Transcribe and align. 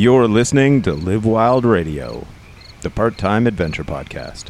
You're 0.00 0.28
listening 0.28 0.80
to 0.84 0.94
Live 0.94 1.26
Wild 1.26 1.66
Radio, 1.66 2.26
the 2.80 2.88
part 2.88 3.18
time 3.18 3.46
adventure 3.46 3.84
podcast. 3.84 4.46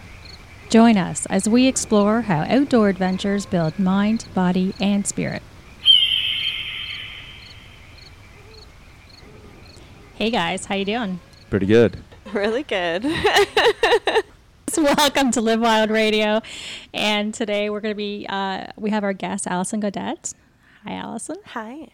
Join 0.68 0.96
us 0.96 1.26
as 1.26 1.48
we 1.48 1.66
explore 1.66 2.20
how 2.20 2.42
outdoor 2.42 2.88
adventures 2.88 3.46
build 3.46 3.76
mind, 3.76 4.26
body, 4.32 4.74
and 4.80 5.04
spirit. 5.04 5.42
Hey 10.14 10.30
guys, 10.30 10.66
how 10.66 10.76
you 10.76 10.84
doing? 10.84 11.18
Pretty 11.50 11.66
good. 11.66 12.00
Really 12.32 12.62
good. 12.62 13.04
Welcome 14.76 15.32
to 15.32 15.40
Live 15.40 15.58
Wild 15.58 15.90
Radio, 15.90 16.42
and 16.94 17.34
today 17.34 17.70
we're 17.70 17.80
going 17.80 17.90
to 17.90 17.96
be 17.96 18.24
uh, 18.28 18.66
we 18.76 18.90
have 18.90 19.02
our 19.02 19.12
guest 19.12 19.48
Allison 19.48 19.80
Godet. 19.80 20.32
Hi, 20.84 20.94
Allison. 20.94 21.36
Hi. 21.44 21.88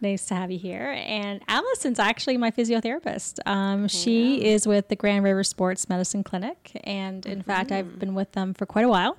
Nice 0.00 0.24
to 0.26 0.34
have 0.34 0.50
you 0.50 0.58
here. 0.58 0.96
And 0.96 1.42
Allison's 1.46 1.98
actually 1.98 2.38
my 2.38 2.50
physiotherapist. 2.50 3.38
Um, 3.46 3.86
she 3.86 4.42
is 4.42 4.66
with 4.66 4.88
the 4.88 4.96
Grand 4.96 5.24
River 5.24 5.44
Sports 5.44 5.90
Medicine 5.90 6.24
Clinic. 6.24 6.80
And 6.84 7.26
in 7.26 7.42
fact, 7.42 7.70
I've 7.70 7.98
been 7.98 8.14
with 8.14 8.32
them 8.32 8.54
for 8.54 8.64
quite 8.64 8.86
a 8.86 8.88
while. 8.88 9.18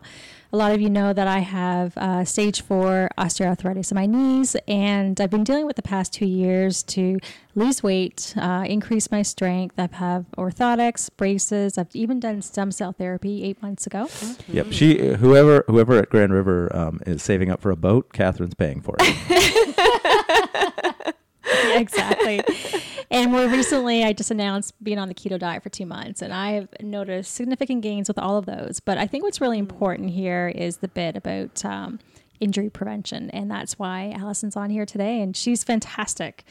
A 0.54 0.58
lot 0.58 0.73
of 0.73 0.82
you 0.82 0.90
know 0.90 1.14
that 1.14 1.28
I 1.28 1.40
have 1.40 1.98
uh, 1.98 2.26
stage 2.26 2.62
four 2.62 3.10
osteoarthritis 3.18 3.91
in 3.91 3.96
my 3.96 4.05
knees. 4.05 4.58
And 4.68 5.20
I've 5.22 5.30
been 5.30 5.46
dealing 5.46 5.66
with 5.66 5.77
the 5.77 5.82
past 5.82 6.12
two 6.12 6.26
years 6.26 6.84
to 6.84 7.20
lose 7.55 7.82
weight, 7.82 8.34
uh, 8.36 8.66
increase 8.68 9.10
my 9.12 9.22
strength. 9.22 9.76
I've 9.77 9.94
had 9.94 10.30
orthotics, 10.34 11.10
braces. 11.16 11.77
I've 11.77 11.96
even 11.96 12.20
done 12.20 12.41
stem 12.41 12.72
cell 12.72 12.91
therapy 12.91 13.44
eight 13.44 13.62
months 13.62 13.88
ago. 13.88 14.10
Yep. 14.50 14.68
She, 14.72 15.16
whoever, 15.16 15.64
whoever 15.68 15.98
at 15.98 16.10
Grand 16.10 16.34
River 16.34 16.74
um, 16.76 16.99
is 17.05 17.24
saving 17.24 17.49
up 17.49 17.62
for 17.62 17.72
a 17.72 17.77
boat, 17.77 18.12
Catherine's 18.12 18.55
paying 18.55 18.82
for 18.82 18.96
it. 18.99 19.68
Yeah, 21.74 21.80
exactly. 21.80 22.41
and 23.10 23.32
more 23.32 23.48
recently, 23.48 24.04
I 24.04 24.14
just 24.14 24.32
announced 24.32 24.74
being 24.84 25.00
on 25.00 25.08
the 25.08 25.14
keto 25.14 25.40
diet 25.40 25.64
for 25.64 25.70
two 25.70 25.86
months, 25.86 26.22
and 26.22 26.34
I 26.34 26.52
have 26.52 26.70
noticed 26.82 27.34
significant 27.34 27.82
gains 27.82 28.08
with 28.08 28.18
all 28.20 28.38
of 28.38 28.46
those. 28.46 28.80
But 28.80 28.98
I 28.98 29.08
think 29.08 29.24
what's 29.24 29.41
really 29.41 29.60
important 29.60 30.12
here 30.12 30.49
is 30.54 30.77
the 30.77 30.88
bit 30.88 31.16
about 31.16 31.64
um, 31.66 31.99
injury 32.40 32.70
prevention, 32.70 33.30
and 33.32 33.49
that's 33.49 33.80
why 33.80 34.14
Allison's 34.16 34.55
on 34.55 34.70
here 34.70 34.86
today, 34.86 35.22
and 35.22 35.36
she's 35.36 35.64
fantastic. 35.64 36.44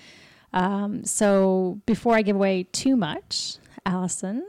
Um, 0.53 1.05
so 1.05 1.81
before 1.87 2.17
I 2.17 2.23
give 2.23 2.37
away 2.37 2.65
too 2.73 2.97
much, 2.97 3.57
Allison, 3.87 4.45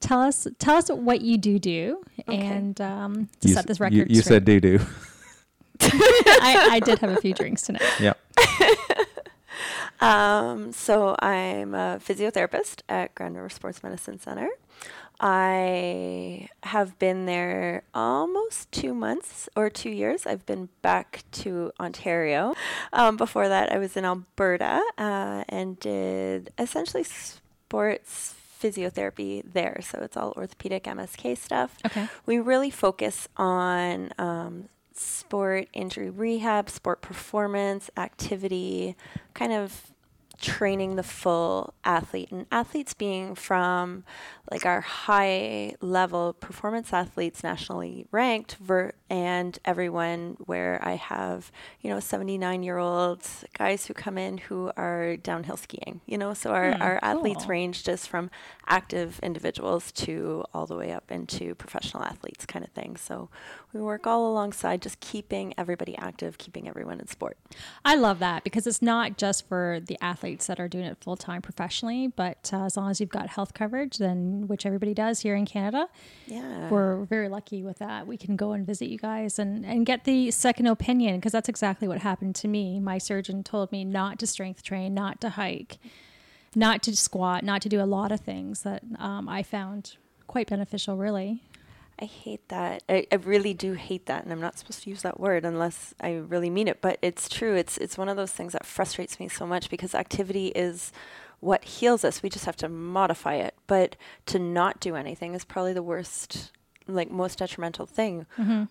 tell 0.00 0.22
us 0.22 0.46
tell 0.58 0.76
us 0.76 0.88
what 0.88 1.20
you 1.20 1.36
do 1.38 1.58
do, 1.58 2.02
and 2.26 2.80
um, 2.80 3.28
to 3.40 3.48
You 3.48 3.54
set 3.54 3.66
this 3.66 3.80
record. 3.80 4.10
You, 4.10 4.22
straight. 4.22 4.24
said 4.24 4.44
do 4.44 4.60
do. 4.60 4.78
I, 5.80 6.68
I 6.72 6.80
did 6.80 6.98
have 7.00 7.10
a 7.10 7.20
few 7.20 7.34
drinks 7.34 7.62
tonight. 7.62 7.82
Yep. 8.00 8.18
Um, 10.00 10.72
so 10.72 11.16
I'm 11.20 11.74
a 11.74 11.98
physiotherapist 12.04 12.82
at 12.88 13.14
Grand 13.14 13.36
River 13.36 13.48
Sports 13.48 13.82
Medicine 13.82 14.18
Center. 14.18 14.48
I 15.18 16.48
have 16.62 16.98
been 16.98 17.24
there 17.24 17.84
almost 17.94 18.70
two 18.70 18.92
months 18.92 19.48
or 19.56 19.70
two 19.70 19.90
years. 19.90 20.26
I've 20.26 20.44
been 20.44 20.68
back 20.82 21.24
to 21.32 21.72
Ontario. 21.80 22.54
Um, 22.92 23.16
before 23.16 23.48
that, 23.48 23.72
I 23.72 23.78
was 23.78 23.96
in 23.96 24.04
Alberta 24.04 24.82
uh, 24.98 25.44
and 25.48 25.80
did 25.80 26.52
essentially 26.58 27.04
sports 27.04 28.34
physiotherapy 28.62 29.42
there. 29.50 29.80
So 29.82 30.00
it's 30.02 30.16
all 30.16 30.32
orthopedic 30.36 30.84
MSK 30.84 31.38
stuff. 31.38 31.76
Okay. 31.86 32.08
We 32.26 32.38
really 32.38 32.70
focus 32.70 33.28
on 33.36 34.10
um, 34.18 34.68
sport 34.98 35.68
injury 35.72 36.10
rehab, 36.10 36.70
sport 36.70 37.02
performance, 37.02 37.90
activity, 37.96 38.96
kind 39.34 39.52
of 39.52 39.92
training 40.40 40.96
the 40.96 41.02
full 41.02 41.74
athlete. 41.84 42.30
And 42.30 42.46
athletes 42.52 42.94
being 42.94 43.34
from 43.34 44.04
like 44.50 44.64
our 44.64 44.80
high 44.80 45.74
level 45.80 46.32
performance 46.34 46.92
athletes, 46.92 47.42
nationally 47.42 48.06
ranked, 48.12 48.56
ver- 48.56 48.92
and 49.10 49.58
everyone 49.64 50.36
where 50.46 50.80
I 50.82 50.94
have, 50.94 51.50
you 51.80 51.90
know, 51.90 52.00
79 52.00 52.62
year 52.62 52.78
old 52.78 53.22
guys 53.58 53.86
who 53.86 53.94
come 53.94 54.18
in 54.18 54.38
who 54.38 54.70
are 54.76 55.16
downhill 55.16 55.56
skiing, 55.56 56.00
you 56.06 56.18
know, 56.18 56.34
so 56.34 56.52
our, 56.52 56.72
Hmm, 56.74 56.82
our 56.82 56.98
athletes 57.02 57.44
cool. 57.44 57.50
range 57.50 57.84
just 57.84 58.08
from 58.08 58.30
active 58.68 59.18
individuals 59.22 59.92
to 59.92 60.44
all 60.52 60.66
the 60.66 60.76
way 60.76 60.90
up 60.92 61.10
into 61.10 61.54
professional 61.54 62.02
athletes 62.02 62.44
kind 62.46 62.64
of 62.64 62.70
thing. 62.72 62.96
So 62.96 63.28
we 63.72 63.80
work 63.80 64.06
all 64.06 64.30
alongside 64.30 64.82
just 64.82 64.98
keeping 65.00 65.54
everybody 65.56 65.96
active, 65.96 66.38
keeping 66.38 66.68
everyone 66.68 66.98
in 67.00 67.06
sport. 67.06 67.36
I 67.84 67.94
love 67.94 68.18
that 68.20 68.42
because 68.44 68.66
it's 68.66 68.82
not 68.82 69.18
just 69.18 69.46
for 69.48 69.80
the 69.84 69.96
athletes 70.02 70.46
that 70.46 70.58
are 70.58 70.68
doing 70.68 70.84
it 70.84 70.98
full 71.00 71.16
time 71.16 71.42
professionally, 71.42 72.08
but 72.08 72.50
uh, 72.52 72.64
as 72.64 72.76
long 72.76 72.90
as 72.90 73.00
you've 73.00 73.08
got 73.10 73.28
health 73.28 73.54
coverage, 73.54 73.98
then 73.98 74.35
which 74.44 74.64
everybody 74.66 74.94
does 74.94 75.20
here 75.20 75.34
in 75.34 75.44
Canada, 75.46 75.88
Yeah. 76.26 76.68
we're 76.70 77.04
very 77.04 77.28
lucky 77.28 77.62
with 77.62 77.78
that. 77.78 78.06
We 78.06 78.16
can 78.16 78.36
go 78.36 78.52
and 78.52 78.66
visit 78.66 78.88
you 78.88 78.98
guys 78.98 79.38
and, 79.38 79.64
and 79.64 79.84
get 79.86 80.04
the 80.04 80.30
second 80.30 80.66
opinion 80.66 81.16
because 81.16 81.32
that's 81.32 81.48
exactly 81.48 81.88
what 81.88 81.98
happened 81.98 82.34
to 82.36 82.48
me. 82.48 82.78
My 82.80 82.98
surgeon 82.98 83.42
told 83.42 83.72
me 83.72 83.84
not 83.84 84.18
to 84.20 84.26
strength 84.26 84.62
train, 84.62 84.94
not 84.94 85.20
to 85.22 85.30
hike, 85.30 85.78
not 86.54 86.82
to 86.84 86.96
squat, 86.96 87.44
not 87.44 87.62
to 87.62 87.68
do 87.68 87.80
a 87.80 87.84
lot 87.86 88.12
of 88.12 88.20
things 88.20 88.62
that 88.62 88.82
um, 88.98 89.28
I 89.28 89.42
found 89.42 89.96
quite 90.26 90.48
beneficial, 90.48 90.96
really. 90.96 91.42
I 91.98 92.04
hate 92.04 92.46
that. 92.50 92.82
I, 92.90 93.06
I 93.10 93.14
really 93.14 93.54
do 93.54 93.72
hate 93.72 94.04
that, 94.04 94.22
and 94.24 94.30
I'm 94.30 94.40
not 94.40 94.58
supposed 94.58 94.82
to 94.82 94.90
use 94.90 95.00
that 95.00 95.18
word 95.18 95.46
unless 95.46 95.94
I 95.98 96.16
really 96.16 96.50
mean 96.50 96.68
it. 96.68 96.82
But 96.82 96.98
it's 97.00 97.26
true. 97.26 97.54
It's 97.54 97.78
it's 97.78 97.96
one 97.96 98.10
of 98.10 98.18
those 98.18 98.32
things 98.32 98.52
that 98.52 98.66
frustrates 98.66 99.18
me 99.18 99.28
so 99.28 99.46
much 99.46 99.70
because 99.70 99.94
activity 99.94 100.48
is 100.48 100.92
what 101.46 101.64
heals 101.64 102.04
us. 102.04 102.22
We 102.22 102.28
just 102.28 102.44
have 102.44 102.56
to 102.56 102.68
modify 102.68 103.36
it. 103.36 103.54
But 103.68 103.96
to 104.26 104.38
not 104.38 104.80
do 104.80 104.96
anything 104.96 105.32
is 105.34 105.44
probably 105.44 105.72
the 105.72 105.82
worst, 105.82 106.50
like 106.88 107.10
most 107.10 107.38
detrimental 107.38 107.86
thing. 107.86 108.26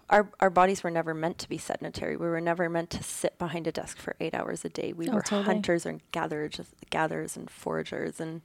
Our 0.10 0.30
our 0.40 0.50
bodies 0.50 0.84
were 0.84 0.92
never 0.92 1.14
meant 1.14 1.38
to 1.40 1.50
be 1.50 1.58
sedentary. 1.58 2.16
We 2.16 2.28
were 2.28 2.42
never 2.42 2.70
meant 2.70 2.90
to 2.92 3.04
sit 3.04 3.38
behind 3.38 3.68
a 3.68 3.72
desk 3.72 3.98
for 3.98 4.16
eight 4.20 4.34
hours 4.34 4.64
a 4.66 4.70
day. 4.70 4.94
We 4.94 5.10
Oh, 5.10 5.16
were 5.16 5.22
totally. 5.22 5.44
hunters 5.44 5.86
and 5.86 6.02
gatherers, 6.12 6.60
gatherers 6.90 7.36
and 7.38 7.50
foragers, 7.50 8.20
and 8.20 8.42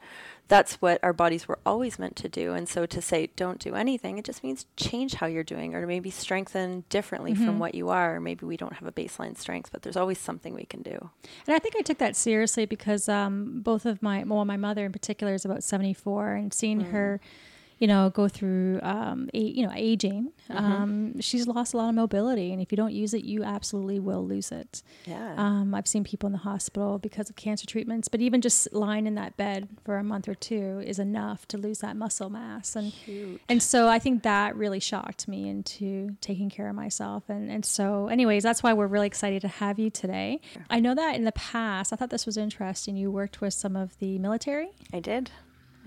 that's 0.49 0.75
what 0.83 0.99
our 1.05 1.13
bodies 1.13 1.47
were 1.47 1.61
always 1.65 1.99
meant 1.99 2.17
to 2.17 2.29
do. 2.29 2.53
And 2.55 2.69
so 2.69 2.85
to 2.87 3.01
say 3.01 3.29
don't 3.37 3.61
do 3.61 3.75
anything, 3.77 4.19
it 4.19 4.25
just 4.25 4.43
means 4.43 4.67
change 4.77 5.15
how 5.15 5.27
you're 5.27 5.45
doing, 5.45 5.75
or 5.77 5.87
maybe 5.87 6.11
strengthen 6.11 6.85
differently 6.89 7.33
Mm-hmm. 7.35 7.45
from 7.47 7.59
what 7.61 7.75
you 7.77 7.89
are. 7.91 8.17
Or 8.17 8.21
maybe 8.21 8.45
we 8.47 8.57
don't 8.57 8.73
have 8.75 8.89
a 8.89 8.93
baseline 8.93 9.37
strength, 9.39 9.71
but 9.73 9.83
there's 9.83 9.97
always 9.97 10.19
something 10.19 10.53
we 10.55 10.65
can 10.65 10.83
do. 10.83 11.11
And 11.47 11.55
I 11.55 11.61
think 11.61 11.77
I 11.77 11.83
took 11.83 11.99
that 11.99 12.17
seriously 12.17 12.67
because 12.67 13.09
um, 13.09 13.61
both 13.63 13.87
of 13.87 14.03
my, 14.03 14.25
well, 14.25 14.45
my 14.45 14.57
mother 14.57 14.85
in 14.85 14.91
particular 14.93 15.35
is 15.35 15.45
about 15.45 15.63
74 15.63 16.33
and 16.35 16.53
seeing 16.53 16.81
her, 16.81 17.21
you 17.81 17.87
know, 17.87 18.11
go 18.11 18.29
through, 18.29 18.79
um, 18.83 19.31
a, 19.33 19.39
you 19.39 19.67
know, 19.67 19.73
aging, 19.75 20.33
um, 20.51 21.19
she's 21.21 21.49
lost 21.49 21.73
a 21.73 21.79
lot 21.79 21.89
of 21.89 21.95
mobility. 21.95 22.53
And 22.53 22.61
if 22.61 22.71
you 22.71 22.77
don't 22.77 22.93
use 22.93 23.15
it, 23.15 23.25
you 23.25 23.43
absolutely 23.43 23.99
will 23.99 24.25
lose 24.25 24.53
it. 24.53 24.83
Yeah. 25.07 25.35
Um, 25.39 25.75
I've 25.75 25.89
seen 25.89 26.05
people 26.05 26.27
in 26.27 26.33
the 26.33 26.39
hospital 26.39 26.99
because 26.99 27.31
of 27.31 27.37
cancer 27.37 27.67
treatments, 27.67 28.07
but 28.07 28.21
even 28.21 28.43
just 28.43 28.71
lying 28.75 29.07
in 29.07 29.15
that 29.15 29.39
bed 29.39 29.67
for 29.83 29.97
a 29.97 30.05
month 30.05 30.29
or 30.29 30.35
two 30.35 30.83
is 30.85 30.99
enough 30.99 31.49
to 31.49 31.57
lose 31.57 31.79
that 31.79 31.97
muscle 31.97 32.29
mass. 32.29 32.77
And 32.77 32.93
and 33.49 33.63
so 33.63 33.89
I 33.89 33.99
think 33.99 34.25
that 34.25 34.57
really 34.57 34.81
shocked 34.81 35.27
me 35.27 35.49
into 35.49 36.17
taking 36.21 36.51
care 36.51 36.69
of 36.69 36.75
myself. 36.75 37.25
And, 37.31 37.51
and 37.51 37.65
so, 37.65 38.09
anyways, 38.09 38.43
that's 38.43 38.63
why 38.63 38.75
we're 38.75 38.89
really 38.89 39.07
excited 39.07 39.41
to 39.41 39.49
have 39.49 39.79
you 39.79 39.89
today. 39.89 40.43
I 40.69 40.81
know 40.81 40.95
that 40.95 41.17
in 41.17 41.25
the 41.25 41.33
past, 41.33 41.95
I 41.95 41.97
thought 41.97 42.11
this 42.11 42.27
was 42.27 42.37
interesting. 42.37 42.97
You 42.97 43.11
worked 43.11 43.41
with 43.41 43.55
some 43.55 43.75
of 43.75 43.99
the 44.01 44.19
military. 44.19 44.69
I 44.93 45.01
did. 45.01 45.31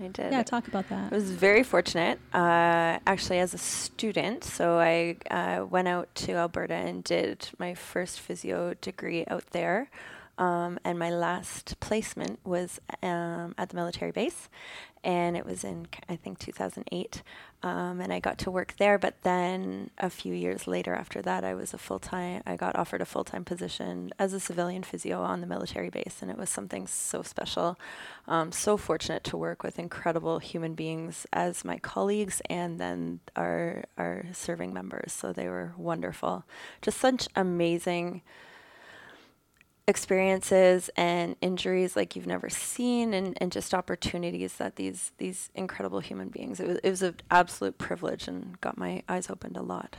I 0.00 0.08
did. 0.08 0.32
Yeah, 0.32 0.42
talk 0.42 0.66
about 0.66 0.88
that. 0.88 1.12
I 1.12 1.14
was 1.14 1.30
very 1.30 1.62
fortunate, 1.62 2.18
uh, 2.32 2.98
actually, 3.06 3.38
as 3.38 3.54
a 3.54 3.58
student. 3.58 4.42
So 4.42 4.78
I 4.78 5.16
uh, 5.30 5.64
went 5.64 5.88
out 5.88 6.12
to 6.16 6.32
Alberta 6.32 6.74
and 6.74 7.04
did 7.04 7.48
my 7.58 7.74
first 7.74 8.20
physio 8.20 8.74
degree 8.74 9.24
out 9.28 9.46
there. 9.50 9.88
Um, 10.38 10.78
and 10.84 10.98
my 10.98 11.10
last 11.10 11.78
placement 11.80 12.40
was 12.44 12.80
um, 13.02 13.54
at 13.56 13.68
the 13.68 13.76
military 13.76 14.10
base, 14.10 14.48
and 15.04 15.36
it 15.36 15.46
was 15.46 15.62
in 15.64 15.86
I 16.08 16.16
think 16.16 16.38
2008. 16.38 17.22
Um, 17.62 18.02
and 18.02 18.12
I 18.12 18.20
got 18.20 18.36
to 18.38 18.50
work 18.50 18.74
there. 18.78 18.98
But 18.98 19.22
then 19.22 19.90
a 19.96 20.10
few 20.10 20.34
years 20.34 20.66
later, 20.66 20.94
after 20.94 21.22
that, 21.22 21.44
I 21.44 21.54
was 21.54 21.72
a 21.72 21.78
full 21.78 21.98
time. 21.98 22.42
I 22.44 22.56
got 22.56 22.76
offered 22.76 23.00
a 23.00 23.06
full 23.06 23.24
time 23.24 23.44
position 23.44 24.12
as 24.18 24.32
a 24.32 24.40
civilian 24.40 24.82
physio 24.82 25.22
on 25.22 25.40
the 25.40 25.46
military 25.46 25.88
base, 25.88 26.18
and 26.20 26.30
it 26.30 26.36
was 26.36 26.50
something 26.50 26.86
so 26.86 27.22
special. 27.22 27.78
Um, 28.26 28.52
so 28.52 28.76
fortunate 28.76 29.24
to 29.24 29.36
work 29.36 29.62
with 29.62 29.78
incredible 29.78 30.40
human 30.40 30.74
beings 30.74 31.26
as 31.32 31.64
my 31.64 31.78
colleagues, 31.78 32.42
and 32.50 32.80
then 32.80 33.20
our 33.36 33.84
our 33.96 34.24
serving 34.32 34.74
members. 34.74 35.12
So 35.12 35.32
they 35.32 35.48
were 35.48 35.74
wonderful. 35.78 36.44
Just 36.82 36.98
such 36.98 37.28
amazing 37.36 38.22
experiences 39.86 40.90
and 40.96 41.36
injuries 41.40 41.94
like 41.94 42.16
you've 42.16 42.26
never 42.26 42.48
seen 42.48 43.12
and, 43.12 43.36
and 43.40 43.52
just 43.52 43.74
opportunities 43.74 44.54
that 44.54 44.76
these 44.76 45.12
these 45.18 45.50
incredible 45.54 46.00
human 46.00 46.28
beings 46.28 46.58
it 46.58 46.66
was, 46.66 46.78
it 46.78 46.90
was 46.90 47.02
an 47.02 47.14
absolute 47.30 47.76
privilege 47.76 48.26
and 48.26 48.60
got 48.60 48.78
my 48.78 49.02
eyes 49.08 49.28
opened 49.28 49.56
a 49.56 49.62
lot 49.62 49.96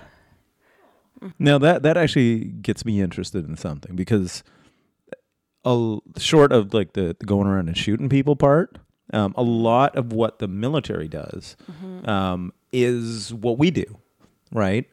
Now 1.39 1.57
that 1.59 1.83
that 1.83 1.97
actually 1.97 2.45
gets 2.45 2.83
me 2.83 2.99
interested 3.01 3.47
in 3.47 3.55
something 3.55 3.95
because, 3.95 4.43
a, 5.63 5.97
short 6.17 6.51
of 6.51 6.73
like 6.73 6.93
the, 6.93 7.15
the 7.17 7.25
going 7.25 7.47
around 7.47 7.67
and 7.67 7.77
shooting 7.77 8.09
people 8.09 8.35
part, 8.35 8.77
Um, 9.13 9.33
a 9.37 9.43
lot 9.43 9.95
of 9.95 10.11
what 10.11 10.39
the 10.39 10.47
military 10.47 11.07
does 11.07 11.55
um, 12.05 12.51
is 12.71 13.33
what 13.33 13.57
we 13.57 13.71
do, 13.71 13.85
right? 14.51 14.85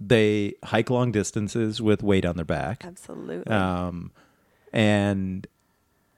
They 0.00 0.54
hike 0.64 0.90
long 0.90 1.12
distances 1.12 1.80
with 1.80 2.02
weight 2.02 2.24
on 2.24 2.36
their 2.36 2.44
back. 2.44 2.84
Absolutely. 2.84 3.52
Um, 3.52 4.10
and 4.72 5.46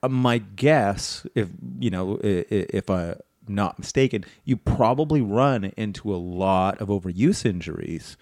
uh, 0.03 0.09
my 0.09 0.39
guess, 0.39 1.27
if 1.35 1.49
you 1.79 1.91
know, 1.91 2.19
if 2.23 2.89
I'm 2.91 3.17
not 3.49 3.79
mistaken, 3.79 4.25
you 4.45 4.57
probably 4.57 5.21
run 5.21 5.73
into 5.77 6.15
a 6.15 6.17
lot 6.17 6.81
of 6.81 6.89
overuse 6.89 7.45
injuries 7.45 8.17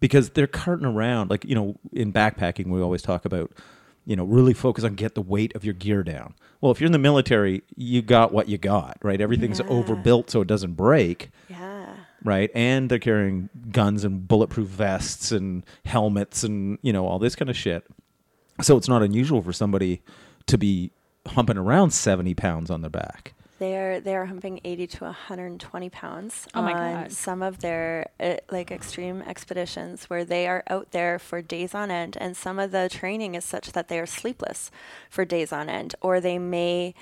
because 0.00 0.30
they're 0.30 0.46
carting 0.46 0.86
around. 0.86 1.30
Like 1.30 1.44
you 1.44 1.54
know, 1.54 1.76
in 1.92 2.12
backpacking, 2.12 2.66
we 2.68 2.80
always 2.80 3.02
talk 3.02 3.24
about 3.24 3.52
you 4.06 4.16
know 4.16 4.24
really 4.24 4.54
focus 4.54 4.84
on 4.84 4.94
get 4.94 5.14
the 5.14 5.22
weight 5.22 5.54
of 5.56 5.64
your 5.64 5.74
gear 5.74 6.02
down. 6.02 6.34
Well, 6.60 6.72
if 6.72 6.80
you're 6.80 6.86
in 6.86 6.92
the 6.92 6.98
military, 6.98 7.62
you 7.76 8.02
got 8.02 8.32
what 8.32 8.48
you 8.48 8.58
got, 8.58 8.98
right? 9.02 9.20
Everything's 9.20 9.60
Yeah. 9.60 9.66
overbuilt 9.68 10.30
so 10.30 10.40
it 10.40 10.48
doesn't 10.48 10.72
break 10.74 11.30
yeah. 11.48 11.94
right? 12.24 12.50
And 12.52 12.90
they're 12.90 12.98
carrying 12.98 13.48
guns 13.70 14.02
and 14.04 14.26
bulletproof 14.26 14.66
vests 14.68 15.30
and 15.30 15.64
helmets 15.84 16.42
and 16.42 16.78
you 16.82 16.92
know 16.92 17.06
all 17.06 17.18
this 17.18 17.36
kind 17.36 17.48
of 17.50 17.56
shit. 17.56 17.84
So 18.60 18.76
it's 18.76 18.88
not 18.88 19.02
unusual 19.02 19.42
for 19.42 19.52
somebody 19.52 20.02
to 20.46 20.58
be 20.58 20.90
humping 21.26 21.56
around 21.58 21.90
seventy 21.92 22.34
pounds 22.34 22.70
on 22.70 22.80
their 22.82 22.90
back. 22.90 23.34
They're 23.58 24.00
they're 24.00 24.26
humping 24.26 24.60
80 24.64 24.86
to 24.86 25.04
120 25.06 25.90
pounds 25.90 26.46
Oh 26.54 26.62
my 26.62 26.72
on 26.72 27.02
God. 27.02 27.12
some 27.12 27.42
of 27.42 27.58
their 27.58 28.06
uh, 28.20 28.36
like 28.52 28.70
extreme 28.70 29.20
expeditions 29.22 30.04
where 30.08 30.24
they 30.24 30.46
are 30.46 30.62
out 30.70 30.92
there 30.92 31.18
for 31.18 31.42
days 31.42 31.74
on 31.74 31.90
end 31.90 32.16
and 32.20 32.36
some 32.36 32.60
of 32.60 32.70
the 32.70 32.88
training 32.88 33.34
is 33.34 33.44
such 33.44 33.72
that 33.72 33.88
they 33.88 33.98
are 33.98 34.06
sleepless 34.06 34.70
for 35.10 35.24
days 35.24 35.52
on 35.52 35.68
end 35.68 35.96
or 36.00 36.20
they 36.20 36.38
may 36.38 36.94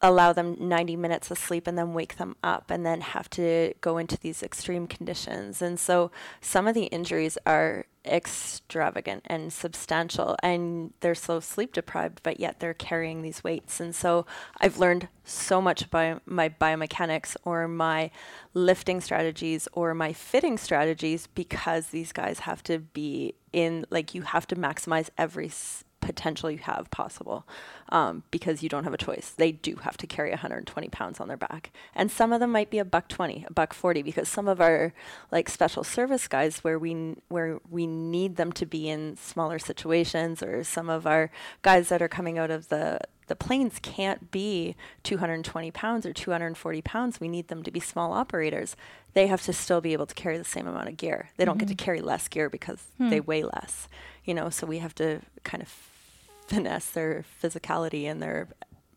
allow 0.00 0.32
them 0.32 0.54
90 0.60 0.94
minutes 0.94 1.32
of 1.32 1.38
sleep 1.38 1.66
and 1.66 1.76
then 1.76 1.92
wake 1.92 2.18
them 2.18 2.36
up 2.44 2.70
and 2.70 2.86
then 2.86 3.00
have 3.00 3.28
to 3.30 3.74
go 3.80 3.98
into 3.98 4.16
these 4.16 4.44
extreme 4.44 4.86
conditions 4.86 5.60
and 5.60 5.80
so 5.80 6.12
some 6.40 6.68
of 6.68 6.74
the 6.74 6.84
injuries 6.84 7.36
are 7.44 7.84
extravagant 8.06 9.22
and 9.26 9.52
substantial 9.52 10.36
and 10.42 10.92
they're 11.00 11.14
so 11.14 11.40
sleep 11.40 11.72
deprived 11.72 12.22
but 12.22 12.40
yet 12.40 12.60
they're 12.60 12.74
carrying 12.74 13.22
these 13.22 13.42
weights. 13.44 13.80
And 13.80 13.94
so 13.94 14.26
i've 14.60 14.78
learned 14.78 15.08
so 15.24 15.60
much 15.60 15.82
about 15.82 16.22
my 16.26 16.48
biomechanics 16.48 17.36
or 17.44 17.66
my 17.66 18.10
lifting 18.54 19.00
strategies 19.00 19.68
or 19.72 19.94
my 19.94 20.12
fitting 20.12 20.56
strategies 20.56 21.26
because 21.26 21.88
these 21.88 22.12
guys 22.12 22.40
have 22.40 22.62
to 22.62 22.78
be 22.78 23.34
in 23.52 23.86
like 23.90 24.14
you 24.14 24.22
have 24.22 24.46
to 24.46 24.56
maximize 24.56 25.08
every 25.18 25.48
potential 26.06 26.50
you 26.50 26.58
have 26.58 26.90
possible 26.90 27.46
um, 27.90 28.22
because 28.30 28.62
you 28.62 28.68
don't 28.68 28.84
have 28.84 28.94
a 28.94 28.98
choice. 28.98 29.32
They 29.36 29.52
do 29.52 29.76
have 29.76 29.96
to 29.98 30.06
carry 30.06 30.30
120 30.30 30.88
pounds 30.88 31.20
on 31.20 31.28
their 31.28 31.36
back, 31.36 31.70
and 31.94 32.10
some 32.10 32.32
of 32.32 32.40
them 32.40 32.50
might 32.52 32.70
be 32.70 32.78
a 32.78 32.84
buck 32.84 33.08
20, 33.08 33.44
a 33.48 33.52
buck 33.52 33.74
40, 33.74 34.02
because 34.02 34.28
some 34.28 34.48
of 34.48 34.60
our 34.60 34.92
like 35.30 35.48
special 35.48 35.84
service 35.84 36.28
guys 36.28 36.64
where 36.64 36.78
we 36.78 36.92
n- 36.92 37.20
where 37.28 37.58
we 37.70 37.86
need 37.86 38.36
them 38.36 38.52
to 38.52 38.64
be 38.66 38.88
in 38.88 39.16
smaller 39.16 39.58
situations, 39.58 40.42
or 40.42 40.64
some 40.64 40.88
of 40.88 41.06
our 41.06 41.30
guys 41.62 41.88
that 41.88 42.00
are 42.00 42.08
coming 42.08 42.38
out 42.38 42.50
of 42.50 42.68
the 42.68 42.98
the 43.28 43.34
planes 43.34 43.80
can't 43.82 44.30
be 44.30 44.76
220 45.02 45.72
pounds 45.72 46.06
or 46.06 46.12
240 46.12 46.82
pounds. 46.82 47.18
We 47.20 47.26
need 47.26 47.48
them 47.48 47.64
to 47.64 47.72
be 47.72 47.80
small 47.80 48.12
operators. 48.12 48.76
They 49.14 49.26
have 49.26 49.42
to 49.42 49.52
still 49.52 49.80
be 49.80 49.92
able 49.94 50.06
to 50.06 50.14
carry 50.14 50.38
the 50.38 50.44
same 50.44 50.68
amount 50.68 50.88
of 50.88 50.96
gear. 50.96 51.30
They 51.36 51.44
don't 51.44 51.58
get 51.58 51.66
to 51.68 51.74
carry 51.74 52.00
less 52.00 52.28
gear 52.28 52.48
because 52.48 52.84
they 53.10 53.18
weigh 53.20 53.42
less, 53.42 53.88
you 54.24 54.32
know. 54.32 54.48
So 54.50 54.64
we 54.64 54.78
have 54.78 54.94
to 54.96 55.22
kind 55.42 55.60
of 55.60 55.72
finesse 56.46 56.90
their 56.90 57.24
physicality 57.42 58.04
and 58.04 58.22
their 58.22 58.48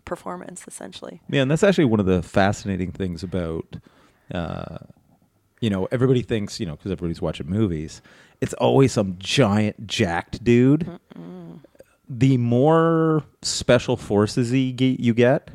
performance 0.06 0.66
essentially. 0.68 1.22
Yeah, 1.30 1.42
and 1.44 1.51
that's 1.51 1.63
actually 1.63 1.86
one 1.86 2.00
of 2.00 2.06
the 2.06 2.22
fascinating 2.24 2.92
things 2.92 3.22
about, 3.24 3.75
uh, 4.34 4.80
you 5.62 5.69
know, 5.69 5.88
everybody 5.92 6.22
thinks 6.22 6.60
you 6.60 6.66
know 6.66 6.75
because 6.75 6.92
everybody's 6.92 7.22
watching 7.22 7.48
movies, 7.48 8.01
it's 8.42 8.54
always 8.56 8.92
some 8.94 9.16
giant 9.19 9.86
jacked 9.88 10.44
dude. 10.44 11.00
The 12.12 12.38
more 12.38 13.24
special 13.44 13.95
forces 13.95 14.52
you 14.52 14.72
get, 14.74 15.00
you 15.00 15.13
get 15.13 15.52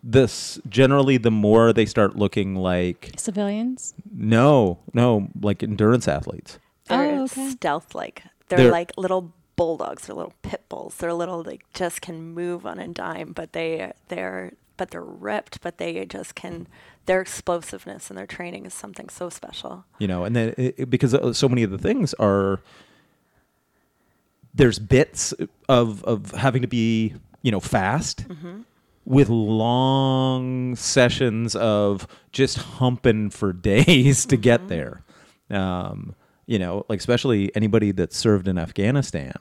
this 0.00 0.60
generally 0.68 1.16
the 1.16 1.32
more 1.32 1.72
they 1.72 1.86
start 1.86 2.14
looking 2.14 2.54
like 2.54 3.10
Civilians. 3.16 3.92
no, 4.14 4.78
no, 4.94 5.28
like 5.40 5.64
endurance 5.64 6.06
athletes. 6.06 6.60
They're 6.88 7.16
Oh, 7.18 7.24
okay. 7.24 7.50
stealth 7.50 7.96
like. 7.96 8.22
They're, 8.48 8.58
They're- 8.58 8.70
like 8.70 8.92
little 8.96 9.34
bulldogs. 9.56 10.06
They're 10.06 10.14
little 10.16 10.34
pit 10.42 10.64
bulls. 10.68 10.96
They're 10.96 11.14
little 11.14 11.42
they 11.42 11.58
just 11.74 12.00
can 12.00 12.32
move 12.34 12.64
on 12.66 12.78
a 12.78 12.88
dime, 12.88 13.32
but 13.32 13.52
they 13.52 13.92
they're 14.08 14.52
but 14.76 14.90
they're 14.90 15.02
ripped, 15.02 15.62
but 15.62 15.78
they 15.78 16.04
just 16.06 16.34
can 16.34 16.68
their 17.06 17.20
explosiveness 17.20 18.10
and 18.10 18.18
their 18.18 18.26
training 18.26 18.66
is 18.66 18.74
something 18.74 19.08
so 19.08 19.30
special. 19.30 19.84
you 19.98 20.06
know 20.08 20.24
and 20.24 20.34
then 20.36 20.54
it, 20.58 20.90
because 20.90 21.14
uh, 21.14 21.32
so 21.32 21.48
many 21.48 21.62
of 21.62 21.70
the 21.70 21.78
things 21.78 22.12
are 22.14 22.60
there's 24.54 24.78
bits 24.78 25.32
of 25.68 26.02
of 26.04 26.32
having 26.32 26.62
to 26.62 26.68
be 26.68 27.14
you 27.42 27.50
know 27.52 27.60
fast 27.60 28.26
with 29.04 29.28
long 29.28 30.74
sessions 30.74 31.54
of 31.54 32.06
just 32.32 32.58
humping 32.58 33.30
for 33.30 33.52
days 33.72 34.26
to 34.26 34.36
get 34.36 34.68
there 34.68 35.02
um, 35.50 36.14
you 36.46 36.58
know 36.58 36.84
like 36.88 36.98
especially 37.00 37.54
anybody 37.56 37.92
that 37.92 38.12
served 38.12 38.46
in 38.48 38.58
afghanistan 38.58 39.34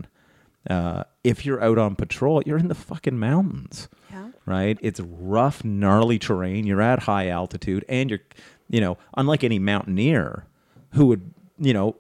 uh, 0.70 1.04
if 1.24 1.46
you're 1.46 1.64
out 1.64 1.78
on 1.78 1.96
patrol 1.96 2.42
you're 2.46 2.58
in 2.58 2.68
the 2.70 2.76
fucking 2.76 3.20
mountains 3.20 3.88
Yeah. 4.12 4.30
right? 4.46 4.78
It's 4.82 5.00
rough, 5.00 5.64
gnarly 5.64 6.18
terrain. 6.18 6.66
You're 6.66 6.82
at 6.82 7.00
high 7.04 7.28
altitude, 7.30 7.86
and 7.88 8.10
you're, 8.10 8.22
you 8.70 8.82
know, 8.82 8.98
unlike 9.16 9.44
any 9.44 9.60
mountaineer 9.60 10.46
who 10.94 11.06
would, 11.08 11.32
you 11.60 11.74
know, 11.74 11.98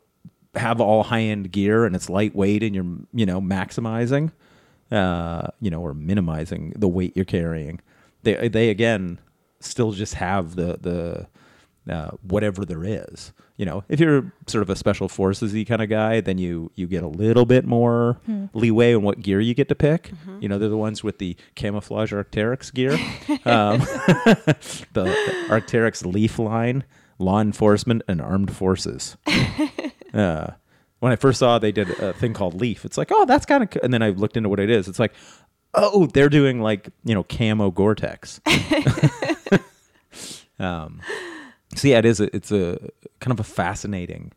have 0.56 0.82
all 0.82 1.04
high 1.04 1.22
end 1.22 1.52
gear 1.52 1.86
and 1.86 1.96
it's 1.96 2.10
lightweight 2.10 2.64
and 2.64 2.74
you're, 2.74 2.86
you 3.14 3.26
know, 3.28 3.40
maximizing, 3.40 4.32
uh, 4.92 5.48
you 5.62 5.70
know, 5.70 5.82
or 5.82 5.94
minimizing 5.94 6.74
the 6.76 6.88
weight 6.88 7.14
you're 7.16 7.26
carrying. 7.26 7.82
They 8.24 8.48
they 8.48 8.70
again 8.70 9.20
still 9.60 9.92
just 9.92 10.16
have 10.16 10.56
the 10.56 11.28
the 11.88 11.94
uh, 11.94 12.12
whatever 12.24 12.66
there 12.66 12.84
is. 12.84 13.32
You 13.58 13.66
know, 13.66 13.86
if 13.88 14.02
you're 14.02 14.34
sort 14.48 14.64
of 14.64 14.70
a 14.70 14.76
special 14.76 15.08
forcesy 15.08 15.66
kind 15.66 15.82
of 15.82 15.88
guy, 15.88 16.20
then 16.20 16.38
you 16.38 16.72
you 16.76 16.88
get 16.88 17.04
a 17.04 17.08
little 17.08 17.46
bit 17.46 17.66
more 17.66 18.20
leeway 18.54 18.94
on 18.94 19.02
what 19.04 19.22
gear 19.22 19.40
you 19.40 19.54
get 19.54 19.70
to 19.70 19.76
pick. 19.76 20.12
You 20.42 20.50
know, 20.50 20.58
they're 20.58 20.68
the 20.68 20.76
ones 20.76 21.04
with 21.04 21.20
the 21.20 21.38
camouflage 21.56 22.12
Arcteryx 22.12 22.74
gear, 22.74 22.92
um, 23.46 23.80
the, 24.94 25.04
the 25.04 25.46
Arcteryx 25.48 26.06
leaf 26.06 26.38
line, 26.38 26.84
law 27.18 27.40
enforcement, 27.40 28.02
and 28.10 28.22
armed 28.22 28.54
forces. 28.54 29.16
uh, 30.14 30.48
when 31.00 31.12
I 31.14 31.16
first 31.16 31.40
saw 31.40 31.58
they 31.58 31.72
did 31.72 31.90
a 31.92 32.12
thing 32.14 32.34
called 32.34 32.60
Leaf, 32.60 32.84
it's 32.84 32.98
like, 32.98 33.10
oh, 33.12 33.26
that's 33.26 33.46
kind 33.46 33.64
of, 33.64 33.70
and 33.82 33.94
then 33.94 34.02
I 34.02 34.10
looked 34.10 34.36
into 34.36 34.50
what 34.50 34.60
it 34.60 34.70
is. 34.70 34.90
It's 34.90 35.00
like, 35.00 35.14
oh, 35.74 36.08
they're 36.08 36.30
doing 36.30 36.60
like 36.62 36.90
you 37.06 37.16
know 37.16 37.24
camo 37.24 37.72
Gore-Tex. 37.72 38.42
um, 40.60 41.02
so 41.76 41.88
yeah, 41.88 42.00
it 42.00 42.06
is. 42.06 42.20
A, 42.20 42.36
it's 42.36 42.52
a 42.52 42.80
kind 43.20 43.32
of 43.32 43.40
a 43.40 43.44
fascinating 43.44 44.32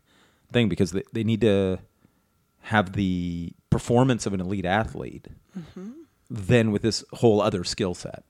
thing 0.51 0.69
because 0.69 0.91
they, 0.91 1.03
they 1.13 1.23
need 1.23 1.41
to 1.41 1.79
have 2.61 2.93
the 2.93 3.53
performance 3.69 4.25
of 4.25 4.33
an 4.33 4.41
elite 4.41 4.65
athlete, 4.65 5.27
mm-hmm. 5.57 5.91
then 6.29 6.71
with 6.71 6.81
this 6.81 7.03
whole 7.13 7.41
other 7.41 7.63
skill 7.63 7.93
set. 7.93 8.23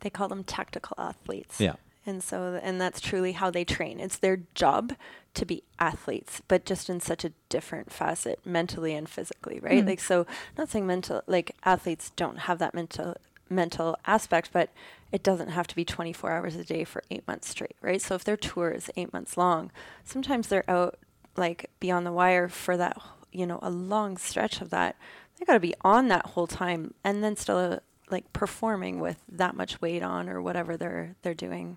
They 0.00 0.10
call 0.10 0.28
them 0.28 0.44
tactical 0.44 0.96
athletes. 0.98 1.60
Yeah. 1.60 1.74
And 2.06 2.22
so, 2.22 2.60
and 2.62 2.80
that's 2.80 3.00
truly 3.00 3.32
how 3.32 3.50
they 3.50 3.64
train. 3.64 3.98
It's 3.98 4.18
their 4.18 4.40
job 4.54 4.94
to 5.34 5.46
be 5.46 5.62
athletes, 5.78 6.42
but 6.48 6.66
just 6.66 6.90
in 6.90 7.00
such 7.00 7.24
a 7.24 7.32
different 7.48 7.90
facet, 7.90 8.40
mentally 8.44 8.94
and 8.94 9.08
physically, 9.08 9.58
right? 9.60 9.82
Mm. 9.82 9.88
Like, 9.88 10.00
so, 10.00 10.26
not 10.58 10.68
saying 10.68 10.86
mental, 10.86 11.22
like 11.26 11.56
athletes 11.64 12.10
don't 12.14 12.40
have 12.40 12.58
that 12.58 12.74
mental 12.74 13.16
mental 13.54 13.96
aspect, 14.06 14.50
but 14.52 14.70
it 15.12 15.22
doesn't 15.22 15.50
have 15.50 15.66
to 15.68 15.76
be 15.76 15.84
24 15.84 16.32
hours 16.32 16.56
a 16.56 16.64
day 16.64 16.84
for 16.84 17.02
eight 17.10 17.26
months 17.26 17.48
straight, 17.48 17.76
right? 17.80 18.02
So, 18.02 18.14
if 18.14 18.24
their 18.24 18.36
tour 18.36 18.70
is 18.70 18.90
eight 18.96 19.12
months 19.12 19.36
long, 19.36 19.70
sometimes 20.04 20.48
they're 20.48 20.68
out 20.68 20.98
like 21.36 21.70
beyond 21.80 22.06
the 22.06 22.12
wire 22.12 22.48
for 22.48 22.76
that, 22.76 22.96
you 23.32 23.46
know, 23.46 23.58
a 23.62 23.70
long 23.70 24.16
stretch 24.16 24.60
of 24.60 24.70
that. 24.70 24.96
They 25.38 25.44
got 25.44 25.54
to 25.54 25.60
be 25.60 25.74
on 25.82 26.08
that 26.08 26.26
whole 26.26 26.46
time, 26.46 26.94
and 27.04 27.22
then 27.22 27.36
still. 27.36 27.58
Uh, 27.58 27.78
like 28.10 28.32
performing 28.32 29.00
with 29.00 29.16
that 29.28 29.56
much 29.56 29.80
weight 29.80 30.02
on 30.02 30.28
or 30.28 30.40
whatever 30.40 30.76
they're 30.76 31.16
they're 31.22 31.34
doing. 31.34 31.76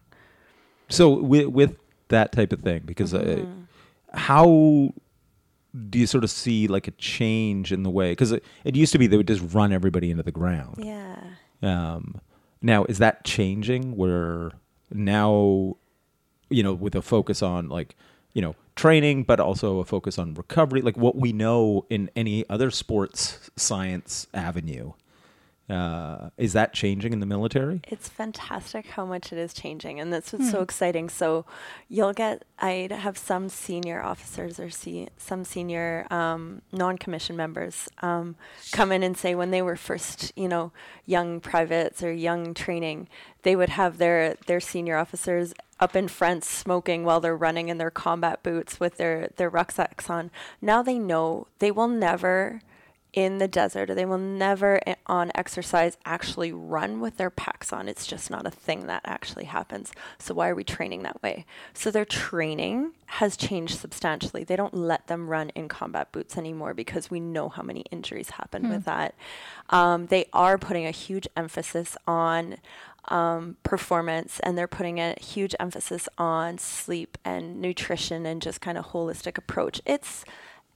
So 0.90 1.10
with 1.10 1.48
with 1.48 1.76
that 2.10 2.32
type 2.32 2.54
of 2.54 2.62
thing, 2.62 2.84
because 2.86 3.14
uh, 3.14 3.46
how 4.14 4.94
do 5.90 6.00
you 6.00 6.08
sort 6.08 6.24
of 6.24 6.30
see 6.30 6.68
like 6.68 6.88
a 6.88 6.92
change 6.92 7.72
in 7.72 7.84
the 7.84 7.90
way? 7.90 8.12
Because 8.12 8.32
it, 8.32 8.44
it 8.64 8.76
used 8.76 8.92
to 8.94 9.00
be 9.00 9.08
they 9.08 9.18
would 9.18 9.28
just 9.28 9.54
run 9.54 9.72
everybody 9.72 10.12
into 10.12 10.24
the 10.24 10.32
ground. 10.32 10.76
Yeah. 10.84 11.18
Um, 11.62 12.22
now 12.62 12.86
is 12.86 12.98
that 13.00 13.24
changing? 13.24 13.96
Where 13.96 14.52
now, 14.92 15.78
you 16.50 16.64
know, 16.64 16.74
with 16.74 16.96
a 16.96 17.02
focus 17.02 17.42
on 17.42 17.70
like 17.70 17.96
you 18.34 18.42
know 18.42 18.56
training, 18.76 19.24
but 19.24 19.40
also 19.40 19.80
a 19.80 19.86
focus 19.86 20.18
on 20.18 20.34
recovery, 20.34 20.82
like 20.82 20.98
what 20.98 21.16
we 21.16 21.34
know 21.34 21.86
in 21.90 22.10
any 22.16 22.48
other 22.50 22.72
sports 22.72 23.50
science 23.56 24.28
avenue. 24.34 24.94
Uh, 25.70 26.30
is 26.38 26.54
that 26.54 26.74
changing 26.74 27.12
in 27.12 27.20
the 27.20 27.26
military? 27.26 27.82
It's 27.88 28.08
fantastic 28.08 28.88
how 28.88 29.06
much 29.06 29.34
it 29.34 29.38
is 29.38 29.54
changing, 29.54 30.00
and 30.00 30.14
that's 30.14 30.32
what's 30.32 30.50
so 30.50 30.62
exciting. 30.62 31.10
So, 31.10 31.46
you'll 31.90 32.14
get 32.14 32.44
I'd 32.60 32.92
have 32.92 33.18
some 33.18 33.50
senior 33.50 34.02
officers 34.02 34.60
or 34.62 34.70
see 34.70 35.10
some 35.18 35.44
senior 35.44 36.08
um, 36.10 36.62
non-commissioned 36.72 37.38
members 37.38 37.90
um, 38.02 38.36
come 38.72 38.94
in 38.94 39.04
and 39.04 39.18
say 39.18 39.36
when 39.36 39.52
they 39.52 39.62
were 39.62 39.76
first, 39.76 40.32
you 40.38 40.48
know, 40.48 40.72
young 41.06 41.42
privates 41.42 42.02
or 42.02 42.14
young 42.14 42.54
training, 42.54 43.10
they 43.44 43.56
would 43.56 43.70
have 43.70 43.98
their 43.98 44.36
their 44.46 44.62
senior 44.62 44.98
officers 44.98 45.54
up 45.80 45.96
in 45.96 46.08
front 46.08 46.44
smoking 46.44 47.04
while 47.04 47.20
they're 47.20 47.36
running 47.36 47.68
in 47.68 47.78
their 47.78 47.92
combat 47.92 48.42
boots 48.42 48.80
with 48.80 48.98
their 48.98 49.30
their 49.36 49.50
rucksacks 49.50 50.10
on. 50.10 50.32
Now 50.62 50.82
they 50.82 50.98
know 50.98 51.48
they 51.60 51.72
will 51.72 51.90
never 51.90 52.62
in 53.14 53.38
the 53.38 53.48
desert 53.48 53.90
or 53.90 53.96
they 53.96 54.06
will 54.06 54.18
never 54.18 54.80
on 55.08 55.32
exercise 55.34 55.98
actually 56.06 56.52
run 56.52 57.00
with 57.00 57.18
their 57.18 57.30
packs 57.30 57.74
on. 57.74 57.88
It's 57.88 58.06
just 58.06 58.30
not 58.30 58.46
a 58.46 58.52
thing 58.52 58.88
that 58.88 59.02
actually 59.06 59.46
happens. 59.46 59.92
So 60.20 60.34
why 60.34 60.50
are 60.50 60.56
we 60.56 60.64
training 60.64 61.04
that 61.04 61.22
way? 61.24 61.46
So 61.74 61.90
their 61.90 62.06
training 62.06 62.92
has 63.08 63.38
changed 63.38 63.80
substantially. 63.80 64.44
They 64.44 64.56
don't 64.56 64.74
let 64.74 65.08
them 65.08 65.30
run 65.30 65.50
in 65.50 65.68
combat 65.68 66.12
boots 66.12 66.38
anymore 66.38 66.74
because 66.74 67.10
we 67.10 67.20
know 67.20 67.50
how 67.50 67.64
many 67.64 67.82
injuries 67.92 68.32
happen 68.32 68.70
with 68.70 68.84
that. 68.86 69.16
Um, 69.70 70.08
they 70.08 70.26
are 70.34 70.58
putting 70.58 70.86
a 70.86 70.92
huge 70.92 71.28
emphasis 71.36 71.98
on 72.06 72.58
um, 73.08 73.58
performance 73.64 74.40
and 74.42 74.58
they're 74.58 74.68
putting 74.68 75.00
a 75.00 75.16
huge 75.20 75.56
emphasis 75.60 76.10
on 76.18 76.58
sleep 76.58 77.18
and 77.24 77.62
nutrition 77.62 78.26
and 78.26 78.42
just 78.42 78.62
kind 78.62 78.78
of 78.78 78.88
holistic 78.88 79.38
approach. 79.38 79.82
It's 79.86 80.26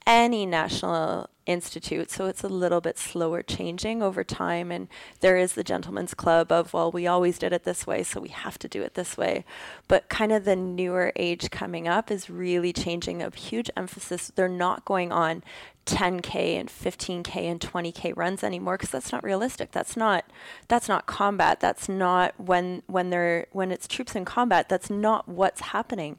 any 0.06 0.46
national 0.46 1.28
institute 1.44 2.08
so 2.08 2.26
it's 2.26 2.44
a 2.44 2.48
little 2.48 2.80
bit 2.80 2.96
slower 2.96 3.42
changing 3.42 4.00
over 4.00 4.22
time 4.22 4.70
and 4.70 4.86
there 5.18 5.36
is 5.36 5.54
the 5.54 5.64
gentleman's 5.64 6.14
club 6.14 6.52
of 6.52 6.72
well 6.72 6.92
we 6.92 7.04
always 7.04 7.36
did 7.36 7.52
it 7.52 7.64
this 7.64 7.84
way 7.84 8.04
so 8.04 8.20
we 8.20 8.28
have 8.28 8.58
to 8.58 8.68
do 8.68 8.82
it 8.82 8.94
this 8.94 9.16
way. 9.16 9.44
But 9.88 10.08
kind 10.08 10.32
of 10.32 10.44
the 10.44 10.56
newer 10.56 11.12
age 11.16 11.50
coming 11.50 11.86
up 11.86 12.10
is 12.10 12.30
really 12.30 12.72
changing 12.72 13.22
a 13.22 13.34
huge 13.34 13.70
emphasis. 13.76 14.32
They're 14.34 14.48
not 14.48 14.84
going 14.84 15.12
on 15.12 15.42
10k 15.86 16.60
and 16.60 16.68
15k 16.68 17.36
and 17.36 17.60
20k 17.60 18.16
runs 18.16 18.44
anymore 18.44 18.76
because 18.76 18.90
that's 18.90 19.12
not 19.12 19.24
realistic. 19.24 19.72
That's 19.72 19.96
not 19.96 20.24
that's 20.68 20.88
not 20.88 21.06
combat. 21.06 21.60
That's 21.60 21.88
not 21.88 22.38
when 22.38 22.82
when 22.86 23.10
they're 23.10 23.46
when 23.52 23.72
it's 23.72 23.88
troops 23.88 24.14
in 24.14 24.24
combat 24.24 24.68
that's 24.68 24.90
not 24.90 25.28
what's 25.28 25.60
happening. 25.60 26.18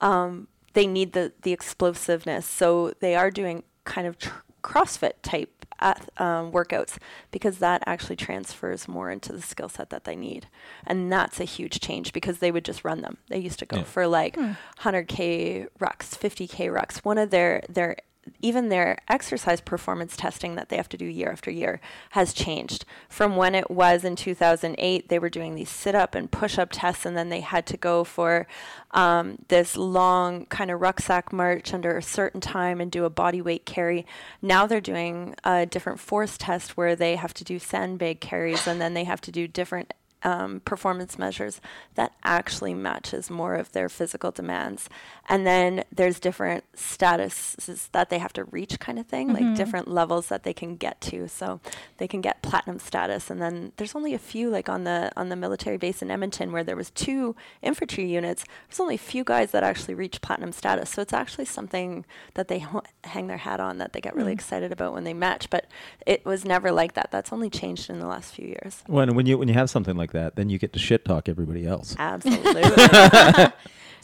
Um, 0.00 0.48
they 0.74 0.86
need 0.86 1.12
the 1.14 1.32
the 1.42 1.52
explosiveness. 1.52 2.46
So 2.46 2.92
they 3.00 3.14
are 3.16 3.30
doing 3.30 3.64
kind 3.84 4.06
of 4.06 4.18
tr- 4.18 4.30
crossfit 4.62 5.12
type 5.22 5.66
ath- 5.80 6.08
um, 6.20 6.50
workouts 6.52 6.96
because 7.30 7.58
that 7.58 7.82
actually 7.86 8.16
transfers 8.16 8.88
more 8.88 9.10
into 9.10 9.32
the 9.32 9.42
skill 9.42 9.68
set 9.68 9.90
that 9.90 10.04
they 10.04 10.16
need. 10.16 10.46
And 10.86 11.12
that's 11.12 11.38
a 11.40 11.44
huge 11.44 11.80
change 11.80 12.12
because 12.12 12.38
they 12.38 12.50
would 12.50 12.64
just 12.64 12.84
run 12.84 13.02
them. 13.02 13.18
They 13.28 13.38
used 13.38 13.58
to 13.58 13.66
go 13.66 13.78
Yeah. 13.78 13.82
for 13.84 14.06
like 14.06 14.36
100k 14.80 15.68
rucks 15.80 16.16
50k 16.16 16.70
rucks 16.72 16.98
one 16.98 17.18
of 17.18 17.30
their 17.30 17.62
their 17.68 17.96
even 18.40 18.68
their 18.68 18.98
exercise 19.08 19.60
performance 19.60 20.16
testing 20.16 20.54
that 20.54 20.68
they 20.68 20.76
have 20.76 20.88
to 20.88 20.96
do 20.96 21.04
year 21.04 21.30
after 21.30 21.50
year 21.50 21.80
has 22.10 22.32
changed. 22.32 22.84
From 23.08 23.36
when 23.36 23.54
it 23.54 23.70
was 23.70 24.04
in 24.04 24.16
2008 24.16 25.08
they 25.08 25.18
were 25.18 25.30
doing 25.30 25.54
these 25.54 25.70
sit-up 25.70 26.14
and 26.14 26.30
push-up 26.30 26.70
tests 26.72 27.06
and 27.06 27.16
then 27.16 27.28
they 27.28 27.40
had 27.40 27.66
to 27.66 27.76
go 27.76 28.04
for 28.04 28.46
um, 28.92 29.38
this 29.48 29.76
long 29.76 30.46
kind 30.46 30.70
of 30.70 30.80
rucksack 30.80 31.32
march 31.32 31.74
under 31.74 31.96
a 31.96 32.02
certain 32.02 32.40
time 32.40 32.80
and 32.80 32.90
do 32.90 33.04
a 33.04 33.10
body 33.10 33.40
weight 33.40 33.66
carry. 33.66 34.06
Now 34.40 34.66
they're 34.66 34.80
doing 34.80 35.34
a 35.44 35.66
different 35.66 36.00
force 36.00 36.36
test 36.38 36.76
where 36.76 36.96
they 36.96 37.16
have 37.16 37.34
to 37.34 37.44
do 37.44 37.58
sandbag 37.58 38.20
carries 38.20 38.66
and 38.66 38.80
then 38.80 38.94
they 38.94 39.04
have 39.04 39.20
to 39.22 39.32
do 39.32 39.48
different 39.48 39.92
um, 40.24 40.60
performance 40.60 41.18
measures 41.18 41.60
that 41.94 42.12
actually 42.24 42.74
matches 42.74 43.30
more 43.30 43.54
of 43.54 43.70
their 43.72 43.88
physical 43.88 44.30
demands. 44.30 44.88
And 45.28 45.46
then 45.46 45.84
there's 45.92 46.18
different 46.18 46.64
statuses 46.74 47.90
that 47.92 48.10
they 48.10 48.18
have 48.18 48.32
to 48.34 48.44
reach, 48.44 48.80
kind 48.80 48.98
of 48.98 49.06
thing, 49.06 49.32
like 49.32 49.54
different 49.54 49.88
levels 49.88 50.28
that 50.28 50.42
they 50.42 50.52
can 50.52 50.76
get 50.76 51.00
to. 51.02 51.28
So 51.28 51.60
they 51.98 52.08
can 52.08 52.20
get 52.20 52.42
platinum 52.42 52.78
status, 52.78 53.30
and 53.30 53.40
then 53.40 53.72
there's 53.76 53.94
only 53.94 54.14
a 54.14 54.18
few, 54.18 54.50
like 54.50 54.68
on 54.68 54.84
the 54.84 55.12
on 55.16 55.28
the 55.28 55.36
military 55.36 55.76
base 55.76 56.02
in 56.02 56.10
Edmonton, 56.10 56.52
where 56.52 56.64
there 56.64 56.76
was 56.76 56.90
two 56.90 57.36
infantry 57.62 58.06
units. 58.10 58.44
There's 58.68 58.80
only 58.80 58.96
a 58.96 58.98
few 58.98 59.24
guys 59.24 59.50
that 59.52 59.62
actually 59.62 59.94
reach 59.94 60.20
platinum 60.20 60.52
status. 60.52 60.90
So 60.90 61.02
it's 61.02 61.12
actually 61.12 61.44
something 61.46 62.04
that 62.34 62.48
they 62.48 62.58
ho- 62.70 62.82
hang 63.04 63.26
their 63.26 63.38
hat 63.38 63.60
on, 63.60 63.78
that 63.78 63.92
they 63.92 64.00
get 64.00 64.16
really 64.16 64.32
excited 64.32 64.72
about 64.72 64.92
when 64.92 65.04
they 65.04 65.14
match. 65.14 65.50
But 65.50 65.66
it 66.06 66.24
was 66.24 66.44
never 66.44 66.70
like 66.72 66.94
that. 66.94 67.10
That's 67.10 67.32
only 67.32 67.50
changed 67.50 67.90
in 67.90 68.00
the 68.00 68.06
last 68.06 68.34
few 68.34 68.46
years. 68.46 68.82
When 68.86 69.14
when 69.14 69.26
you 69.26 69.38
when 69.38 69.48
you 69.48 69.54
have 69.54 69.70
something 69.70 69.96
like 69.96 70.12
that, 70.14 70.34
then 70.36 70.48
you 70.48 70.58
get 70.58 70.72
to 70.72 70.78
shit 70.78 71.04
talk 71.04 71.28
everybody 71.28 71.66
else. 71.66 71.94
Absolutely. 71.98 72.62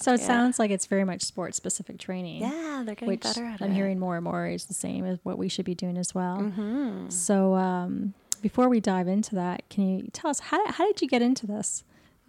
So 0.02 0.14
it 0.14 0.20
Yeah. 0.20 0.26
sounds 0.28 0.58
like 0.58 0.70
it's 0.70 0.86
very 0.86 1.04
much 1.04 1.20
sports 1.20 1.58
specific 1.58 1.98
training. 1.98 2.40
yeah, 2.40 2.82
they're 2.86 2.94
getting 2.94 3.08
which 3.08 3.20
better 3.22 3.44
at 3.44 3.60
I'm 3.60 3.72
it. 3.72 3.74
hearing 3.74 3.98
more 3.98 4.16
and 4.16 4.24
more 4.24 4.46
is 4.46 4.64
the 4.64 4.72
same 4.72 5.04
as 5.04 5.18
what 5.24 5.36
we 5.36 5.46
should 5.50 5.66
be 5.66 5.74
doing 5.74 5.98
as 5.98 6.14
well. 6.14 6.38
Mm-hmm. 6.38 7.10
So 7.10 7.54
um, 7.54 8.14
before 8.40 8.70
we 8.70 8.80
dive 8.80 9.08
into 9.08 9.34
that, 9.34 9.68
can 9.68 9.86
you 9.86 10.08
tell 10.14 10.30
us 10.30 10.40
how, 10.40 10.66
how 10.72 10.86
did 10.86 11.02
you 11.02 11.06
get 11.08 11.20
into 11.20 11.46
this? 11.46 11.84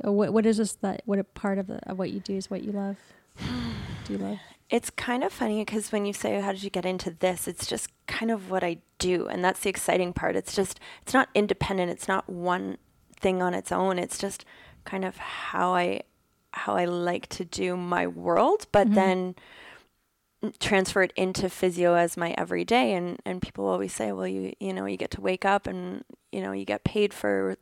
Uh, 0.06 0.12
What, 0.12 0.34
what 0.34 0.46
is 0.46 0.58
this 0.58 0.74
that 0.82 1.02
what 1.06 1.18
a 1.18 1.24
part 1.24 1.58
of, 1.60 1.68
the, 1.68 1.76
of 1.90 1.98
what 1.98 2.12
you 2.12 2.20
do 2.20 2.36
is 2.36 2.50
what 2.52 2.62
you 2.62 2.74
love? 2.74 2.98
do 3.40 4.12
you 4.14 4.18
love? 4.20 4.40
It's 4.70 4.90
kind 4.90 5.24
of 5.24 5.32
funny 5.32 5.64
because 5.64 5.94
when 5.94 6.06
you 6.06 6.12
say, 6.12 6.42
How 6.42 6.52
did 6.52 6.64
you 6.64 6.70
get 6.70 6.86
into 6.86 7.10
this? 7.12 7.48
It's 7.48 7.66
just 7.66 7.88
kind 8.06 8.32
of 8.32 8.52
what 8.52 8.66
I 8.66 8.80
do. 9.00 9.28
And 9.28 9.46
that's 9.46 9.62
the 9.62 9.70
exciting 9.70 10.12
part. 10.12 10.36
It's 10.36 10.54
just, 10.54 10.78
it's 11.04 11.14
not 11.14 11.30
independent. 11.34 11.90
It's 11.90 12.10
not 12.10 12.30
one 12.30 12.80
thing 13.22 13.42
on 13.42 13.54
its 13.54 13.72
own. 13.72 14.00
It's 14.00 14.18
just 14.18 14.46
kind 14.86 15.06
of 15.06 15.18
how 15.18 15.74
I, 15.74 16.02
how 16.54 16.76
I 16.76 16.86
like 16.86 17.28
to 17.30 17.46
do 17.46 17.78
my 17.78 18.08
world, 18.08 18.68
but 18.72 18.88
mm-hmm. 18.88 18.96
then 18.96 19.36
transfer 20.60 21.04
it 21.04 21.14
into 21.16 21.50
physio 21.50 21.94
as 21.94 22.18
my 22.18 22.34
everyday. 22.38 22.94
And 22.94 23.20
and 23.26 23.42
people 23.42 23.66
always 23.66 23.94
say 23.94 24.12
well 24.12 24.28
you 24.28 24.54
you 24.60 24.74
know 24.74 24.86
you 24.86 24.98
get 24.98 25.12
to 25.12 25.22
wake 25.22 25.46
up 25.46 25.68
and 25.68 26.04
you 26.32 26.42
know 26.42 26.52
you 26.52 26.66
get 26.66 26.84
paid 26.84 27.14
for 27.14 27.58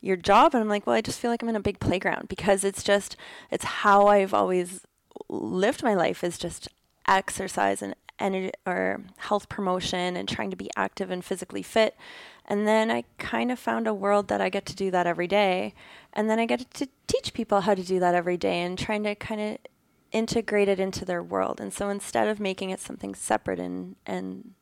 your 0.00 0.16
job. 0.16 0.54
And 0.54 0.62
I'm 0.62 0.68
like 0.68 0.86
well 0.86 0.96
I 0.96 1.00
just 1.00 1.18
feel 1.20 1.30
like 1.30 1.42
I'm 1.42 1.48
in 1.48 1.56
a 1.56 1.60
big 1.60 1.80
playground 1.80 2.28
because 2.28 2.64
it's 2.64 2.82
just 2.82 3.16
it's 3.50 3.64
how 3.64 4.06
I've 4.06 4.34
always 4.34 4.80
lived 5.28 5.82
my 5.82 5.94
life 5.94 6.24
is 6.24 6.38
just 6.38 6.68
exercise 7.06 7.82
and 7.82 7.94
energy 8.18 8.52
or 8.66 9.02
health 9.16 9.48
promotion 9.48 10.16
and 10.16 10.28
trying 10.28 10.50
to 10.50 10.56
be 10.56 10.70
active 10.76 11.10
and 11.10 11.24
physically 11.24 11.62
fit 11.62 11.96
and 12.46 12.66
then 12.66 12.90
I 12.90 13.04
kind 13.18 13.50
of 13.50 13.58
found 13.58 13.86
a 13.86 13.94
world 13.94 14.28
that 14.28 14.40
I 14.40 14.50
get 14.50 14.66
to 14.66 14.76
do 14.76 14.90
that 14.90 15.06
every 15.06 15.26
day 15.26 15.74
and 16.12 16.28
then 16.28 16.38
I 16.38 16.46
get 16.46 16.72
to 16.74 16.88
teach 17.06 17.32
people 17.32 17.62
how 17.62 17.74
to 17.74 17.82
do 17.82 17.98
that 18.00 18.14
every 18.14 18.36
day 18.36 18.60
and 18.62 18.78
trying 18.78 19.02
to 19.04 19.14
kind 19.14 19.40
of 19.40 19.58
integrate 20.14 20.68
it 20.68 20.78
into 20.78 21.04
their 21.04 21.22
world. 21.22 21.60
And 21.60 21.72
so 21.72 21.88
instead 21.88 22.28
of 22.28 22.38
making 22.40 22.70
it 22.70 22.80
something 22.80 23.14
separate 23.14 23.58
and 23.58 23.96
and 24.06 24.54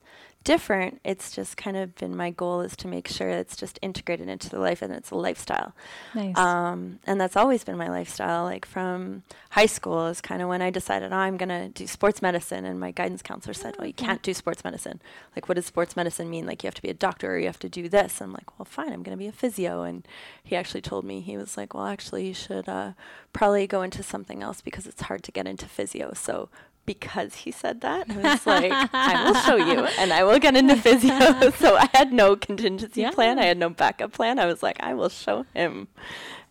different, 0.44 1.00
it's 1.04 1.34
just 1.34 1.56
kind 1.56 1.76
of 1.76 1.94
been 1.96 2.16
my 2.16 2.30
goal 2.30 2.60
is 2.60 2.76
to 2.76 2.88
make 2.88 3.08
sure 3.08 3.28
it's 3.28 3.56
just 3.56 3.78
integrated 3.82 4.28
into 4.28 4.48
the 4.48 4.58
life 4.58 4.82
and 4.82 4.92
it's 4.92 5.10
a 5.10 5.14
lifestyle. 5.14 5.74
Nice. 6.14 6.36
Um, 6.36 6.98
and 7.06 7.20
that's 7.20 7.36
always 7.36 7.64
been 7.64 7.76
my 7.76 7.88
lifestyle. 7.88 8.44
Like 8.44 8.64
from 8.64 9.22
high 9.50 9.66
school 9.66 10.06
is 10.06 10.20
kind 10.20 10.42
of 10.42 10.48
when 10.48 10.62
I 10.62 10.70
decided 10.70 11.12
oh, 11.12 11.16
I'm 11.16 11.36
going 11.36 11.48
to 11.48 11.68
do 11.68 11.86
sports 11.86 12.22
medicine. 12.22 12.64
And 12.64 12.80
my 12.80 12.90
guidance 12.90 13.22
counselor 13.22 13.54
said, 13.54 13.76
well, 13.78 13.86
you 13.86 13.92
can't 13.92 14.22
do 14.22 14.34
sports 14.34 14.64
medicine. 14.64 15.00
Like, 15.36 15.48
what 15.48 15.56
does 15.56 15.66
sports 15.66 15.96
medicine 15.96 16.30
mean? 16.30 16.46
Like, 16.46 16.62
you 16.62 16.66
have 16.66 16.74
to 16.74 16.82
be 16.82 16.90
a 16.90 16.94
doctor 16.94 17.34
or 17.34 17.38
you 17.38 17.46
have 17.46 17.58
to 17.60 17.68
do 17.68 17.88
this. 17.88 18.20
I'm 18.20 18.32
like, 18.32 18.58
well, 18.58 18.66
fine, 18.66 18.92
I'm 18.92 19.02
going 19.02 19.16
to 19.16 19.22
be 19.22 19.28
a 19.28 19.32
physio. 19.32 19.82
And 19.82 20.06
he 20.42 20.56
actually 20.56 20.82
told 20.82 21.04
me, 21.04 21.20
he 21.20 21.36
was 21.36 21.56
like, 21.56 21.74
well, 21.74 21.86
actually, 21.86 22.26
you 22.26 22.34
should 22.34 22.68
uh, 22.68 22.92
probably 23.32 23.66
go 23.66 23.82
into 23.82 24.02
something 24.02 24.42
else 24.42 24.60
because 24.60 24.86
it's 24.86 25.02
hard 25.02 25.22
to 25.24 25.32
get 25.32 25.46
into 25.46 25.66
physio. 25.66 26.12
So 26.14 26.48
because 26.86 27.34
he 27.36 27.50
said 27.50 27.80
that, 27.82 28.10
I 28.10 28.16
was 28.16 28.46
like, 28.46 28.72
I 28.92 29.24
will 29.24 29.34
show 29.42 29.56
you 29.56 29.84
and 29.98 30.12
I 30.12 30.24
will 30.24 30.38
get 30.38 30.56
into 30.56 30.76
physio. 30.76 31.50
so 31.58 31.76
I 31.76 31.88
had 31.92 32.12
no 32.12 32.36
contingency 32.36 33.02
Yeah. 33.02 33.10
plan. 33.12 33.38
I 33.38 33.44
had 33.46 33.58
no 33.58 33.70
backup 33.70 34.12
plan. 34.12 34.38
I 34.38 34.46
was 34.46 34.62
like, 34.62 34.76
I 34.80 34.94
will 34.94 35.08
show 35.08 35.46
him. 35.54 35.88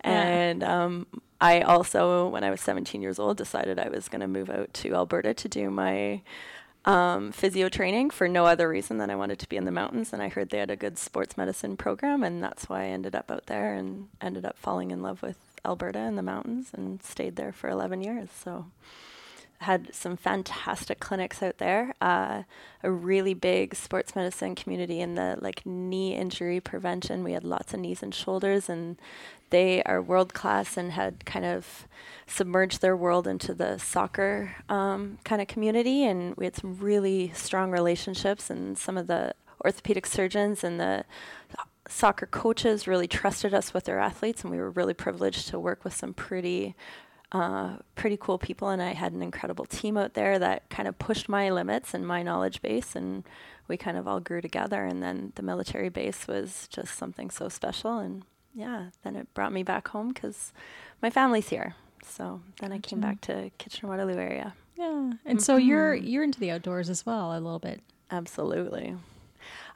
Yeah. 0.04 0.22
And 0.22 0.64
um, 0.64 1.08
I 1.40 1.62
also, 1.62 2.28
when 2.28 2.44
I 2.44 2.50
was 2.52 2.62
17 2.62 3.02
years 3.02 3.20
old, 3.20 3.38
decided 3.38 3.80
I 3.80 3.90
was 3.90 4.08
going 4.10 4.22
to 4.22 4.28
move 4.28 4.50
out 4.50 4.74
to 4.76 4.94
Alberta 4.96 5.34
to 5.34 5.48
do 5.50 5.70
my 5.70 6.22
um, 6.86 7.32
physio 7.32 7.70
training 7.70 8.10
for 8.10 8.28
no 8.28 8.46
other 8.46 8.68
reason 8.68 8.98
than 8.98 9.10
I 9.12 9.16
wanted 9.16 9.38
to 9.40 9.50
be 9.50 9.58
in 9.58 9.66
the 9.66 9.72
mountains. 9.72 10.14
And 10.14 10.22
I 10.24 10.30
heard 10.30 10.50
they 10.50 10.58
had 10.60 10.72
a 10.72 10.76
good 10.76 10.98
sports 10.98 11.38
medicine 11.38 11.78
program. 11.78 12.24
And 12.24 12.42
that's 12.44 12.70
why 12.70 12.84
I 12.84 12.88
ended 12.88 13.16
up 13.16 13.30
out 13.30 13.46
there 13.48 13.74
and 13.76 14.08
ended 14.20 14.46
up 14.46 14.58
falling 14.58 14.90
in 14.92 15.02
love 15.04 15.22
with 15.22 15.38
Alberta 15.64 16.00
and 16.00 16.18
the 16.18 16.24
mountains 16.24 16.70
and 16.74 17.04
stayed 17.04 17.36
there 17.36 17.52
for 17.52 17.70
11 17.70 18.02
years. 18.02 18.30
So 18.32 18.66
had 19.62 19.94
some 19.94 20.18
fantastic 20.18 21.00
clinics 21.00 21.44
out 21.44 21.60
there. 21.60 21.94
Uh, 22.02 22.44
a 22.84 22.92
really 22.92 23.36
big 23.36 23.76
sports 23.76 24.16
medicine 24.16 24.56
community 24.56 25.00
in 25.00 25.14
the 25.14 25.38
like 25.40 25.66
knee 25.66 26.16
injury 26.16 26.60
prevention. 26.60 27.24
We 27.24 27.34
had 27.34 27.44
lots 27.44 27.74
of 27.74 27.80
knees 27.80 28.02
and 28.02 28.14
shoulders, 28.14 28.70
and 28.70 28.98
they 29.52 29.84
are 29.84 30.02
world 30.02 30.34
class 30.34 30.78
and 30.78 30.92
had 30.92 31.26
kind 31.26 31.46
of 31.46 31.88
submerged 32.26 32.82
their 32.82 32.98
world 32.98 33.28
into 33.28 33.54
the 33.54 33.78
soccer 33.78 34.56
um, 34.68 35.20
kind 35.24 35.42
of 35.42 35.48
community. 35.48 36.06
And 36.06 36.36
we 36.38 36.46
had 36.46 36.56
some 36.56 36.78
really 36.80 37.32
strong 37.36 37.70
relationships, 37.70 38.50
and 38.50 38.78
some 38.78 38.98
of 38.98 39.06
the 39.06 39.36
orthopedic 39.64 40.08
surgeons 40.08 40.64
and 40.64 40.80
the 40.80 41.06
soccer 41.88 42.26
coaches 42.26 42.88
really 42.88 43.08
trusted 43.08 43.54
us 43.54 43.74
with 43.76 43.84
their 43.84 44.00
athletes, 44.00 44.42
and 44.42 44.52
we 44.52 44.58
were 44.58 44.72
really 44.72 44.94
privileged 44.96 45.50
to 45.50 45.60
work 45.60 45.84
with 45.84 45.96
some 45.96 46.14
pretty 46.14 46.76
uh, 47.32 47.78
pretty 47.96 48.18
cool 48.18 48.38
people, 48.38 48.70
and 48.70 48.82
I 48.82 48.94
had 48.94 49.14
an 49.14 49.22
incredible 49.22 49.66
team 49.66 49.98
out 49.98 50.14
there 50.14 50.38
that 50.40 50.70
kind 50.70 50.88
of 50.88 51.00
pushed 51.00 51.30
my 51.30 51.50
limits 51.50 51.94
and 51.94 52.06
my 52.06 52.24
knowledge 52.24 52.62
base, 52.62 52.96
and 52.96 53.24
we 53.68 53.78
kind 53.78 53.98
of 53.98 54.08
all 54.08 54.20
grew 54.20 54.42
together. 54.42 54.84
And 54.84 55.02
then 55.02 55.32
the 55.36 55.44
military 55.44 55.90
base 55.90 56.28
was 56.28 56.68
just 56.70 56.98
something 56.98 57.30
so 57.30 57.48
special, 57.48 58.00
and 58.00 58.24
yeah, 58.54 58.88
then 59.04 59.16
it 59.16 59.34
brought 59.34 59.54
me 59.54 59.64
back 59.64 59.88
home 59.90 60.10
because 60.10 60.52
my 61.02 61.10
family's 61.10 61.50
here. 61.50 61.76
So 62.04 62.42
then 62.60 62.74
I 62.74 62.80
came 62.80 63.00
back 63.00 63.22
to 63.22 63.52
Kitchener 63.58 63.90
Waterloo 63.90 64.20
area. 64.20 64.54
Yeah, 64.76 65.14
and 65.26 65.42
so 65.42 65.56
you're 65.56 65.94
you're 65.94 66.24
into 66.24 66.40
the 66.40 66.52
outdoors 66.52 66.90
as 66.90 67.06
well 67.06 67.32
a 67.32 67.40
little 67.40 67.60
bit. 67.60 67.82
Absolutely. 68.10 68.96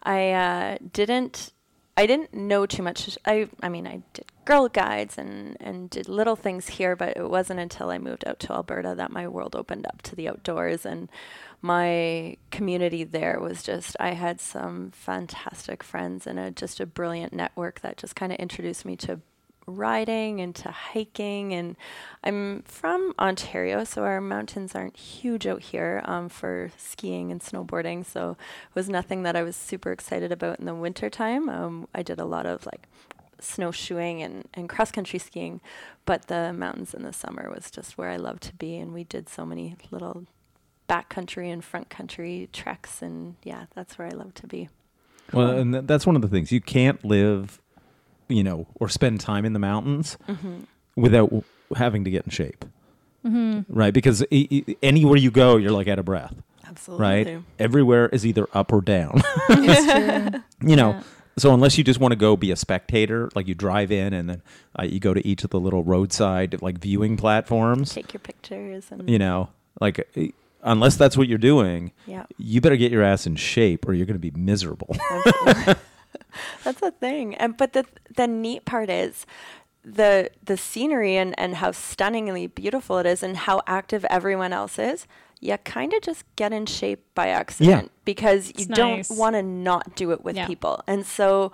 I 0.03 0.31
uh, 0.31 0.77
didn't. 0.91 1.51
I 1.95 2.05
didn't 2.05 2.33
know 2.33 2.65
too 2.65 2.83
much. 2.83 3.17
I 3.25 3.47
I 3.62 3.69
mean, 3.69 3.88
I 3.88 4.01
did 4.13 4.25
Girl 4.46 4.70
Guides 4.70 5.18
and 5.18 5.58
and 5.60 5.90
did 5.90 6.08
little 6.08 6.36
things 6.36 6.68
here, 6.68 6.96
but 6.96 7.18
it 7.18 7.30
wasn't 7.30 7.60
until 7.60 7.90
I 7.90 7.98
moved 7.98 8.25
out 8.28 8.40
to 8.42 8.54
Alberta 8.54 8.94
that 8.96 9.12
my 9.12 9.28
world 9.28 9.56
opened 9.56 9.86
up 9.88 10.02
to 10.04 10.16
the 10.16 10.30
outdoors 10.30 10.86
and 10.86 11.10
my 11.62 12.38
community 12.52 13.04
there 13.04 13.40
was 13.40 13.64
just 13.64 13.96
I 14.00 14.12
had 14.12 14.40
some 14.40 14.92
fantastic 14.92 15.82
friends 15.84 16.28
and 16.28 16.38
a, 16.38 16.52
just 16.52 16.80
a 16.80 16.86
brilliant 16.86 17.34
network 17.34 17.82
that 17.82 17.98
just 17.98 18.16
kind 18.16 18.32
of 18.32 18.38
introduced 18.38 18.86
me 18.86 18.96
to 18.98 19.20
riding 19.68 20.42
and 20.42 20.54
to 20.56 20.70
hiking. 20.70 21.54
And 21.54 21.75
I'm 22.24 22.62
from 22.64 23.14
Ontario, 23.20 23.84
so 23.84 24.04
our 24.04 24.22
mountains 24.22 24.75
aren't 24.75 24.96
huge 24.96 25.48
out 25.48 25.62
here 25.62 26.02
um, 26.06 26.30
for 26.30 26.72
skiing 26.78 27.32
and 27.32 27.42
snowboarding. 27.42 28.06
So 28.06 28.32
it 28.32 28.75
was 28.75 28.90
nothing 28.90 29.24
that 29.24 29.36
I 29.36 29.44
was 29.44 29.56
super 29.56 29.92
excited 29.92 30.32
about 30.32 30.60
in 30.60 30.66
the 30.66 30.75
wintertime. 30.75 31.50
Um, 31.50 31.88
I 31.94 32.04
did 32.04 32.20
a 32.20 32.25
lot 32.25 32.46
of 32.46 32.66
like 32.66 32.88
snowshoeing 33.39 34.22
and, 34.22 34.48
and 34.54 34.70
cross 34.70 34.92
country 34.92 35.20
skiing, 35.20 35.62
but 36.06 36.27
the 36.27 36.54
mountains 36.54 36.94
in 36.94 37.04
the 37.04 37.13
summer 37.13 37.51
was 37.54 37.72
just 37.72 37.98
where 37.98 38.10
I 38.10 38.18
loved 38.18 38.44
to 38.44 38.56
be. 38.56 38.77
And 38.77 38.94
we 38.94 39.04
did 39.04 39.30
so 39.30 39.46
many 39.46 39.75
little 39.92 40.25
backcountry 40.89 41.51
and 41.51 41.63
front 41.63 41.89
country 41.89 42.50
treks. 42.54 43.01
And 43.01 43.36
yeah, 43.44 43.65
that's 43.75 43.98
where 43.98 44.08
I 44.08 44.12
love 44.12 44.34
to 44.36 44.48
be. 44.48 44.70
Well, 45.34 45.51
um, 45.51 45.58
and 45.58 45.74
th- 45.74 45.86
that's 45.86 46.06
one 46.06 46.15
of 46.15 46.22
the 46.22 46.27
things 46.27 46.51
you 46.51 46.62
can't 46.62 47.04
live, 47.04 47.60
you 48.27 48.44
know, 48.44 48.68
or 48.75 48.89
spend 48.89 49.20
time 49.20 49.46
in 49.46 49.54
the 49.54 49.60
mountains 49.60 50.18
mm-hmm. 50.27 50.62
without 50.96 51.25
w- 51.27 51.44
having 51.75 52.04
to 52.04 52.12
get 52.12 52.25
in 52.25 52.30
shape, 52.30 52.63
mm-hmm. 53.25 53.62
right? 53.68 53.94
Because 53.94 54.22
I- 54.32 54.48
I- 54.51 54.75
anywhere 54.84 55.18
you 55.18 55.32
go, 55.32 55.58
you're 55.58 55.72
like 55.72 55.88
out 55.88 55.98
of 55.98 56.06
breath, 56.06 56.36
Absolutely. 56.68 57.04
right? 57.04 57.44
Everywhere 57.58 58.08
is 58.10 58.25
either 58.25 58.48
up 58.54 58.72
or 58.72 58.82
down. 58.82 59.22
It's 59.50 60.32
true. 60.32 60.42
you 60.70 60.75
know 60.75 60.92
Yeah. 60.92 61.04
So 61.38 61.54
unless 61.54 61.77
you 61.77 61.84
just 61.84 62.00
want 62.00 62.12
to 62.12 62.15
go 62.15 62.36
be 62.36 62.51
a 62.51 62.56
spectator 62.56 63.30
like 63.36 63.48
you 63.48 63.56
drive 63.56 63.92
in 63.92 64.13
and 64.13 64.30
then 64.30 64.42
uh, 64.80 64.84
you 64.84 65.00
go 65.00 65.13
to 65.13 65.25
each 65.27 65.44
of 65.44 65.50
the 65.50 65.60
little 65.60 65.84
roadside 65.84 66.62
like 66.62 66.77
viewing 66.77 67.18
platforms 67.18 67.94
Take 67.94 68.13
your 68.13 68.22
pictures 68.22 68.86
and 68.92 69.10
you 69.10 69.20
know 69.20 69.50
like 69.80 70.00
uh, 70.18 70.27
unless 70.63 70.96
that's 70.96 71.18
what 71.18 71.27
you're 71.27 71.38
doing 71.38 71.92
yeah. 72.08 72.25
you 72.38 72.62
better 72.62 72.77
get 72.77 72.92
your 72.92 73.04
ass 73.04 73.27
in 73.27 73.36
shape 73.36 73.88
or 73.88 73.94
you're 73.94 74.06
going 74.06 74.20
to 74.20 74.32
be 74.32 74.32
miserable 74.32 74.96
That's 76.63 76.80
the 76.80 76.92
thing. 76.92 77.36
And 77.36 77.58
but 77.58 77.74
the 77.74 77.86
the 78.15 78.27
neat 78.27 78.65
part 78.65 78.89
is 78.89 79.25
the 79.84 80.30
the 80.44 80.58
scenery 80.58 81.15
and, 81.15 81.38
and 81.39 81.56
how 81.56 81.72
stunningly 81.72 82.48
beautiful 82.48 82.98
it 82.98 83.06
is 83.06 83.24
and 83.24 83.38
how 83.38 83.62
active 83.68 84.06
everyone 84.06 84.54
else 84.54 84.80
is. 84.80 85.08
You 85.39 85.58
kind 85.58 85.94
of 85.94 86.01
just 86.01 86.24
get 86.36 86.54
in 86.54 86.65
shape 86.65 87.04
by 87.13 87.27
accident 87.27 87.92
because 88.06 88.48
you 88.50 88.65
It's 88.65 88.68
don't 88.68 89.08
want 89.12 89.36
to 89.36 89.44
not 89.44 89.96
do 89.96 90.12
it 90.12 90.24
with 90.24 90.36
Yeah. 90.36 90.48
people. 90.48 90.84
And 90.88 91.06
so 91.06 91.51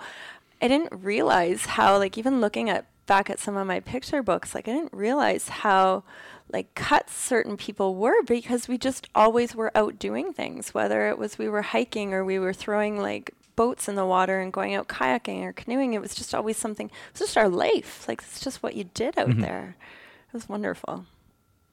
I 0.62 0.68
didn't 0.68 0.94
realize 0.94 1.66
how 1.66 1.98
like 1.98 2.18
even 2.18 2.40
looking 2.42 2.70
at 2.70 2.86
back 3.08 3.29
at 3.29 3.40
some 3.40 3.58
of 3.58 3.68
my 3.68 3.79
picture 3.79 4.24
books, 4.24 4.53
like 4.55 4.68
I 4.68 4.72
didn't 4.72 4.94
realize 4.94 5.50
how 5.50 6.03
like 6.51 6.74
cut 6.75 7.10
certain 7.10 7.58
people 7.58 7.96
were 7.96 8.22
because 8.24 8.68
we 8.68 8.77
just 8.77 9.08
always 9.16 9.55
were 9.55 9.75
out 9.75 9.98
doing 10.00 10.34
things, 10.34 10.74
whether 10.74 11.10
it 11.10 11.18
was 11.18 11.38
we 11.38 11.50
were 11.50 11.62
hiking 11.62 12.14
or 12.14 12.24
we 12.24 12.40
were 12.40 12.53
throwing 12.53 13.00
like 13.01 13.34
boats 13.55 13.88
in 13.88 13.96
the 13.96 14.05
water 14.05 14.40
and 14.40 14.53
going 14.53 14.74
out 14.75 14.88
kayaking 14.88 15.44
or 15.44 15.53
canoeing. 15.53 15.94
It 15.94 16.01
was 16.01 16.14
just 16.16 16.34
always 16.36 16.58
something. 16.58 16.88
It 16.88 17.14
was 17.14 17.20
just 17.20 17.38
our 17.38 17.50
life. 17.50 18.08
Like 18.08 18.22
it's 18.22 18.40
just 18.40 18.62
what 18.64 18.75
you 18.75 18.86
did 18.94 19.18
out 19.18 19.29
mm-hmm. 19.29 19.42
there. 19.42 19.75
It 20.27 20.34
was 20.34 20.48
wonderful. 20.48 21.05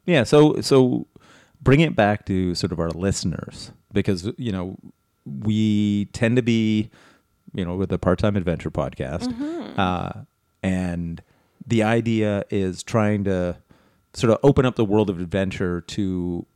yeah 0.07 0.25
so 0.25 0.61
so 0.61 1.07
bring 1.63 1.81
it 1.81 1.95
back 1.97 2.25
to 2.27 2.55
sort 2.55 2.73
of 2.73 2.81
our 2.81 2.91
listeners 2.91 3.73
because 3.93 4.31
you 4.37 4.53
know 4.53 4.77
we 5.25 6.07
tend 6.13 6.37
to 6.37 6.43
be 6.43 6.91
you 7.55 7.65
know 7.65 7.77
with 7.77 7.89
the 7.91 7.99
part-time 7.99 8.37
adventure 8.37 8.71
podcast 8.71 9.29
uh, 9.79 10.21
and 10.63 11.23
the 11.67 11.83
idea 11.83 12.45
is 12.51 12.83
trying 12.83 13.25
to 13.25 13.57
sort 14.15 14.31
of 14.33 14.39
open 14.43 14.65
up 14.65 14.77
the 14.77 14.85
world 14.85 15.11
of 15.11 15.21
adventure 15.21 15.81
to 15.83 16.47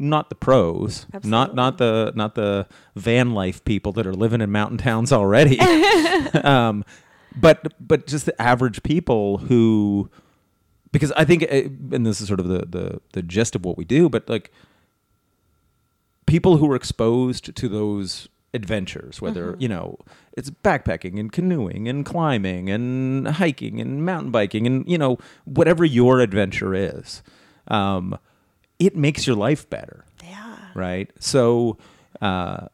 not 0.00 0.28
the 0.28 0.34
pros 0.36 1.06
not 1.24 1.54
not 1.56 1.78
the 1.78 2.12
not 2.14 2.36
the 2.36 2.66
van 2.94 3.32
life 3.34 3.64
people 3.64 3.90
that 3.92 4.06
are 4.06 4.14
living 4.14 4.40
in 4.40 4.50
mountain 4.50 4.78
towns 4.78 5.12
already. 5.12 5.58
Um, 6.44 6.84
but 7.36 7.72
but 7.80 8.06
just 8.06 8.26
the 8.26 8.40
average 8.42 8.82
people 8.82 9.38
who 9.38 10.10
because 10.92 11.12
I 11.12 11.24
think, 11.24 11.42
uh, 11.44 11.68
and 11.94 12.06
this 12.06 12.20
is 12.20 12.28
sort 12.28 12.40
of 12.40 12.48
the, 12.48 12.66
the 12.66 13.00
the 13.12 13.22
gist 13.22 13.54
of 13.54 13.64
what 13.64 13.76
we 13.76 13.84
do, 13.84 14.08
but 14.08 14.28
like 14.28 14.50
people 16.26 16.56
who 16.58 16.70
are 16.70 16.76
exposed 16.76 17.54
to 17.56 17.68
those 17.68 18.28
adventures, 18.54 19.20
whether 19.20 19.56
you 19.58 19.68
know 19.68 19.98
it's 20.36 20.50
backpacking 20.50 21.18
and 21.20 21.30
canoeing 21.32 21.88
and 21.88 22.04
climbing 22.06 22.70
and 22.70 23.28
hiking 23.28 23.80
and 23.80 24.04
mountain 24.04 24.30
biking 24.30 24.66
and 24.66 24.88
you 24.88 24.98
know 24.98 25.18
whatever 25.44 25.84
your 25.84 26.20
adventure 26.20 26.74
is, 26.74 27.22
um, 27.68 28.16
it 28.78 28.96
makes 28.96 29.26
your 29.26 29.36
life 29.36 29.68
better 29.68 30.04
Yeah. 30.24 30.56
right? 30.74 31.10
So, 31.18 31.76
uh, 32.22 32.68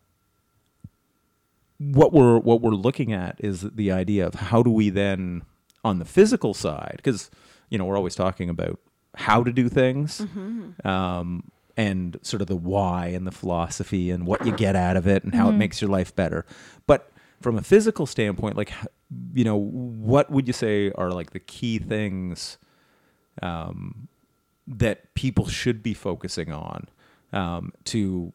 what 1.79 2.13
we're 2.13 2.39
what 2.39 2.61
we're 2.61 2.71
looking 2.71 3.13
at 3.13 3.37
is 3.41 3.63
the 3.63 3.91
idea 3.91 4.27
of 4.27 4.35
how 4.35 4.63
do 4.63 4.71
we 4.71 4.91
then, 4.91 5.43
on 5.85 5.99
the 5.99 6.05
physical 6.05 6.55
side, 6.55 6.95
because 6.97 7.31
you 7.75 7.79
know 7.79 7.87
we're 7.89 7.97
always 8.03 8.15
talking 8.15 8.49
about 8.49 8.79
how 9.17 9.43
to 9.43 9.53
do 9.53 9.69
things, 9.69 10.23
um, 10.85 11.43
and 11.77 12.17
sort 12.23 12.41
of 12.41 12.47
the 12.47 12.61
why 12.73 13.07
and 13.17 13.27
the 13.27 13.33
philosophy 13.33 14.13
and 14.15 14.27
what 14.31 14.47
you 14.47 14.53
get 14.67 14.77
out 14.77 14.97
of 14.97 15.07
it 15.09 15.25
and 15.25 15.35
how 15.35 15.49
it 15.49 15.57
makes 15.65 15.81
your 15.83 15.91
life 15.99 16.15
better. 16.15 16.45
But 16.87 17.01
from 17.41 17.59
a 17.59 17.63
physical 17.63 18.07
standpoint, 18.07 18.57
like 18.57 18.73
you 19.35 19.45
know, 19.45 19.57
what 19.57 20.31
would 20.31 20.47
you 20.47 20.53
say 20.53 20.93
are 20.93 21.11
like 21.11 21.31
the 21.31 21.41
key 21.41 21.79
things? 21.81 22.59
Um, 23.43 24.07
that 24.67 25.13
people 25.15 25.47
should 25.49 25.83
be 25.83 25.93
focusing 25.95 26.51
on 26.53 26.89
um, 27.33 27.73
to 27.85 28.33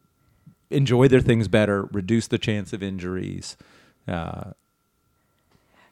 enjoy 0.70 1.08
their 1.08 1.20
things 1.22 1.48
better, 1.48 1.88
reduce 1.92 2.28
the 2.28 2.38
chance 2.38 2.72
of 2.72 2.82
injuries. 2.82 3.56
Uh, 4.06 4.52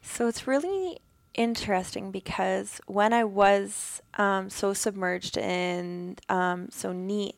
So 0.02 0.28
it's 0.28 0.46
really 0.46 1.00
interesting 1.38 2.10
because 2.10 2.80
when 2.86 3.12
I 3.12 3.22
was 3.22 4.02
um, 4.14 4.50
so 4.50 4.74
submerged 4.74 5.38
in 5.38 6.16
um, 6.28 6.68
so 6.70 6.92
knee 6.92 7.34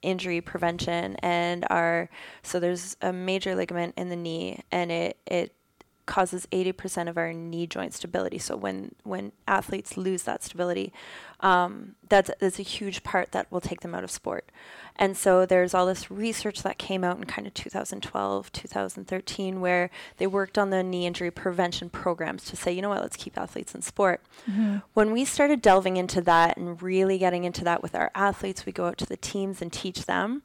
injury 0.00 0.40
prevention 0.40 1.14
and 1.16 1.66
our 1.68 2.08
so 2.42 2.58
there's 2.58 2.96
a 3.02 3.12
major 3.12 3.54
ligament 3.54 3.94
in 3.98 4.08
the 4.08 4.16
knee 4.16 4.62
and 4.72 4.90
it 4.90 5.18
it 5.26 5.54
causes 6.06 6.46
80% 6.52 7.08
of 7.08 7.16
our 7.16 7.32
knee 7.32 7.66
joint 7.66 7.94
stability. 7.94 8.38
So 8.38 8.56
when 8.56 8.94
when 9.04 9.32
athletes 9.46 9.96
lose 9.96 10.24
that 10.24 10.42
stability, 10.42 10.92
um, 11.44 11.94
that's 12.08 12.30
that's 12.40 12.58
a 12.58 12.62
huge 12.62 13.04
part 13.04 13.32
that 13.32 13.52
will 13.52 13.60
take 13.60 13.82
them 13.82 13.94
out 13.94 14.02
of 14.02 14.10
sport. 14.10 14.50
And 14.96 15.16
so 15.16 15.44
there's 15.44 15.74
all 15.74 15.86
this 15.86 16.10
research 16.10 16.62
that 16.62 16.78
came 16.78 17.04
out 17.04 17.18
in 17.18 17.24
kind 17.24 17.46
of 17.46 17.52
2012, 17.52 18.52
2013, 18.52 19.60
where 19.60 19.90
they 20.16 20.26
worked 20.26 20.56
on 20.56 20.70
the 20.70 20.82
knee 20.82 21.04
injury 21.04 21.30
prevention 21.30 21.90
programs 21.90 22.44
to 22.46 22.56
say, 22.56 22.72
you 22.72 22.80
know 22.80 22.88
what, 22.88 23.02
let's 23.02 23.16
keep 23.16 23.36
athletes 23.36 23.74
in 23.74 23.82
sport. 23.82 24.22
When 24.94 25.12
we 25.12 25.24
started 25.24 25.60
delving 25.60 25.96
into 25.96 26.22
that 26.22 26.56
and 26.56 26.80
really 26.80 27.18
getting 27.18 27.44
into 27.44 27.64
that 27.64 27.82
with 27.82 27.94
our 27.94 28.10
athletes, 28.14 28.64
we 28.64 28.72
go 28.72 28.86
out 28.86 28.98
to 28.98 29.06
the 29.06 29.16
teams 29.16 29.60
and 29.60 29.72
teach 29.72 30.06
them 30.06 30.42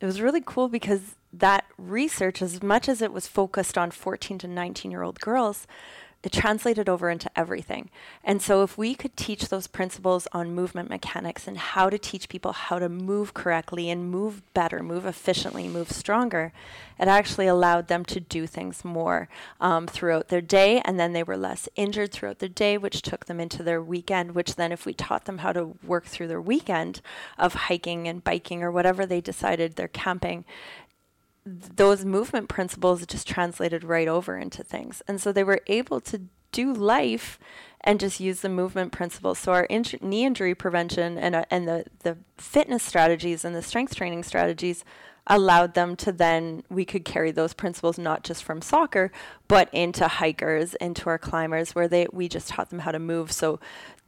it 0.00 0.06
was 0.06 0.20
really 0.20 0.42
cool 0.44 0.68
because 0.68 1.14
that 1.32 1.64
research, 1.78 2.42
as 2.42 2.62
much 2.62 2.88
as 2.88 3.00
it 3.00 3.12
was 3.12 3.26
focused 3.26 3.78
on 3.78 3.90
14 3.90 4.38
to 4.38 4.48
19 4.48 4.90
year 4.90 5.02
old 5.02 5.20
girls, 5.20 5.66
it 6.24 6.32
translated 6.32 6.88
over 6.88 7.10
into 7.10 7.30
everything. 7.36 7.90
And 8.24 8.40
so, 8.40 8.62
if 8.62 8.78
we 8.78 8.94
could 8.94 9.14
teach 9.14 9.48
those 9.48 9.66
principles 9.66 10.26
on 10.32 10.54
movement 10.54 10.88
mechanics 10.88 11.46
and 11.46 11.58
how 11.58 11.90
to 11.90 11.98
teach 11.98 12.30
people 12.30 12.52
how 12.52 12.78
to 12.78 12.88
move 12.88 13.34
correctly 13.34 13.90
and 13.90 14.10
move 14.10 14.42
better, 14.54 14.82
move 14.82 15.04
efficiently, 15.04 15.68
move 15.68 15.92
stronger, 15.92 16.52
it 16.98 17.08
actually 17.08 17.46
allowed 17.46 17.88
them 17.88 18.06
to 18.06 18.20
do 18.20 18.46
things 18.46 18.84
more 18.84 19.28
um, 19.60 19.86
throughout 19.86 20.28
their 20.28 20.40
day. 20.40 20.80
And 20.86 20.98
then 20.98 21.12
they 21.12 21.22
were 21.22 21.36
less 21.36 21.68
injured 21.76 22.12
throughout 22.12 22.38
their 22.38 22.48
day, 22.48 22.78
which 22.78 23.02
took 23.02 23.26
them 23.26 23.38
into 23.38 23.62
their 23.62 23.82
weekend. 23.82 24.34
Which 24.34 24.54
then, 24.54 24.72
if 24.72 24.86
we 24.86 24.94
taught 24.94 25.26
them 25.26 25.38
how 25.38 25.52
to 25.52 25.74
work 25.84 26.06
through 26.06 26.28
their 26.28 26.40
weekend 26.40 27.02
of 27.36 27.52
hiking 27.54 28.08
and 28.08 28.24
biking 28.24 28.62
or 28.62 28.72
whatever 28.72 29.04
they 29.04 29.20
decided 29.20 29.76
they're 29.76 29.88
camping, 29.88 30.46
those 31.46 32.04
movement 32.04 32.48
principles 32.48 33.04
just 33.06 33.28
translated 33.28 33.84
right 33.84 34.08
over 34.08 34.36
into 34.38 34.64
things. 34.64 35.02
And 35.06 35.20
so 35.20 35.32
they 35.32 35.44
were 35.44 35.60
able 35.66 36.00
to 36.02 36.22
do 36.52 36.72
life 36.72 37.38
and 37.80 38.00
just 38.00 38.20
use 38.20 38.40
the 38.40 38.48
movement 38.48 38.92
principles. 38.92 39.38
So 39.38 39.52
our 39.52 39.66
knee 39.68 40.24
injury 40.24 40.54
prevention 40.54 41.18
and, 41.18 41.34
uh, 41.34 41.44
and 41.50 41.68
the, 41.68 41.84
the 42.00 42.16
fitness 42.38 42.82
strategies 42.82 43.44
and 43.44 43.54
the 43.54 43.62
strength 43.62 43.94
training 43.94 44.22
strategies 44.22 44.84
allowed 45.26 45.74
them 45.74 45.96
to 45.96 46.12
then 46.12 46.62
we 46.68 46.84
could 46.84 47.04
carry 47.04 47.30
those 47.30 47.54
principles 47.54 47.98
not 47.98 48.22
just 48.22 48.44
from 48.44 48.60
soccer 48.60 49.10
but 49.48 49.72
into 49.72 50.06
hikers 50.06 50.74
into 50.74 51.08
our 51.08 51.18
climbers 51.18 51.74
where 51.74 51.88
they 51.88 52.06
we 52.12 52.28
just 52.28 52.48
taught 52.48 52.68
them 52.68 52.80
how 52.80 52.92
to 52.92 52.98
move 52.98 53.32
so 53.32 53.58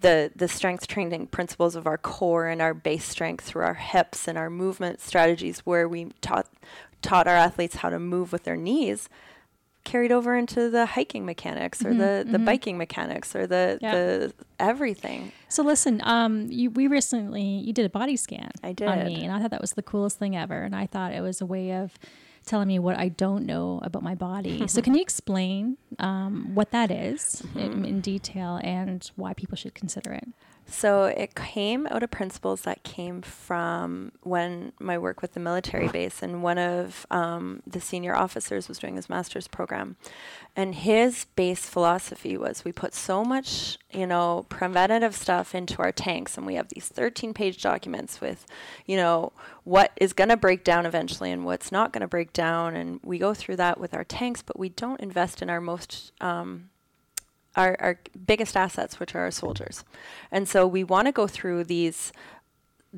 the 0.00 0.30
the 0.36 0.46
strength 0.46 0.86
training 0.86 1.26
principles 1.26 1.74
of 1.74 1.86
our 1.86 1.96
core 1.96 2.46
and 2.46 2.60
our 2.60 2.74
base 2.74 3.04
strength 3.04 3.44
through 3.44 3.64
our 3.64 3.74
hips 3.74 4.28
and 4.28 4.36
our 4.36 4.50
movement 4.50 5.00
strategies 5.00 5.60
where 5.60 5.88
we 5.88 6.12
taught 6.20 6.48
taught 7.06 7.26
our 7.26 7.36
athletes 7.36 7.76
how 7.76 7.88
to 7.90 7.98
move 7.98 8.32
with 8.32 8.42
their 8.44 8.56
knees 8.56 9.08
carried 9.84 10.10
over 10.10 10.36
into 10.36 10.68
the 10.68 10.84
hiking 10.84 11.24
mechanics 11.24 11.84
or 11.86 11.90
Mhm, 11.92 11.98
the, 11.98 12.32
the 12.32 12.38
mhm. 12.38 12.44
biking 12.44 12.76
mechanics 12.76 13.36
or 13.36 13.46
the 13.46 13.78
Yeah. 13.80 13.92
the 13.94 14.34
everything. 14.58 15.30
So 15.48 15.62
listen, 15.62 16.00
um, 16.02 16.48
you, 16.50 16.70
we 16.70 16.88
recently 16.88 17.44
you 17.44 17.72
did 17.72 17.86
a 17.86 17.88
body 17.88 18.16
scan 18.16 18.50
I 18.64 18.72
did. 18.72 18.88
on 18.88 19.04
me, 19.04 19.22
and 19.24 19.32
I 19.32 19.40
thought 19.40 19.52
that 19.52 19.60
was 19.60 19.74
the 19.74 19.84
coolest 19.84 20.18
thing 20.18 20.34
ever. 20.36 20.60
And 20.60 20.74
I 20.74 20.86
thought 20.86 21.12
it 21.12 21.20
was 21.20 21.40
a 21.40 21.46
way 21.46 21.70
of 21.72 21.92
telling 22.44 22.66
me 22.66 22.80
what 22.80 22.98
I 22.98 23.08
don't 23.10 23.46
know 23.46 23.78
about 23.84 24.02
my 24.02 24.16
body. 24.16 24.66
so 24.74 24.82
can 24.82 24.94
you 24.94 25.02
explain 25.02 25.76
um, 26.00 26.50
what 26.54 26.72
that 26.72 26.90
is 26.90 27.42
in, 27.54 27.84
in 27.84 28.00
detail 28.00 28.58
and 28.64 29.08
why 29.14 29.34
people 29.34 29.56
should 29.56 29.74
consider 29.74 30.12
it? 30.12 30.26
So 30.68 31.04
it 31.04 31.36
came 31.36 31.86
out 31.86 32.02
of 32.02 32.10
principles 32.10 32.62
that 32.62 32.82
came 32.82 33.22
from 33.22 34.10
when 34.22 34.72
my 34.80 34.98
work 34.98 35.22
with 35.22 35.34
the 35.34 35.40
military 35.40 35.88
base, 35.88 36.22
and 36.22 36.42
one 36.42 36.58
of 36.58 37.06
um, 37.10 37.62
the 37.66 37.80
senior 37.80 38.16
officers 38.16 38.66
was 38.68 38.78
doing 38.78 38.96
his 38.96 39.08
master's 39.08 39.46
program, 39.46 39.96
and 40.56 40.74
his 40.74 41.26
base 41.36 41.68
philosophy 41.68 42.36
was 42.36 42.64
we 42.64 42.72
put 42.72 42.94
so 42.94 43.24
much, 43.24 43.78
you 43.92 44.08
know, 44.08 44.44
preventative 44.48 45.14
stuff 45.14 45.54
into 45.54 45.80
our 45.80 45.92
tanks, 45.92 46.36
and 46.36 46.46
we 46.46 46.56
have 46.56 46.68
these 46.68 46.90
13-page 46.90 47.62
documents 47.62 48.20
with, 48.20 48.44
you 48.86 48.96
know, 48.96 49.32
what 49.62 49.92
is 50.00 50.12
going 50.12 50.30
to 50.30 50.36
break 50.36 50.64
down 50.64 50.84
eventually 50.84 51.30
and 51.30 51.44
what's 51.44 51.70
not 51.70 51.92
going 51.92 52.02
to 52.02 52.08
break 52.08 52.32
down, 52.32 52.74
and 52.74 52.98
we 53.04 53.18
go 53.18 53.34
through 53.34 53.56
that 53.56 53.78
with 53.78 53.94
our 53.94 54.04
tanks, 54.04 54.42
but 54.42 54.58
we 54.58 54.68
don't 54.68 55.00
invest 55.00 55.42
in 55.42 55.48
our 55.48 55.60
most 55.60 56.10
um, 56.20 56.70
our, 57.56 57.76
our 57.80 57.98
biggest 58.26 58.56
assets, 58.56 59.00
which 59.00 59.14
are 59.14 59.20
our 59.20 59.30
soldiers. 59.30 59.84
And 60.30 60.48
so 60.48 60.66
we 60.66 60.84
want 60.84 61.06
to 61.06 61.12
go 61.12 61.26
through 61.26 61.64
these 61.64 62.12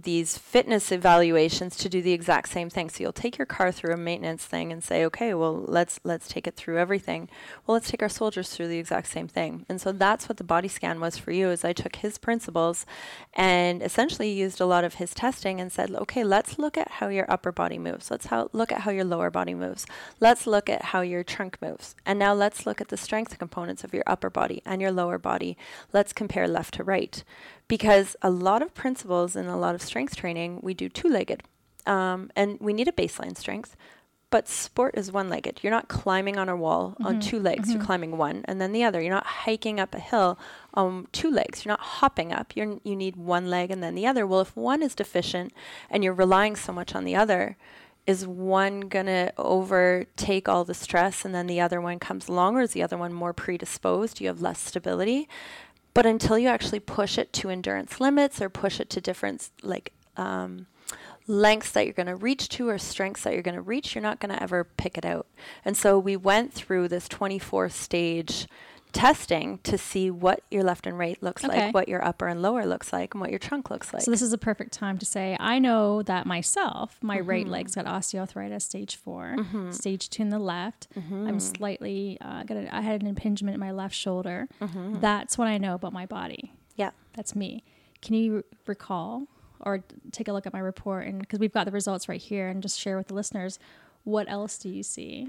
these 0.02 0.38
fitness 0.38 0.92
evaluations 0.92 1.76
to 1.76 1.88
do 1.88 2.02
the 2.02 2.12
exact 2.12 2.48
same 2.48 2.70
thing. 2.70 2.90
So 2.90 3.02
you'll 3.02 3.12
take 3.12 3.38
your 3.38 3.46
car 3.46 3.72
through 3.72 3.94
a 3.94 3.96
maintenance 3.96 4.44
thing 4.44 4.72
and 4.72 4.82
say, 4.82 5.04
okay, 5.06 5.34
well 5.34 5.64
let's 5.66 6.00
let's 6.04 6.28
take 6.28 6.46
it 6.46 6.56
through 6.56 6.78
everything. 6.78 7.28
Well, 7.66 7.74
let's 7.74 7.90
take 7.90 8.02
our 8.02 8.08
soldiers 8.08 8.50
through 8.50 8.68
the 8.68 8.78
exact 8.78 9.08
same 9.08 9.28
thing. 9.28 9.66
And 9.68 9.80
so 9.80 9.92
that's 9.92 10.28
what 10.28 10.36
the 10.36 10.44
body 10.44 10.68
scan 10.68 11.00
was 11.00 11.18
for 11.18 11.32
you. 11.32 11.50
Is 11.50 11.64
I 11.64 11.72
took 11.72 11.96
his 11.96 12.18
principles 12.18 12.86
and 13.34 13.82
essentially 13.82 14.30
used 14.30 14.60
a 14.60 14.66
lot 14.66 14.84
of 14.84 14.94
his 14.94 15.14
testing 15.14 15.60
and 15.60 15.72
said, 15.72 15.90
okay, 15.90 16.24
let's 16.24 16.58
look 16.58 16.76
at 16.76 16.90
how 16.92 17.08
your 17.08 17.30
upper 17.30 17.52
body 17.52 17.78
moves. 17.78 18.10
Let's 18.10 18.26
how, 18.26 18.50
look 18.52 18.72
at 18.72 18.80
how 18.80 18.90
your 18.90 19.04
lower 19.04 19.30
body 19.30 19.54
moves. 19.54 19.86
Let's 20.20 20.46
look 20.46 20.68
at 20.68 20.82
how 20.82 21.00
your 21.00 21.24
trunk 21.24 21.58
moves. 21.60 21.94
And 22.06 22.18
now 22.18 22.34
let's 22.34 22.66
look 22.66 22.80
at 22.80 22.88
the 22.88 22.96
strength 22.96 23.38
components 23.38 23.84
of 23.84 23.94
your 23.94 24.04
upper 24.06 24.30
body 24.30 24.62
and 24.64 24.80
your 24.80 24.92
lower 24.92 25.18
body. 25.18 25.56
Let's 25.92 26.12
compare 26.12 26.48
left 26.48 26.74
to 26.74 26.84
right 26.84 27.22
because 27.68 28.16
a 28.22 28.30
lot 28.30 28.62
of 28.62 28.74
principles 28.74 29.36
in 29.36 29.46
a 29.46 29.58
lot 29.58 29.74
of 29.74 29.82
strength 29.82 30.16
training 30.16 30.60
we 30.62 30.74
do 30.74 30.88
two-legged. 30.88 31.42
Um, 31.86 32.30
and 32.36 32.58
we 32.60 32.72
need 32.72 32.88
a 32.88 32.92
baseline 32.92 33.36
strength 33.36 33.76
but 34.30 34.46
sport 34.46 34.94
is 34.96 35.10
one-legged. 35.10 35.60
You're 35.62 35.72
not 35.72 35.88
climbing 35.88 36.36
on 36.36 36.48
a 36.48 36.56
wall 36.56 36.96
on 37.02 37.18
two 37.20 37.40
legs. 37.40 37.72
You're 37.72 37.82
climbing 37.82 38.18
one 38.18 38.44
and 38.46 38.60
then 38.60 38.72
the 38.72 38.84
other. 38.84 39.00
You're 39.00 39.14
not 39.14 39.26
hiking 39.26 39.80
up 39.80 39.94
a 39.94 39.98
hill 39.98 40.38
on 40.74 41.06
two 41.12 41.30
legs. 41.30 41.64
You're 41.64 41.72
not 41.72 41.80
hopping 41.80 42.32
up. 42.32 42.54
You're, 42.54 42.78
you 42.84 42.94
need 42.94 43.16
one 43.16 43.48
leg 43.48 43.70
and 43.70 43.82
then 43.82 43.94
the 43.94 44.06
other. 44.06 44.26
Well 44.26 44.40
if 44.40 44.54
one 44.54 44.82
is 44.82 44.94
deficient 44.94 45.52
and 45.88 46.04
you're 46.04 46.12
relying 46.12 46.56
so 46.56 46.72
much 46.72 46.94
on 46.94 47.04
the 47.04 47.16
other 47.16 47.56
is 48.06 48.26
one 48.26 48.80
going 48.80 49.04
to 49.04 49.30
overtake 49.36 50.48
all 50.48 50.64
the 50.64 50.74
stress 50.74 51.24
and 51.26 51.34
then 51.34 51.46
the 51.46 51.60
other 51.60 51.78
one 51.80 51.98
comes 51.98 52.26
along 52.26 52.56
or 52.56 52.62
is 52.62 52.72
the 52.72 52.82
other 52.82 52.96
one 52.96 53.12
more 53.12 53.32
predisposed? 53.32 54.20
You 54.20 54.28
have 54.28 54.42
less 54.42 54.60
stability 54.60 55.28
but 55.98 56.06
until 56.06 56.38
you 56.38 56.46
actually 56.46 56.78
push 56.78 57.18
it 57.18 57.32
to 57.32 57.50
endurance 57.50 57.98
limits 57.98 58.40
or 58.40 58.48
push 58.48 58.78
it 58.78 58.88
to 58.88 59.00
different 59.00 59.50
like 59.64 59.92
um, 60.16 60.68
lengths 61.26 61.72
that 61.72 61.86
you're 61.86 61.92
going 61.92 62.06
to 62.06 62.14
reach 62.14 62.48
to 62.48 62.68
or 62.68 62.78
strengths 62.78 63.24
that 63.24 63.32
you're 63.32 63.42
going 63.42 63.56
to 63.56 63.60
reach, 63.60 63.96
you're 63.96 64.02
not 64.02 64.20
going 64.20 64.32
to 64.32 64.40
ever 64.40 64.62
pick 64.62 64.96
it 64.96 65.04
out. 65.04 65.26
And 65.64 65.76
so 65.76 65.98
we 65.98 66.16
went 66.16 66.52
through 66.52 66.86
this 66.86 67.08
24 67.08 67.70
stage 67.70 68.46
testing 68.92 69.58
to 69.64 69.76
see 69.78 70.10
what 70.10 70.40
your 70.50 70.62
left 70.62 70.86
and 70.86 70.98
right 70.98 71.20
looks 71.22 71.44
Okay. 71.44 71.66
like, 71.66 71.74
what 71.74 71.88
your 71.88 72.04
upper 72.04 72.26
and 72.26 72.42
lower 72.42 72.64
looks 72.66 72.92
like, 72.92 73.14
and 73.14 73.20
what 73.20 73.30
your 73.30 73.38
trunk 73.38 73.70
looks 73.70 73.92
like. 73.92 74.02
So 74.02 74.10
this 74.10 74.22
is 74.22 74.32
a 74.32 74.38
perfect 74.38 74.72
time 74.72 74.98
to 74.98 75.06
say 75.06 75.36
I 75.38 75.58
know 75.58 76.02
that 76.02 76.26
myself, 76.26 76.98
my 77.02 77.20
right 77.20 77.44
Mm-hmm. 77.44 77.52
leg's 77.52 77.74
got 77.74 77.84
osteoarthritis 77.86 78.62
stage 78.62 78.96
4 78.96 79.36
stage 79.70 80.08
two 80.10 80.22
in 80.22 80.28
the 80.30 80.38
left. 80.38 80.88
Mm-hmm. 80.94 81.28
I'm 81.28 81.40
slightly 81.40 82.18
uh, 82.20 82.42
got 82.44 82.56
a, 82.56 82.74
I 82.74 82.80
had 82.80 83.00
an 83.02 83.06
impingement 83.06 83.54
in 83.54 83.60
my 83.60 83.70
left 83.72 83.94
shoulder. 83.94 84.48
That's 84.60 85.38
what 85.38 85.48
I 85.48 85.58
know 85.58 85.74
about 85.74 85.92
my 85.92 86.06
body. 86.06 86.52
yeah. 86.76 86.90
That's 87.14 87.34
me. 87.34 87.64
Can 88.00 88.14
you 88.14 88.34
r- 88.36 88.44
recall 88.66 89.24
or 89.60 89.82
take 90.12 90.28
a 90.28 90.32
look 90.32 90.46
at 90.46 90.52
my 90.52 90.60
report 90.60 91.04
and 91.06 91.18
because 91.18 91.40
we've 91.40 91.52
got 91.52 91.64
the 91.64 91.72
results 91.72 92.08
right 92.08 92.20
here 92.20 92.46
and 92.48 92.62
just 92.62 92.78
share 92.78 92.96
with 92.96 93.08
the 93.08 93.14
listeners 93.14 93.58
what 94.04 94.30
else 94.30 94.56
do 94.56 94.68
you 94.68 94.82
see? 94.84 95.28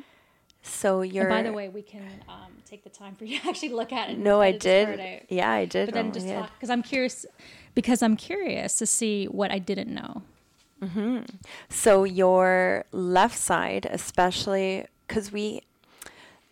So 0.62 1.02
you're. 1.02 1.30
And 1.30 1.44
by 1.46 1.50
the 1.50 1.54
way, 1.56 1.70
we 1.70 1.82
can 1.82 2.04
um, 2.28 2.52
take 2.66 2.84
the 2.84 2.90
time 2.90 3.16
for 3.16 3.26
you 3.26 3.40
to 3.40 3.48
actually 3.50 3.70
look 3.70 3.92
at 3.94 4.10
it. 4.10 4.18
no, 4.18 4.42
I 4.42 4.50
edit 4.50 4.62
this 4.62 4.86
part 4.86 4.98
did. 4.98 5.22
Yeah, 5.30 5.52
I 5.52 5.66
did. 5.66 5.86
But 5.88 5.94
then 5.96 6.08
Oh, 6.08 6.12
just 6.12 6.28
talk 6.28 6.52
because 6.56 6.70
I'm 6.70 6.84
curious 6.84 7.26
because 7.76 8.02
I'm 8.02 8.16
curious 8.16 8.78
to 8.78 8.86
see 8.86 9.26
what 9.26 9.52
I 9.52 9.60
didn't 9.60 9.94
know. 9.94 10.24
So 11.70 12.04
your 12.06 12.86
left 12.92 13.38
side, 13.38 13.86
especially 13.92 14.86
because 15.08 15.32
we, 15.32 15.62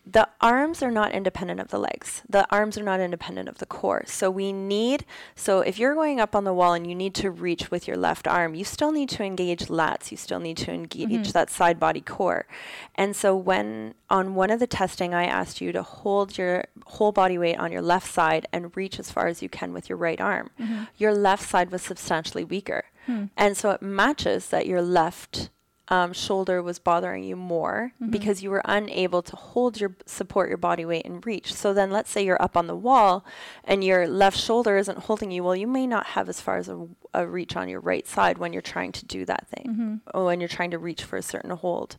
the 0.09 0.29
arms 0.39 0.81
are 0.81 0.91
not 0.91 1.11
independent 1.11 1.59
of 1.59 1.67
the 1.67 1.77
legs. 1.77 2.21
The 2.29 2.47
arms 2.49 2.77
are 2.77 2.83
not 2.83 3.01
independent 3.01 3.49
of 3.49 3.57
the 3.57 3.65
core. 3.65 4.03
So 4.05 4.31
we 4.31 4.53
need, 4.53 5.05
so 5.35 5.59
if 5.59 5.77
you're 5.77 5.95
going 5.95 6.21
up 6.21 6.33
on 6.33 6.45
the 6.45 6.53
wall 6.53 6.73
and 6.73 6.87
you 6.87 6.95
need 6.95 7.13
to 7.15 7.29
reach 7.29 7.71
with 7.71 7.87
your 7.87 7.97
left 7.97 8.25
arm, 8.25 8.55
you 8.55 8.63
still 8.63 8.93
need 8.93 9.09
to 9.09 9.23
engage 9.23 9.65
lats. 9.65 10.09
You 10.09 10.17
still 10.17 10.39
need 10.39 10.55
to 10.57 10.71
engage 10.71 11.09
mm-hmm. 11.09 11.31
that 11.31 11.49
side 11.49 11.77
body 11.77 11.99
core. 11.99 12.47
And 12.95 13.15
so 13.15 13.35
when 13.35 13.95
on 14.09 14.33
one 14.33 14.49
of 14.49 14.61
the 14.61 14.67
testing, 14.67 15.13
I 15.13 15.25
asked 15.25 15.59
you 15.59 15.73
to 15.73 15.83
hold 15.83 16.37
your 16.37 16.63
whole 16.85 17.11
body 17.11 17.37
weight 17.37 17.57
on 17.57 17.73
your 17.73 17.81
left 17.81 18.09
side 18.09 18.47
and 18.53 18.75
reach 18.77 18.99
as 18.99 19.11
far 19.11 19.27
as 19.27 19.41
you 19.41 19.49
can 19.49 19.73
with 19.73 19.89
your 19.89 19.97
right 19.97 20.21
arm. 20.21 20.51
Mm-hmm. 20.59 20.83
Your 20.97 21.13
left 21.13 21.47
side 21.47 21.69
was 21.69 21.81
substantially 21.81 22.45
weaker. 22.45 22.85
Hmm. 23.07 23.25
And 23.35 23.57
so 23.57 23.71
it 23.71 23.81
matches 23.81 24.49
that 24.49 24.67
your 24.67 24.81
left 24.81 25.49
um, 25.89 26.11
shoulder 26.13 26.61
was 26.61 26.79
bothering 26.79 27.23
you 27.23 27.35
more 27.35 27.93
because 28.09 28.43
you 28.43 28.49
were 28.49 28.61
unable 28.65 29.21
to 29.21 29.35
hold 29.35 29.79
your 29.79 29.95
support 30.05 30.49
your 30.49 30.57
body 30.57 30.83
weight 30.85 31.05
and 31.05 31.25
reach. 31.25 31.53
So 31.53 31.73
then 31.73 31.91
let's 31.91 32.09
say 32.09 32.25
you're 32.25 32.41
up 32.41 32.57
on 32.57 32.67
the 32.67 32.75
wall 32.75 33.25
and 33.63 33.83
your 33.83 34.07
left 34.07 34.37
shoulder 34.37 34.77
isn't 34.77 34.99
holding 34.99 35.31
you. 35.31 35.43
Well, 35.43 35.55
you 35.55 35.67
may 35.67 35.87
not 35.87 36.07
have 36.07 36.27
as 36.27 36.41
far 36.41 36.57
as 36.57 36.67
a, 36.67 36.87
a 37.17 37.27
reach 37.27 37.55
on 37.55 37.67
your 37.67 37.79
right 37.79 38.07
side 38.07 38.37
when 38.37 38.53
you're 38.53 38.61
trying 38.61 38.91
to 38.91 39.05
do 39.05 39.25
that 39.25 39.47
thing 39.47 39.65
mm-hmm. 39.67 40.17
or 40.17 40.25
when 40.25 40.39
you're 40.39 40.47
trying 40.47 40.71
to 40.71 40.77
reach 40.77 41.03
for 41.03 41.17
a 41.17 41.21
certain 41.21 41.49
hold. 41.51 41.97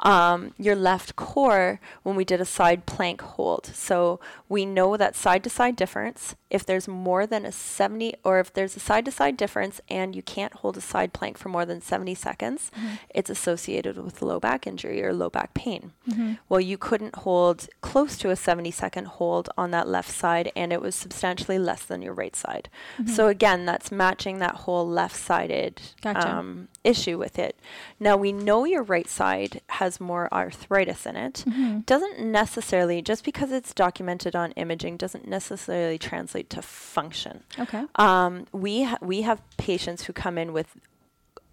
Um, 0.00 0.54
your 0.58 0.76
left 0.76 1.16
core, 1.16 1.80
when 2.02 2.16
we 2.16 2.24
did 2.24 2.40
a 2.40 2.44
side 2.44 2.86
plank 2.86 3.20
hold. 3.20 3.66
So 3.66 4.20
we 4.48 4.66
know 4.66 4.96
that 4.96 5.14
side 5.14 5.44
to 5.44 5.50
side 5.50 5.76
difference, 5.76 6.34
if 6.50 6.64
there's 6.64 6.88
more 6.88 7.26
than 7.26 7.44
a 7.44 7.52
70 7.52 8.14
or 8.24 8.40
if 8.40 8.52
there's 8.52 8.76
a 8.76 8.80
side 8.80 9.04
to 9.04 9.10
side 9.10 9.36
difference 9.36 9.80
and 9.88 10.14
you 10.14 10.22
can't 10.22 10.54
hold 10.54 10.76
a 10.76 10.80
side 10.80 11.12
plank 11.12 11.38
for 11.38 11.48
more 11.48 11.64
than 11.64 11.80
70 11.80 12.14
seconds, 12.14 12.70
mm-hmm. 12.76 12.94
it's 13.10 13.30
associated 13.30 13.96
with 13.96 14.22
low 14.22 14.40
back 14.40 14.66
injury 14.66 15.02
or 15.04 15.12
low 15.12 15.30
back 15.30 15.54
pain. 15.54 15.92
Mm-hmm. 16.08 16.34
Well, 16.48 16.60
you 16.60 16.78
couldn't 16.78 17.16
hold 17.16 17.68
close 17.80 18.16
to 18.18 18.30
a 18.30 18.36
70 18.36 18.70
second 18.70 19.06
hold 19.06 19.48
on 19.56 19.70
that 19.70 19.88
left 19.88 20.10
side 20.10 20.50
and 20.56 20.72
it 20.72 20.80
was 20.80 20.94
substantially 20.94 21.58
less 21.58 21.84
than 21.84 22.02
your 22.02 22.14
right 22.14 22.34
side. 22.34 22.68
So 23.06 23.28
again, 23.28 23.66
that's 23.66 23.92
matching 23.92 24.38
that 24.38 24.55
whole 24.56 24.88
left 24.88 25.16
sided 25.16 25.80
Gotcha. 26.02 26.28
um, 26.28 26.68
issue 26.84 27.18
with 27.18 27.38
it. 27.38 27.58
Now 28.00 28.16
we 28.16 28.32
know 28.32 28.64
your 28.64 28.82
right 28.82 29.08
side 29.08 29.60
has 29.70 30.00
more 30.00 30.32
arthritis 30.32 31.06
in 31.06 31.16
it. 31.16 31.44
Doesn't 31.86 32.18
necessarily 32.20 33.02
just 33.02 33.24
because 33.24 33.52
it's 33.52 33.72
documented 33.72 34.34
on 34.34 34.52
imaging 34.52 34.96
doesn't 34.96 35.26
necessarily 35.28 35.98
translate 35.98 36.50
to 36.50 36.62
function. 36.62 37.42
Okay. 37.58 37.84
Um, 37.96 38.46
we 38.52 38.84
ha- 38.84 38.98
we 39.00 39.22
have 39.22 39.40
patients 39.56 40.04
who 40.04 40.12
come 40.12 40.38
in 40.38 40.52
with 40.52 40.76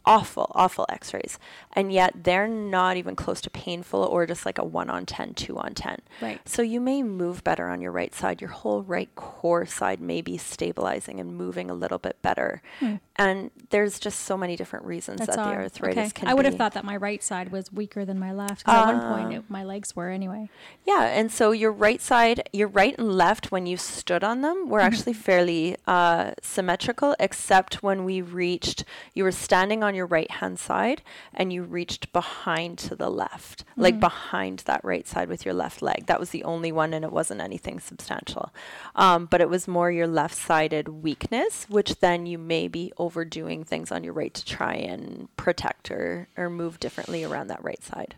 awful, 0.06 0.52
awful 0.56 0.86
X-rays, 0.90 1.40
and 1.74 1.92
yet 1.92 2.24
they're 2.24 2.48
not 2.48 2.98
even 2.98 3.16
close 3.16 3.42
to 3.42 3.50
painful 3.50 4.04
or 4.04 4.26
just 4.26 4.46
like 4.46 4.58
a 4.58 4.64
one 4.64 4.90
on 4.90 5.06
10, 5.06 5.34
two 5.34 5.58
on 5.58 5.74
ten. 5.74 6.00
Right. 6.22 6.40
So 6.48 6.62
you 6.62 6.80
may 6.80 7.04
move 7.04 7.44
better 7.44 7.70
on 7.70 7.82
your 7.82 7.92
right 7.92 8.14
side. 8.14 8.42
Your 8.42 8.50
whole 8.50 8.84
right 8.84 9.14
core 9.16 9.66
side 9.66 10.00
may 10.02 10.22
be 10.22 10.38
stabilizing 10.38 11.20
and 11.20 11.36
moving 11.36 11.70
a 11.70 11.74
little 11.74 12.00
bit 12.00 12.22
better. 12.22 12.62
Hmm. 12.80 12.96
and 13.16 13.52
there's 13.70 14.00
just 14.00 14.22
so 14.22 14.36
many 14.36 14.56
different 14.56 14.86
reasons 14.86 15.20
That's 15.20 15.36
that 15.36 15.44
the 15.44 15.50
odd. 15.50 15.56
arthritis 15.56 15.98
okay. 15.98 16.10
can 16.12 16.28
I 16.28 16.34
would 16.34 16.46
have 16.46 16.56
thought 16.56 16.74
that 16.74 16.84
my 16.84 16.98
right 16.98 17.24
side 17.24 17.52
was 17.52 17.72
weaker 17.72 18.06
than 18.06 18.20
my 18.20 18.32
left. 18.32 18.68
at 18.68 18.86
one 18.86 19.02
point, 19.02 19.34
ah. 19.34 19.38
it, 19.40 19.50
my 19.50 19.64
legs 19.64 19.96
were 19.96 20.10
anyway. 20.10 20.50
Yeah, 20.86 21.04
and 21.06 21.32
so 21.32 21.52
your 21.52 21.72
right 21.72 22.02
side, 22.02 22.50
your 22.52 22.68
right 22.68 22.98
and 22.98 23.16
left, 23.16 23.52
when 23.52 23.66
you 23.66 23.78
stood 23.78 24.24
on 24.24 24.42
them, 24.42 24.68
were 24.68 24.80
mm-hmm. 24.80 24.88
actually 24.88 25.14
fairly 25.14 25.76
uh, 25.86 26.32
symmetrical, 26.42 27.16
except 27.20 27.84
when 27.84 28.04
we 28.04 28.22
reached, 28.22 28.84
you 29.14 29.24
were 29.24 29.32
standing 29.32 29.84
on 29.84 29.93
your 29.94 30.06
right 30.06 30.30
hand 30.30 30.60
side 30.60 31.02
and 31.34 31.52
you 31.52 31.64
reached 31.64 32.12
behind 32.14 32.78
to 32.80 32.96
the 32.96 33.10
left, 33.10 33.64
like 33.78 34.00
behind 34.00 34.60
that 34.60 34.84
right 34.84 35.08
side 35.08 35.30
with 35.30 35.46
your 35.46 35.54
left 35.54 35.82
leg. 35.82 36.06
That 36.08 36.20
was 36.20 36.30
the 36.32 36.44
only 36.44 36.72
one, 36.72 36.94
and 36.94 37.06
it 37.06 37.12
wasn't 37.12 37.42
anything 37.42 37.80
substantial. 37.80 38.54
Um, 38.96 39.26
but 39.26 39.42
it 39.42 39.50
was 39.50 39.68
more 39.68 39.92
your 39.92 40.08
left 40.08 40.36
sided 40.36 40.88
weakness, 40.88 41.66
which 41.70 42.00
then 42.00 42.26
you 42.26 42.38
may 42.38 42.68
be 42.68 42.92
overdoing 42.98 43.64
things 43.64 43.92
on 43.92 44.04
your 44.04 44.14
right 44.14 44.34
to 44.34 44.46
try 44.46 44.74
and 44.74 45.28
protect 45.38 45.92
or, 45.92 46.28
or 46.38 46.50
move 46.50 46.80
differently 46.80 47.24
around 47.24 47.48
that 47.48 47.64
right 47.64 47.84
side. 47.84 48.16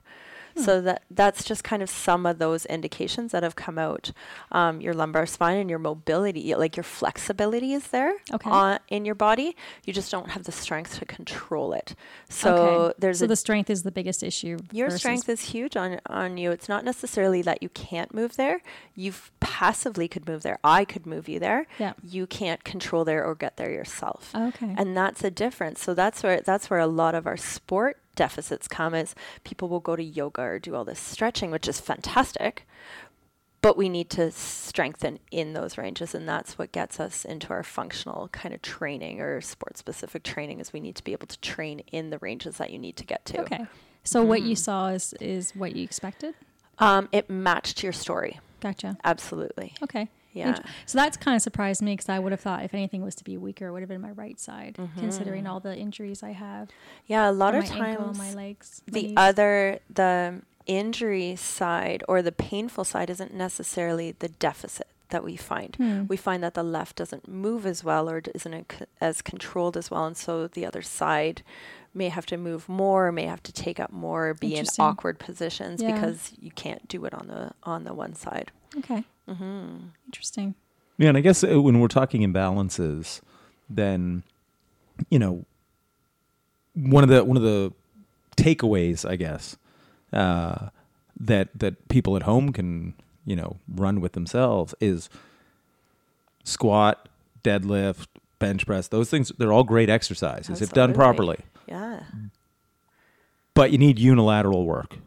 So 0.58 0.82
that 0.82 1.04
that's 1.12 1.44
just 1.44 1.64
kind 1.64 1.84
of 1.84 1.90
some 1.90 2.26
of 2.26 2.40
those 2.40 2.66
indications 2.66 3.32
that 3.34 3.44
have 3.44 3.56
come 3.56 3.78
out. 3.78 4.12
Um, 4.52 4.80
your 4.82 4.94
lumbar 4.94 5.26
spine 5.26 5.58
and 5.58 5.70
your 5.70 5.80
mobility, 5.80 6.56
like 6.56 6.78
your 6.78 6.84
flexibility, 6.84 7.74
is 7.74 7.88
there 7.88 8.14
Okay. 8.34 8.50
on, 8.50 8.80
in 8.90 9.06
your 9.06 9.16
body. 9.16 9.56
You 9.84 9.94
just 9.94 10.12
don't 10.12 10.30
have 10.32 10.44
the 10.44 10.52
strength 10.52 10.98
to 11.00 11.06
control 11.06 11.74
it. 11.74 11.96
So 12.30 12.56
okay. 12.56 12.96
there's 13.00 13.20
so 13.20 13.28
the 13.28 13.36
strength 13.36 13.70
is 13.70 13.84
the 13.84 13.92
biggest 13.92 14.24
issue. 14.24 14.58
your 14.72 14.90
strength 14.92 15.28
is 15.30 15.42
huge 15.42 15.76
on 15.76 16.00
on 16.08 16.38
you. 16.38 16.52
It's 16.52 16.70
not 16.70 16.86
necessarily 16.86 17.42
that 17.42 17.62
you 17.62 17.70
can't 17.70 18.14
move 18.14 18.36
there. 18.38 18.62
You 18.96 19.14
passively 19.40 20.08
could 20.08 20.28
move 20.28 20.44
there. 20.44 20.60
I 20.64 20.86
could 20.86 21.06
move 21.06 21.28
you 21.28 21.40
there. 21.40 21.68
Yeah. 21.80 21.94
You 22.04 22.28
can't 22.28 22.64
control 22.64 23.04
there 23.06 23.26
or 23.26 23.36
get 23.36 23.58
there 23.58 23.72
yourself. 23.72 24.34
Okay. 24.34 24.74
And 24.78 24.96
that's 24.96 25.24
a 25.24 25.32
difference. 25.32 25.82
So 25.84 25.94
that's 25.94 26.24
where 26.24 26.42
that's 26.42 26.70
where 26.70 26.80
a 26.80 26.88
lot 26.88 27.14
of 27.16 27.28
our 27.28 27.38
sport 27.38 27.98
deficits 28.16 28.68
come 28.68 28.94
is 28.96 29.14
people 29.44 29.70
will 29.70 29.80
go 29.80 29.96
to 29.96 30.04
yoga 30.04 30.42
or 30.42 30.60
do 30.60 30.76
all 30.76 30.86
this 30.86 31.00
stretching, 31.00 31.52
which 31.52 31.68
is 31.68 31.80
fantastic. 31.80 32.66
But 33.62 33.78
we 33.78 33.90
need 33.90 34.12
to 34.12 34.30
strengthen 34.32 35.18
in 35.32 35.54
those 35.54 35.76
ranges, 35.76 36.14
and 36.14 36.30
that's 36.30 36.56
what 36.56 36.72
gets 36.72 37.00
us 37.00 37.26
into 37.26 37.50
our 37.50 37.64
functional 37.64 38.28
kind 38.28 38.54
of 38.54 38.62
training 38.62 39.22
or 39.22 39.42
sport 39.42 39.76
specific 39.78 40.22
training. 40.22 40.60
Is 40.60 40.72
we 40.72 40.80
need 40.80 40.96
to 40.98 41.04
be 41.04 41.14
able 41.14 41.26
to 41.26 41.40
train 41.40 41.80
in 41.92 42.12
the 42.12 42.20
ranges 42.20 42.58
that 42.58 42.70
you 42.70 42.78
need 42.78 42.96
to 42.98 43.06
get 43.06 43.26
to. 43.26 43.40
okay. 43.42 43.66
So 44.04 44.24
what 44.24 44.42
Mm-hmm. 44.42 44.50
you 44.50 44.56
saw 44.56 44.88
is 44.90 45.14
is 45.20 45.56
what 45.56 45.76
you 45.76 45.84
expected. 45.84 46.36
Um, 46.78 47.10
it 47.12 47.28
matched 47.28 47.82
your 47.82 47.94
story. 47.94 48.40
Gotcha. 48.60 48.98
Absolutely. 49.04 49.74
Okay. 49.82 50.10
Yeah. 50.36 50.60
So 50.86 50.98
that's 50.98 51.18
kind 51.18 51.36
of 51.36 51.42
surprised 51.42 51.82
me 51.82 51.94
because 51.94 52.10
I 52.10 52.20
would 52.20 52.32
have 52.32 52.42
thought 52.42 52.64
if 52.64 52.74
anything 52.74 53.02
was 53.04 53.16
to 53.16 53.24
be 53.24 53.38
weaker, 53.38 53.68
it 53.68 53.72
would 53.72 53.82
have 53.82 53.90
been 53.90 54.02
my 54.02 54.12
right 54.12 54.40
side, 54.40 54.76
Mm-hmm. 54.78 55.00
considering 55.00 55.48
all 55.48 55.60
the 55.60 55.76
injuries 55.76 56.22
I 56.22 56.32
have. 56.34 56.70
Yeah, 57.08 57.30
a 57.30 57.32
lot 57.32 57.56
of 57.56 57.64
ankle, 57.64 57.78
times 58.06 58.18
my 58.18 58.34
legs. 58.34 58.82
my 58.88 58.94
the 58.94 59.02
knees. 59.08 59.14
other 59.18 59.80
the 59.90 60.42
injury 60.68 61.36
side 61.36 62.04
or 62.08 62.22
the 62.22 62.32
painful 62.32 62.84
side 62.84 63.10
isn't 63.10 63.34
necessarily 63.34 64.12
the 64.12 64.28
deficit 64.30 64.88
that 65.10 65.24
we 65.24 65.36
find. 65.38 65.76
Hmm. 65.76 66.06
We 66.08 66.18
find 66.18 66.42
that 66.44 66.56
the 66.56 66.64
left 66.64 66.96
doesn't 66.96 67.28
move 67.28 67.66
as 67.66 67.84
well 67.84 68.10
or 68.10 68.22
isn't 68.34 68.74
as 69.00 69.22
controlled 69.22 69.78
as 69.78 69.92
well, 69.92 70.06
and 70.06 70.18
so 70.18 70.48
the 70.48 70.66
other 70.66 70.82
side 70.82 71.44
may 71.94 72.10
have 72.10 72.26
to 72.26 72.36
move 72.38 72.68
more, 72.68 73.12
may 73.12 73.26
have 73.26 73.44
to 73.44 73.54
take 73.54 73.80
up 73.80 73.92
more, 73.94 74.34
be 74.34 74.56
in 74.56 74.66
awkward 74.80 75.18
positions 75.20 75.82
Yeah. 75.82 75.94
because 75.94 76.34
you 76.40 76.52
can't 76.52 76.88
do 76.88 77.06
it 77.06 77.14
on 77.14 77.28
the 77.28 77.52
on 77.64 77.84
the 77.84 77.94
one 77.94 78.16
side. 78.16 78.52
Okay. 78.80 79.06
Mm-hmm. 79.30 79.78
Interesting. 80.08 80.56
Yeah, 80.98 81.10
and 81.10 81.18
I 81.18 81.22
guess 81.22 81.44
uh, 81.44 81.62
when 81.62 81.80
we're 81.80 81.88
talking 81.88 82.22
imbalances, 82.22 83.22
then 83.70 84.24
you 85.10 85.20
know 85.20 85.46
one 86.74 87.04
of 87.04 87.10
the 87.10 87.24
one 87.24 87.38
of 87.38 87.44
the 87.44 87.74
takeaways, 88.38 89.10
I 89.10 89.16
guess, 89.16 89.58
uh, 90.14 90.70
that 91.20 91.50
that 91.58 91.88
people 91.90 92.16
at 92.16 92.24
home 92.24 92.52
can 92.54 92.94
you 93.26 93.36
know 93.36 93.58
run 93.68 94.00
with 94.02 94.14
themselves 94.14 94.74
is 94.80 95.10
squat, 96.44 97.10
deadlift, 97.44 98.08
bench 98.40 98.66
press. 98.66 98.88
Those 98.88 99.10
things 99.10 99.32
they're 99.38 99.52
all 99.54 99.64
great 99.64 99.90
exercises 99.90 100.62
if 100.62 100.72
done 100.72 100.94
properly, 100.94 101.40
Yeah. 101.68 102.04
but 103.54 103.72
you 103.72 103.78
need 103.78 104.00
unilateral 104.00 104.66
work. 104.66 104.98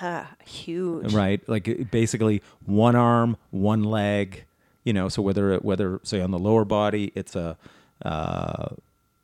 Ah, 0.00 0.28
huge. 0.44 1.12
right 1.12 1.46
like 1.48 1.90
basically 1.90 2.42
one 2.64 2.94
arm 2.96 3.36
one 3.50 3.82
leg 3.84 4.44
you 4.84 4.92
know 4.92 5.08
so 5.08 5.20
whether 5.22 5.52
it 5.52 5.64
whether 5.64 6.00
say 6.02 6.20
on 6.20 6.30
the 6.30 6.38
lower 6.38 6.64
body 6.64 7.12
it's 7.14 7.34
a 7.36 7.56
uh, 8.04 8.68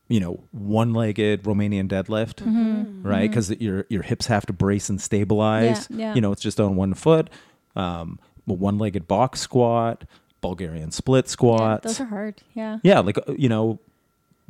you 0.08 0.20
know 0.20 0.40
one 0.52 0.92
legged 0.92 1.44
romanian 1.44 1.88
deadlift 1.88 2.42
Mm-hmm. 2.44 3.02
right 3.06 3.30
because 3.30 3.50
your 3.52 3.86
your 3.88 4.02
hips 4.02 4.26
have 4.26 4.44
to 4.46 4.52
brace 4.52 4.88
and 4.90 5.00
stabilize 5.00 5.86
Yeah, 5.90 5.96
yeah. 5.98 6.14
you 6.14 6.20
know 6.20 6.32
it's 6.32 6.42
just 6.42 6.58
on 6.60 6.76
one 6.76 6.94
foot 6.94 7.30
um 7.76 8.18
one 8.46 8.76
legged 8.78 9.06
box 9.08 9.40
squat 9.40 10.04
bulgarian 10.40 10.90
split 10.90 11.34
Yeah, 11.40 11.78
those 11.82 12.00
are 12.00 12.04
hard. 12.06 12.42
Yeah. 12.54 12.78
yeah 12.82 12.98
like 13.00 13.16
uh, 13.18 13.32
you 13.38 13.48
know 13.48 13.78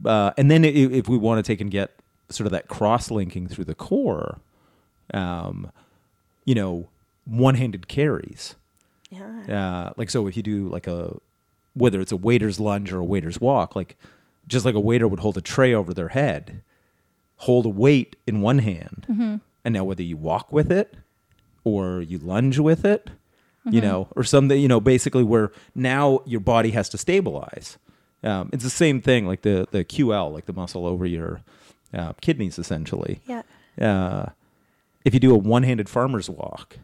uh, 0.04 0.32
and 0.36 0.50
then 0.50 0.64
i- 0.64 0.68
if 0.68 1.08
we 1.08 1.16
want 1.18 1.38
to 1.44 1.46
take 1.52 1.60
and 1.60 1.70
get 1.70 1.92
sort 2.30 2.46
of 2.46 2.52
that 2.52 2.66
cross 2.68 3.10
linking 3.10 3.46
through 3.46 3.64
the 3.66 3.74
core 3.76 4.38
um 5.12 5.70
you 6.44 6.54
know 6.54 6.88
one-handed 7.26 7.88
carries. 7.88 8.54
Yeah. 9.10 9.86
uh, 9.86 9.92
like 9.96 10.10
so 10.10 10.26
if 10.26 10.36
you 10.36 10.42
do 10.42 10.68
like 10.68 10.86
a 10.88 11.16
whether 11.74 12.00
it's 12.00 12.10
a 12.10 12.16
waiter's 12.16 12.58
lunge 12.58 12.92
or 12.92 12.98
a 12.98 13.04
waiter's 13.04 13.40
walk 13.40 13.76
like 13.76 13.96
just 14.48 14.64
like 14.64 14.74
a 14.74 14.80
waiter 14.80 15.06
would 15.06 15.20
hold 15.20 15.36
a 15.36 15.40
tray 15.40 15.72
over 15.72 15.94
their 15.94 16.08
head 16.08 16.62
hold 17.36 17.64
a 17.64 17.68
weight 17.68 18.16
in 18.26 18.40
one 18.40 18.58
hand 18.58 19.06
and 19.64 19.72
now 19.72 19.84
whether 19.84 20.02
you 20.02 20.16
walk 20.16 20.50
with 20.52 20.72
it 20.72 20.96
or 21.62 22.00
you 22.02 22.18
lunge 22.18 22.58
with 22.58 22.84
it 22.84 23.10
you 23.70 23.80
know 23.80 24.08
or 24.16 24.24
something 24.24 24.60
you 24.60 24.66
know 24.68 24.80
basically 24.80 25.22
where 25.22 25.52
now 25.76 26.20
your 26.26 26.40
body 26.40 26.70
has 26.72 26.88
to 26.90 26.98
stabilize. 26.98 27.78
Um, 28.24 28.50
it's 28.52 28.64
the 28.64 28.70
same 28.70 29.00
thing 29.00 29.26
like 29.26 29.42
the 29.42 29.68
the 29.70 29.84
ql 29.84 30.32
like 30.32 30.46
the 30.46 30.52
muscle 30.52 30.86
over 30.86 31.06
your 31.06 31.40
uh, 31.92 32.14
kidneys 32.20 32.58
essentially. 32.58 33.20
Yeah. 33.26 33.42
uh, 33.80 34.26
if 35.04 35.14
you 35.14 35.20
do 35.20 35.34
a 35.34 35.38
one-handed 35.38 35.88
farmer's 35.88 36.30
walk, 36.30 36.78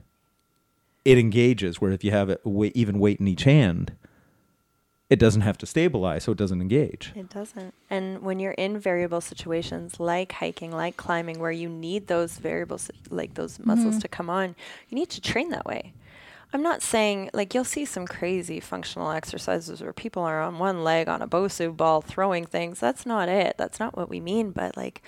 it 1.04 1.18
engages. 1.18 1.80
Where 1.80 1.92
if 1.92 2.04
you 2.04 2.10
have 2.10 2.30
a 2.30 2.38
weight, 2.44 2.72
even 2.74 2.98
weight 2.98 3.20
in 3.20 3.28
each 3.28 3.44
hand, 3.44 3.92
it 5.08 5.18
doesn't 5.18 5.40
have 5.40 5.58
to 5.58 5.66
stabilize, 5.66 6.24
so 6.24 6.32
it 6.32 6.38
doesn't 6.38 6.60
engage. 6.60 7.12
It 7.16 7.30
doesn't. 7.30 7.74
And 7.90 8.22
when 8.22 8.38
you're 8.38 8.52
in 8.52 8.78
variable 8.78 9.20
situations 9.20 9.98
like 9.98 10.32
hiking, 10.32 10.70
like 10.70 10.96
climbing, 10.96 11.40
where 11.40 11.50
you 11.50 11.68
need 11.68 12.06
those 12.06 12.38
variables, 12.38 12.90
like 13.10 13.34
those 13.34 13.58
muscles 13.58 13.94
mm-hmm. 13.94 14.00
to 14.00 14.08
come 14.08 14.30
on, 14.30 14.54
you 14.88 14.94
need 14.96 15.10
to 15.10 15.20
train 15.20 15.48
that 15.50 15.66
way. 15.66 15.94
I'm 16.52 16.62
not 16.62 16.82
saying 16.82 17.30
like 17.32 17.54
you'll 17.54 17.64
see 17.64 17.84
some 17.84 18.06
crazy 18.06 18.58
functional 18.58 19.10
exercises 19.10 19.80
where 19.82 19.92
people 19.92 20.22
are 20.22 20.42
on 20.42 20.58
one 20.58 20.82
leg 20.82 21.08
on 21.08 21.22
a 21.22 21.28
Bosu 21.28 21.76
ball 21.76 22.00
throwing 22.00 22.44
things. 22.44 22.80
That's 22.80 23.06
not 23.06 23.28
it. 23.28 23.56
That's 23.56 23.78
not 23.78 23.96
what 23.96 24.08
we 24.08 24.20
mean. 24.20 24.50
But 24.50 24.76
like 24.76 25.02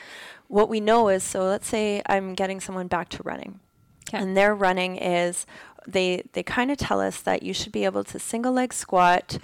what 0.53 0.69
we 0.69 0.81
know 0.81 1.09
is 1.09 1.23
so 1.25 1.45
let's 1.45 1.67
say 1.67 2.03
I'm 2.07 2.35
getting 2.35 2.61
someone 2.61 2.87
back 2.87 3.09
to 3.11 3.23
running. 3.23 3.61
Okay. 4.09 4.19
And 4.23 4.37
their 4.37 4.55
running 4.55 4.97
is 4.97 5.47
they 5.87 6.23
they 6.35 6.43
kind 6.43 6.71
of 6.71 6.77
tell 6.77 7.01
us 7.01 7.21
that 7.23 7.43
you 7.43 7.55
should 7.55 7.73
be 7.73 7.85
able 7.87 8.05
to 8.05 8.19
single 8.19 8.53
leg 8.53 8.73
squat 8.75 9.39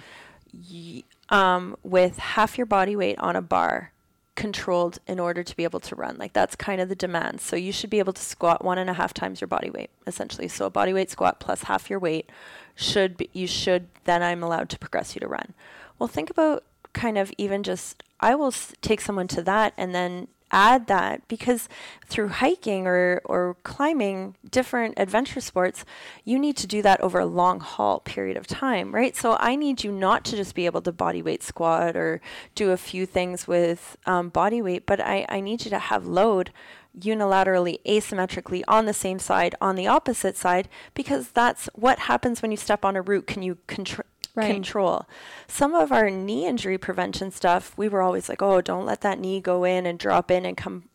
y- 0.53 1.03
um, 1.29 1.75
with 1.83 2.17
half 2.19 2.57
your 2.57 2.65
body 2.67 2.95
weight 2.95 3.17
on 3.19 3.35
a 3.35 3.41
bar 3.41 3.91
controlled 4.35 4.99
in 5.07 5.19
order 5.19 5.43
to 5.43 5.55
be 5.55 5.63
able 5.63 5.79
to 5.81 5.95
run. 5.95 6.15
Like 6.17 6.33
that's 6.33 6.55
kind 6.55 6.79
of 6.79 6.89
the 6.89 6.95
demand. 6.95 7.41
So 7.41 7.55
you 7.55 7.71
should 7.71 7.89
be 7.89 7.99
able 7.99 8.13
to 8.13 8.21
squat 8.21 8.63
one 8.63 8.77
and 8.77 8.89
a 8.89 8.93
half 8.93 9.13
times 9.13 9.41
your 9.41 9.47
body 9.47 9.69
weight, 9.71 9.89
essentially. 10.07 10.47
So 10.47 10.65
a 10.65 10.69
body 10.69 10.93
weight 10.93 11.09
squat 11.09 11.39
plus 11.39 11.63
half 11.63 11.89
your 11.89 11.99
weight 11.99 12.29
should 12.75 13.17
be, 13.17 13.29
you 13.33 13.47
should 13.47 13.87
then 14.05 14.21
I'm 14.21 14.43
allowed 14.43 14.69
to 14.69 14.79
progress 14.79 15.15
you 15.15 15.19
to 15.21 15.27
run. 15.27 15.53
Well, 15.97 16.07
think 16.07 16.29
about 16.29 16.63
kind 16.93 17.17
of 17.17 17.31
even 17.37 17.63
just 17.63 18.03
I 18.19 18.35
will 18.35 18.47
s- 18.47 18.73
take 18.81 19.01
someone 19.01 19.27
to 19.29 19.41
that 19.41 19.73
and 19.75 19.93
then 19.95 20.27
add 20.51 20.87
that 20.87 21.27
because 21.27 21.69
through 22.05 22.29
hiking 22.29 22.87
or, 22.87 23.21
or 23.25 23.57
climbing 23.63 24.35
different 24.49 24.95
adventure 24.97 25.41
sports, 25.41 25.85
you 26.23 26.39
need 26.39 26.57
to 26.57 26.67
do 26.67 26.81
that 26.81 27.01
over 27.01 27.19
a 27.19 27.25
long 27.25 27.59
haul 27.59 27.99
period 27.99 28.37
of 28.37 28.47
time, 28.47 28.93
right? 28.93 29.15
So 29.15 29.37
I 29.39 29.55
need 29.55 29.83
you 29.83 29.91
not 29.91 30.25
to 30.25 30.35
just 30.35 30.55
be 30.55 30.65
able 30.65 30.81
to 30.81 30.91
body 30.91 31.21
weight 31.21 31.43
squat 31.43 31.95
or 31.95 32.21
do 32.55 32.71
a 32.71 32.77
few 32.77 33.05
things 33.05 33.47
with 33.47 33.97
um, 34.05 34.29
body 34.29 34.61
weight, 34.61 34.85
but 34.85 34.99
I, 34.99 35.25
I 35.29 35.39
need 35.39 35.65
you 35.65 35.71
to 35.71 35.79
have 35.79 36.05
load 36.05 36.51
unilaterally, 36.97 37.79
asymmetrically 37.85 38.63
on 38.67 38.85
the 38.85 38.93
same 38.93 39.19
side, 39.19 39.55
on 39.61 39.75
the 39.75 39.87
opposite 39.87 40.35
side, 40.35 40.67
because 40.93 41.29
that's 41.29 41.69
what 41.75 41.99
happens 41.99 42.41
when 42.41 42.51
you 42.51 42.57
step 42.57 42.83
on 42.83 42.95
a 42.95 43.01
root. 43.01 43.27
Can 43.27 43.43
you 43.43 43.57
control? 43.67 44.05
Right. 44.39 44.53
control. 44.53 45.05
Some 45.47 45.73
of 45.73 45.91
our 45.91 46.09
knee 46.09 46.45
injury 46.45 46.77
prevention 46.77 47.31
stuff, 47.31 47.73
we 47.77 47.87
were 47.87 48.01
always 48.01 48.29
like, 48.29 48.41
oh, 48.41 48.61
don't 48.61 48.85
let 48.85 49.01
that 49.01 49.19
knee 49.19 49.39
go 49.39 49.63
in 49.63 49.85
and 49.85 49.99
drop 49.99 50.31
in 50.31 50.45
and 50.45 50.57
come. 50.57 50.85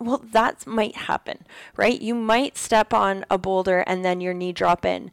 Well, 0.00 0.22
that 0.32 0.66
might 0.66 0.94
happen, 0.94 1.44
right? 1.76 2.00
You 2.00 2.14
might 2.14 2.56
step 2.56 2.94
on 2.94 3.24
a 3.30 3.36
boulder 3.36 3.80
and 3.80 4.04
then 4.04 4.20
your 4.20 4.34
knee 4.34 4.52
drop 4.52 4.84
in. 4.84 5.10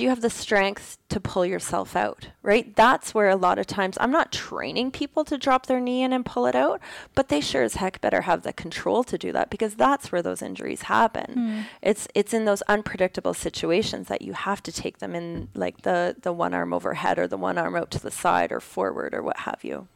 Do 0.00 0.04
you 0.04 0.08
have 0.08 0.22
the 0.22 0.30
strength 0.30 0.96
to 1.10 1.20
pull 1.20 1.44
yourself 1.44 1.94
out? 1.94 2.28
Right? 2.42 2.74
That's 2.74 3.12
where 3.12 3.28
a 3.28 3.36
lot 3.36 3.58
of 3.58 3.66
times 3.66 3.98
I'm 4.00 4.10
not 4.10 4.32
training 4.32 4.92
people 4.92 5.26
to 5.26 5.36
drop 5.36 5.66
their 5.66 5.78
knee 5.78 6.02
in 6.02 6.14
and 6.14 6.24
pull 6.24 6.46
it 6.46 6.54
out, 6.54 6.80
but 7.14 7.28
they 7.28 7.42
sure 7.42 7.62
as 7.62 7.74
heck 7.74 8.00
better 8.00 8.22
have 8.22 8.40
the 8.40 8.54
control 8.54 9.04
to 9.04 9.18
do 9.18 9.30
that 9.32 9.50
because 9.50 9.74
that's 9.74 10.10
where 10.10 10.22
those 10.22 10.40
injuries 10.40 10.82
happen. 10.84 11.34
It's 11.82 12.08
it's 12.14 12.32
in 12.32 12.46
those 12.46 12.62
unpredictable 12.62 13.34
situations 13.34 14.08
that 14.08 14.22
you 14.22 14.32
have 14.32 14.62
to 14.62 14.72
take 14.72 15.00
them 15.00 15.14
in 15.14 15.48
like 15.54 15.82
the 15.82 16.16
the 16.22 16.32
one 16.32 16.54
arm 16.54 16.72
overhead 16.72 17.18
or 17.18 17.26
the 17.26 17.36
one 17.36 17.58
arm 17.58 17.76
out 17.76 17.90
to 17.90 17.98
the 17.98 18.10
side 18.10 18.52
or 18.52 18.60
forward 18.60 19.12
or 19.12 19.22
what 19.22 19.40
have 19.40 19.62
you. 19.62 19.86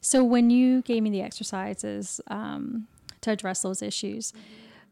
So 0.00 0.22
when 0.22 0.50
you 0.50 0.82
gave 0.82 1.02
me 1.02 1.10
the 1.10 1.22
exercises 1.22 2.20
um, 2.28 2.86
to 3.22 3.32
address 3.32 3.62
those 3.62 3.82
issues, 3.82 4.32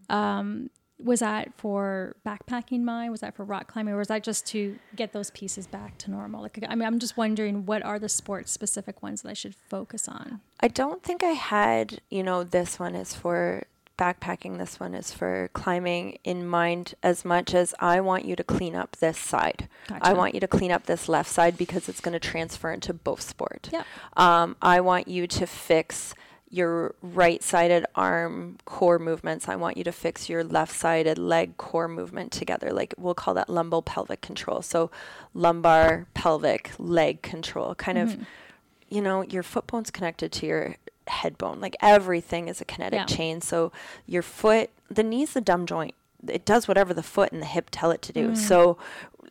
um, 0.09 0.71
was 1.05 1.21
that 1.21 1.53
for 1.57 2.17
backpacking 2.27 2.83
mine? 2.83 3.11
Was 3.11 3.21
that 3.21 3.35
for 3.35 3.45
rock 3.45 3.73
climbing? 3.73 3.95
Or 3.95 3.99
was 3.99 4.09
that 4.09 4.23
just 4.23 4.47
to 4.49 4.79
get 4.97 5.13
those 5.13 5.31
pieces 5.31 5.67
back 5.67 5.99
to 5.99 6.11
normal? 6.11 6.43
Like, 6.43 6.59
I 6.69 6.75
mean, 6.75 6.87
I'm 6.87 6.99
just 6.99 7.17
wondering 7.17 7.67
what 7.67 7.85
are 7.85 7.99
the 7.99 8.09
sports 8.09 8.53
specific 8.53 9.03
ones 9.03 9.23
that 9.23 9.31
I 9.31 9.35
should 9.35 9.55
focus 9.55 10.09
on? 10.09 10.41
I 10.61 10.69
don't 10.69 11.03
think 11.03 11.23
I 11.23 11.31
had, 11.31 12.01
you 12.11 12.23
know, 12.23 12.45
this 12.45 12.79
one 12.79 12.95
is 12.95 13.15
for 13.15 13.65
backpacking, 13.99 14.57
this 14.57 14.81
one 14.81 14.95
is 14.95 15.13
for 15.13 15.51
climbing 15.53 16.19
in 16.25 16.47
mind 16.47 16.95
as 17.03 17.23
much 17.23 17.55
as 17.55 17.75
I 17.81 18.01
want 18.01 18.25
you 18.25 18.35
to 18.35 18.43
clean 18.43 18.75
up 18.75 18.97
this 18.97 19.19
side. 19.19 19.69
I 20.01 20.15
want 20.15 20.33
you 20.33 20.41
to 20.41 20.49
clean 20.49 20.73
up 20.73 20.87
this 20.87 21.07
left 21.07 21.31
side 21.31 21.59
because 21.59 21.87
it's 21.89 22.01
going 22.01 22.15
to 22.15 22.19
transfer 22.19 22.73
into 22.73 22.95
both 22.95 23.21
sport. 23.21 23.69
Yep. 23.71 23.85
Um, 24.17 24.57
I 24.63 24.81
want 24.81 25.07
you 25.07 25.27
to 25.27 25.47
fix 25.47 26.15
your 26.51 26.97
right 27.01 27.43
sided 27.43 27.87
arm 27.95 28.59
core 28.65 28.99
movements. 28.99 29.49
I 29.49 29.57
want 29.57 29.77
you 29.77 29.85
to 29.85 29.93
fix 29.93 30.29
your 30.29 30.43
left 30.43 30.75
sided 30.75 31.17
leg 31.17 31.57
core 31.57 31.89
movement 31.89 32.33
together. 32.33 32.73
Like 32.73 32.93
we'll 32.99 33.15
call 33.15 33.35
that 33.35 33.49
lumbo 33.49 33.81
pelvic 33.81 34.21
control. 34.21 34.61
So 34.61 34.91
lumbar, 35.33 36.07
pelvic, 36.15 36.73
leg 36.79 37.23
control. 37.23 37.75
Kind 37.77 37.99
of, 37.99 38.11
mm-hmm. 38.11 38.23
you 38.89 39.01
know, 39.01 39.23
your 39.23 39.45
foot 39.45 39.69
bone's 39.69 39.91
connected 39.91 40.33
to 40.33 40.47
your 40.47 40.77
head 41.07 41.39
bone. 41.39 41.61
Like 41.61 41.77
everything 41.81 42.49
is 42.49 42.61
a 42.61 42.65
kinetic 42.65 42.99
Yeah. 42.99 43.07
chain. 43.07 43.41
So 43.41 43.71
your 44.07 44.23
foot, 44.23 44.71
the 44.91 45.05
knee's 45.05 45.35
the 45.35 45.41
dumb 45.41 45.67
joint. 45.67 45.95
It 46.29 46.45
does 46.45 46.69
whatever 46.69 46.93
the 46.93 47.03
foot 47.03 47.33
and 47.33 47.41
the 47.41 47.47
hip 47.47 47.69
tell 47.71 47.91
it 47.91 48.03
to 48.03 48.13
do. 48.13 48.31
Mm. 48.31 48.37
So 48.37 48.79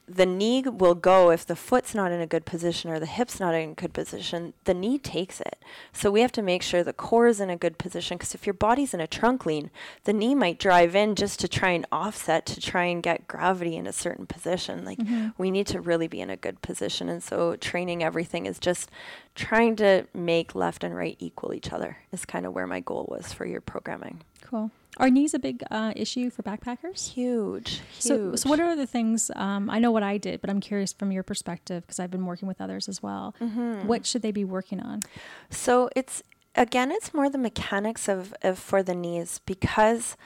the 0.10 0.25
knee 0.25 0.63
will 0.63 0.95
go 0.95 1.30
if 1.30 1.45
the 1.45 1.56
foot's 1.56 1.93
not 1.93 2.12
in 2.12 2.19
a 2.19 2.25
good 2.25 2.45
position 2.45 2.89
or 2.89 2.99
the 2.99 3.06
hip's 3.06 3.39
not 3.39 3.54
in 3.54 3.71
a 3.71 3.73
good 3.73 3.93
position, 3.93 4.54
the 4.63 4.73
knee 4.73 4.97
takes 4.97 5.39
it. 5.39 5.60
So 5.93 6.10
we 6.10 6.21
have 6.21 6.32
to 6.34 6.41
make 6.41 6.63
sure 6.63 6.84
the 6.84 6.93
core 6.93 7.28
is 7.28 7.39
in 7.39 7.49
a 7.49 7.56
good 7.56 7.78
position 7.78 8.17
because 8.17 8.34
if 8.34 8.47
your 8.47 8.56
body's 8.56 8.93
in 8.93 9.02
a 9.02 9.08
trunk 9.08 9.45
lean, 9.45 9.69
the 10.06 10.13
knee 10.13 10.34
might 10.34 10.58
drive 10.58 10.95
in 10.95 11.13
just 11.15 11.39
to 11.41 11.47
try 11.47 11.69
and 11.71 11.86
offset 11.91 12.47
to 12.47 12.60
try 12.60 12.86
and 12.86 13.04
get 13.04 13.28
gravity 13.28 13.75
in 13.75 13.86
a 13.86 13.93
certain 13.93 14.25
position. 14.25 14.84
Like 14.84 14.97
mm-hmm. 14.97 15.30
we 15.38 15.52
need 15.52 15.67
to 15.67 15.80
really 15.80 16.08
be 16.08 16.21
in 16.21 16.32
a 16.32 16.38
good 16.38 16.62
position. 16.63 17.08
And 17.08 17.21
so 17.21 17.56
training 17.56 18.02
everything 18.04 18.47
is 18.47 18.58
just 18.58 18.89
trying 19.36 19.75
to 19.78 20.08
make 20.13 20.56
left 20.56 20.84
and 20.84 20.95
right 20.95 21.17
equal 21.19 21.54
each 21.54 21.71
other 21.71 21.97
is 22.12 22.25
kind 22.25 22.47
of 22.47 22.54
where 22.54 22.67
my 22.67 22.80
goal 22.80 23.06
was 23.10 23.32
for 23.32 23.45
your 23.45 23.62
programming. 23.62 24.21
Cool. 24.41 24.71
Are 24.97 25.10
knees 25.10 25.34
a 25.34 25.39
big 25.39 25.63
uh, 25.71 25.93
issue 25.95 26.30
for 26.30 26.43
backpackers? 26.43 27.13
Huge. 27.13 27.82
So, 27.99 28.36
so 28.36 28.49
what 28.49 28.60
are 28.60 28.75
the 28.75 28.88
things? 28.88 29.32
Um, 29.36 29.69
I 29.69 29.80
know 29.80 29.91
what 29.91 30.04
I 30.04 30.17
did, 30.17 30.41
but 30.41 30.49
I'm 30.49 30.60
curious 30.60 30.91
from 30.91 31.12
your 31.12 31.23
perspective 31.23 31.84
because 31.84 31.99
I've 31.99 32.12
been 32.12 32.25
working 32.25 32.47
with 32.47 32.60
others 32.60 32.89
as 32.89 33.02
well. 33.02 33.36
Mm-hmm. 33.39 33.88
What 33.88 34.06
should 34.06 34.23
they 34.23 34.32
be 34.32 34.43
working 34.43 34.82
on? 34.82 35.02
So 35.49 35.89
it's 35.95 36.21
again, 36.56 36.91
it's 36.91 37.13
more 37.13 37.30
the 37.30 37.38
mechanics 37.38 38.10
of, 38.10 38.34
of 38.41 38.60
for 38.60 38.84
the 38.84 38.95
knees 38.95 39.39
because 39.45 40.17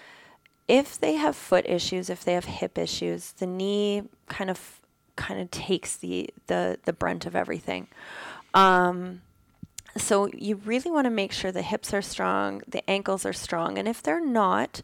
if 0.67 0.99
they 0.99 1.13
have 1.13 1.36
foot 1.36 1.65
issues, 1.67 2.10
if 2.10 2.23
they 2.23 2.34
have 2.34 2.45
hip 2.45 2.78
issues, 2.78 3.34
the 3.34 3.45
knee 3.45 4.04
kind 4.28 4.49
of 4.49 4.80
kind 5.15 5.39
of 5.39 5.52
takes 5.52 5.95
the 5.97 6.30
the 6.47 6.80
the 6.86 6.93
brunt 6.93 7.26
of 7.26 7.36
everything. 7.36 7.88
Um, 8.54 9.21
so 9.98 10.28
you 10.28 10.56
really 10.58 10.92
want 10.92 11.06
to 11.06 11.12
make 11.12 11.32
sure 11.32 11.52
the 11.52 11.62
hips 11.62 11.94
are 11.94 12.02
strong, 12.02 12.62
the 12.68 12.88
ankles 12.90 13.26
are 13.26 13.34
strong, 13.34 13.78
and 13.78 13.88
if 13.88 14.02
they're 14.02 14.26
not, 14.26 14.82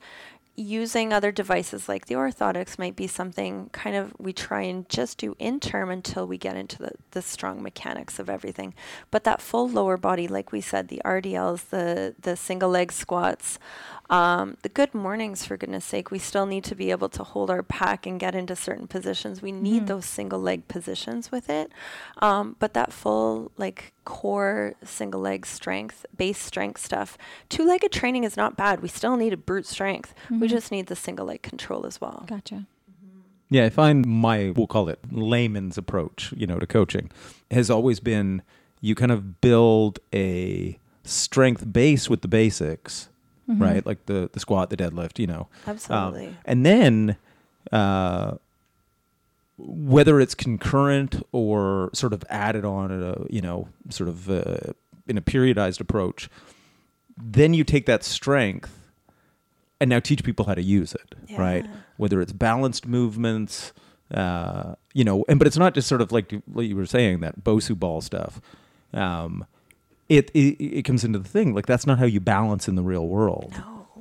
using 0.59 1.13
other 1.13 1.31
devices 1.31 1.87
like 1.87 2.07
the 2.07 2.15
orthotics 2.15 2.77
might 2.77 2.95
be 2.95 3.07
something 3.07 3.69
kind 3.71 3.95
of 3.95 4.13
we 4.19 4.33
try 4.33 4.61
and 4.61 4.87
just 4.89 5.17
do 5.17 5.35
in 5.39 5.59
term 5.59 5.89
until 5.89 6.27
we 6.27 6.37
get 6.37 6.57
into 6.57 6.77
the, 6.77 6.91
the 7.11 7.21
strong 7.21 7.63
mechanics 7.63 8.19
of 8.19 8.29
everything. 8.29 8.73
But 9.09 9.23
that 9.23 9.41
full 9.41 9.69
lower 9.69 9.95
body, 9.95 10.27
like 10.27 10.51
we 10.51 10.59
said, 10.59 10.89
the 10.89 11.01
RDLs, 11.05 11.69
the 11.69 12.13
the 12.21 12.35
single 12.35 12.69
leg 12.69 12.91
squats, 12.91 13.57
um, 14.09 14.57
the 14.63 14.69
good 14.69 14.93
mornings 14.93 15.45
for 15.45 15.57
goodness 15.57 15.85
sake, 15.85 16.11
we 16.11 16.19
still 16.19 16.45
need 16.45 16.63
to 16.65 16.75
be 16.75 16.91
able 16.91 17.09
to 17.09 17.23
hold 17.23 17.49
our 17.49 17.61
pack 17.61 18.05
and 18.05 18.19
get 18.19 18.35
into 18.35 18.55
certain 18.55 18.87
positions. 18.87 19.41
We 19.41 19.51
need 19.51 19.87
those 19.87 20.05
single 20.05 20.39
leg 20.39 20.67
positions 20.67 21.31
with 21.31 21.49
it. 21.49 21.71
Um, 22.17 22.55
but 22.59 22.73
that 22.73 22.91
full 22.91 23.51
like 23.57 23.93
core 24.05 24.73
single 24.83 25.21
leg 25.21 25.45
strength, 25.45 26.05
base 26.17 26.39
strength 26.39 26.81
stuff, 26.81 27.17
two 27.49 27.65
legged 27.65 27.91
training 27.91 28.23
is 28.23 28.35
not 28.35 28.57
bad. 28.57 28.81
We 28.81 28.87
still 28.87 29.15
need 29.15 29.33
a 29.33 29.37
brute 29.37 29.67
strength. 29.67 30.13
We 30.29 30.47
just 30.47 30.71
need 30.71 30.87
the 30.87 30.95
single 30.95 31.27
leg 31.27 31.41
control 31.41 31.85
as 31.85 32.01
well. 32.01 32.23
Gotcha. 32.27 32.65
Yeah, 33.51 33.65
I 33.65 33.69
find 33.69 34.05
my 34.05 34.53
we'll 34.55 34.67
call 34.67 34.89
it 34.89 34.99
layman's 35.11 35.77
approach, 35.77 36.33
you 36.35 36.45
know, 36.45 36.59
to 36.59 36.67
coaching 36.67 37.09
has 37.51 37.69
always 37.69 37.99
been 37.99 38.41
you 38.81 38.95
kind 38.95 39.11
of 39.11 39.41
build 39.41 39.99
a 40.13 40.79
strength 41.03 41.71
base 41.71 42.09
with 42.09 42.21
the 42.21 42.27
basics, 42.27 43.09
right? 43.57 43.85
Like 43.85 44.05
the 44.05 44.29
the 44.31 44.39
squat, 44.39 44.69
the 44.69 44.77
deadlift, 44.77 45.19
you 45.19 45.27
know. 45.27 45.47
Um, 45.65 45.73
Absolutely. 45.73 46.37
and 46.45 46.65
then 46.65 47.17
uh, 47.71 48.35
whether 49.57 50.19
it's 50.19 50.35
concurrent 50.35 51.21
or 51.31 51.89
sort 51.93 52.13
of 52.13 52.23
added 52.29 52.63
on 52.65 52.91
at 52.91 53.01
a 53.01 53.25
you 53.29 53.41
know 53.41 53.67
sort 53.89 54.09
of 54.09 54.29
uh, 54.29 54.73
in 55.07 55.17
a 55.17 55.21
periodized 55.21 55.79
approach, 55.79 56.29
then 57.17 57.53
you 57.53 57.63
take 57.63 57.85
that 57.87 58.03
strength 58.03 58.75
and 59.81 59.89
now 59.89 59.99
teach 59.99 60.23
people 60.23 60.45
how 60.45 60.53
to 60.53 60.61
use 60.61 60.93
it, 60.93 61.15
right? 61.37 61.65
Whether 61.97 62.21
it's 62.21 62.33
balanced 62.33 62.85
movements, 62.85 63.71
uh, 64.13 64.75
you 64.93 65.03
know, 65.03 65.23
and 65.29 65.39
but 65.39 65.47
it's 65.47 65.57
not 65.57 65.73
just 65.73 65.87
sort 65.87 66.01
of 66.01 66.11
like 66.11 66.33
what 66.45 66.65
you 66.65 66.75
were 66.75 66.85
saying 66.85 67.21
that 67.21 67.43
Bosu 67.43 67.77
ball 67.77 68.01
stuff. 68.01 68.41
Um, 68.93 69.45
it, 70.09 70.29
it 70.31 70.61
it 70.79 70.81
comes 70.83 71.03
into 71.03 71.19
the 71.19 71.29
thing 71.29 71.53
like 71.53 71.65
that's 71.67 71.85
not 71.87 71.99
how 71.99 72.05
you 72.05 72.19
balance 72.19 72.67
in 72.67 72.75
the 72.75 72.81
real 72.83 73.07
world. 73.07 73.53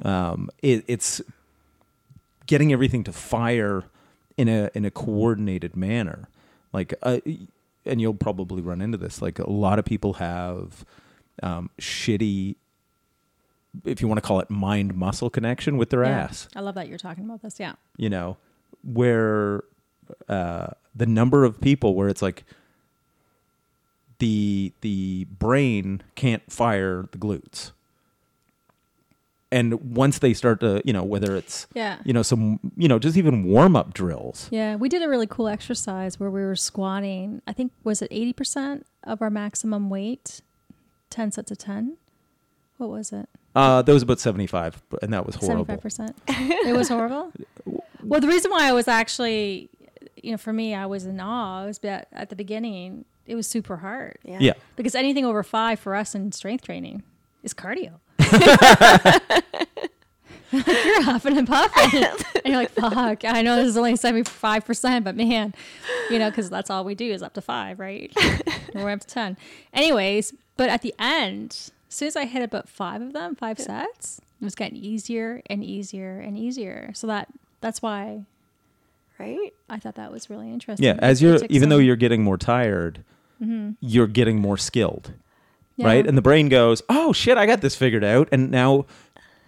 No. 0.02 0.10
Um, 0.10 0.48
it, 0.62 0.84
it's 0.88 1.20
getting 2.46 2.72
everything 2.72 3.04
to 3.04 3.12
fire 3.12 3.84
in 4.36 4.48
a 4.48 4.70
in 4.74 4.84
a 4.84 4.90
coordinated 4.90 5.76
manner. 5.76 6.28
Like, 6.72 6.94
uh, 7.02 7.18
and 7.86 8.00
you'll 8.00 8.14
probably 8.14 8.62
run 8.62 8.80
into 8.80 8.98
this. 8.98 9.20
Like 9.22 9.38
a 9.38 9.50
lot 9.50 9.78
of 9.78 9.84
people 9.84 10.14
have 10.14 10.84
um, 11.42 11.70
shitty, 11.80 12.56
if 13.84 14.00
you 14.00 14.08
want 14.08 14.18
to 14.18 14.26
call 14.26 14.40
it 14.40 14.50
mind 14.50 14.94
muscle 14.94 15.30
connection 15.30 15.76
with 15.78 15.90
their 15.90 16.04
Yeah. 16.04 16.10
ass 16.24 16.48
I 16.54 16.60
love 16.60 16.74
that 16.74 16.88
you're 16.88 16.98
talking 16.98 17.24
about 17.24 17.42
this. 17.42 17.58
Yeah. 17.58 17.74
you 17.96 18.10
know, 18.10 18.36
where 18.82 19.64
uh, 20.28 20.68
the 20.94 21.06
number 21.06 21.44
of 21.44 21.60
people 21.60 21.94
where 21.94 22.08
it's 22.08 22.22
like 22.22 22.44
the 24.18 24.72
the 24.80 25.26
brain 25.38 26.02
can't 26.14 26.42
fire 26.50 27.08
the 27.12 27.18
glutes. 27.18 27.72
And 29.50 29.96
once 29.96 30.18
they 30.18 30.34
start 30.34 30.60
to, 30.60 30.82
you 30.84 30.92
know, 30.92 31.02
whether 31.02 31.34
it's 31.34 31.66
Yeah. 31.72 31.98
you 32.04 32.12
know, 32.12 32.22
some 32.22 32.60
you 32.76 32.86
know, 32.86 32.98
just 32.98 33.16
even 33.16 33.44
warm 33.44 33.76
up 33.76 33.94
drills. 33.94 34.48
Yeah, 34.50 34.76
we 34.76 34.90
did 34.90 35.02
a 35.02 35.08
really 35.08 35.26
cool 35.26 35.48
exercise 35.48 36.20
where 36.20 36.30
we 36.30 36.40
were 36.42 36.56
squatting. 36.56 37.40
I 37.46 37.52
think 37.54 37.72
was 37.82 38.02
it 38.02 38.08
eighty 38.10 38.32
percent 38.34 38.86
of 39.04 39.22
our 39.22 39.30
maximum 39.30 39.88
weight, 39.88 40.42
ten 41.08 41.32
sets 41.32 41.50
of 41.50 41.56
ten. 41.58 41.96
What 42.76 42.90
was 42.90 43.10
it? 43.12 43.28
Uh 43.54 43.80
that 43.80 43.92
was 43.92 44.02
about 44.02 44.20
seventy 44.20 44.46
five, 44.46 44.82
and 45.00 45.12
that 45.14 45.24
was 45.24 45.36
horrible. 45.36 45.64
Seventy-five 45.64 45.80
percent. 45.80 46.16
It 46.28 46.76
was 46.76 46.88
horrible. 46.88 47.32
Well, 48.00 48.20
the 48.20 48.28
reason 48.28 48.52
why 48.52 48.68
I 48.68 48.72
was 48.72 48.86
actually, 48.86 49.68
you 50.22 50.30
know, 50.30 50.38
for 50.38 50.52
me, 50.52 50.72
I 50.72 50.86
was 50.86 51.04
in 51.04 51.18
awe 51.20 51.64
was 51.66 51.78
that 51.80 52.06
at 52.12 52.30
the 52.30 52.36
beginning 52.36 53.04
it 53.28 53.34
was 53.34 53.46
super 53.46 53.76
hard. 53.76 54.18
Yeah. 54.24 54.38
Yeah. 54.40 54.52
Because 54.74 54.94
anything 54.94 55.24
over 55.24 55.42
five 55.42 55.78
for 55.78 55.94
us 55.94 56.14
in 56.14 56.32
strength 56.32 56.64
training 56.64 57.02
is 57.42 57.54
cardio. 57.54 58.00
you're 60.50 61.02
huffing 61.02 61.36
and 61.36 61.46
puffing, 61.46 62.02
and 62.02 62.46
you're 62.46 62.56
like, 62.56 62.70
"Fuck!" 62.70 63.24
I 63.24 63.42
know 63.42 63.56
this 63.56 63.68
is 63.68 63.76
only 63.76 63.96
seventy 63.96 64.24
five 64.24 64.64
percent, 64.64 65.04
but 65.04 65.14
man, 65.14 65.54
you 66.10 66.18
know, 66.18 66.30
because 66.30 66.48
that's 66.50 66.70
all 66.70 66.84
we 66.84 66.94
do 66.94 67.12
is 67.12 67.22
up 67.22 67.34
to 67.34 67.40
five, 67.40 67.78
right? 67.78 68.12
And 68.16 68.42
we're 68.74 68.90
up 68.90 69.00
to 69.00 69.06
ten. 69.06 69.36
Anyways, 69.72 70.32
but 70.56 70.68
at 70.70 70.82
the 70.82 70.94
end, 70.98 71.50
as 71.88 71.94
soon 71.94 72.08
as 72.08 72.16
I 72.16 72.24
hit 72.24 72.42
about 72.42 72.68
five 72.68 73.02
of 73.02 73.12
them, 73.12 73.36
five 73.36 73.58
sets, 73.58 74.20
it 74.40 74.44
was 74.44 74.54
getting 74.54 74.76
easier 74.76 75.42
and 75.46 75.62
easier 75.62 76.18
and 76.18 76.36
easier. 76.36 76.90
So 76.94 77.06
that 77.06 77.28
that's 77.60 77.82
why 77.82 78.24
Right? 79.18 79.52
I 79.68 79.78
thought 79.78 79.96
that 79.96 80.12
was 80.12 80.30
really 80.30 80.50
interesting. 80.50 80.86
Yeah, 80.86 80.96
as 81.00 81.20
you're 81.20 81.38
took 81.38 81.50
even 81.50 81.68
though 81.70 81.78
you're 81.78 81.96
getting 81.96 82.22
more 82.22 82.38
tired, 82.38 83.02
you're 83.80 84.06
getting 84.06 84.40
more 84.40 84.56
skilled. 84.56 85.12
Yeah. 85.76 85.86
right? 85.86 86.06
And 86.06 86.18
the 86.18 86.22
brain 86.22 86.48
goes, 86.48 86.82
"Oh 86.88 87.12
shit, 87.12 87.38
I 87.38 87.46
got 87.46 87.60
this 87.60 87.76
figured 87.76 88.02
out," 88.02 88.28
and 88.32 88.50
now 88.50 88.86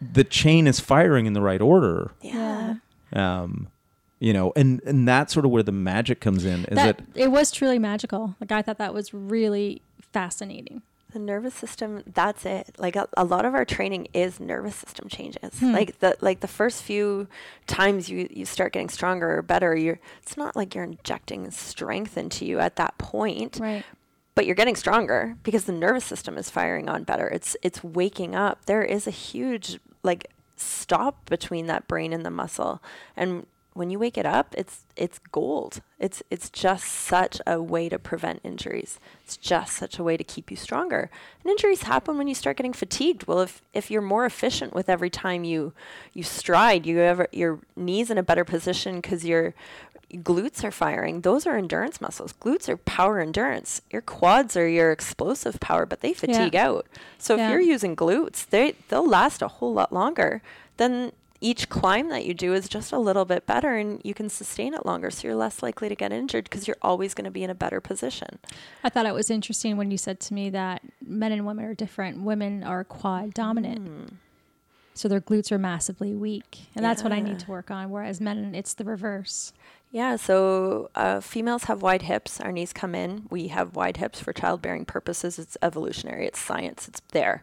the 0.01 0.23
chain 0.23 0.67
is 0.67 0.79
firing 0.79 1.27
in 1.27 1.33
the 1.33 1.41
right 1.41 1.61
order. 1.61 2.13
Yeah. 2.23 2.75
Um, 3.13 3.69
you 4.21 4.33
know, 4.33 4.53
and 4.55 4.81
and 4.85 5.09
that's 5.09 5.33
sort 5.33 5.45
of 5.45 5.51
where 5.51 5.63
the 5.65 5.73
magic 5.73 6.21
comes 6.21 6.45
in. 6.45 6.67
Is 6.67 6.77
that 6.77 6.99
that 6.99 7.05
it 7.15 7.33
was 7.33 7.51
truly 7.51 7.79
magical. 7.79 8.37
Like 8.41 8.53
I 8.53 8.63
thought 8.63 8.79
that 8.79 8.95
was 8.95 9.13
really 9.13 9.83
fascinating. 10.13 10.83
The 11.13 11.19
nervous 11.19 11.55
system, 11.55 12.03
that's 12.07 12.45
it. 12.47 12.75
Like 12.79 12.97
a, 12.97 13.09
a 13.17 13.25
lot 13.25 13.45
of 13.45 13.55
our 13.55 13.65
training 13.65 14.09
is 14.15 14.41
nervous 14.41 14.77
system 14.77 15.09
changes. 15.09 15.59
Hmm. 15.59 15.73
Like 15.73 15.99
the 15.99 16.17
like 16.21 16.41
the 16.41 16.49
first 16.49 16.83
few 16.83 17.29
times 17.67 18.09
you, 18.09 18.29
you 18.31 18.45
start 18.45 18.73
getting 18.73 18.89
stronger 18.89 19.39
or 19.39 19.43
better, 19.43 19.75
you're 19.75 19.99
it's 20.23 20.37
not 20.37 20.57
like 20.57 20.75
you're 20.75 20.85
injecting 20.85 21.51
strength 21.51 22.17
into 22.17 22.45
you 22.45 22.59
at 22.59 22.77
that 22.77 22.97
point. 22.99 23.59
Right. 23.61 23.85
But 24.35 24.47
you're 24.47 24.55
getting 24.55 24.77
stronger 24.77 25.37
because 25.43 25.65
the 25.65 25.73
nervous 25.73 26.05
system 26.05 26.39
is 26.39 26.49
firing 26.49 26.89
on 26.89 27.05
better. 27.05 27.29
It's 27.29 27.57
it's 27.63 27.83
waking 27.83 28.35
up. 28.35 28.67
There 28.67 28.83
is 28.83 29.07
a 29.07 29.11
huge 29.11 29.79
like 30.03 30.31
stop 30.57 31.29
between 31.29 31.67
that 31.67 31.89
brain 31.89 32.13
and 32.13 32.25
the 32.25 32.31
muscle. 32.31 32.83
And 33.17 33.47
when 33.81 33.89
you 33.89 33.99
wake 33.99 34.19
it 34.19 34.27
up, 34.27 34.55
it's 34.59 34.85
it's 34.95 35.19
gold. 35.33 35.81
It's 35.99 36.23
it's 36.31 36.51
just 36.51 36.85
such 36.85 37.41
a 37.47 37.63
way 37.63 37.89
to 37.89 37.99
prevent 37.99 38.41
injuries. 38.45 39.01
It's 39.25 39.39
just 39.39 39.73
such 39.75 39.99
a 39.99 40.05
way 40.05 40.19
to 40.19 40.23
keep 40.23 40.51
you 40.51 40.57
stronger. 40.59 41.09
And 41.43 41.51
injuries 41.51 41.85
happen 41.85 42.19
when 42.19 42.29
you 42.29 42.35
start 42.35 42.59
getting 42.59 42.75
fatigued. 42.75 43.27
Well, 43.27 43.41
if 43.41 43.63
if 43.73 43.91
you're 43.91 44.03
more 44.15 44.27
efficient 44.27 44.75
with 44.75 44.91
every 44.91 45.09
time 45.09 45.45
you 45.45 45.73
you 46.13 46.23
stride, 46.23 46.85
you 46.85 46.99
have 46.99 47.27
your 47.33 47.61
knees 47.75 48.11
in 48.11 48.19
a 48.19 48.23
better 48.23 48.45
position 48.45 48.97
because 49.01 49.25
your 49.25 49.55
glutes 50.13 50.63
are 50.63 50.71
firing. 50.73 51.23
Those 51.23 51.47
are 51.47 51.57
endurance 51.57 52.03
muscles. 52.03 52.35
Glutes 52.35 52.69
are 52.69 52.77
power 52.77 53.19
endurance. 53.19 53.81
Your 53.91 54.03
quads 54.03 54.59
are 54.59 54.69
your 54.69 54.93
explosive 54.93 55.59
power, 55.61 55.87
but 55.87 56.03
they 56.03 56.13
fatigue 56.13 56.55
out. 56.55 56.87
So 57.17 57.37
Yeah. 57.37 57.47
if 57.47 57.51
you're 57.53 57.61
using 57.75 57.97
glutes, 57.97 58.45
they 58.47 58.75
they'll 58.89 59.09
last 59.09 59.41
a 59.41 59.49
whole 59.49 59.73
lot 59.73 59.91
longer. 59.91 60.43
Then 60.77 61.13
each 61.41 61.69
climb 61.69 62.09
that 62.11 62.27
you 62.27 62.35
do 62.35 62.53
is 62.53 62.69
just 62.69 62.93
a 62.93 62.99
little 62.99 63.25
bit 63.25 63.47
better 63.47 63.77
and 63.77 64.01
you 64.05 64.13
can 64.13 64.29
sustain 64.29 64.75
it 64.75 64.85
longer 64.85 65.11
so 65.11 65.27
you're 65.27 65.37
less 65.37 65.63
likely 65.63 65.89
to 65.89 65.95
get 65.95 66.13
injured 66.13 66.45
because 66.45 66.69
you're 66.69 66.77
always 66.83 67.15
going 67.15 67.25
to 67.25 67.31
be 67.31 67.43
in 67.43 67.51
a 67.51 67.55
better 67.55 67.81
position. 67.81 68.39
I 68.85 68.91
thought 68.91 69.07
it 69.07 69.15
was 69.15 69.31
interesting 69.31 69.77
when 69.77 69.91
you 69.91 69.97
said 69.99 70.21
to 70.21 70.35
me 70.35 70.51
that 70.51 70.83
men 71.05 71.33
and 71.33 71.47
women 71.47 71.65
are 71.65 71.75
different. 71.75 72.23
Women 72.23 72.63
are 72.63 72.85
quad 72.85 73.33
dominant. 73.33 73.89
Hmm. 73.89 74.15
So 74.93 75.09
their 75.09 75.21
glutes 75.21 75.51
are 75.51 75.59
massively 75.59 76.15
weak. 76.15 76.59
And 76.75 76.85
that's 76.85 77.03
what 77.03 77.13
I 77.13 77.21
need 77.21 77.39
to 77.39 77.51
work 77.51 77.71
on. 77.71 77.91
Whereas 77.91 78.21
men, 78.21 78.55
it's 78.55 78.75
the 78.75 78.85
reverse. 78.85 79.55
Yeah, 79.93 80.17
so 80.17 80.91
uh, 80.95 81.21
females 81.21 81.65
have 81.65 81.81
wide 81.81 82.03
hips. 82.03 82.41
Our 82.41 82.53
knees 82.53 82.73
come 82.73 82.95
in. 82.95 83.27
We 83.31 83.49
have 83.49 83.75
wide 83.75 83.97
hips 83.97 84.21
for 84.21 84.33
childbearing 84.33 84.85
purposes. 84.85 85.39
It's 85.39 85.57
evolutionary, 85.63 86.27
it's 86.27 86.39
science, 86.39 86.87
it's 86.87 87.01
there. 87.13 87.43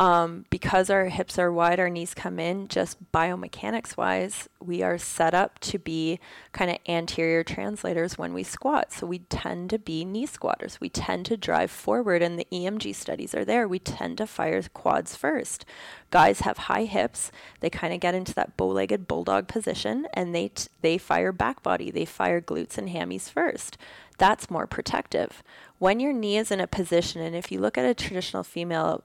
Um, 0.00 0.46
because 0.48 0.88
our 0.88 1.04
hips 1.04 1.38
are 1.38 1.52
wide, 1.52 1.78
our 1.78 1.90
knees 1.90 2.14
come 2.14 2.38
in, 2.38 2.68
just 2.68 3.12
biomechanics 3.12 3.98
wise, 3.98 4.48
we 4.58 4.82
are 4.82 4.96
set 4.96 5.34
up 5.34 5.58
to 5.58 5.78
be 5.78 6.18
kind 6.52 6.70
of 6.70 6.78
anterior 6.88 7.44
translators 7.44 8.16
when 8.16 8.32
we 8.32 8.42
squat. 8.42 8.94
So 8.94 9.06
we 9.06 9.18
tend 9.18 9.68
to 9.68 9.78
be 9.78 10.06
knee 10.06 10.24
squatters. 10.24 10.80
We 10.80 10.88
tend 10.88 11.26
to 11.26 11.36
drive 11.36 11.70
forward, 11.70 12.22
and 12.22 12.38
the 12.38 12.46
EMG 12.50 12.94
studies 12.94 13.34
are 13.34 13.44
there. 13.44 13.68
We 13.68 13.78
tend 13.78 14.16
to 14.18 14.26
fire 14.26 14.62
quads 14.72 15.16
first. 15.16 15.66
Guys 16.10 16.40
have 16.40 16.56
high 16.56 16.84
hips. 16.84 17.30
They 17.60 17.68
kind 17.68 17.92
of 17.92 18.00
get 18.00 18.14
into 18.14 18.32
that 18.32 18.56
bow-legged 18.56 19.06
bulldog 19.06 19.48
position, 19.48 20.06
and 20.14 20.34
they 20.34 20.48
t- 20.48 20.68
they 20.80 20.96
fire 20.96 21.30
back 21.30 21.62
body. 21.62 21.90
They 21.90 22.06
fire 22.06 22.40
glutes 22.40 22.78
and 22.78 22.88
hammies 22.88 23.28
first. 23.28 23.76
That's 24.16 24.50
more 24.50 24.66
protective. 24.66 25.42
When 25.78 26.00
your 26.00 26.14
knee 26.14 26.38
is 26.38 26.50
in 26.50 26.60
a 26.60 26.66
position, 26.66 27.20
and 27.20 27.36
if 27.36 27.52
you 27.52 27.60
look 27.60 27.76
at 27.76 27.84
a 27.84 27.92
traditional 27.92 28.44
female 28.44 29.04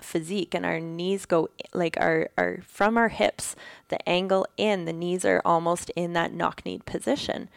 physique 0.00 0.54
and 0.54 0.64
our 0.64 0.80
knees 0.80 1.26
go 1.26 1.48
like 1.72 1.96
our, 1.98 2.28
our 2.38 2.60
from 2.66 2.96
our 2.96 3.08
hips 3.08 3.56
the 3.88 4.08
angle 4.08 4.46
in 4.56 4.84
the 4.84 4.92
knees 4.92 5.24
are 5.24 5.42
almost 5.44 5.90
in 5.90 6.12
that 6.12 6.32
knock 6.32 6.64
kneed 6.64 6.84
position. 6.86 7.48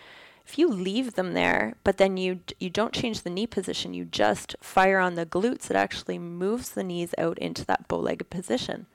If 0.45 0.57
you 0.57 0.67
leave 0.69 1.13
them 1.13 1.33
there 1.33 1.75
but 1.83 1.97
then 1.97 2.17
you 2.17 2.39
you 2.59 2.69
don't 2.69 2.93
change 2.93 3.21
the 3.21 3.29
knee 3.29 3.47
position 3.47 3.93
you 3.93 4.05
just 4.05 4.55
fire 4.61 4.99
on 4.99 5.15
the 5.15 5.25
glutes 5.25 5.69
it 5.69 5.75
actually 5.75 6.17
moves 6.17 6.69
the 6.69 6.83
knees 6.83 7.13
out 7.17 7.37
into 7.39 7.65
that 7.65 7.87
bow-legged 7.87 8.29
position. 8.29 8.87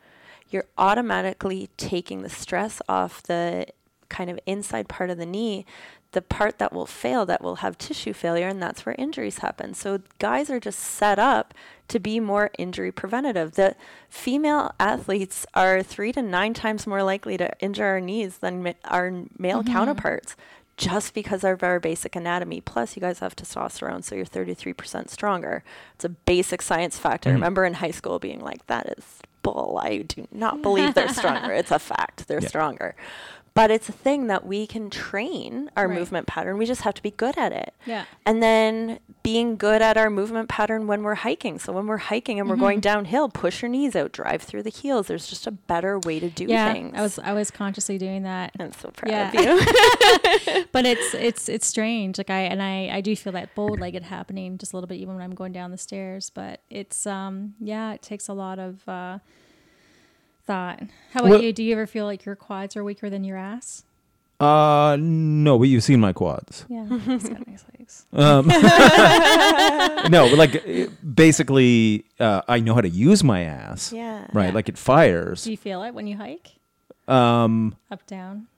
You're 0.48 0.66
automatically 0.76 1.70
taking 1.76 2.22
the 2.22 2.28
stress 2.28 2.82
off 2.88 3.22
the 3.22 3.66
kind 4.08 4.28
of 4.28 4.38
inside 4.46 4.88
part 4.88 5.10
of 5.10 5.18
the 5.18 5.26
knee 5.26 5.64
the 6.12 6.22
part 6.22 6.58
that 6.58 6.72
will 6.72 6.86
fail 6.86 7.26
that 7.26 7.42
will 7.42 7.56
have 7.56 7.78
tissue 7.78 8.12
failure 8.12 8.48
and 8.48 8.62
that's 8.62 8.86
where 8.86 8.94
injuries 8.98 9.38
happen. 9.38 9.74
So 9.74 10.00
guys 10.18 10.50
are 10.50 10.60
just 10.60 10.78
set 10.78 11.18
up 11.18 11.54
to 11.88 11.98
be 11.98 12.20
more 12.20 12.50
injury 12.58 12.90
preventative 12.90 13.52
the 13.52 13.74
female 14.08 14.74
athletes 14.80 15.46
are 15.54 15.82
three 15.82 16.12
to 16.12 16.22
nine 16.22 16.54
times 16.54 16.86
more 16.86 17.02
likely 17.02 17.36
to 17.36 17.50
injure 17.60 17.84
our 17.84 18.00
knees 18.00 18.38
than 18.38 18.62
ma- 18.62 18.72
our 18.84 19.10
male 19.38 19.62
mm-hmm. 19.62 19.72
counterparts 19.72 20.36
just 20.76 21.14
because 21.14 21.44
of 21.44 21.62
our 21.62 21.78
basic 21.78 22.16
anatomy. 22.16 22.60
Plus, 22.60 22.96
you 22.96 23.00
guys 23.00 23.18
have 23.20 23.36
testosterone, 23.36 24.02
so 24.02 24.14
you're 24.14 24.24
33% 24.24 25.10
stronger. 25.10 25.62
It's 25.94 26.04
a 26.04 26.08
basic 26.08 26.62
science 26.62 26.98
fact. 26.98 27.26
I 27.26 27.30
mm-hmm. 27.30 27.36
remember 27.36 27.64
in 27.64 27.74
high 27.74 27.90
school 27.90 28.18
being 28.18 28.40
like, 28.40 28.66
that 28.66 28.94
is 28.98 29.04
bull. 29.42 29.78
I 29.82 29.98
do 29.98 30.26
not 30.32 30.62
believe 30.62 30.94
they're 30.94 31.08
stronger. 31.08 31.52
It's 31.52 31.70
a 31.70 31.78
fact. 31.78 32.26
They're 32.26 32.40
Yeah. 32.40 32.48
stronger. 32.48 32.94
But 33.54 33.70
it's 33.70 33.88
a 33.88 33.92
thing 33.92 34.28
that 34.28 34.46
we 34.46 34.66
can 34.66 34.88
train 34.88 35.70
our 35.76 35.86
Right. 35.86 35.98
movement 35.98 36.26
pattern. 36.26 36.56
We 36.56 36.64
just 36.64 36.82
have 36.82 36.94
to 36.94 37.02
be 37.02 37.10
good 37.10 37.36
at 37.36 37.52
it. 37.52 37.74
Yeah. 37.84 38.04
And 38.24 38.42
then 38.42 38.98
being 39.22 39.56
good 39.56 39.82
at 39.82 39.96
our 39.98 40.08
movement 40.08 40.48
pattern 40.48 40.86
when 40.86 41.02
we're 41.02 41.16
hiking. 41.16 41.58
So 41.58 41.72
when 41.72 41.86
we're 41.86 41.98
hiking 41.98 42.40
and 42.40 42.48
we're 42.48 42.56
going 42.56 42.80
downhill, 42.80 43.28
push 43.28 43.60
your 43.60 43.68
knees 43.68 43.94
out, 43.94 44.10
drive 44.12 44.40
through 44.42 44.62
the 44.62 44.70
heels. 44.70 45.06
There's 45.06 45.26
just 45.28 45.46
a 45.46 45.50
better 45.50 45.98
way 45.98 46.18
to 46.18 46.30
do 46.30 46.46
yeah. 46.46 46.72
things. 46.72 46.94
I 46.96 47.02
was 47.02 47.18
I 47.18 47.32
was 47.34 47.50
consciously 47.50 47.98
doing 47.98 48.22
that. 48.22 48.52
I'm 48.58 48.72
so 48.72 48.90
proud 48.90 49.10
Yeah. 49.10 49.28
of 49.28 49.34
you. 49.44 50.64
but 50.72 50.86
it's 50.86 51.14
it's 51.28 51.48
it's 51.48 51.66
strange. 51.66 52.16
Like 52.18 52.30
I 52.30 52.40
and 52.40 52.62
I 52.62 52.88
I 52.90 53.00
do 53.02 53.14
feel 53.14 53.34
that 53.34 53.54
bow 53.54 53.66
legged 53.66 54.04
happening 54.04 54.56
just 54.58 54.72
a 54.72 54.76
little 54.76 54.88
bit 54.88 54.96
even 54.96 55.14
when 55.14 55.22
I'm 55.22 55.34
going 55.34 55.52
down 55.52 55.70
the 55.70 55.78
stairs. 55.78 56.30
But 56.30 56.60
it's 56.70 57.06
um 57.06 57.54
yeah, 57.60 57.92
it 57.92 58.00
takes 58.02 58.28
a 58.28 58.32
lot 58.32 58.58
of 58.58 58.88
uh, 58.88 59.18
thought. 60.52 60.80
How 61.12 61.20
about 61.20 61.30
Well- 61.30 61.42
you? 61.42 61.52
Do 61.52 61.62
you 61.62 61.72
ever 61.72 61.86
feel 61.86 62.04
like 62.04 62.24
your 62.24 62.36
quads 62.36 62.76
are 62.76 62.84
weaker 62.84 63.08
than 63.10 63.24
your 63.24 63.36
ass? 63.38 63.84
uh 64.40 64.96
no, 64.98 65.56
but 65.56 65.68
you've 65.68 65.84
seen 65.84 66.00
my 66.00 66.12
quads. 66.12 66.64
Yeah, 66.68 66.84
it's 66.90 67.28
got 67.28 67.46
nice 67.46 67.64
legs. 67.78 68.06
Um, 68.12 68.46
no, 70.10 70.28
but 70.28 70.36
like 70.36 70.90
basically, 71.14 72.04
uh, 72.18 72.42
I 72.48 72.58
know 72.58 72.74
how 72.74 72.80
to 72.80 72.88
use 72.88 73.22
my 73.22 73.42
ass. 73.42 73.92
yeah. 73.92 74.26
Right, 74.32 74.46
Yeah. 74.48 74.52
like 74.54 74.68
it 74.68 74.76
fires. 74.76 75.44
Do 75.44 75.52
you 75.52 75.56
feel 75.56 75.82
it 75.84 75.92
when 75.94 76.06
you 76.08 76.16
hike 76.16 76.56
Um, 77.06 77.76
up 77.90 78.04
down? 78.08 78.48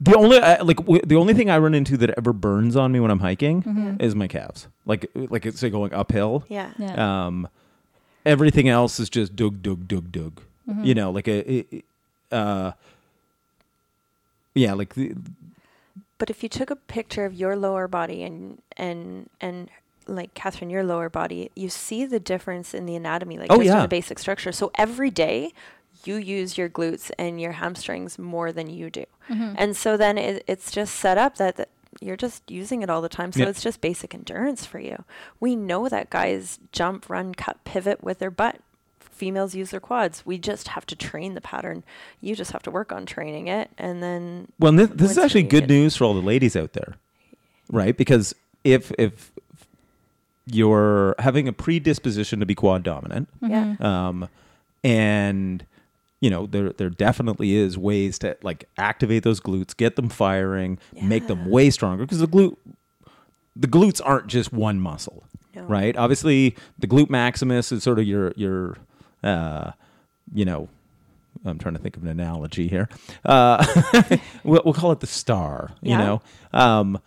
the 0.00 0.16
only 0.16 0.38
uh, 0.38 0.64
like 0.64 0.78
w- 0.78 1.02
the 1.06 1.16
only 1.16 1.34
thing 1.34 1.48
I 1.48 1.58
run 1.58 1.74
into 1.74 1.96
that 1.98 2.10
ever 2.18 2.32
burns 2.32 2.74
on 2.76 2.90
me 2.92 2.98
when 3.00 3.10
I'm 3.12 3.20
hiking 3.20 3.62
Mm-hmm. 3.62 4.00
is 4.00 4.14
my 4.16 4.26
calves. 4.26 4.66
Like 4.84 5.10
like 5.14 5.46
it's 5.46 5.60
say 5.60 5.70
going 5.70 5.92
uphill. 5.94 6.44
Yeah. 6.48 6.70
Yeah. 6.76 7.26
Um, 7.26 7.48
everything 8.26 8.68
else 8.68 8.98
is 8.98 9.08
just 9.08 9.36
dug 9.36 9.62
dug 9.62 9.86
dug 9.86 10.10
dug. 10.10 10.40
Mm-hmm. 10.68 10.84
You 10.84 10.94
know, 10.94 11.10
like 11.10 11.28
a, 11.28 11.64
uh, 12.30 12.72
yeah, 14.54 14.72
like 14.74 14.94
the, 14.94 15.14
But 16.18 16.30
if 16.30 16.42
you 16.42 16.48
took 16.48 16.70
a 16.70 16.76
picture 16.76 17.24
of 17.24 17.34
your 17.34 17.56
lower 17.56 17.88
body 17.88 18.22
and 18.22 18.60
and 18.76 19.30
and 19.40 19.68
like 20.06 20.34
Catherine, 20.34 20.70
your 20.70 20.84
lower 20.84 21.08
body, 21.08 21.50
you 21.54 21.68
see 21.68 22.04
the 22.06 22.20
difference 22.20 22.74
in 22.74 22.86
the 22.86 22.96
anatomy, 22.96 23.38
like 23.38 23.50
Oh, 23.50 23.56
just 23.56 23.68
in 23.68 23.76
yeah. 23.76 23.82
the 23.82 23.88
basic 23.88 24.18
structure. 24.18 24.52
So 24.52 24.70
every 24.74 25.10
day, 25.10 25.52
you 26.04 26.16
use 26.16 26.56
your 26.58 26.68
glutes 26.68 27.10
and 27.18 27.40
your 27.40 27.52
hamstrings 27.52 28.18
more 28.18 28.52
than 28.52 28.68
you 28.70 28.90
do, 28.90 29.04
Mm-hmm. 29.28 29.54
and 29.58 29.76
so 29.76 29.96
then 29.96 30.16
it, 30.18 30.42
it's 30.46 30.70
just 30.70 30.94
set 30.96 31.18
up 31.18 31.36
that. 31.36 31.56
that 31.56 31.68
you're 32.00 32.16
just 32.16 32.48
using 32.48 32.82
it 32.82 32.90
all 32.90 33.02
the 33.02 33.08
time, 33.08 33.32
so 33.32 33.40
Yeah. 33.40 33.48
it's 33.48 33.60
just 33.62 33.80
basic 33.80 34.14
endurance 34.14 34.64
for 34.64 34.78
you. 34.78 35.02
We 35.40 35.56
know 35.56 35.88
that 35.88 36.10
guys 36.10 36.60
jump, 36.70 37.10
run, 37.10 37.34
cut, 37.34 37.56
pivot 37.64 38.04
with 38.04 38.20
their 38.20 38.30
butt. 38.30 38.60
Females 39.18 39.54
use 39.54 39.70
their 39.70 39.80
quads. 39.80 40.22
We 40.24 40.38
just 40.38 40.68
have 40.68 40.86
to 40.86 40.96
train 40.96 41.34
the 41.34 41.40
pattern. 41.40 41.84
You 42.20 42.34
just 42.36 42.52
have 42.52 42.62
to 42.62 42.70
work 42.70 42.92
on 42.92 43.04
training 43.04 43.48
it, 43.48 43.70
and 43.76 44.02
then 44.02 44.48
Well, 44.58 44.70
and 44.70 44.78
this, 44.78 44.90
this 44.94 45.10
is 45.10 45.18
actually 45.18 45.42
good 45.42 45.62
get- 45.68 45.70
news 45.70 45.96
for 45.96 46.04
all 46.04 46.14
the 46.14 46.22
ladies 46.22 46.54
out 46.56 46.72
there, 46.72 46.94
right? 47.70 47.96
Because 47.96 48.34
if 48.64 48.92
if 48.98 49.32
you're 50.46 51.14
having 51.18 51.46
a 51.48 51.52
predisposition 51.52 52.40
to 52.40 52.46
be 52.46 52.54
quad 52.54 52.82
dominant, 52.82 53.28
yeah, 53.42 53.74
um, 53.80 54.28
and 54.82 55.64
you 56.20 56.30
know 56.30 56.46
there 56.46 56.70
there 56.70 56.90
definitely 56.90 57.54
is 57.54 57.76
ways 57.76 58.18
to 58.20 58.36
like 58.42 58.64
activate 58.78 59.22
those 59.24 59.40
glutes, 59.40 59.76
get 59.76 59.96
them 59.96 60.08
firing, 60.08 60.78
make 61.02 61.26
them 61.26 61.50
way 61.50 61.70
stronger 61.70 62.04
because 62.04 62.20
the 62.20 62.26
glute 62.28 62.56
the 63.54 63.68
glutes 63.68 64.00
aren't 64.04 64.28
just 64.28 64.52
one 64.52 64.80
muscle, 64.80 65.24
No. 65.54 65.62
right? 65.64 65.96
Obviously, 65.96 66.54
the 66.78 66.86
glute 66.86 67.10
maximus 67.10 67.72
is 67.72 67.82
sort 67.82 67.98
of 67.98 68.06
your 68.06 68.32
your 68.36 68.76
uh, 69.22 69.72
you 70.34 70.44
know. 70.44 70.68
I'm 71.44 71.56
trying 71.56 71.74
to 71.74 71.80
think 71.80 71.96
of 71.96 72.02
an 72.02 72.08
analogy 72.08 72.66
here. 72.66 72.88
Uh, 73.24 73.64
we'll, 74.44 74.60
we'll 74.64 74.74
call 74.74 74.90
it 74.90 74.98
the 74.98 75.06
star. 75.06 75.70
You 75.82 75.92
Yeah. 75.92 75.98
know, 75.98 76.22
um, 76.52 76.98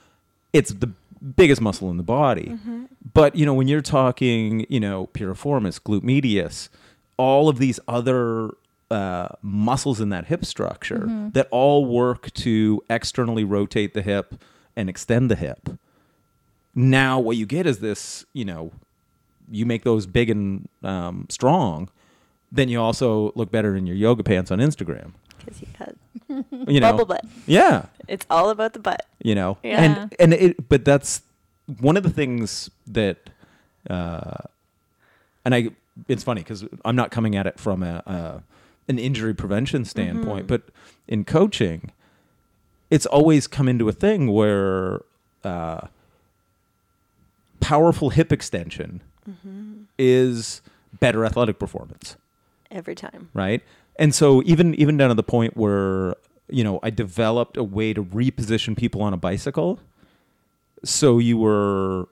it's 0.54 0.72
the 0.72 0.90
biggest 1.36 1.62
muscle 1.62 1.90
in 1.92 1.98
the 1.98 2.04
body. 2.04 2.46
Mm-hmm. 2.52 2.86
But 3.14 3.36
you 3.36 3.46
know, 3.46 3.54
when 3.54 3.68
you're 3.68 3.82
talking, 3.82 4.66
you 4.70 4.80
know, 4.80 5.08
piriformis, 5.08 5.82
glute 5.82 6.04
medius, 6.04 6.70
all 7.18 7.50
of 7.50 7.60
these 7.60 7.78
other 7.90 8.52
uh, 8.90 9.28
muscles 9.42 10.00
in 10.00 10.10
that 10.10 10.28
hip 10.28 10.46
structure 10.46 11.30
that 11.34 11.50
all 11.52 11.86
work 11.86 12.32
to 12.36 12.82
externally 12.90 13.44
rotate 13.44 13.94
the 13.94 14.02
hip 14.02 14.36
and 14.78 14.90
extend 14.90 15.30
the 15.30 15.36
hip. 15.36 15.72
Now, 16.74 17.20
what 17.20 17.36
you 17.36 17.46
get 17.46 17.66
is 17.68 17.80
this, 17.80 18.26
you 18.34 18.46
know, 18.46 18.72
you 19.52 19.66
make 19.66 19.84
those 19.84 20.06
big 20.06 20.30
and 20.30 20.70
um, 20.84 21.26
strong, 21.30 21.90
then 22.52 22.70
you 22.70 22.80
also 22.82 23.32
look 23.36 23.52
better 23.52 23.76
in 23.76 23.86
your 23.88 23.96
yoga 23.96 24.24
pants 24.24 24.52
on 24.52 24.60
Instagram. 24.60 25.12
Because 25.40 25.62
you 25.62 25.68
got 25.80 25.96
You 26.70 26.80
know, 26.80 26.92
bubble 26.92 27.06
butt. 27.06 27.26
yeah, 27.48 27.86
It's 28.08 28.26
all 28.30 28.50
about 28.50 28.74
the 28.74 28.80
butt. 28.80 29.06
you 29.24 29.36
know, 29.36 29.58
Yeah. 29.64 29.82
and 29.82 30.16
and 30.20 30.34
it, 30.34 30.70
but 30.70 30.86
that's 30.86 31.22
one 31.80 31.96
of 31.98 32.04
the 32.04 32.10
things 32.10 32.70
that, 32.88 33.30
uh, 33.90 34.38
and 35.46 35.56
I, 35.56 35.70
it's 36.08 36.24
funny 36.24 36.42
because 36.42 36.66
I'm 36.86 36.96
not 36.96 37.10
coming 37.12 37.36
at 37.36 37.48
it 37.48 37.60
from 37.60 37.82
a, 37.84 38.04
a 38.06 38.44
an 38.88 39.00
injury 39.00 39.34
prevention 39.34 39.86
standpoint, 39.86 40.48
but 40.48 40.64
in 41.08 41.24
coaching, 41.24 41.92
it's 42.90 43.06
always 43.06 43.48
come 43.48 43.68
into 43.70 43.88
a 43.88 43.94
thing 43.94 44.32
where 44.32 45.02
uh, 45.44 45.88
powerful 47.60 48.10
hip 48.10 48.32
extension 48.32 49.02
is 49.98 50.62
better 51.00 51.24
athletic 51.26 51.58
performance 51.60 52.18
Every 52.72 52.96
time. 52.96 53.30
right? 53.34 53.62
And 53.98 54.16
so 54.16 54.42
even 54.46 54.74
even 54.76 54.98
down 54.98 55.10
to 55.10 55.16
the 55.16 55.24
point 55.24 55.58
where 55.58 56.16
you 56.50 56.64
know 56.64 56.80
I 56.82 56.90
developed 56.90 57.58
a 57.58 57.64
way 57.64 57.94
to 57.94 58.04
reposition 58.04 58.78
people 58.78 59.02
on 59.02 59.14
a 59.14 59.18
bicycle, 59.18 59.80
so 60.84 61.20
you 61.20 61.38
were 61.38 62.08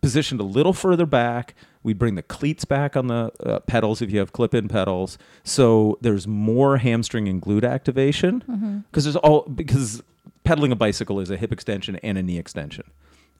positioned 0.00 0.40
a 0.40 0.44
little 0.44 0.72
further 0.72 1.06
back. 1.06 1.54
We 1.82 1.92
bring 1.92 2.14
the 2.14 2.22
cleats 2.22 2.64
back 2.64 2.96
on 2.96 3.08
the 3.08 3.30
uh, 3.44 3.60
pedals 3.60 4.00
if 4.00 4.10
you 4.10 4.18
have 4.18 4.32
clip-in 4.32 4.68
pedals, 4.68 5.18
so 5.44 5.98
there's 6.00 6.26
more 6.26 6.78
hamstring 6.78 7.28
and 7.28 7.40
glute 7.42 7.68
activation 7.68 8.84
because 8.90 9.04
there's 9.04 9.16
all 9.16 9.42
because 9.42 10.02
pedaling 10.44 10.72
a 10.72 10.76
bicycle 10.76 11.20
is 11.20 11.30
a 11.30 11.36
hip 11.36 11.52
extension 11.52 11.96
and 11.96 12.16
a 12.16 12.22
knee 12.22 12.38
extension. 12.38 12.84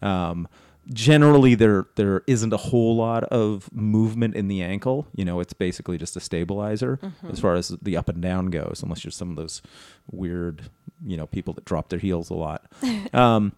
Um, 0.03 0.47
generally, 0.93 1.55
there 1.55 1.87
there 1.97 2.23
isn't 2.27 2.53
a 2.53 2.59
whole 2.59 2.97
lot 2.97 3.25
of 3.25 3.73
movement 3.73 4.37
in 4.37 4.49
the 4.49 4.63
ankle. 4.63 5.07
You 5.15 5.25
know, 5.25 5.41
it's 5.41 5.53
basically 5.53 5.99
just 5.99 6.17
a 6.17 6.21
stabilizer 6.21 6.99
as 7.31 7.41
far 7.41 7.55
as 7.55 7.69
the 7.83 7.97
up 7.97 8.09
and 8.09 8.21
down 8.21 8.47
goes, 8.47 8.81
unless 8.83 9.05
you're 9.05 9.11
some 9.11 9.31
of 9.31 9.37
those 9.37 9.63
weird, 10.11 10.71
you 11.05 11.17
know, 11.17 11.27
people 11.27 11.55
that 11.55 11.65
drop 11.65 11.89
their 11.89 11.99
heels 11.99 12.31
a 12.31 12.35
lot. 12.35 12.71
um, 13.13 13.53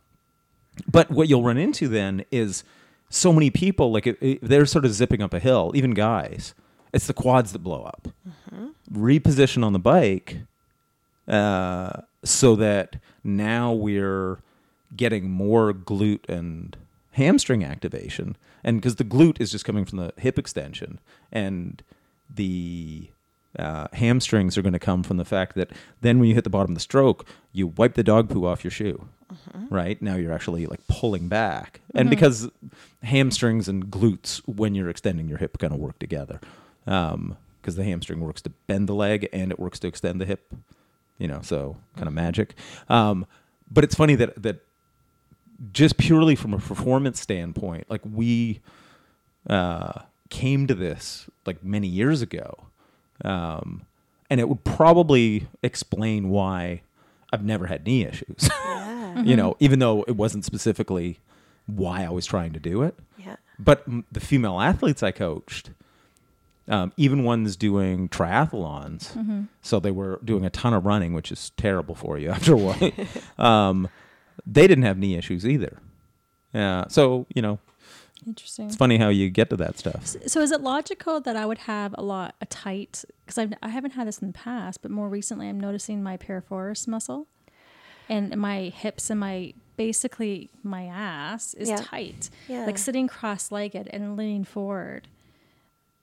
but 0.91 1.11
what 1.11 1.29
you'll 1.29 1.43
run 1.43 1.57
into 1.57 1.89
then 1.89 2.25
is 2.31 2.65
so 3.09 3.33
many 3.33 3.51
people 3.51 3.93
like 3.93 4.07
if, 4.07 4.23
if 4.23 4.41
they're 4.41 4.67
sort 4.67 4.85
of 4.85 4.93
zipping 4.93 5.23
up 5.23 5.35
a 5.35 5.39
hill, 5.39 5.73
even 5.75 5.93
guys. 5.93 6.55
It's 6.93 7.09
the 7.09 7.15
quads 7.15 7.53
that 7.53 7.59
blow 7.59 7.83
up. 7.83 8.09
Reposition 8.91 9.65
on 9.65 9.75
the 9.75 9.79
bike 9.79 10.39
uh, 11.29 12.01
so 12.25 12.57
that 12.57 12.97
now 13.23 13.73
we're 13.73 14.39
getting 14.97 15.29
more 15.29 15.73
glute 15.75 16.29
and 16.29 16.77
hamstring 17.17 17.65
activation. 17.65 18.37
And 18.63 18.81
because 18.81 18.97
the 18.97 19.05
glute 19.05 19.41
is 19.41 19.51
just 19.51 19.65
coming 19.65 19.85
from 19.85 19.99
the 19.99 20.13
hip 20.17 20.39
extension, 20.39 21.01
and 21.33 21.83
the 22.29 23.09
uh, 23.59 23.89
hamstrings 23.93 24.57
are 24.57 24.63
going 24.63 24.73
to 24.73 24.79
come 24.79 25.03
from 25.03 25.17
the 25.17 25.25
fact 25.25 25.55
that 25.57 25.71
then 26.01 26.19
when 26.19 26.29
you 26.29 26.35
hit 26.35 26.45
the 26.45 26.51
bottom 26.51 26.73
of 26.73 26.77
the 26.77 26.81
stroke, 26.81 27.27
you 27.53 27.69
wipe 27.69 27.95
the 27.95 28.03
dog 28.03 28.29
poo 28.29 28.47
off 28.47 28.65
your 28.65 28.71
shoe. 28.71 29.09
Right 29.71 30.01
now, 30.01 30.15
you're 30.15 30.33
actually 30.33 30.67
like 30.67 30.87
pulling 30.87 31.29
back, 31.29 31.81
and 31.95 32.09
because 32.09 32.49
hamstrings 33.03 33.67
and 33.67 33.87
glutes, 33.87 34.39
when 34.47 34.75
you're 34.77 34.89
extending 34.89 35.29
your 35.29 35.39
hip, 35.39 35.59
kind 35.59 35.73
of 35.73 35.81
work 35.81 35.99
together. 35.99 36.41
Because 36.85 37.75
the 37.75 37.83
hamstring 37.83 38.21
works 38.21 38.41
to 38.43 38.51
bend 38.69 38.89
the 38.89 38.95
leg 38.95 39.29
and 39.33 39.51
it 39.51 39.59
works 39.59 39.81
to 39.81 39.89
extend 39.89 40.21
the 40.21 40.27
hip 40.27 40.55
you 41.19 41.29
know, 41.29 41.41
so 41.43 41.77
kind 41.97 42.09
of 42.09 42.15
magic. 42.15 42.55
Um, 42.89 43.27
but 43.71 43.85
it's 43.85 43.95
funny 43.95 44.15
that 44.17 44.43
that 44.43 44.65
just 45.73 45.97
purely 45.97 46.35
from 46.37 46.55
a 46.55 46.59
performance 46.59 47.21
standpoint, 47.21 47.91
like 47.91 48.03
we 48.05 48.61
uh, 49.49 50.01
came 50.31 50.67
to 50.67 50.75
this 50.75 51.29
like 51.47 51.63
many 51.65 51.89
years 51.89 52.23
ago, 52.23 52.67
um, 53.25 53.87
and 54.29 54.41
it 54.41 54.49
would 54.49 54.65
probably 54.65 55.49
explain 55.63 56.29
why 56.29 56.83
I've 57.33 57.45
never 57.45 57.67
had 57.67 57.87
knee 57.87 58.05
issues. 58.05 58.49
Yeah. 58.51 59.23
you 59.25 59.37
know, 59.37 59.57
even 59.61 59.79
though 59.79 60.05
it 60.07 60.17
wasn't 60.17 60.45
specifically 60.45 61.21
why 61.67 62.05
I 62.05 62.11
was 62.11 62.27
trying 62.27 62.53
to 62.53 62.61
do 62.61 62.83
it. 62.83 62.95
Yeah. 63.19 63.37
But 63.59 63.83
m- 63.87 64.05
the 64.13 64.21
female 64.21 64.61
athletes 64.61 65.03
I 65.03 65.11
coached, 65.11 65.71
um, 66.69 66.93
even 66.97 67.25
ones 67.25 67.57
doing 67.57 68.09
triathlons, 68.09 69.49
so 69.63 69.81
they 69.81 69.91
were 69.91 70.21
doing 70.25 70.45
a 70.45 70.51
ton 70.51 70.75
of 70.75 70.85
running, 70.85 71.13
which 71.15 71.31
is 71.33 71.51
terrible 71.57 71.95
for 71.95 72.19
you 72.19 72.31
after 72.37 72.55
a 72.55 72.57
while. 72.57 72.93
um, 73.39 73.89
they 74.45 74.67
didn't 74.67 74.85
have 74.85 74.99
knee 74.99 75.17
issues 75.17 75.47
either. 75.47 75.79
Yeah. 76.53 76.85
So 76.89 77.27
you 77.35 77.43
know, 77.43 77.59
Interesting. 78.27 78.67
it's 78.67 78.77
funny 78.77 78.99
how 78.99 79.09
you 79.09 79.31
get 79.31 79.51
to 79.51 79.57
that 79.57 79.79
stuff. 79.79 80.07
So 80.07 80.41
is 80.41 80.51
it 80.51 80.61
logical 80.61 81.21
that 81.21 81.37
I 81.37 81.47
would 81.47 81.59
have 81.59 81.95
a 81.99 82.03
lot 82.03 82.35
a 82.41 82.47
tight 82.47 83.05
because 83.25 83.39
I've 83.39 83.53
I 83.63 83.69
haven't 83.69 83.93
had 83.93 84.07
this 84.09 84.19
in 84.19 84.29
the 84.29 84.33
past, 84.35 84.83
but 84.83 84.91
more 84.91 85.09
recently 85.09 85.49
I'm 85.49 85.61
noticing 85.61 86.03
my 86.03 86.17
piriformis 86.17 86.89
muscle 86.89 87.27
and 88.09 88.37
my 88.37 88.65
hips 88.75 89.11
and 89.11 89.21
my 89.21 89.53
basically 89.77 90.49
my 90.63 90.85
ass 90.87 91.53
is 91.55 91.69
Yeah. 91.69 91.77
tight. 91.77 92.31
Yeah. 92.49 92.65
Like 92.67 92.79
sitting 92.79 93.09
cross-legged 93.09 93.89
and 93.93 94.17
leaning 94.17 94.45
forward. 94.45 95.09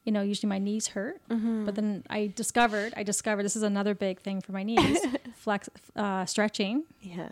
You 0.03 0.11
know, 0.11 0.21
usually 0.21 0.49
my 0.49 0.59
knees 0.59 0.88
hurt, 0.88 1.21
Mm-hmm. 1.29 1.65
but 1.65 1.75
then 1.75 2.03
I 2.09 2.31
discovered 2.36 2.93
I 2.95 3.03
discovered 3.03 3.43
this 3.43 3.55
is 3.55 3.63
another 3.63 3.95
big 3.95 4.19
thing 4.19 4.41
for 4.41 4.51
my 4.51 4.61
knees. 4.63 4.99
Flex 5.36 5.69
uh, 5.95 6.25
stretching. 6.25 6.84
Yeah. 7.01 7.29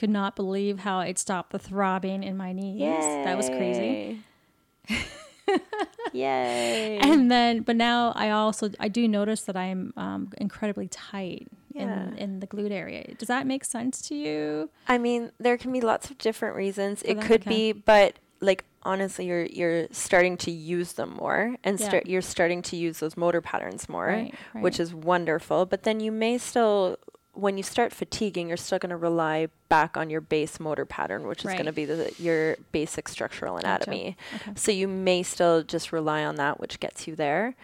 Could 0.00 0.08
not 0.08 0.34
believe 0.34 0.78
how 0.80 1.00
it 1.00 1.18
stopped 1.18 1.52
the 1.52 1.58
throbbing 1.58 2.22
in 2.22 2.34
my 2.34 2.52
knees. 2.54 3.04
That 3.24 3.36
was 3.36 3.50
crazy. 3.50 4.22
Yay. 6.12 6.98
and 7.02 7.30
then 7.30 7.60
but 7.62 7.76
now 7.76 8.12
i 8.16 8.30
also 8.30 8.70
i 8.80 8.88
do 8.88 9.06
notice 9.06 9.42
that 9.42 9.56
i'm 9.56 9.92
um, 9.96 10.32
incredibly 10.38 10.88
tight 10.88 11.48
Yeah. 11.72 12.08
in, 12.08 12.18
in 12.18 12.40
the 12.40 12.46
glute 12.46 12.70
area 12.72 13.14
does 13.18 13.28
that 13.28 13.46
make 13.46 13.64
sense 13.64 14.00
to 14.08 14.14
you 14.14 14.70
I 14.88 14.98
mean, 14.98 15.30
there 15.38 15.56
can 15.58 15.70
be 15.72 15.80
lots 15.80 16.10
of 16.10 16.18
different 16.18 16.56
reasons. 16.56 17.02
It 17.02 17.20
could 17.20 17.42
okay. 17.42 17.48
be, 17.48 17.72
but 17.72 18.18
like 18.40 18.64
honestly, 18.82 19.26
you're 19.26 19.46
you're 19.46 19.86
starting 19.92 20.36
to 20.38 20.50
use 20.50 20.94
them 20.94 21.10
more, 21.14 21.56
and 21.62 21.78
Yeah. 21.78 21.88
start 21.88 22.06
you're 22.06 22.22
starting 22.22 22.62
to 22.62 22.76
use 22.76 22.98
those 22.98 23.16
motor 23.16 23.40
patterns 23.40 23.88
more, 23.88 24.06
Right, 24.06 24.34
which 24.54 24.80
is 24.80 24.92
wonderful. 24.94 25.66
But 25.66 25.82
then 25.84 26.00
you 26.00 26.10
may 26.10 26.38
still, 26.38 26.96
when 27.40 27.56
you 27.56 27.62
start 27.62 27.92
fatiguing, 27.92 28.48
you're 28.48 28.56
still 28.56 28.78
going 28.78 28.90
to 28.90 28.96
rely 28.96 29.48
back 29.68 29.96
on 29.96 30.10
your 30.10 30.20
base 30.20 30.60
motor 30.60 30.84
pattern, 30.84 31.26
which 31.26 31.44
is 31.44 31.52
going 31.52 31.66
to 31.66 31.72
be 31.72 31.84
the, 31.84 32.12
your 32.18 32.56
basic 32.72 33.08
structural 33.08 33.54
Gotcha. 33.54 33.66
anatomy. 33.66 34.16
Okay. 34.34 34.52
So 34.56 34.72
you 34.72 34.88
may 34.88 35.22
still 35.22 35.62
just 35.62 35.92
rely 35.92 36.24
on 36.24 36.36
that, 36.36 36.60
which 36.60 36.80
gets 36.80 37.06
you 37.06 37.16
there. 37.16 37.54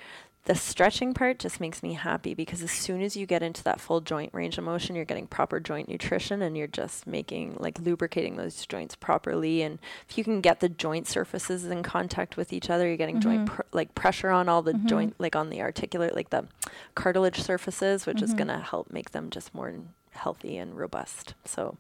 The 0.47 0.55
stretching 0.55 1.13
part 1.13 1.41
just 1.41 1.61
makes 1.61 1.83
me 1.83 1.95
happy 1.95 2.33
because 2.33 2.63
as 2.63 2.71
soon 2.71 3.03
as 3.03 3.17
you 3.17 3.27
get 3.27 3.43
into 3.43 3.65
that 3.65 3.81
full 3.81 4.01
joint 4.01 4.33
range 4.33 4.59
of 4.59 4.65
motion, 4.65 4.95
you're 4.95 5.05
getting 5.05 5.27
proper 5.27 5.59
joint 5.59 5.89
nutrition 5.89 6.41
and 6.41 6.57
you're 6.57 6.69
just 6.69 7.05
making 7.05 7.57
like 7.59 7.81
lubricating 7.81 8.37
those 8.37 8.65
joints 8.65 8.95
properly. 8.95 9.63
And 9.63 9.81
if 10.09 10.17
you 10.17 10.23
can 10.23 10.41
get 10.41 10.61
the 10.61 10.69
joint 10.69 11.09
surfaces 11.09 11.65
in 11.65 11.83
contact 11.83 12.37
with 12.37 12.53
each 12.53 12.71
other, 12.71 12.87
you're 12.87 12.97
getting 12.97 13.21
joint 13.21 13.47
mm-hmm. 13.47 13.57
pr- 13.57 13.63
like 13.73 13.93
pressure 13.97 14.31
on 14.31 14.49
all 14.49 14.63
the 14.63 14.73
mm-hmm. 14.73 14.87
joint, 14.87 15.15
like 15.19 15.35
on 15.35 15.51
the 15.51 15.61
articulate, 15.63 16.15
like 16.15 16.31
the 16.31 16.47
cartilage 16.95 17.43
surfaces, 17.43 18.07
which 18.07 18.23
is 18.23 18.31
mm-hmm. 18.31 18.47
going 18.47 18.59
to 18.61 18.65
help 18.65 18.93
make 18.93 19.11
them 19.11 19.31
just 19.31 19.53
more 19.53 19.75
healthy 20.13 20.57
and 20.59 20.79
robust. 20.79 21.35
So 21.45 21.77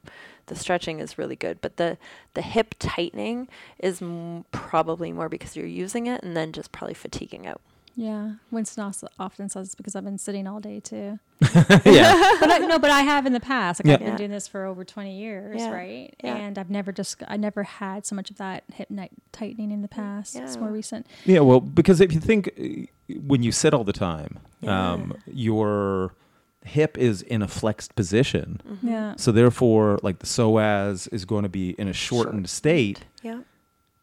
the 0.46 0.56
stretching 0.56 0.98
is 0.98 1.18
really 1.18 1.36
good, 1.36 1.60
but 1.60 1.76
the 1.76 1.98
the 2.34 2.42
hip 2.42 2.74
tightening 2.80 3.46
is 3.78 4.02
m- 4.02 4.44
probably 4.50 5.12
more 5.12 5.28
because 5.28 5.54
you're 5.54 5.66
using 5.66 6.08
it 6.08 6.24
and 6.24 6.36
then 6.36 6.50
just 6.50 6.72
probably 6.72 6.94
fatiguing 6.94 7.46
out. 7.46 7.60
Yeah 7.98 8.32
winston 8.50 8.84
also 8.84 9.08
often 9.18 9.48
says 9.48 9.68
it's 9.68 9.74
because 9.74 9.96
i've 9.96 10.04
been 10.04 10.18
sitting 10.18 10.46
all 10.46 10.60
day 10.60 10.80
too 10.80 11.18
yeah. 11.40 12.36
but 12.40 12.50
I, 12.50 12.58
no 12.68 12.78
but 12.78 12.90
i 12.90 13.00
have 13.00 13.24
in 13.26 13.32
the 13.32 13.40
past 13.40 13.80
like 13.80 13.86
Yeah. 13.88 13.94
i've 13.94 14.00
been 14.00 14.08
Yeah. 14.10 14.16
doing 14.16 14.30
this 14.30 14.46
for 14.46 14.64
over 14.66 14.84
20 14.84 15.18
years 15.18 15.60
Yeah. 15.60 15.70
right 15.72 16.14
Yeah. 16.22 16.36
and 16.36 16.58
i've 16.58 16.68
never 16.70 16.92
just 16.92 17.22
i 17.26 17.36
never 17.36 17.62
had 17.62 18.04
so 18.06 18.14
much 18.14 18.30
of 18.30 18.36
that 18.36 18.64
hip 18.74 18.90
ni- 18.90 19.08
tightening 19.32 19.70
in 19.72 19.80
the 19.82 19.88
past 19.88 20.36
it's 20.36 20.56
more 20.58 20.68
Yeah. 20.68 20.74
recent 20.74 21.06
Yeah, 21.24 21.40
well, 21.40 21.60
because 21.60 22.00
if 22.00 22.12
you 22.12 22.20
think 22.20 22.48
uh, 22.58 23.14
when 23.26 23.42
you 23.42 23.52
sit 23.52 23.72
all 23.72 23.84
the 23.84 23.92
time, 23.92 24.40
Yeah. 24.60 24.92
um, 24.92 25.14
your 25.26 26.14
hip 26.64 26.98
is 26.98 27.22
in 27.22 27.40
a 27.42 27.48
flexed 27.48 27.94
position. 27.94 28.60
yeah 28.82 29.14
So 29.16 29.30
therefore, 29.32 29.98
like 30.02 30.18
the 30.18 30.26
psoas 30.26 31.08
is 31.12 31.24
going 31.24 31.44
to 31.44 31.48
be 31.48 31.70
in 31.78 31.86
a 31.88 31.92
shortened 31.92 32.50
state, 32.50 33.04
Yeah. 33.22 33.40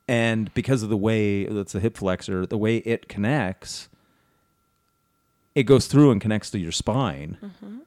And 0.08 0.54
because 0.54 0.84
of 0.84 0.89
the 0.89 0.97
way 0.97 1.45
that's 1.45 1.74
the 1.74 1.80
hip 1.80 1.97
flexor, 1.97 2.45
the 2.45 2.58
way 2.58 2.78
it 2.78 3.08
connects, 3.08 3.89
it 5.56 5.64
goes 5.64 5.88
through 5.88 6.12
and 6.12 6.20
connects 6.22 6.49
to 6.51 6.60
your 6.60 6.72
spine. 6.72 7.38
Mm-hmm. 7.43 7.78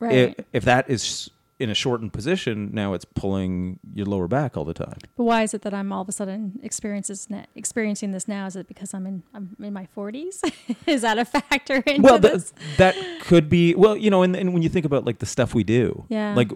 right 0.00 0.12
If, 0.12 0.34
if 0.52 0.64
that 0.64 0.90
is 0.90 1.30
in 1.60 1.70
a 1.70 1.74
shortened 1.74 2.12
position, 2.12 2.70
now 2.72 2.94
it's 2.94 3.04
pulling 3.04 3.78
your 3.94 4.06
lower 4.06 4.26
back 4.26 4.56
all 4.56 4.64
the 4.64 4.74
time. 4.74 4.98
But 5.16 5.22
why 5.22 5.42
is 5.44 5.54
it 5.54 5.62
that 5.62 5.72
I'm 5.72 5.92
all 5.92 6.02
of 6.02 6.08
a 6.08 6.12
sudden 6.12 6.58
experiences 6.64 7.28
experiencing 7.54 8.10
this 8.10 8.26
now? 8.26 8.46
Is 8.46 8.56
it 8.56 8.66
because 8.66 8.92
I'm 8.92 9.06
in 9.06 9.22
I'm 9.32 9.56
in 9.62 9.72
my 9.72 9.86
40s? 9.96 10.42
is 10.86 11.02
that 11.02 11.16
a 11.18 11.24
factor 11.24 11.76
into 11.86 12.02
well, 12.02 12.20
th- 12.20 12.32
this? 12.34 12.52
that 12.76 12.96
could 13.20 13.48
be. 13.48 13.74
Well, 13.76 13.96
you 13.96 14.10
know, 14.10 14.22
and, 14.22 14.34
and 14.34 14.52
when 14.52 14.62
you 14.64 14.68
think 14.68 14.84
about 14.84 15.04
like 15.04 15.20
the 15.20 15.26
stuff 15.26 15.54
we 15.54 15.62
do, 15.62 16.04
Yeah. 16.08 16.34
like 16.34 16.50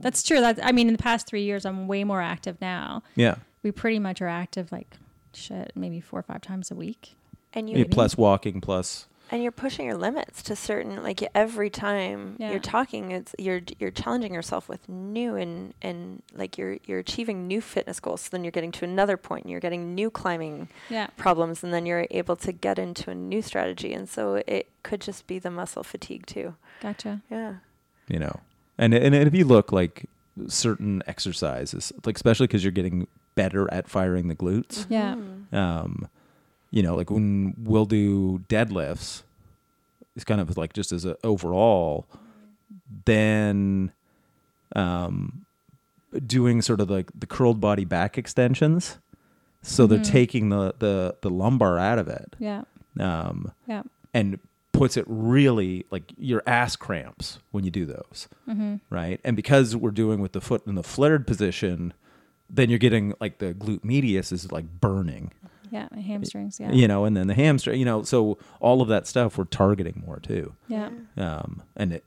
That's 0.00 0.22
true. 0.22 0.40
That 0.40 0.58
I 0.64 0.72
mean, 0.72 0.88
in 0.88 0.94
the 0.94 1.02
past 1.02 1.26
three 1.26 1.42
years, 1.44 1.66
I'm 1.66 1.86
way 1.86 2.02
more 2.04 2.22
active 2.22 2.58
now. 2.62 3.02
yeah, 3.16 3.34
We 3.68 3.72
pretty 3.72 3.98
much 3.98 4.22
are 4.22 4.28
active 4.28 4.72
like 4.72 4.96
shit, 5.34 5.72
maybe 5.74 6.00
four 6.00 6.20
or 6.20 6.22
five 6.22 6.40
times 6.40 6.70
a 6.70 6.74
week. 6.74 7.16
And 7.52 7.68
yeah, 7.68 7.76
you 7.76 7.84
plus 7.84 8.16
walking, 8.16 8.62
plus 8.62 9.06
and 9.30 9.42
you're 9.42 9.52
pushing 9.52 9.84
your 9.84 9.94
limits 9.98 10.42
to 10.44 10.56
certain 10.56 11.02
like 11.02 11.22
every 11.34 11.68
time 11.68 12.36
Yeah. 12.38 12.50
you're 12.52 12.60
talking 12.60 13.10
it's 13.10 13.34
you're 13.38 13.60
you're 13.78 13.90
challenging 13.90 14.32
yourself 14.32 14.70
with 14.70 14.88
new 14.88 15.34
and 15.36 15.74
and 15.82 16.22
like 16.34 16.56
you're 16.56 16.78
you're 16.86 17.00
achieving 17.00 17.46
new 17.46 17.60
fitness 17.60 18.00
goals 18.00 18.22
so 18.22 18.28
then 18.32 18.42
you're 18.42 18.50
getting 18.52 18.72
to 18.72 18.86
another 18.86 19.18
point 19.18 19.44
and 19.44 19.50
you're 19.50 19.60
getting 19.60 19.94
new 19.94 20.10
climbing 20.10 20.68
Yeah. 20.88 21.08
problems 21.18 21.62
and 21.62 21.74
then 21.74 21.84
you're 21.84 22.06
able 22.10 22.36
to 22.36 22.52
get 22.52 22.78
into 22.78 23.10
a 23.10 23.14
new 23.14 23.42
strategy 23.42 23.92
and 23.92 24.08
so 24.08 24.36
it 24.46 24.66
could 24.82 25.02
just 25.02 25.26
be 25.26 25.38
the 25.38 25.50
muscle 25.50 25.82
fatigue 25.84 26.24
too 26.24 26.54
Gotcha. 26.80 27.20
yeah 27.30 27.56
you 28.08 28.18
know, 28.18 28.40
and 28.78 28.94
and 28.94 29.14
if 29.14 29.34
you 29.34 29.44
look 29.44 29.72
like 29.72 30.06
certain 30.48 31.02
exercises, 31.06 31.92
like 32.04 32.16
especially 32.16 32.46
because 32.46 32.62
you're 32.64 32.70
getting 32.72 33.06
better 33.34 33.72
at 33.72 33.88
firing 33.88 34.28
the 34.28 34.34
glutes. 34.36 34.86
Yeah. 34.88 35.14
Mhm. 35.14 35.54
um, 35.54 36.08
you 36.70 36.82
know, 36.82 36.94
like 36.94 37.10
when 37.10 37.54
we'll 37.58 37.86
do 37.86 38.40
deadlifts, 38.48 39.22
it's 40.14 40.24
kind 40.24 40.40
of 40.40 40.56
like 40.58 40.72
just 40.74 40.92
as 40.92 41.04
a 41.06 41.16
overall, 41.24 42.06
then 43.04 43.92
um, 44.76 45.44
doing 46.26 46.60
sort 46.62 46.80
of 46.80 46.90
like 46.90 47.10
the 47.18 47.26
curled 47.26 47.60
body 47.60 47.84
back 47.84 48.18
extensions. 48.18 48.98
So 49.62 49.86
they're 49.86 49.98
Mhm. 49.98 50.04
taking 50.10 50.48
the, 50.50 50.74
the, 50.78 51.16
the 51.22 51.30
lumbar 51.30 51.78
out 51.78 51.98
of 51.98 52.06
it 52.08 52.36
Yeah. 52.38 52.62
um, 53.00 53.52
Yeah. 53.66 53.82
and 54.14 54.38
puts 54.78 54.96
it 54.96 55.04
really 55.08 55.84
like 55.90 56.12
your 56.16 56.42
ass 56.46 56.76
cramps 56.76 57.38
when 57.50 57.64
you 57.64 57.70
do 57.70 57.84
those, 57.84 58.28
Mm-hmm. 58.48 58.76
right? 58.90 59.20
And 59.24 59.36
because 59.36 59.74
we're 59.76 59.90
doing 59.90 60.20
with 60.20 60.32
the 60.32 60.40
foot 60.40 60.66
in 60.66 60.74
the 60.76 60.82
flared 60.82 61.26
position, 61.26 61.92
then 62.48 62.70
you're 62.70 62.78
getting 62.78 63.14
like 63.20 63.38
the 63.38 63.52
glute 63.54 63.84
medius 63.84 64.32
is 64.32 64.50
like 64.52 64.80
burning 64.80 65.32
Yeah. 65.70 65.88
My 65.94 66.00
hamstrings. 66.00 66.58
Yeah. 66.60 66.72
you 66.72 66.88
know, 66.88 67.04
and 67.04 67.16
then 67.16 67.26
the 67.26 67.34
hamstring, 67.34 67.78
you 67.78 67.84
know, 67.84 68.02
so 68.02 68.38
all 68.60 68.80
of 68.80 68.88
that 68.88 69.06
stuff 69.06 69.36
we're 69.36 69.44
targeting 69.44 70.02
more 70.06 70.18
too. 70.20 70.54
Yeah. 70.68 70.90
Um, 71.16 71.62
and 71.76 71.92
it, 71.94 72.04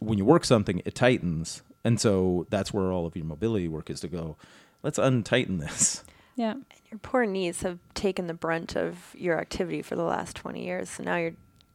when 0.00 0.18
you 0.18 0.24
work 0.24 0.44
something, 0.44 0.82
it 0.84 0.94
tightens, 0.94 1.62
and 1.84 2.00
so 2.00 2.46
that's 2.50 2.72
where 2.74 2.90
all 2.92 3.06
of 3.06 3.14
your 3.16 3.24
mobility 3.26 3.68
work 3.68 3.88
is 3.90 4.00
to 4.00 4.08
go. 4.08 4.36
Let's 4.82 4.98
untighten 4.98 5.58
this. 5.58 6.02
Yeah. 6.36 6.52
and 6.52 6.64
your 6.90 6.98
poor 6.98 7.24
knees 7.26 7.62
have 7.62 7.78
taken 7.94 8.26
the 8.26 8.34
brunt 8.34 8.76
of 8.76 9.14
your 9.14 9.38
activity 9.38 9.80
for 9.82 9.94
the 9.94 10.02
last 10.02 10.34
20 10.36 10.64
years 10.64 10.90
so 10.90 11.04
now 11.04 11.16
you're 11.16 11.34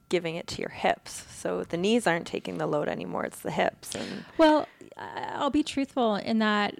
giving 0.10 0.36
it 0.36 0.48
to 0.48 0.62
your 0.62 0.70
hips 0.72 1.26
so 1.32 1.64
the 1.64 1.78
knees 1.78 2.06
aren't 2.08 2.26
taking 2.28 2.58
the 2.58 2.68
load 2.68 2.88
anymore 2.90 3.24
it's 3.26 3.40
the 3.40 3.52
hips 3.52 3.96
and 3.96 4.26
Well, 4.38 4.68
I'll 4.98 5.50
be 5.52 5.64
truthful 5.64 6.16
in 6.16 6.40
that. 6.40 6.76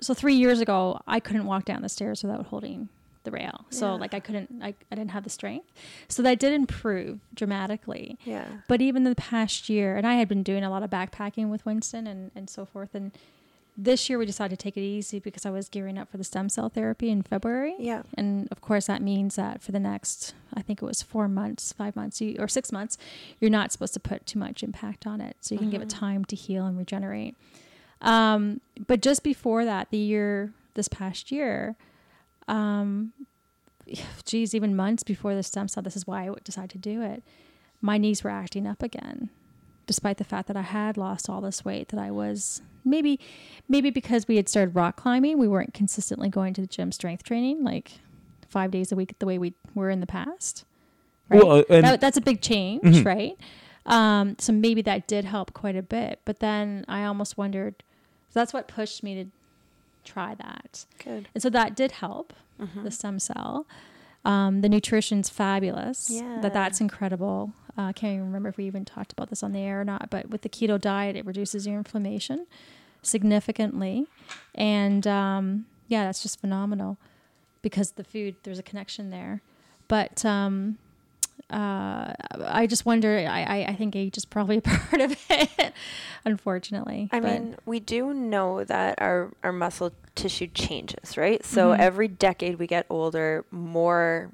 So 0.00 0.12
three 0.12 0.34
years 0.34 0.60
ago, 0.60 1.00
I 1.06 1.20
couldn't 1.20 1.46
walk 1.46 1.64
down 1.64 1.82
the 1.82 1.88
stairs 1.88 2.22
without 2.22 2.46
holding 2.46 2.88
the 3.22 3.30
rail. 3.30 3.64
So 3.70 3.86
Yeah. 3.94 4.00
like 4.00 4.12
I 4.12 4.20
couldn't, 4.20 4.60
I, 4.62 4.74
I 4.90 4.94
didn't 4.94 5.12
have 5.12 5.24
the 5.24 5.30
strength. 5.30 5.72
So 6.08 6.22
that 6.22 6.38
did 6.38 6.52
improve 6.52 7.20
dramatically. 7.32 8.18
yeah 8.24 8.44
But 8.68 8.82
even 8.82 9.04
the 9.04 9.14
past 9.14 9.68
year, 9.70 9.96
and 9.96 10.06
I 10.06 10.14
had 10.14 10.28
been 10.28 10.42
doing 10.42 10.62
a 10.64 10.68
lot 10.70 10.82
of 10.82 10.90
backpacking 10.90 11.48
with 11.48 11.64
Winston 11.64 12.06
and, 12.06 12.32
and 12.34 12.50
so 12.50 12.66
forth. 12.66 12.94
And 12.94 13.12
this 13.78 14.10
year 14.10 14.18
we 14.18 14.26
decided 14.26 14.58
to 14.58 14.62
take 14.62 14.76
it 14.76 14.82
easy 14.82 15.20
because 15.20 15.46
I 15.46 15.50
was 15.50 15.68
gearing 15.70 15.96
up 15.96 16.10
for 16.10 16.16
the 16.18 16.24
stem 16.24 16.48
cell 16.50 16.68
therapy 16.68 17.08
in 17.08 17.22
February. 17.22 17.76
yeah 17.78 18.02
And 18.14 18.46
of 18.50 18.60
course, 18.60 18.86
that 18.86 19.00
means 19.00 19.36
that 19.36 19.62
for 19.62 19.72
the 19.72 19.80
next, 19.80 20.34
I 20.56 20.62
think 20.62 20.82
it 20.82 20.84
was 20.86 21.02
four 21.02 21.28
months, 21.28 21.72
five 21.72 21.94
months, 21.96 22.20
you, 22.20 22.36
or 22.38 22.48
six 22.48 22.70
months, 22.72 22.96
you're 23.40 23.50
not 23.50 23.72
supposed 23.72 23.94
to 23.94 24.00
put 24.00 24.26
too 24.26 24.38
much 24.38 24.62
impact 24.62 25.06
on 25.06 25.20
it. 25.20 25.36
So 25.40 25.54
you 25.54 25.58
can 25.58 25.70
give 25.70 25.82
it 25.82 25.88
Mhm. 25.88 25.98
time 25.98 26.24
to 26.26 26.36
heal 26.36 26.66
and 26.66 26.76
regenerate. 26.78 27.36
Um, 28.00 28.60
but 28.86 29.00
just 29.02 29.22
before 29.22 29.64
that, 29.64 29.90
the 29.90 29.98
year, 29.98 30.52
this 30.74 30.88
past 30.88 31.30
year, 31.32 31.76
um, 32.48 33.12
geez, 34.24 34.54
even 34.54 34.74
months 34.76 35.02
before 35.02 35.34
the 35.34 35.42
stem 35.42 35.68
cell, 35.68 35.82
this 35.82 35.96
is 35.96 36.06
why 36.06 36.28
I 36.28 36.34
decided 36.44 36.70
to 36.70 36.78
do 36.78 37.02
it. 37.02 37.22
My 37.80 37.98
knees 37.98 38.24
were 38.24 38.30
acting 38.30 38.66
up 38.66 38.82
again, 38.82 39.28
despite 39.86 40.16
the 40.18 40.24
fact 40.24 40.48
that 40.48 40.56
I 40.56 40.62
had 40.62 40.96
lost 40.96 41.28
all 41.28 41.40
this 41.40 41.64
weight. 41.64 41.88
That 41.88 42.00
I 42.00 42.10
was 42.10 42.62
maybe, 42.84 43.20
maybe 43.68 43.90
because 43.90 44.26
we 44.28 44.36
had 44.36 44.48
started 44.48 44.74
rock 44.74 44.96
climbing, 44.96 45.38
we 45.38 45.48
weren't 45.48 45.74
consistently 45.74 46.28
going 46.28 46.54
to 46.54 46.60
the 46.60 46.66
gym 46.66 46.92
strength 46.92 47.22
training 47.24 47.62
like 47.64 48.00
five 48.58 48.70
days 48.70 48.92
a 48.92 48.96
week 48.96 49.10
the 49.18 49.26
way 49.26 49.36
we 49.38 49.50
were 49.74 49.90
in 49.90 50.00
the 50.00 50.06
past. 50.06 50.64
Right? 51.28 51.42
Well, 51.42 51.58
uh, 51.58 51.64
and 51.70 51.84
that, 51.84 52.00
that's 52.00 52.16
a 52.16 52.20
big 52.30 52.40
change, 52.40 52.82
Mhm. 52.84 53.04
right? 53.14 53.36
Um, 53.86 54.36
so 54.38 54.52
maybe 54.52 54.82
that 54.82 55.06
did 55.06 55.24
help 55.24 55.52
quite 55.52 55.76
a 55.76 55.82
bit. 55.82 56.20
But 56.24 56.38
then 56.40 56.84
I 56.88 57.04
almost 57.04 57.36
wondered. 57.36 57.74
So 58.30 58.34
that's 58.40 58.52
what 58.52 58.68
pushed 58.68 59.02
me 59.02 59.12
to 59.22 59.26
try 60.04 60.34
that, 60.34 60.84
good 61.02 61.28
and 61.34 61.42
so 61.42 61.48
that 61.50 61.74
did 61.74 61.90
help 62.04 62.32
Mhm. 62.60 62.82
the 62.84 62.90
stem 62.90 63.18
cell. 63.18 63.66
Um, 64.24 64.60
the 64.60 64.68
nutrition's 64.68 65.28
fabulous. 65.30 66.08
Yeah. 66.10 66.38
That 66.42 66.52
that's 66.52 66.78
incredible. 66.80 67.52
Uh, 67.76 67.82
I 67.90 67.92
can't 67.92 68.12
even 68.14 68.26
remember 68.26 68.48
if 68.50 68.56
we 68.56 68.64
even 68.66 68.84
talked 68.84 69.12
about 69.12 69.28
this 69.30 69.42
on 69.42 69.52
the 69.52 69.60
air 69.60 69.80
or 69.80 69.84
not. 69.84 70.08
But 70.10 70.28
with 70.30 70.42
the 70.42 70.48
keto 70.56 70.78
diet, 70.80 71.16
it 71.16 71.24
reduces 71.26 71.66
your 71.66 71.76
inflammation 71.78 72.46
significantly, 73.02 74.06
and 74.54 75.06
um, 75.06 75.66
yeah, 75.88 76.04
that's 76.04 76.22
just 76.22 76.40
phenomenal 76.40 76.96
because 77.64 77.92
the 77.92 78.04
food 78.04 78.36
there's 78.44 78.60
a 78.60 78.62
connection 78.62 79.10
there. 79.10 79.40
But 79.88 80.24
um, 80.24 80.78
uh, 81.50 82.12
I 82.44 82.66
just 82.68 82.86
wonder. 82.86 83.18
I, 83.18 83.42
I, 83.42 83.64
I 83.70 83.74
think 83.74 83.96
age 83.96 84.16
is 84.16 84.24
probably 84.24 84.58
a 84.58 84.60
part 84.72 85.00
of 85.00 85.16
it, 85.30 85.72
unfortunately. 86.24 87.08
I 87.12 87.20
But- 87.20 87.28
mean, 87.42 87.56
we 87.66 87.80
do 87.80 88.14
know 88.14 88.64
that 88.64 89.00
our, 89.00 89.30
our 89.42 89.52
muscle 89.52 89.90
tissue 90.14 90.46
changes, 90.48 91.16
right? 91.16 91.44
So 91.44 91.72
Mhm. 91.72 91.78
every 91.78 92.08
decade 92.08 92.58
we 92.58 92.66
get 92.66 92.86
older, 92.88 93.44
more, 93.50 94.30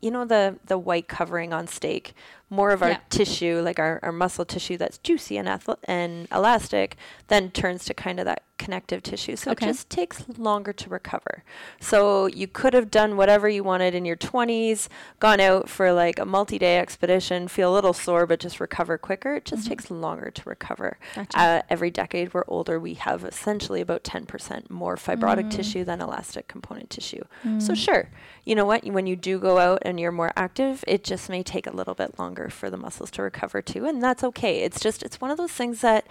you 0.00 0.10
know, 0.10 0.24
the, 0.24 0.56
the 0.66 0.78
white 0.78 1.08
covering 1.08 1.52
on 1.52 1.66
steak, 1.66 2.14
more 2.48 2.72
of 2.72 2.82
our 2.82 2.90
Yeah. 2.90 2.98
tissue, 3.10 3.60
like 3.62 3.78
our, 3.78 4.00
our 4.02 4.10
muscle 4.12 4.44
tissue 4.44 4.76
that's 4.76 4.98
juicy 4.98 5.36
and, 5.36 5.48
and 5.84 6.26
elastic, 6.32 6.96
then 7.28 7.50
turns 7.50 7.84
to 7.84 7.94
kind 7.94 8.18
of 8.18 8.24
that 8.24 8.42
connective 8.58 9.02
tissue. 9.02 9.36
So 9.36 9.52
Okay. 9.52 9.66
it 9.66 9.68
just 9.70 9.88
takes 9.88 10.24
longer 10.36 10.72
to 10.72 10.90
recover. 10.90 11.44
So 11.80 12.26
you 12.26 12.46
could 12.48 12.74
have 12.74 12.90
done 12.90 13.16
whatever 13.16 13.48
you 13.48 13.62
wanted 13.62 13.94
in 13.94 14.04
your 14.04 14.16
20s, 14.16 14.88
gone 15.20 15.38
out 15.40 15.68
for 15.68 15.92
like 15.92 16.18
a 16.18 16.24
multi 16.26 16.58
day 16.58 16.78
expedition, 16.78 17.46
feel 17.48 17.72
a 17.72 17.74
little 17.74 17.92
sore, 17.92 18.26
but 18.26 18.40
just 18.40 18.58
recover 18.60 18.98
quicker. 18.98 19.34
It 19.36 19.44
just 19.44 19.64
Mhm. 19.64 19.68
takes 19.68 19.90
longer 19.90 20.30
to 20.32 20.48
recover 20.48 20.98
Gotcha. 21.14 21.38
uh, 21.38 21.62
every 21.70 21.90
decade 21.90 22.34
we're 22.34 22.44
older, 22.48 22.78
we 22.80 22.94
have 22.94 23.24
essentially 23.24 23.80
about 23.80 24.02
10% 24.02 24.70
more 24.70 24.96
fibrotic 24.96 25.44
Mm. 25.46 25.50
tissue 25.50 25.84
than 25.84 26.00
elastic 26.00 26.48
component 26.48 26.90
tissue. 26.90 27.22
Mm. 27.44 27.62
So, 27.62 27.74
sure, 27.74 28.10
you 28.44 28.54
know 28.56 28.64
what? 28.64 28.84
When 28.84 29.06
you 29.06 29.14
do 29.16 29.38
go 29.38 29.58
out 29.58 29.82
and 29.90 30.00
you're 30.00 30.10
more 30.12 30.32
active, 30.36 30.82
it 30.86 31.04
just 31.04 31.28
may 31.28 31.42
take 31.42 31.66
a 31.66 31.76
little 31.76 31.94
bit 31.94 32.18
longer 32.18 32.48
for 32.48 32.70
the 32.70 32.78
muscles 32.78 33.10
to 33.12 33.22
recover 33.22 33.60
too. 33.60 33.84
And 33.84 34.02
that's 34.02 34.24
okay. 34.24 34.62
It's 34.62 34.80
just, 34.80 35.02
it's 35.02 35.20
one 35.20 35.30
of 35.30 35.36
those 35.36 35.52
things 35.52 35.82
that 35.82 36.06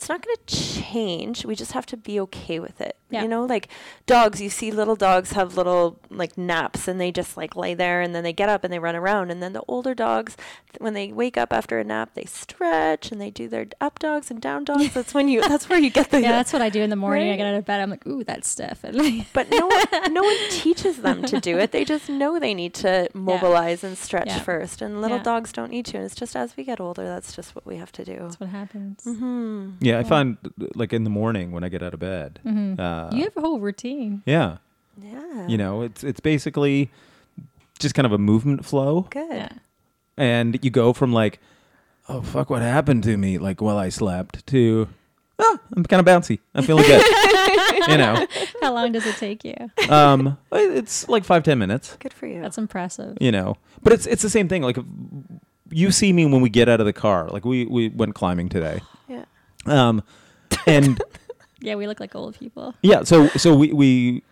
it's 0.00 0.08
not 0.08 0.22
going 0.24 0.34
to 0.46 0.56
change. 0.56 1.44
We 1.44 1.54
just 1.54 1.72
have 1.72 1.84
to 1.86 1.96
be 1.98 2.18
okay 2.20 2.58
with 2.58 2.80
it. 2.80 2.96
Yeah. 3.10 3.22
You 3.22 3.28
know, 3.28 3.44
like 3.44 3.68
dogs, 4.06 4.40
you 4.40 4.48
see 4.48 4.70
little 4.70 4.96
dogs 4.96 5.32
have 5.32 5.56
little 5.58 5.98
like 6.10 6.38
naps 6.38 6.88
and 6.88 6.98
they 6.98 7.10
just 7.12 7.36
like 7.36 7.54
lay 7.54 7.74
there 7.74 8.00
and 8.00 8.14
then 8.14 8.22
they 8.22 8.32
get 8.32 8.48
up 8.48 8.64
and 8.64 8.72
they 8.72 8.78
run 8.78 8.96
around. 8.96 9.30
And 9.30 9.42
then 9.42 9.52
the 9.52 9.62
older 9.68 9.94
dogs, 9.94 10.36
th- 10.70 10.80
when 10.80 10.94
they 10.94 11.12
wake 11.12 11.36
up 11.36 11.52
after 11.52 11.78
a 11.78 11.84
nap, 11.84 12.12
they 12.14 12.24
stretch 12.24 13.12
and 13.12 13.20
they 13.20 13.30
do 13.30 13.46
their 13.48 13.66
up 13.80 13.98
dogs 13.98 14.30
and 14.30 14.40
down 14.40 14.64
dogs. 14.64 14.94
That's 14.94 15.12
when 15.12 15.28
you, 15.28 15.42
that's 15.42 15.68
where 15.68 15.78
you 15.78 15.90
get 15.90 16.10
the, 16.12 16.22
yeah, 16.22 16.32
that's 16.32 16.52
what 16.52 16.62
I 16.62 16.70
do 16.70 16.80
in 16.82 16.88
the 16.88 16.96
morning. 16.96 17.30
I 17.30 17.36
get 17.36 17.46
out 17.46 17.56
of 17.56 17.66
bed. 17.66 17.80
I'm 17.80 17.90
like, 17.90 18.06
ooh, 18.06 18.24
that's 18.24 18.48
stiff. 18.48 18.82
And 18.84 19.26
but 19.34 19.50
no 19.50 19.66
one, 19.66 20.14
no 20.14 20.22
one 20.22 20.36
teaches 20.50 20.98
them 21.02 21.22
to 21.24 21.40
do 21.40 21.58
it. 21.58 21.72
They 21.72 21.84
just 21.84 22.08
know 22.08 22.38
they 22.38 22.54
need 22.54 22.72
to 22.74 23.08
mobilize 23.12 23.84
and 23.84 23.98
stretch 23.98 24.28
Yeah. 24.28 24.38
first. 24.40 24.80
And 24.80 25.02
little 25.02 25.18
Yeah. 25.18 25.24
dogs 25.24 25.52
don't 25.52 25.70
need 25.70 25.84
to. 25.86 25.96
And 25.98 26.06
it's 26.06 26.14
just 26.14 26.36
as 26.36 26.56
we 26.56 26.64
get 26.64 26.80
older, 26.80 27.04
that's 27.04 27.34
just 27.34 27.54
what 27.54 27.66
we 27.66 27.76
have 27.76 27.92
to 27.92 28.04
do. 28.04 28.18
that's 28.20 28.38
what 28.40 28.48
happens. 28.50 29.02
Mm-hmm. 29.04 29.70
yeah, 29.80 29.89
I 29.96 30.00
Yeah. 30.00 30.08
find 30.08 30.36
like 30.74 30.92
in 30.92 31.04
the 31.04 31.10
morning 31.10 31.52
when 31.52 31.64
I 31.64 31.68
get 31.68 31.82
out 31.82 31.94
of 31.94 32.00
bed. 32.00 32.40
hmm 32.42 32.74
Uh, 32.78 33.10
you 33.12 33.24
have 33.24 33.36
a 33.36 33.40
whole 33.40 33.60
routine. 33.60 34.22
yeah, 34.26 34.56
Yeah. 35.02 35.46
you 35.48 35.56
know, 35.58 35.82
it's 35.82 36.02
it's 36.04 36.20
basically 36.20 36.90
just 37.78 37.94
kind 37.94 38.06
of 38.06 38.12
a 38.12 38.18
movement 38.18 38.64
flow, 38.64 39.06
good. 39.10 39.30
Yeah. 39.32 39.48
and 40.16 40.58
you 40.62 40.70
go 40.70 40.92
from 40.92 41.12
like, 41.12 41.38
oh 42.08 42.20
fuck, 42.22 42.50
what 42.50 42.62
happened 42.62 43.02
to 43.04 43.16
me? 43.16 43.38
Like 43.38 43.60
while 43.62 43.78
I 43.78 43.88
slept 43.90 44.46
to, 44.48 44.88
ah, 45.38 45.58
I'm 45.76 45.84
kind 45.84 46.00
of 46.00 46.06
bouncy. 46.06 46.38
I'm 46.54 46.64
feeling 46.64 46.84
good. 46.84 47.02
you 47.88 47.96
know, 47.96 48.26
How 48.60 48.74
long 48.74 48.92
does 48.92 49.06
it 49.06 49.16
take 49.16 49.44
you? 49.44 49.56
um, 49.88 50.36
it's 50.52 51.08
like 51.08 51.24
five 51.24 51.42
ten 51.42 51.58
minutes. 51.58 51.96
Good 51.98 52.12
for 52.12 52.26
you. 52.26 52.40
That's 52.42 52.58
impressive. 52.58 53.16
you 53.20 53.32
know 53.32 53.56
but 53.82 53.92
it's 53.94 54.06
it's 54.06 54.20
the 54.22 54.28
same 54.30 54.48
thing 54.48 54.62
like 54.62 54.76
you 55.72 55.90
see 55.90 56.12
me 56.12 56.26
when 56.26 56.42
we 56.42 56.50
get 56.50 56.68
out 56.68 56.80
of 56.80 56.86
the 56.86 56.92
car 56.92 57.28
like 57.32 57.44
we 57.46 57.64
we 57.64 57.88
went 57.88 58.14
climbing 58.14 58.48
today 58.50 58.76
yeah. 58.82 58.89
Um 59.66 60.02
and 60.66 61.02
Yeah, 61.62 61.74
we 61.74 61.86
look 61.86 62.00
like 62.00 62.14
old 62.14 62.38
people. 62.38 62.74
yeah, 62.82 63.02
so 63.02 63.28
so 63.28 63.54
we 63.54 63.72
we 63.72 64.22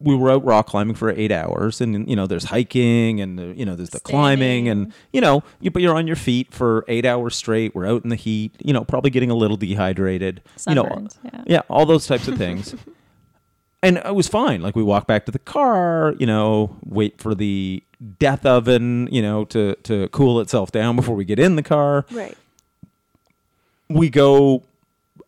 we 0.00 0.14
were 0.14 0.30
out 0.30 0.44
rock 0.44 0.68
climbing 0.68 0.94
for 0.94 1.10
eight 1.10 1.32
hours, 1.32 1.80
and 1.80 2.08
you 2.08 2.14
know 2.14 2.26
there's 2.26 2.44
hiking, 2.44 3.20
and 3.20 3.40
uh, 3.40 3.42
you 3.46 3.64
know 3.64 3.74
there's 3.74 3.90
the 3.90 4.00
climbing, 4.00 4.68
and 4.68 4.92
you 5.12 5.20
know 5.20 5.42
you 5.60 5.70
but 5.70 5.82
you're 5.82 5.96
on 5.96 6.06
your 6.06 6.16
feet 6.16 6.52
for 6.52 6.84
eight 6.86 7.04
hours 7.04 7.36
straight. 7.36 7.74
We're 7.74 7.86
out 7.86 8.04
in 8.04 8.10
the 8.10 8.16
heat, 8.16 8.54
you 8.60 8.72
know, 8.72 8.84
probably 8.84 9.10
getting 9.10 9.30
a 9.30 9.34
little 9.34 9.56
dehydrated, 9.56 10.40
you 10.68 10.76
know, 10.76 11.08
yeah. 11.24 11.42
yeah, 11.46 11.60
all 11.68 11.86
those 11.86 12.06
types 12.06 12.28
of 12.28 12.38
things. 12.38 12.74
and 13.82 13.96
it 13.98 14.14
was 14.14 14.28
fine. 14.28 14.62
Like 14.62 14.76
we 14.76 14.82
walk 14.82 15.06
back 15.08 15.26
to 15.26 15.32
the 15.32 15.38
car, 15.40 16.14
you 16.18 16.26
know, 16.26 16.76
wait 16.84 17.20
for 17.20 17.34
the 17.34 17.82
death 18.20 18.46
oven, 18.46 19.08
you 19.10 19.22
know, 19.22 19.44
to 19.46 19.74
to 19.82 20.08
cool 20.10 20.40
itself 20.40 20.70
down 20.70 20.94
before 20.94 21.16
we 21.16 21.24
get 21.24 21.40
in 21.40 21.56
the 21.56 21.62
car. 21.64 22.06
Right. 22.12 22.36
We 23.88 24.10
go. 24.10 24.62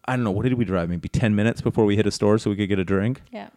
I 0.06 0.16
don't 0.16 0.24
know. 0.24 0.30
What 0.30 0.42
did 0.44 0.54
we 0.54 0.64
drive? 0.64 0.88
Maybe 0.88 1.08
ten 1.08 1.34
minutes 1.34 1.60
before 1.60 1.84
we 1.84 1.96
hit 1.96 2.06
a 2.06 2.10
store 2.10 2.38
so 2.38 2.50
we 2.50 2.56
could 2.56 2.68
get 2.68 2.78
a 2.78 2.84
drink. 2.84 3.22
Yeah. 3.32 3.48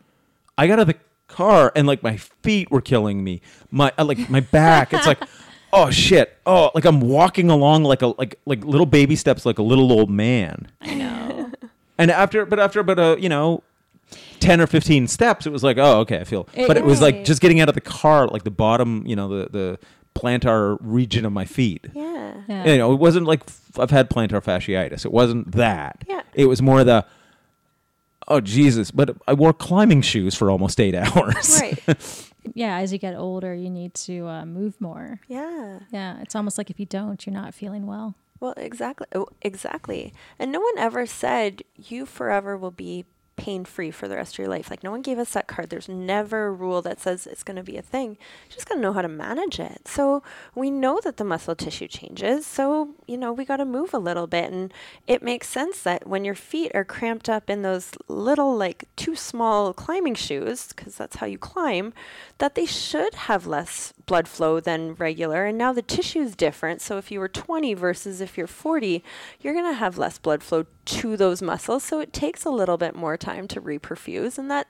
I 0.58 0.68
got 0.68 0.74
out 0.74 0.82
of 0.82 0.88
the 0.88 0.96
car 1.28 1.72
and 1.76 1.88
like 1.88 2.04
my 2.04 2.18
feet 2.18 2.70
were 2.70 2.82
killing 2.82 3.24
me. 3.24 3.42
My 3.72 3.92
uh, 3.98 4.06
like 4.06 4.30
my 4.30 4.40
back. 4.42 4.94
It's 4.94 5.08
like, 5.08 5.22
oh 5.74 5.90
shit. 5.90 6.38
Oh, 6.46 6.70
like 6.76 6.86
I'm 6.86 7.00
walking 7.02 7.50
along 7.50 7.84
like 7.86 8.02
a 8.02 8.08
like 8.08 8.40
like 8.46 8.64
little 8.64 8.86
baby 8.86 9.16
steps, 9.16 9.46
like 9.46 9.58
a 9.60 9.64
little 9.64 9.92
old 9.92 10.10
man. 10.10 10.68
I 10.82 10.94
know. 10.96 11.52
And 12.00 12.10
after, 12.10 12.44
but 12.48 12.60
after 12.60 12.80
about 12.80 13.00
a 13.00 13.22
you 13.22 13.30
know. 13.30 13.64
10 14.42 14.62
or 14.62 14.68
15 14.68 15.08
steps 15.08 15.48
it 15.48 15.52
was 15.52 15.64
like 15.64 15.78
oh 15.80 16.00
okay 16.02 16.20
i 16.20 16.24
feel 16.24 16.48
It- 16.54 16.68
but 16.68 16.78
it 16.78 16.84
was 16.84 17.02
like 17.02 17.24
just 17.24 17.42
getting 17.42 17.62
out 17.62 17.70
of 17.70 17.74
the 17.76 17.82
car 17.82 18.28
like 18.28 18.44
the 18.44 18.52
bottom 18.52 19.04
you 19.08 19.16
know 19.16 19.28
the 19.28 19.50
the 19.50 19.80
plantar 20.16 20.78
region 20.82 21.26
of 21.26 21.32
my 21.34 21.46
feet 21.46 21.86
Yeah. 21.94 22.34
Yeah. 22.48 22.66
you 22.66 22.78
know 22.78 22.94
it 22.94 23.00
wasn't 23.00 23.26
like 23.26 23.42
f- 23.48 23.80
i've 23.80 23.92
had 23.92 24.10
plantar 24.10 24.42
fasciitis 24.44 25.06
it 25.06 25.12
wasn't 25.12 25.52
that 25.54 26.04
Yeah. 26.08 26.22
it 26.34 26.46
was 26.46 26.62
more 26.62 26.84
the 26.84 27.06
oh 28.28 28.40
jesus 28.40 28.92
but 28.92 29.16
i 29.28 29.34
wore 29.34 29.54
climbing 29.54 30.02
shoes 30.02 30.36
for 30.36 30.50
almost 30.52 30.80
eight 30.80 30.96
hours 31.04 31.60
Right. 31.62 32.30
yeah, 32.56 32.78
as 32.78 32.92
you 32.92 33.00
get 33.00 33.16
older, 33.16 33.54
you 33.56 33.70
need 33.70 33.94
to 33.94 34.28
uh, 34.28 34.46
move 34.46 34.80
more. 34.82 35.20
yeah. 35.30 35.80
Yeah, 35.92 36.20
it's 36.22 36.36
almost 36.36 36.58
like 36.58 36.70
if 36.70 36.78
you 36.80 36.86
don't, 36.86 37.26
you're 37.26 37.34
not 37.34 37.54
feeling 37.54 37.88
well. 37.88 38.16
Well, 38.42 38.54
exactly. 38.58 39.08
Oh, 39.16 39.28
exactly. 39.42 40.14
And 40.38 40.52
no 40.52 40.60
one 40.60 40.78
ever 40.78 41.06
said 41.06 41.64
you 41.78 42.06
forever 42.06 42.58
will 42.58 42.72
be 42.72 43.06
pain 43.36 43.66
free 43.66 43.92
for 43.92 44.08
the 44.08 44.16
rest 44.16 44.36
of 44.36 44.40
your 44.40 44.48
life. 44.48 44.70
Like 44.70 44.84
no 44.84 44.92
one 44.92 45.02
gave 45.02 45.20
us 45.20 45.34
that 45.34 45.48
card. 45.48 45.70
There's 45.70 45.90
never 45.90 46.48
a 46.48 46.52
rule 46.52 46.82
that 46.84 47.00
says 47.00 47.28
it's 47.28 47.44
going 47.44 47.58
to 47.58 47.64
be 47.64 47.78
a 47.78 47.82
thing. 47.82 48.12
You 48.12 48.56
just 48.56 48.68
got 48.68 48.76
to 48.76 48.82
know 48.82 48.94
how 48.94 49.02
to 49.02 49.08
manage 49.08 49.60
it. 49.60 49.88
So 49.88 50.24
we 50.56 50.70
know 50.70 51.00
that 51.04 51.18
the 51.18 51.24
muscle 51.24 51.56
tissue 51.56 51.88
changes. 51.88 52.46
So, 52.46 52.90
you 53.08 53.18
know, 53.18 53.34
we 53.34 53.46
got 53.46 53.58
to 53.58 53.66
move 53.66 53.94
a 53.94 54.00
little 54.00 54.28
bit 54.28 54.52
and 54.52 54.74
it 55.08 55.24
makes 55.24 55.50
sense 55.50 55.82
that 55.84 56.08
when 56.08 56.26
your 56.26 56.36
feet 56.36 56.72
are 56.76 56.86
cramped 56.86 57.30
up 57.30 57.50
in 57.50 57.62
those 57.62 57.92
little 58.08 58.56
like 58.56 58.86
too 58.96 59.16
small 59.16 59.74
climbing 59.74 60.16
shoes 60.16 60.68
because 60.68 60.96
that's 60.96 61.18
how 61.18 61.26
you 61.26 61.38
climb, 61.38 61.94
that 62.38 62.56
they 62.56 62.66
should 62.66 63.14
have 63.14 63.48
less 63.48 63.94
blood 64.06 64.28
flow 64.28 64.60
than 64.60 64.96
regular. 64.96 65.46
And 65.46 65.58
now 65.58 65.74
the 65.74 65.82
tissue 65.82 66.20
is 66.20 66.36
different. 66.36 66.82
So 66.82 66.98
if 66.98 67.12
you 67.12 67.20
were 67.20 67.30
20 67.30 67.74
versus 67.74 68.22
if 68.22 68.38
you're 68.38 68.48
40, 68.48 69.04
you're 69.42 69.54
going 69.54 69.66
to 69.66 69.74
have 69.74 69.98
less 69.98 70.18
blood 70.18 70.44
flow 70.44 70.66
to 70.86 71.18
those 71.18 71.42
muscles. 71.42 71.84
So 71.84 72.00
it 72.00 72.14
takes 72.14 72.46
a 72.46 72.50
little 72.50 72.78
bit 72.78 72.96
more 72.96 73.18
time 73.18 73.48
to 73.50 73.62
reperfuse. 73.62 74.38
And 74.38 74.52
that 74.52 74.68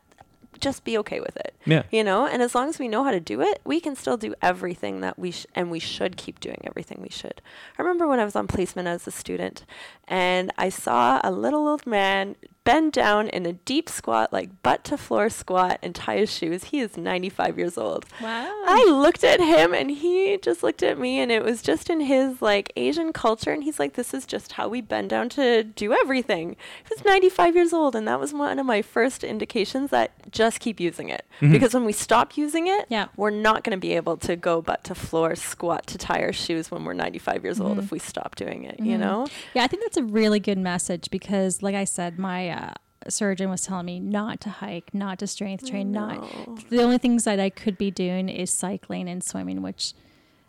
just 0.59 0.83
be 0.83 0.97
okay 0.99 1.19
with 1.19 1.35
it. 1.37 1.55
Yeah. 1.65 1.83
You 1.91 2.03
know, 2.03 2.25
and 2.25 2.41
as 2.41 2.55
long 2.55 2.69
as 2.69 2.79
we 2.79 2.87
know 2.87 3.03
how 3.03 3.11
to 3.11 3.19
do 3.19 3.41
it, 3.41 3.61
we 3.65 3.79
can 3.79 3.95
still 3.95 4.17
do 4.17 4.33
everything 4.41 5.01
that 5.01 5.17
we 5.17 5.31
sh- 5.31 5.47
and 5.55 5.71
we 5.71 5.79
should 5.79 6.17
keep 6.17 6.39
doing 6.39 6.61
everything 6.63 6.99
we 7.01 7.09
should. 7.09 7.41
I 7.77 7.81
remember 7.81 8.07
when 8.07 8.19
I 8.19 8.25
was 8.25 8.35
on 8.35 8.47
placement 8.47 8.87
as 8.87 9.07
a 9.07 9.11
student 9.11 9.65
and 10.07 10.51
I 10.57 10.69
saw 10.69 11.19
a 11.23 11.31
little 11.31 11.67
old 11.67 11.85
man 11.85 12.35
bend 12.63 12.93
down 12.93 13.27
in 13.29 13.45
a 13.45 13.53
deep 13.53 13.89
squat, 13.89 14.31
like 14.31 14.61
butt 14.63 14.83
to 14.85 14.97
floor 14.97 15.29
squat 15.29 15.79
and 15.81 15.93
tie 15.93 16.17
his 16.17 16.31
shoes. 16.31 16.65
He 16.65 16.79
is 16.79 16.97
95 16.97 17.57
years 17.57 17.77
old. 17.77 18.05
Wow. 18.21 18.51
I 18.65 18.85
looked 18.89 19.23
at 19.23 19.39
him 19.39 19.73
and 19.73 19.91
he 19.91 20.37
just 20.41 20.63
looked 20.63 20.83
at 20.83 20.97
me 20.97 21.19
and 21.19 21.31
it 21.31 21.43
was 21.43 21.61
just 21.61 21.89
in 21.89 22.01
his 22.01 22.41
like 22.41 22.71
Asian 22.75 23.13
culture 23.13 23.51
and 23.51 23.63
he's 23.63 23.79
like 23.79 23.93
this 23.93 24.13
is 24.13 24.25
just 24.25 24.53
how 24.53 24.67
we 24.67 24.81
bend 24.81 25.09
down 25.09 25.29
to 25.29 25.63
do 25.63 25.93
everything. 25.93 26.55
He 26.83 26.95
was 26.95 27.03
95 27.05 27.55
years 27.55 27.73
old 27.73 27.95
and 27.95 28.07
that 28.07 28.19
was 28.19 28.33
one 28.33 28.59
of 28.59 28.65
my 28.65 28.81
first 28.81 29.23
indications 29.23 29.89
that 29.91 30.31
just 30.31 30.59
keep 30.59 30.79
using 30.79 31.09
it 31.09 31.25
mm-hmm. 31.41 31.51
because 31.51 31.73
when 31.73 31.85
we 31.85 31.93
stop 31.93 32.37
using 32.37 32.67
it 32.67 32.85
Yeah. 32.89 33.07
we're 33.15 33.29
not 33.29 33.63
going 33.63 33.77
to 33.77 33.81
be 33.81 33.93
able 33.93 34.17
to 34.17 34.35
go 34.35 34.61
butt 34.61 34.83
to 34.85 34.95
floor 34.95 35.35
squat 35.35 35.85
to 35.87 35.97
tie 35.97 36.21
our 36.21 36.33
shoes 36.33 36.71
when 36.71 36.83
we're 36.85 36.93
95 36.93 37.43
years 37.43 37.59
old 37.59 37.71
mm-hmm. 37.71 37.81
if 37.81 37.91
we 37.91 37.99
stop 37.99 38.35
doing 38.35 38.63
it, 38.63 38.79
you 38.79 38.93
mm-hmm. 38.93 39.01
know? 39.01 39.27
Yeah, 39.53 39.63
I 39.63 39.67
think 39.67 39.83
that's 39.83 39.97
a 39.97 40.03
really 40.03 40.39
good 40.39 40.57
message 40.57 41.09
because, 41.09 41.61
like 41.61 41.75
I 41.75 41.83
said, 41.83 42.19
my 42.19 42.52
uh, 42.53 42.73
surgeon 43.09 43.49
was 43.49 43.61
telling 43.65 43.85
me 43.85 43.99
not 43.99 44.39
to 44.41 44.49
hike, 44.49 44.93
not 44.93 45.19
to 45.19 45.27
strength 45.27 45.67
train, 45.69 45.91
not. 45.91 46.69
The 46.69 46.81
only 46.81 46.97
things 46.97 47.23
that 47.25 47.39
I 47.39 47.49
could 47.49 47.77
be 47.77 47.91
doing 47.91 48.29
is 48.29 48.51
cycling 48.51 49.09
and 49.09 49.23
swimming, 49.23 49.61
which 49.61 49.93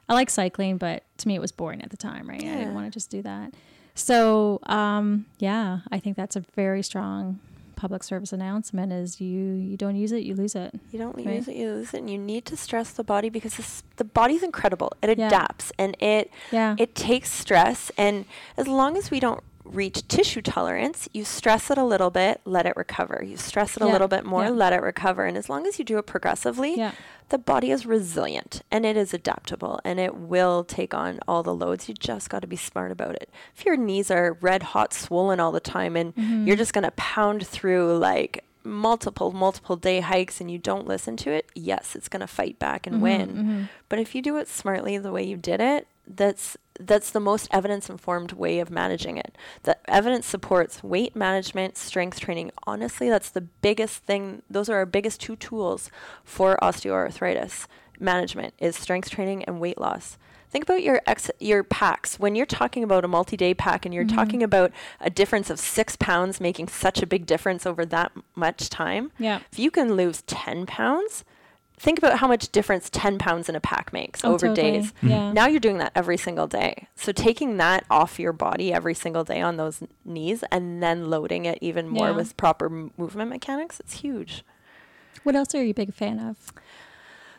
I 0.08 0.14
like 0.14 0.30
cycling, 0.30 0.76
but 0.78 1.02
to 1.18 1.28
me 1.28 1.34
it 1.34 1.40
was 1.40 1.52
boring 1.52 1.82
at 1.82 1.90
the 1.90 1.96
time, 1.96 2.28
right? 2.28 2.40
I 2.40 2.44
didn't 2.58 2.74
want 2.74 2.86
to 2.86 2.90
just 2.90 3.10
do 3.10 3.22
that. 3.22 3.54
So, 3.94 4.60
um, 4.64 5.26
yeah, 5.38 5.80
I 5.90 5.98
think 6.00 6.16
that's 6.16 6.36
a 6.36 6.40
very 6.54 6.82
strong 6.82 7.40
public 7.76 8.04
service 8.04 8.32
announcement 8.32 8.92
is 8.92 9.20
you 9.20 9.40
you 9.54 9.76
don't 9.76 9.96
use 9.96 10.12
it, 10.12 10.22
you 10.22 10.34
lose 10.34 10.54
it. 10.54 10.74
You 10.92 10.98
don't 10.98 11.16
Right. 11.16 11.26
use 11.26 11.48
it, 11.48 11.56
you 11.56 11.72
lose 11.72 11.92
it, 11.92 11.98
and 11.98 12.10
you 12.10 12.18
need 12.18 12.44
to 12.46 12.56
stress 12.56 12.90
the 12.92 13.02
body 13.04 13.28
because 13.30 13.56
this, 13.56 13.82
the 13.96 14.04
body's 14.04 14.42
incredible. 14.44 14.92
It 15.02 15.18
Yeah. 15.18 15.26
adapts 15.26 15.72
and 15.78 15.96
it 16.00 16.30
Yeah. 16.52 16.76
it 16.78 16.94
takes 16.94 17.30
stress. 17.32 17.90
And 17.98 18.26
as 18.56 18.68
long 18.68 18.96
as 18.96 19.10
we 19.10 19.18
don't 19.20 19.42
reach 19.64 20.06
tissue 20.08 20.42
tolerance, 20.42 21.08
you 21.12 21.24
stress 21.24 21.70
it 21.70 21.78
a 21.78 21.84
little 21.84 22.10
bit, 22.10 22.40
let 22.44 22.66
it 22.66 22.76
recover. 22.76 23.24
You 23.26 23.36
stress 23.36 23.76
it 23.76 23.82
a 23.82 23.86
little 23.86 24.08
bit 24.08 24.24
more, 24.24 24.44
Yeah. 24.44 24.50
let 24.50 24.72
it 24.74 24.82
recover. 24.82 25.24
And 25.24 25.36
as 25.38 25.48
long 25.48 25.66
as 25.66 25.78
you 25.78 25.84
do 25.84 25.96
it 25.98 26.06
progressively, 26.06 26.76
Yeah. 26.76 26.92
the 27.30 27.38
body 27.38 27.70
is 27.70 27.86
resilient 27.86 28.60
and 28.70 28.84
it 28.84 28.96
is 28.96 29.14
adaptable 29.14 29.80
and 29.84 29.98
it 29.98 30.14
will 30.16 30.64
take 30.64 30.92
on 30.92 31.18
all 31.26 31.42
the 31.42 31.54
loads. 31.54 31.88
You 31.88 31.94
just 31.94 32.28
got 32.28 32.40
to 32.40 32.46
be 32.46 32.56
smart 32.56 32.92
about 32.92 33.14
it. 33.14 33.30
If 33.56 33.64
your 33.64 33.76
knees 33.76 34.10
are 34.10 34.36
red 34.40 34.62
hot, 34.62 34.92
swollen 34.92 35.40
all 35.40 35.50
the 35.52 35.60
time, 35.60 35.96
and 35.96 36.14
Mm-hmm. 36.14 36.46
you're 36.46 36.56
just 36.56 36.74
going 36.74 36.84
to 36.84 36.90
pound 36.92 37.46
through 37.46 37.96
like 37.96 38.44
multiple, 38.62 39.32
multiple 39.32 39.76
day 39.76 40.00
hikes 40.00 40.40
and 40.40 40.50
you 40.50 40.58
don't 40.58 40.86
listen 40.86 41.16
to 41.18 41.30
it, 41.30 41.50
yes, 41.54 41.94
it's 41.96 42.08
going 42.08 42.20
to 42.20 42.26
fight 42.26 42.58
back 42.58 42.86
and 42.86 43.00
win. 43.02 43.68
But 43.88 43.98
if 43.98 44.14
you 44.14 44.22
do 44.22 44.36
it 44.36 44.48
smartly 44.48 44.96
the 44.98 45.12
way 45.12 45.22
you 45.22 45.36
did 45.36 45.60
it, 45.60 45.86
that's 46.06 46.56
that's 46.80 47.10
the 47.10 47.20
most 47.20 47.48
evidence 47.50 47.88
informed 47.88 48.32
way 48.32 48.58
of 48.58 48.70
managing 48.70 49.16
it. 49.16 49.36
The 49.62 49.76
evidence 49.88 50.26
supports 50.26 50.82
weight 50.82 51.14
management, 51.14 51.76
strength 51.76 52.20
training. 52.20 52.50
Honestly, 52.66 53.08
that's 53.08 53.30
the 53.30 53.42
biggest 53.42 54.04
thing. 54.04 54.42
Those 54.50 54.68
are 54.68 54.76
our 54.76 54.86
biggest 54.86 55.20
two 55.20 55.36
tools 55.36 55.90
for 56.24 56.56
osteoarthritis 56.60 57.66
management 58.00 58.54
is 58.58 58.76
strength 58.76 59.10
training 59.10 59.44
and 59.44 59.60
weight 59.60 59.78
loss. 59.78 60.18
Think 60.50 60.64
about 60.64 60.82
your 60.82 61.00
ex- 61.06 61.30
your 61.40 61.64
packs. 61.64 62.20
When 62.20 62.36
you're 62.36 62.46
talking 62.46 62.84
about 62.84 63.04
a 63.04 63.08
multi-day 63.08 63.54
pack 63.54 63.84
and 63.84 63.92
you're 63.92 64.04
mm-hmm. 64.04 64.16
talking 64.16 64.42
about 64.42 64.70
a 65.00 65.10
difference 65.10 65.50
of 65.50 65.58
6 65.58 65.96
pounds 65.96 66.40
making 66.40 66.68
such 66.68 67.02
a 67.02 67.06
big 67.06 67.26
difference 67.26 67.66
over 67.66 67.84
that 67.86 68.12
much 68.36 68.68
time, 68.68 69.10
Yeah. 69.18 69.40
if 69.50 69.58
you 69.58 69.72
can 69.72 69.96
lose 69.96 70.22
10 70.22 70.66
pounds, 70.66 71.24
think 71.76 71.98
about 71.98 72.18
how 72.18 72.28
much 72.28 72.50
difference 72.52 72.88
10 72.90 73.18
pounds 73.18 73.48
in 73.48 73.56
a 73.56 73.60
pack 73.60 73.92
makes 73.92 74.24
Oh, 74.24 74.34
over 74.34 74.48
totally. 74.48 74.72
days. 74.72 74.92
Mm-hmm. 74.92 75.08
Yeah. 75.08 75.32
Now 75.32 75.46
you're 75.46 75.60
doing 75.60 75.78
that 75.78 75.92
every 75.94 76.16
single 76.16 76.46
day. 76.46 76.86
So 76.94 77.10
taking 77.12 77.56
that 77.58 77.84
off 77.90 78.18
your 78.18 78.32
body 78.32 78.72
every 78.72 78.94
single 78.94 79.24
day 79.24 79.40
on 79.40 79.56
those 79.56 79.82
knees 80.04 80.44
and 80.50 80.82
then 80.82 81.10
loading 81.10 81.44
it 81.46 81.58
even 81.60 81.88
more 81.88 82.08
Yeah. 82.10 82.16
with 82.16 82.36
proper 82.36 82.68
movement 82.96 83.30
mechanics, 83.30 83.80
it's 83.80 83.94
huge. 83.94 84.44
What 85.24 85.34
else 85.34 85.54
are 85.54 85.62
you 85.64 85.70
a 85.70 85.74
big 85.74 85.92
fan 85.94 86.18
of? 86.20 86.52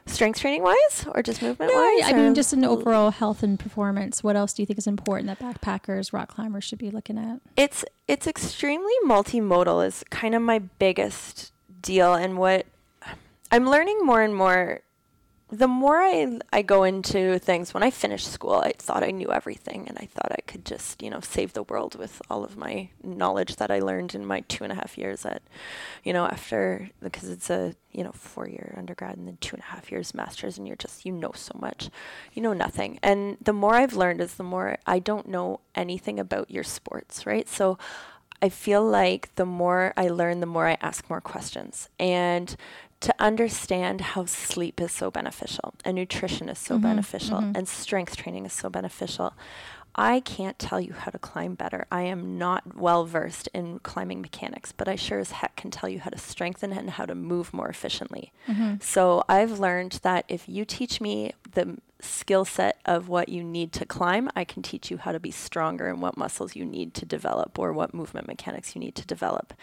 Strength 0.08 0.40
training 0.42 0.62
wise 0.62 1.06
or 1.16 1.24
just 1.24 1.42
movement 1.42 1.72
No, 1.74 1.80
wise? 1.82 2.04
I 2.06 2.14
mean 2.14 2.36
just 2.36 2.54
in 2.54 2.64
overall 2.64 3.10
health 3.10 3.42
and 3.42 3.60
performance. 3.60 4.24
What 4.24 4.36
else 4.36 4.54
do 4.54 4.62
you 4.62 4.66
think 4.68 4.78
is 4.78 4.86
important 4.86 5.28
that 5.28 5.40
backpackers, 5.40 6.14
rock 6.14 6.30
climbers 6.30 6.64
should 6.64 6.78
be 6.78 6.92
looking 6.92 7.18
at? 7.18 7.40
it's 7.58 7.84
it's 8.08 8.28
extremely 8.28 8.94
multimodal 9.08 9.84
is 9.86 10.04
kind 10.12 10.36
of 10.36 10.44
my 10.44 10.60
biggest 10.60 11.52
deal 11.82 12.14
and 12.14 12.38
what 12.38 12.68
I'm 13.52 13.70
learning 13.70 14.00
more 14.04 14.22
and 14.22 14.36
more. 14.36 14.82
The 15.52 15.68
more 15.68 16.02
I, 16.02 16.40
I 16.52 16.64
go 16.64 16.84
into 16.84 17.38
things 17.38 17.72
when 17.72 17.84
I 17.84 17.92
finished 17.92 18.32
school 18.32 18.56
I 18.56 18.74
thought 18.80 19.04
I 19.04 19.12
knew 19.12 19.32
everything 19.32 19.88
and 19.88 19.96
I 20.00 20.08
thought 20.08 20.32
I 20.32 20.42
could 20.48 20.66
just 20.66 21.04
you 21.04 21.12
know 21.12 21.20
save 21.20 21.54
the 21.54 21.62
world 21.62 21.94
with 21.96 22.20
all 22.32 22.44
of 22.44 22.58
my 22.58 22.90
knowledge 23.04 23.58
that 23.58 23.70
I 23.70 23.78
learned 23.78 24.16
in 24.16 24.26
my 24.26 24.40
two 24.42 24.64
and 24.64 24.74
a 24.74 24.76
half 24.76 24.98
years 24.98 25.24
at 25.24 25.44
you 26.04 26.14
know 26.14 26.26
after 26.26 26.90
because 27.00 27.30
it's 27.30 27.52
a 27.52 27.76
you 27.92 28.04
know 28.04 28.12
four 28.12 28.50
year 28.50 28.74
undergrad 28.76 29.18
and 29.18 29.28
then 29.28 29.38
two 29.40 29.56
and 29.56 29.62
a 29.62 29.68
half 29.68 29.92
years 29.92 30.16
masters 30.16 30.58
and 30.58 30.66
you're 30.66 30.76
just 30.78 31.06
you 31.06 31.12
know 31.12 31.32
so 31.36 31.56
much. 31.62 31.92
You 32.34 32.42
know 32.42 32.54
nothing. 32.54 32.98
And 33.04 33.38
the 33.40 33.54
more 33.54 33.76
I've 33.76 33.94
learned 33.94 34.22
is 34.22 34.34
the 34.34 34.44
more 34.44 34.80
I 34.88 34.98
don't 34.98 35.28
know 35.28 35.60
anything 35.76 36.20
about 36.20 36.50
your 36.50 36.64
sports 36.64 37.28
right? 37.28 37.48
So 37.48 37.78
I 38.42 38.50
feel 38.50 38.84
like 38.84 39.34
the 39.36 39.46
more 39.46 39.94
I 39.96 40.08
learn, 40.10 40.40
the 40.40 40.46
more 40.46 40.68
I 40.68 40.78
ask 40.82 41.10
more 41.10 41.22
questions. 41.22 41.90
And 42.00 42.56
to 43.02 43.14
understand 43.20 44.02
how 44.02 44.26
sleep 44.26 44.82
is 44.82 44.92
so 44.92 45.12
beneficial 45.12 45.74
and 45.84 45.96
nutrition 45.96 46.50
is 46.50 46.58
so 46.58 46.76
mm-hmm, 46.76 46.84
beneficial 46.84 47.40
mm-hmm. 47.40 47.56
and 47.56 47.68
strength 47.68 48.16
training 48.16 48.46
is 48.46 48.54
so 48.54 48.70
beneficial. 48.70 49.34
I 49.98 50.20
can't 50.20 50.60
tell 50.60 50.82
you 50.82 50.94
how 50.94 51.12
to 51.12 51.18
climb 51.18 51.56
better. 51.56 51.88
I 51.90 52.02
am 52.02 52.38
not 52.38 52.76
well 52.76 53.06
versed 53.06 53.48
in 53.54 53.80
climbing 53.80 54.22
mechanics, 54.22 54.74
but 54.74 54.90
I 54.90 54.98
sure 54.98 55.20
as 55.20 55.32
heck 55.32 55.56
can 55.56 55.72
tell 55.72 55.88
you 55.88 56.00
how 56.00 56.10
to 56.10 56.18
strengthen 56.18 56.74
it 56.74 56.80
and 56.80 56.90
how 56.90 57.06
to 57.06 57.16
move 57.16 57.54
more 57.54 57.70
efficiently. 57.70 58.34
Mm-hmm. 58.48 58.76
So 58.82 59.24
I've 59.30 59.60
learned 59.60 60.00
that 60.04 60.26
if 60.28 60.50
you 60.50 60.66
teach 60.66 61.00
me 61.00 61.32
the 61.50 61.78
skill 62.06 62.46
set 62.46 62.80
of 62.86 63.10
what 63.10 63.30
you 63.30 63.44
need 63.44 63.72
to 63.74 63.86
climb, 63.86 64.30
I 64.36 64.44
can 64.44 64.62
teach 64.62 64.90
you 64.90 64.98
how 64.98 65.12
to 65.12 65.20
be 65.20 65.32
stronger 65.32 65.88
and 65.88 66.02
what 66.02 66.18
muscles 66.18 66.56
you 66.56 66.66
need 66.66 66.94
to 66.96 67.06
develop 67.06 67.60
or 67.60 67.74
what 67.74 67.94
movement 67.94 68.28
mechanics 68.28 68.76
you 68.76 68.80
need 68.80 68.96
to 68.96 69.06
develop. 69.06 69.54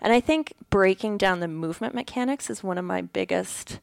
And 0.00 0.12
I 0.12 0.20
think 0.20 0.52
breaking 0.70 1.18
down 1.18 1.40
the 1.40 1.48
movement 1.48 1.94
mechanics 1.94 2.50
is 2.50 2.62
one 2.62 2.78
of 2.78 2.84
my 2.84 3.02
biggest 3.02 3.80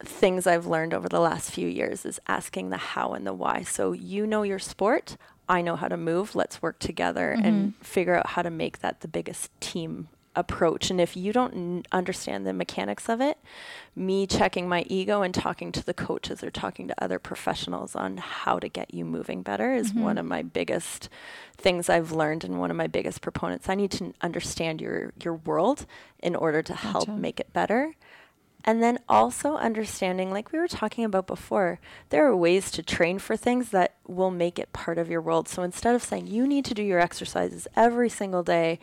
things 0.00 0.46
I've 0.46 0.66
learned 0.66 0.92
over 0.92 1.08
the 1.08 1.20
last 1.20 1.50
few 1.50 1.68
years 1.68 2.04
is 2.04 2.20
asking 2.26 2.70
the 2.70 2.76
how 2.76 3.12
and 3.12 3.26
the 3.26 3.32
why. 3.32 3.62
So 3.62 3.92
you 3.92 4.26
know 4.26 4.42
your 4.42 4.58
sport, 4.58 5.16
I 5.48 5.62
know 5.62 5.76
how 5.76 5.88
to 5.88 5.96
move. 5.96 6.34
Let's 6.34 6.60
work 6.60 6.78
together 6.78 7.30
and 7.30 7.72
mm-hmm. 7.72 7.82
figure 7.82 8.14
out 8.14 8.28
how 8.28 8.42
to 8.42 8.50
make 8.50 8.80
that 8.80 9.00
the 9.00 9.08
biggest 9.08 9.50
team 9.60 10.08
approach. 10.36 10.90
And 10.90 11.00
if 11.00 11.16
you 11.16 11.32
don't 11.32 11.54
n- 11.54 11.82
understand 11.90 12.46
the 12.46 12.52
mechanics 12.52 13.08
of 13.08 13.20
it, 13.20 13.38
me 13.94 14.26
checking 14.26 14.68
my 14.68 14.84
ego 14.88 15.22
and 15.22 15.34
talking 15.34 15.72
to 15.72 15.84
the 15.84 15.94
coaches 15.94 16.44
or 16.44 16.50
talking 16.50 16.86
to 16.88 17.02
other 17.02 17.18
professionals 17.18 17.96
on 17.96 18.18
how 18.18 18.58
to 18.58 18.68
get 18.68 18.92
you 18.92 19.04
moving 19.04 19.42
better 19.42 19.72
is 19.74 19.90
mm-hmm. 19.90 20.02
one 20.02 20.18
of 20.18 20.26
my 20.26 20.42
biggest 20.42 21.08
things 21.56 21.88
I've 21.88 22.12
learned 22.12 22.44
and 22.44 22.60
one 22.60 22.70
of 22.70 22.76
my 22.76 22.86
biggest 22.86 23.22
proponents. 23.22 23.68
I 23.68 23.74
need 23.74 23.90
to 23.92 24.14
understand 24.20 24.80
your 24.80 25.12
your 25.22 25.34
world 25.34 25.86
in 26.22 26.36
order 26.36 26.62
to 26.62 26.74
help 26.74 27.08
make 27.08 27.40
it 27.40 27.52
better. 27.52 27.94
And 28.68 28.82
then 28.82 28.98
also 29.08 29.56
understanding, 29.56 30.32
like 30.32 30.50
we 30.50 30.58
were 30.58 30.66
talking 30.66 31.04
about 31.04 31.28
before, 31.28 31.78
there 32.10 32.26
are 32.26 32.36
ways 32.36 32.72
to 32.72 32.82
train 32.82 33.20
for 33.20 33.36
things 33.36 33.70
that 33.70 33.94
will 34.08 34.30
make 34.32 34.58
it 34.58 34.72
part 34.72 34.98
of 34.98 35.08
your 35.08 35.20
world. 35.20 35.48
So 35.48 35.62
instead 35.62 35.94
of 35.94 36.02
saying 36.02 36.26
you 36.26 36.46
need 36.46 36.64
to 36.66 36.74
do 36.74 36.82
your 36.82 36.98
exercises 36.98 37.68
every 37.76 38.08
single 38.08 38.42
day 38.42 38.78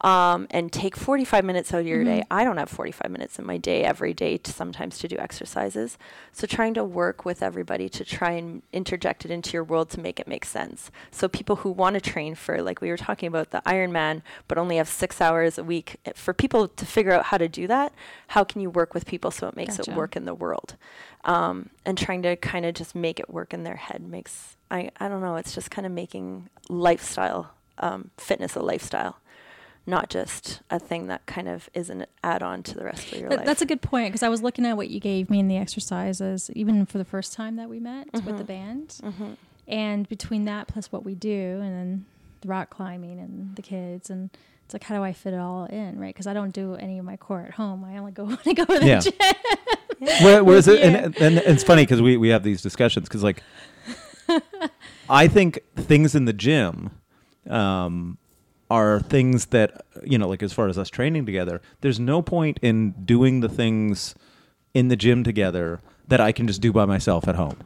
um, 0.00 0.46
and 0.50 0.72
take 0.72 0.96
45 0.96 1.44
minutes 1.44 1.72
out 1.74 1.80
of 1.80 1.86
your 1.86 2.02
day, 2.04 2.24
I 2.30 2.44
don't 2.44 2.56
have 2.56 2.70
45 2.70 3.10
minutes 3.10 3.38
in 3.38 3.46
my 3.46 3.58
day 3.58 3.84
every 3.84 4.14
day 4.14 4.38
to 4.38 4.52
sometimes 4.52 4.98
to 4.98 5.08
do 5.08 5.16
exercises. 5.18 5.98
So 6.32 6.46
trying 6.46 6.74
to 6.74 6.84
work 6.84 7.24
with 7.24 7.42
everybody 7.42 7.88
to 7.90 8.04
try 8.04 8.32
and 8.32 8.62
interject 8.72 9.24
it 9.24 9.30
into 9.30 9.52
your 9.52 9.64
world 9.64 9.90
to 9.90 10.00
make 10.00 10.18
it 10.18 10.26
make 10.28 10.44
sense. 10.46 10.90
So 11.10 11.28
people 11.28 11.56
who 11.56 11.70
want 11.70 11.94
to 11.94 12.00
train 12.00 12.34
for, 12.34 12.62
like 12.62 12.80
we 12.80 12.88
were 12.88 12.96
talking 12.96 13.26
about, 13.26 13.50
the 13.50 13.62
Ironman, 13.66 14.22
but 14.48 14.58
only 14.58 14.76
have 14.76 14.88
six 14.88 15.20
hours 15.20 15.58
a 15.58 15.64
week, 15.64 15.96
eh, 16.06 16.12
for 16.14 16.32
people 16.32 16.68
to 16.68 16.86
figure 16.86 17.12
out 17.12 17.26
how 17.26 17.38
to 17.38 17.48
do 17.48 17.66
that, 17.66 17.92
how 18.28 18.44
can 18.44 18.60
you 18.60 18.70
work 18.70 18.94
with 18.94 19.06
people 19.06 19.25
so 19.30 19.48
it 19.48 19.56
makes 19.56 19.76
Gotcha. 19.76 19.90
it 19.92 19.96
work 19.96 20.16
in 20.16 20.24
the 20.24 20.34
world? 20.34 20.76
Um, 21.24 21.70
and 21.84 21.96
trying 21.98 22.22
to 22.22 22.36
kind 22.36 22.64
of 22.66 22.74
just 22.74 22.94
make 22.94 23.18
it 23.20 23.28
work 23.30 23.52
in 23.52 23.64
their 23.64 23.76
head 23.76 24.02
makes, 24.02 24.56
I, 24.70 24.90
I 24.98 25.08
don't 25.08 25.20
know, 25.20 25.36
it's 25.36 25.54
just 25.54 25.70
kind 25.70 25.86
of 25.86 25.92
making 25.92 26.48
lifestyle, 26.68 27.50
um, 27.78 28.10
fitness 28.16 28.54
a 28.54 28.60
lifestyle. 28.60 29.18
Not 29.88 30.10
just 30.10 30.62
a 30.68 30.80
thing 30.80 31.06
that 31.06 31.26
kind 31.26 31.48
of 31.48 31.70
is 31.72 31.90
an 31.90 32.06
add-on 32.24 32.64
to 32.64 32.74
the 32.74 32.84
rest 32.84 33.12
of 33.12 33.20
your 33.20 33.28
That- 33.28 33.38
life. 33.38 33.46
That's 33.46 33.62
a 33.62 33.66
good 33.66 33.82
point 33.82 34.08
because 34.08 34.24
I 34.24 34.28
was 34.28 34.42
looking 34.42 34.66
at 34.66 34.76
what 34.76 34.90
you 34.90 34.98
gave 34.98 35.30
me 35.30 35.38
in 35.38 35.46
the 35.46 35.56
exercises, 35.56 36.50
even 36.54 36.86
for 36.86 36.98
the 36.98 37.04
first 37.04 37.32
time 37.34 37.54
that 37.56 37.68
we 37.68 37.78
met 37.78 38.08
with 38.12 38.36
the 38.36 38.44
band. 38.44 38.98
And 39.68 40.08
between 40.08 40.44
that 40.46 40.66
plus 40.68 40.90
what 40.92 41.04
we 41.04 41.14
do, 41.14 41.60
and 41.62 41.72
then 41.72 42.04
the 42.40 42.48
rock 42.48 42.70
climbing 42.70 43.18
and 43.20 43.54
the 43.56 43.62
kids, 43.62 44.10
and 44.10 44.30
it's 44.66 44.74
like, 44.74 44.82
how 44.84 44.94
do 44.96 45.02
I 45.02 45.12
fit 45.12 45.32
it 45.32 45.38
all 45.40 45.64
in, 45.66 45.98
right? 45.98 46.12
Because 46.14 46.26
I 46.26 46.34
don't 46.34 46.50
do 46.52 46.74
any 46.74 46.98
of 46.98 47.04
my 47.04 47.16
core 47.16 47.40
at 47.42 47.52
home. 47.54 47.84
I 47.84 47.96
only 47.98 48.12
go 48.12 48.24
when 48.26 48.38
I 48.44 48.52
go 48.52 48.64
to 48.66 48.78
the 48.80 48.86
Yeah. 48.86 49.00
gym. 49.00 49.12
Where, 50.22 50.44
whereas 50.44 50.68
it, 50.68 50.80
Yeah. 50.80 51.04
and, 51.06 51.16
and 51.16 51.38
it's 51.38 51.62
funny 51.64 51.82
because 51.82 52.02
we, 52.02 52.16
we 52.18 52.28
have 52.28 52.42
these 52.42 52.60
discussions 52.62 53.08
because 53.08 53.22
like 53.22 53.42
I 55.08 55.28
think 55.28 55.60
things 55.76 56.14
in 56.14 56.24
the 56.24 56.32
gym 56.32 56.90
um, 57.48 58.18
are 58.70 59.00
things 59.00 59.46
that 59.46 59.84
you 60.02 60.18
know 60.18 60.28
like 60.28 60.42
as 60.42 60.52
far 60.52 60.68
as 60.68 60.76
us 60.78 60.90
training 60.90 61.24
together. 61.26 61.62
There's 61.80 62.00
no 62.00 62.20
point 62.22 62.58
in 62.60 62.90
doing 63.04 63.40
the 63.40 63.48
things 63.48 64.14
in 64.74 64.88
the 64.88 64.96
gym 64.96 65.22
together 65.24 65.80
that 66.08 66.20
I 66.20 66.32
can 66.32 66.46
just 66.46 66.60
do 66.60 66.72
by 66.72 66.84
myself 66.84 67.26
at 67.28 67.36
home, 67.36 67.56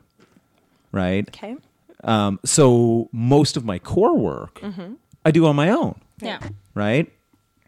right? 0.92 1.26
okay. 1.28 1.56
Um, 2.04 2.38
so 2.44 3.08
most 3.12 3.56
of 3.56 3.64
my 3.64 3.78
core 3.78 4.16
work 4.16 4.62
I 5.24 5.30
do 5.30 5.44
on 5.46 5.54
my 5.56 5.68
own 5.70 6.00
Yeah. 6.26 6.38
right? 6.74 7.10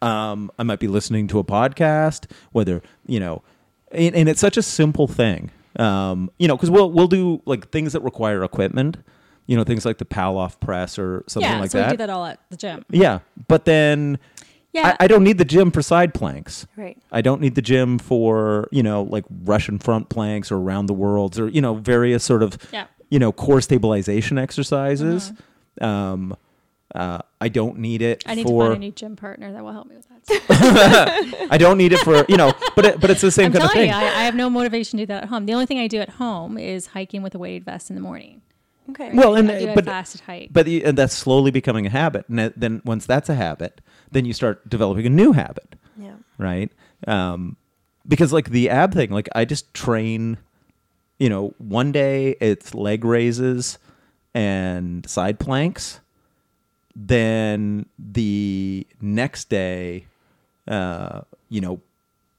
Um, 0.01 0.51
I 0.59 0.63
might 0.63 0.79
be 0.79 0.87
listening 0.87 1.27
to 1.29 1.39
a 1.39 1.43
podcast, 1.43 2.29
whether 2.51 2.81
you 3.07 3.19
know, 3.19 3.41
and, 3.91 4.13
and 4.15 4.27
it's 4.29 4.41
such 4.41 4.57
a 4.57 4.61
simple 4.61 5.07
thing, 5.07 5.49
um, 5.77 6.29
you 6.39 6.47
know, 6.47 6.55
because 6.57 6.69
we'll 6.69 6.91
we'll 6.91 7.07
do 7.07 7.41
like 7.45 7.69
things 7.71 7.93
that 7.93 8.01
require 8.01 8.43
equipment, 8.43 8.97
you 9.47 9.55
know, 9.55 9.63
things 9.63 9.85
like 9.85 9.99
the 9.99 10.05
Pallof 10.05 10.59
press 10.59 10.99
or 10.99 11.23
something 11.27 11.49
yeah. 11.49 11.59
like 11.59 11.71
so 11.71 11.77
that. 11.79 11.87
we 11.87 11.91
do 11.93 11.97
that 11.97 12.09
all 12.09 12.25
at 12.25 12.39
the 12.49 12.57
gym. 12.57 12.83
Yeah, 12.89 13.19
but 13.47 13.63
then 13.63 14.19
Yeah. 14.73 14.97
I, 14.99 15.05
I 15.05 15.07
don't 15.07 15.23
need 15.23 15.37
the 15.37 15.45
gym 15.45 15.71
for 15.71 15.81
side 15.81 16.13
planks. 16.13 16.67
Right. 16.75 16.97
I 17.11 17.21
don't 17.21 17.39
need 17.39 17.55
the 17.55 17.61
gym 17.61 17.97
for 17.97 18.67
you 18.71 18.83
know 18.83 19.03
like 19.03 19.23
Russian 19.45 19.79
front 19.79 20.09
planks 20.09 20.51
or 20.51 20.57
around 20.57 20.87
the 20.87 20.93
worlds 20.93 21.39
or 21.39 21.47
you 21.47 21.61
know 21.61 21.75
various 21.75 22.25
sort 22.25 22.43
of 22.43 22.57
Yeah. 22.73 22.87
you 23.09 23.19
know 23.19 23.31
core 23.31 23.61
stabilization 23.61 24.37
exercises. 24.37 25.31
Uh-huh. 25.79 25.87
Um, 25.87 26.35
uh, 26.93 27.19
I 27.41 27.49
don't 27.49 27.79
need 27.79 28.01
it 28.01 28.23
I 28.25 28.35
need 28.35 28.43
for. 28.43 28.63
to 28.63 28.69
find 28.69 28.77
a 28.77 28.85
new 28.85 28.91
gym 28.91 29.15
partner 29.15 29.51
that 29.51 29.63
will 29.63 29.71
help 29.71 29.87
me 29.87 29.95
with 29.95 30.07
that. 30.09 31.47
I 31.51 31.57
don't 31.57 31.77
need 31.77 31.93
it 31.93 31.99
for 31.99 32.25
you 32.29 32.37
know, 32.37 32.53
but 32.75 32.85
it, 32.85 32.99
but 32.99 33.09
it's 33.09 33.21
the 33.21 33.31
same 33.31 33.47
I'm 33.47 33.53
kind 33.53 33.65
of 33.65 33.71
thing. 33.71 33.89
you, 33.89 33.95
I, 33.95 34.03
I 34.03 34.23
have 34.23 34.35
no 34.35 34.49
motivation 34.49 34.97
to 34.99 35.03
do 35.03 35.07
that 35.07 35.23
at 35.23 35.29
home. 35.29 35.45
The 35.45 35.53
only 35.53 35.65
thing 35.65 35.79
I 35.79 35.87
do 35.87 35.99
at 35.99 36.09
home 36.09 36.57
is 36.57 36.87
hiking 36.87 37.23
with 37.23 37.35
a 37.35 37.39
weighted 37.39 37.65
vest 37.65 37.89
in 37.89 37.95
the 37.95 38.01
morning. 38.01 38.41
Okay. 38.89 39.11
well, 39.13 39.35
and 39.35 39.49
I 39.49 39.59
do 39.59 39.69
a 39.69 39.75
but 39.75 39.85
fasted 39.85 40.21
hike. 40.21 40.49
but 40.51 40.65
the, 40.65 40.83
and 40.83 40.97
that's 40.97 41.13
slowly 41.13 41.51
becoming 41.51 41.85
a 41.85 41.89
habit, 41.89 42.27
and 42.27 42.37
that- 42.37 42.59
then 42.59 42.81
once 42.83 43.05
that's 43.05 43.29
a 43.29 43.35
habit, 43.35 43.81
then 44.11 44.25
you 44.25 44.33
start 44.33 44.69
developing 44.69 45.05
a 45.05 45.09
new 45.09 45.31
habit, 45.31 45.75
yeah. 45.97 46.15
right? 46.37 46.71
Um, 47.07 47.55
because 48.07 48.33
like 48.33 48.49
the 48.49 48.69
ab 48.69 48.93
thing, 48.93 49.09
like 49.09 49.29
I 49.33 49.45
just 49.45 49.73
train, 49.73 50.37
you 51.17 51.29
know, 51.29 51.53
one 51.57 51.91
day 51.93 52.35
it's 52.41 52.73
leg 52.75 53.05
raises 53.05 53.77
and 54.33 55.07
side 55.09 55.39
planks, 55.39 56.01
then 56.95 57.85
the 57.97 58.85
next 59.01 59.49
day, 59.49 60.05
uh, 60.67 61.21
you 61.49 61.61
know, 61.61 61.81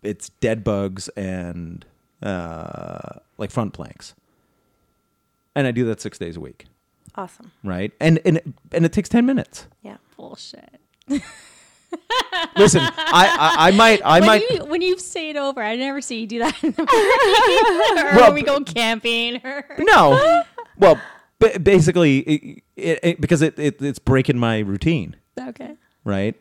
it's 0.03 0.29
dead 0.41 0.63
bugs 0.65 1.09
and 1.17 1.85
uh, 2.23 3.19
like 3.39 3.51
front 3.51 3.73
planks, 3.73 4.15
and 5.55 5.67
I 5.67 5.71
do 5.71 5.85
that 5.87 6.01
six 6.01 6.19
days 6.19 6.37
a 6.37 6.41
week, 6.41 6.67
Awesome. 7.17 7.53
right? 7.63 7.93
And 8.01 8.21
and 8.25 8.37
it- 8.39 8.47
and 8.73 8.85
it 8.85 8.93
takes 8.93 9.09
ten 9.09 9.27
minutes. 9.27 9.67
Yeah. 9.83 9.97
Bullshit. 10.17 10.81
Listen, 12.57 12.81
I, 12.83 13.55
I 13.57 13.69
I 13.69 13.71
might 13.73 14.01
I 14.05 14.21
when 14.21 14.27
might 14.27 14.51
you 14.51 14.65
when 14.65 14.83
you 14.83 14.99
say 14.99 15.31
it 15.31 15.37
over, 15.37 15.63
I 15.63 15.77
never 15.77 16.01
see 16.01 16.21
you 16.21 16.27
do 16.27 16.39
that 16.41 16.63
in 16.65 16.73
the 16.73 16.83
or 18.13 18.17
Well, 18.17 18.27
when 18.27 18.35
we 18.35 18.43
go 18.43 18.61
camping. 18.61 19.41
Or 19.45 19.65
no. 19.79 20.43
Well, 20.77 21.01
ba- 21.39 21.59
basically, 21.59 22.19
it, 22.19 22.63
it, 22.77 22.99
it, 23.03 23.21
because 23.21 23.43
it, 23.43 23.59
it 23.59 23.81
it's 23.83 23.99
breaking 23.99 24.39
my 24.39 24.59
routine, 24.61 25.17
okay, 25.39 25.77
right? 26.05 26.35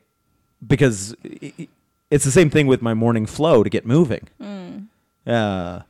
Because 0.65 1.15
i 1.25 1.53
i- 1.59 1.67
it's 2.11 2.23
the 2.25 2.31
same 2.31 2.49
thing 2.51 2.67
with 2.67 2.81
my 2.81 2.93
morning 2.93 3.25
flow 3.25 3.63
to 3.63 3.69
get 3.69 3.85
moving. 3.87 4.27
Mm. 4.39 4.87
Uh, 5.25 5.81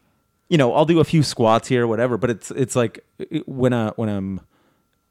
you 0.48 0.58
know, 0.58 0.74
I'll 0.74 0.86
do 0.86 1.00
a 1.00 1.04
few 1.04 1.22
squats 1.24 1.68
here, 1.68 1.86
whatever. 1.86 2.18
But 2.18 2.30
it's 2.30 2.52
it's 2.52 2.76
like 2.76 3.04
i- 3.20 3.44
when 3.46 3.74
I 3.74 3.90
when 3.96 4.08
I'm 4.10 4.40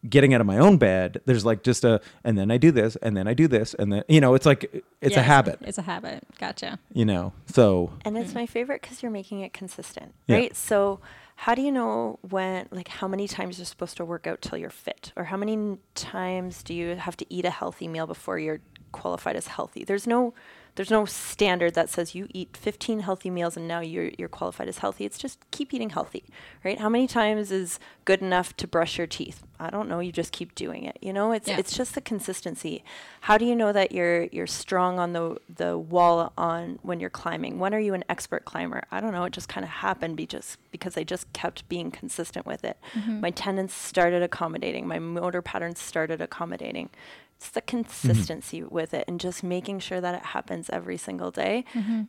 getting 0.09 0.35
out 0.35 0.41
of 0.41 0.47
my 0.49 0.59
own 0.59 0.79
bed, 0.79 1.21
there's 1.27 1.45
like 1.45 1.63
just 1.63 1.85
a, 1.85 2.01
and 2.25 2.37
then 2.37 2.51
I 2.51 2.57
do 2.57 2.73
this, 2.73 2.97
and 2.97 3.17
then 3.17 3.29
I 3.29 3.35
do 3.35 3.47
this, 3.47 3.75
and 3.75 3.93
then 3.93 4.03
you 4.09 4.21
know, 4.21 4.35
it's 4.35 4.47
like 4.47 4.65
it's 5.01 5.17
a 5.17 5.21
Yes, 5.21 5.27
habit. 5.27 5.59
It's 5.63 5.79
a 5.79 5.83
habit. 5.83 6.25
Gotcha. 6.41 6.79
You 6.93 7.05
know, 7.05 7.33
so 7.47 7.93
And 8.05 8.17
it's 8.17 8.33
mm. 8.33 8.37
my 8.37 8.47
favorite 8.47 8.81
because 8.83 9.03
you're 9.03 9.13
making 9.13 9.41
it 9.41 9.53
consistent, 9.53 10.15
Yeah. 10.27 10.37
right? 10.37 10.57
So, 10.57 10.99
how 11.43 11.57
do 11.57 11.63
you 11.63 11.73
know 11.73 12.21
when, 12.31 12.69
like, 12.71 12.87
how 12.87 13.09
many 13.09 13.27
times 13.27 13.59
you're 13.59 13.67
supposed 13.67 13.97
to 13.97 14.05
work 14.05 14.29
out 14.29 14.41
till 14.41 14.57
you're 14.57 14.71
fit, 14.71 15.13
or 15.17 15.25
how 15.25 15.37
many 15.37 15.77
times 15.97 16.63
do 16.63 16.73
you 16.73 16.95
have 16.95 17.17
to 17.17 17.27
eat 17.29 17.45
a 17.45 17.51
healthy 17.51 17.89
meal 17.89 18.07
before 18.07 18.39
you're 18.39 18.61
qualified 18.93 19.35
as 19.35 19.49
healthy? 19.49 19.83
There's 19.83 20.07
no, 20.07 20.35
there's 20.75 20.91
no 20.91 21.05
standard 21.05 21.75
that 21.75 21.91
says 21.91 22.15
you 22.15 22.29
eat 22.33 22.57
15 22.57 23.01
healthy 23.01 23.29
meals 23.29 23.57
and 23.59 23.69
now 23.69 23.81
you're 23.81 24.11
you're 24.19 24.29
qualified 24.29 24.69
as 24.69 24.79
healthy. 24.79 25.05
It's 25.05 25.19
just 25.19 25.39
keep 25.51 25.75
eating 25.75 25.91
healthy, 25.91 26.25
right? 26.65 26.79
How 26.81 26.89
many 26.89 27.07
times 27.07 27.51
is 27.53 27.79
good 28.07 28.23
enough 28.23 28.57
to 28.57 28.67
brush 28.67 28.97
your 28.97 29.07
teeth? 29.07 29.43
I 29.61 29.71
don't 29.71 29.89
know. 29.89 30.01
You 30.01 30.11
just 30.13 30.33
keep 30.33 30.55
doing 30.55 30.85
it. 30.85 30.97
You 31.03 31.13
know, 31.13 31.33
it's 31.33 31.47
Yeah. 31.47 31.59
it's 31.59 31.77
just 31.77 31.95
the 31.95 32.01
consistency. 32.01 32.83
How 33.23 33.37
do 33.39 33.45
you 33.45 33.55
know 33.55 33.71
that 33.73 33.93
you're 33.93 34.25
you're 34.33 34.47
strong 34.47 34.99
on 34.99 35.13
the 35.13 35.37
the 35.55 35.77
wall 35.77 36.33
on 36.39 36.79
when 36.83 37.01
you're 37.01 37.11
climbing? 37.11 37.59
When 37.59 37.75
are 37.75 37.79
you 37.81 37.93
an 37.95 38.05
expert 38.09 38.45
climber? 38.47 38.85
I 38.91 39.01
don't 39.01 39.13
know. 39.13 39.25
It 39.25 39.33
just 39.35 39.49
kind 39.51 39.65
of 39.65 39.71
happened 39.71 40.17
be 40.17 40.27
just 40.27 40.57
because 40.71 40.97
I 40.97 41.05
just 41.05 41.31
kept 41.35 41.69
being 41.69 41.91
consistent 41.91 42.47
with 42.47 42.65
it. 42.65 42.79
Mm-hmm. 42.95 43.21
My 43.21 43.31
tendons 43.31 43.75
started 43.75 44.23
accommodating. 44.23 44.87
My 44.89 44.99
motor 44.99 45.43
patterns 45.43 45.81
started 45.81 46.21
accommodating. 46.23 46.89
It's 47.43 47.51
the 47.51 47.61
consistency 47.61 48.63
with 48.63 48.95
it 48.95 49.05
and 49.09 49.19
just 49.19 49.43
making 49.43 49.81
sure 49.81 50.01
that 50.01 50.15
it 50.15 50.27
happens 50.27 50.71
every 50.71 50.97
single 50.97 51.33
day. 51.33 51.65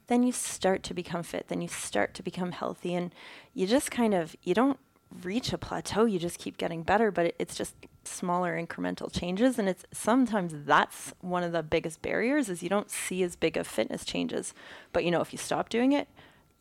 Then 0.05 0.21
you 0.21 0.31
start 0.31 0.83
to 0.83 0.93
become 0.93 1.23
fit. 1.23 1.47
Then 1.47 1.59
you 1.59 1.67
start 1.67 2.13
to 2.13 2.21
become 2.21 2.51
healthy, 2.51 2.93
and 2.93 3.11
you 3.55 3.65
just 3.65 3.89
kind 3.89 4.13
of 4.13 4.35
you 4.43 4.53
don't 4.53 4.77
reach 5.23 5.51
a 5.51 5.57
plateau. 5.57 6.05
You 6.05 6.19
just 6.19 6.37
keep 6.37 6.57
getting 6.57 6.83
better, 6.83 7.09
but 7.09 7.25
it, 7.27 7.35
it's 7.39 7.55
just 7.55 7.73
smaller 8.03 8.55
incremental 8.63 9.11
changes. 9.11 9.57
And 9.57 9.67
it's 9.67 9.83
sometimes 9.91 10.53
that's 10.65 11.13
one 11.21 11.41
of 11.41 11.51
the 11.51 11.63
biggest 11.63 12.03
barriers 12.03 12.47
is 12.47 12.61
you 12.61 12.69
don't 12.69 12.91
see 12.91 13.23
as 13.23 13.35
big 13.35 13.57
of 13.57 13.65
fitness 13.65 14.05
changes. 14.05 14.53
But 14.91 15.03
you 15.03 15.09
know, 15.09 15.21
if 15.21 15.33
you 15.33 15.39
stop 15.39 15.67
doing 15.69 15.93
it, 15.93 16.07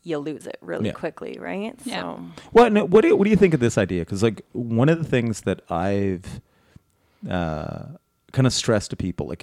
you'll 0.01 0.23
lose 0.23 0.47
it 0.47 0.57
really 0.61 0.87
Yeah. 0.87 0.93
quickly, 0.93 1.37
right? 1.39 1.75
Yeah. 1.85 2.01
So 2.01 2.25
Well, 2.53 2.71
no, 2.71 2.85
what 2.85 3.01
do 3.01 3.09
you, 3.09 3.15
what 3.15 3.25
do 3.25 3.29
you 3.29 3.37
think 3.37 3.53
of 3.53 3.59
this 3.59 3.77
idea? 3.77 4.01
Because 4.01 4.23
like 4.23 4.41
one 4.53 4.89
of 4.89 4.97
the 4.97 5.05
things 5.07 5.41
that 5.41 5.61
I've 5.69 6.41
uh, 7.29 7.85
kind 8.33 8.45
of 8.45 8.51
stress 8.53 8.87
to 8.89 8.95
people, 8.97 9.27
like 9.29 9.39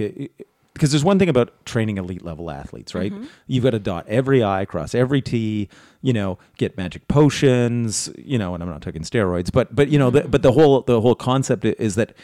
because 0.74 0.91
there's 0.93 1.05
one 1.05 1.18
thing 1.18 1.28
about 1.28 1.64
training 1.66 1.97
elite 1.99 2.22
level 2.24 2.51
athletes, 2.51 2.95
right? 2.95 3.12
You've 3.47 3.64
got 3.64 3.70
to 3.70 3.78
dot 3.78 4.07
every 4.09 4.43
I, 4.45 4.64
cross 4.66 4.95
every 4.95 5.20
T, 5.22 5.68
you 6.03 6.12
know, 6.12 6.38
get 6.59 6.76
magic 6.76 7.09
potions, 7.09 8.11
you 8.18 8.38
know, 8.38 8.55
and 8.55 8.62
I'm 8.62 8.68
not 8.68 8.82
talking 8.82 9.03
steroids, 9.03 9.51
but 9.51 9.74
but 9.74 9.88
you 9.88 9.99
know, 9.99 10.11
the, 10.11 10.28
but 10.28 10.43
the 10.43 10.53
whole 10.53 10.82
the 10.82 11.01
whole 11.01 11.14
concept 11.14 11.64
is 11.64 11.95
that 11.97 12.14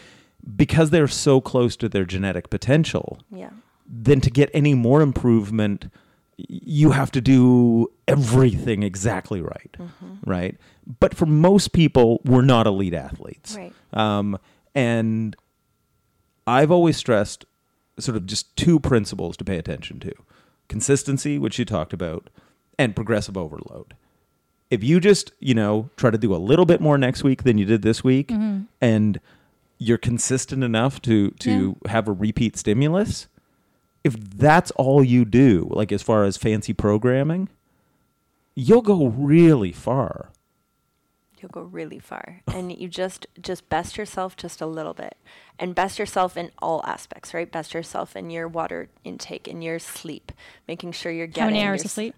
because 0.57 0.91
they're 0.91 1.09
so 1.09 1.41
close 1.41 1.75
to 1.77 1.89
their 1.89 2.05
genetic 2.05 2.51
potential, 2.51 3.19
yeah. 3.31 3.51
then 3.89 4.21
to 4.21 4.31
get 4.31 4.49
any 4.55 4.75
more 4.75 5.01
improvement 5.01 5.91
you 6.39 6.91
have 6.91 7.11
to 7.11 7.21
do 7.23 7.89
everything 8.07 8.83
exactly 8.83 9.41
right 9.41 9.75
Mm-hmm. 9.79 10.31
right 10.31 10.57
but 11.01 11.15
for 11.17 11.25
most 11.25 11.73
people 11.73 12.21
we're 12.27 12.43
not 12.45 12.67
elite 12.67 12.93
athletes 12.93 13.57
Right. 13.57 13.73
um, 13.95 14.39
and 14.75 15.35
i've 16.47 16.71
always 16.71 16.97
stressed 16.97 17.45
sort 17.99 18.17
of 18.17 18.27
just 18.27 18.55
two 18.57 18.79
principles 18.79 19.37
to 19.37 19.45
pay 19.45 19.57
attention 19.57 20.01
to. 20.01 20.13
Consistency 20.69 21.39
which 21.39 21.59
you 21.59 21.65
talked 21.65 21.93
about 21.93 22.29
and 22.79 22.97
progressive 22.97 23.37
overload. 23.37 23.95
If 24.71 24.83
you 24.83 25.01
just 25.01 25.33
you 25.41 25.55
know 25.55 25.91
try 25.97 26.11
to 26.11 26.19
do 26.19 26.35
a 26.35 26.39
little 26.39 26.67
bit 26.67 26.81
more 26.81 26.99
next 26.99 27.23
week 27.23 27.45
than 27.45 27.59
you 27.59 27.65
did 27.65 27.83
this 27.83 28.03
week 28.03 28.29
mm-hmm. 28.29 28.63
and 28.81 29.21
you're 29.79 29.99
consistent 29.99 30.65
enough 30.65 31.01
to 31.03 31.31
to 31.31 31.77
have 31.87 32.09
a 32.09 32.13
repeat 32.13 32.57
stimulus 32.57 33.29
if 34.03 34.15
that's 34.17 34.71
all 34.73 35.05
you 35.05 35.25
do 35.25 35.69
like 35.71 35.93
as 35.93 36.03
far 36.03 36.25
as 36.25 36.37
fancy 36.37 36.73
programming 36.73 37.49
you'll 38.55 38.83
go 38.83 39.07
really 39.07 39.73
far 39.73 40.31
you'll 41.41 41.51
go 41.51 41.63
really 41.63 41.99
far. 41.99 42.43
And 42.55 42.73
you 42.73 42.89
just 42.89 43.27
just 43.41 43.69
best 43.69 43.97
yourself 43.99 44.37
just 44.37 44.61
a 44.61 44.67
little 44.67 44.95
bit. 44.95 45.17
And 45.59 45.75
best 45.75 45.99
yourself 45.99 46.37
in 46.37 46.51
all 46.61 46.83
aspects 46.87 47.33
right? 47.35 47.51
Best 47.51 47.75
yourself 47.75 48.17
in 48.17 48.31
your 48.31 48.49
water 48.49 48.89
intake 49.05 49.47
in 49.49 49.63
your 49.63 49.79
sleep 49.79 50.33
making 50.69 50.93
sure 50.93 51.13
you're 51.13 51.27
getting 51.27 51.43
How 51.43 51.51
many 51.51 51.65
hours 51.67 51.85
of 51.85 51.91
sleep? 51.91 52.15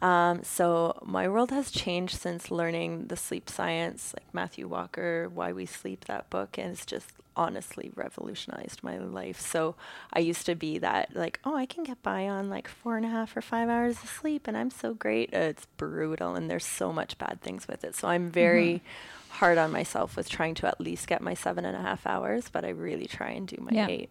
um, 0.00 0.42
so 0.42 0.98
my 1.04 1.28
world 1.28 1.50
has 1.50 1.70
changed 1.70 2.18
since 2.18 2.50
learning 2.50 3.06
the 3.06 3.16
sleep 3.16 3.48
science 3.48 4.12
like 4.16 4.34
matthew 4.34 4.66
walker 4.66 5.28
why 5.32 5.52
we 5.52 5.64
sleep 5.64 6.06
that 6.06 6.28
book 6.30 6.58
and 6.58 6.72
it's 6.72 6.84
just 6.86 7.12
honestly 7.36 7.90
revolutionized 7.94 8.82
my 8.82 8.98
life 8.98 9.40
so 9.40 9.74
i 10.12 10.18
used 10.18 10.44
to 10.46 10.54
be 10.54 10.78
that 10.78 11.14
like 11.14 11.40
oh 11.44 11.56
i 11.56 11.64
can 11.66 11.82
get 11.84 12.02
by 12.02 12.26
on 12.28 12.50
like 12.50 12.68
four 12.68 12.96
and 12.96 13.06
a 13.06 13.08
half 13.08 13.36
or 13.36 13.40
five 13.40 13.68
hours 13.68 13.96
of 14.02 14.08
sleep 14.08 14.46
and 14.46 14.56
i'm 14.56 14.70
so 14.70 14.92
great 14.94 15.32
uh, 15.34 15.38
it's 15.38 15.66
brutal 15.76 16.34
and 16.34 16.50
there's 16.50 16.64
so 16.66 16.92
much 16.92 17.16
bad 17.18 17.40
things 17.40 17.66
with 17.66 17.84
it 17.84 17.94
so 17.94 18.08
i'm 18.08 18.30
very 18.30 18.82
hard 19.30 19.56
on 19.56 19.70
myself 19.72 20.16
with 20.16 20.28
trying 20.28 20.54
to 20.54 20.66
at 20.66 20.80
least 20.80 21.06
get 21.06 21.22
my 21.22 21.32
seven 21.34 21.64
and 21.64 21.76
a 21.76 21.80
half 21.80 22.06
hours 22.06 22.48
but 22.52 22.64
i 22.64 22.68
really 22.68 23.06
try 23.06 23.30
and 23.30 23.48
do 23.48 23.56
my 23.60 23.70
Yeah. 23.72 23.86
8 23.88 24.10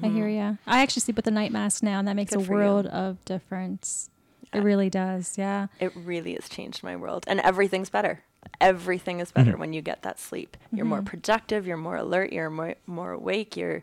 I 0.00 0.08
hear 0.08 0.28
you. 0.28 0.58
I 0.64 0.80
actually 0.82 1.00
sleep 1.00 1.16
with 1.16 1.26
a 1.26 1.32
night 1.32 1.50
mask 1.50 1.82
now, 1.82 1.98
and 1.98 2.06
that 2.06 2.14
makes 2.14 2.32
Good 2.32 2.42
a 2.42 2.44
for 2.44 2.52
you. 2.52 2.58
world 2.60 2.86
of 2.86 3.22
difference. 3.24 4.08
It 4.54 4.60
really 4.60 4.88
does. 4.88 5.36
Yeah. 5.36 5.66
it 5.80 5.92
really 5.96 6.34
has 6.34 6.48
changed 6.48 6.84
my 6.84 6.94
world 6.94 7.24
and 7.26 7.40
everything's 7.40 7.90
better 7.90 8.22
everything 8.60 9.20
is 9.20 9.32
better 9.32 9.52
mm-hmm. 9.52 9.60
when 9.60 9.72
you 9.72 9.82
get 9.82 10.02
that 10.02 10.18
sleep 10.18 10.56
you're 10.72 10.84
more 10.84 10.98
mm-hmm. 10.98 11.06
productive 11.06 11.66
you're 11.66 11.76
more 11.76 11.96
alert 11.96 12.32
you're 12.32 12.50
more, 12.50 12.74
more 12.86 13.12
awake 13.12 13.56
your 13.56 13.82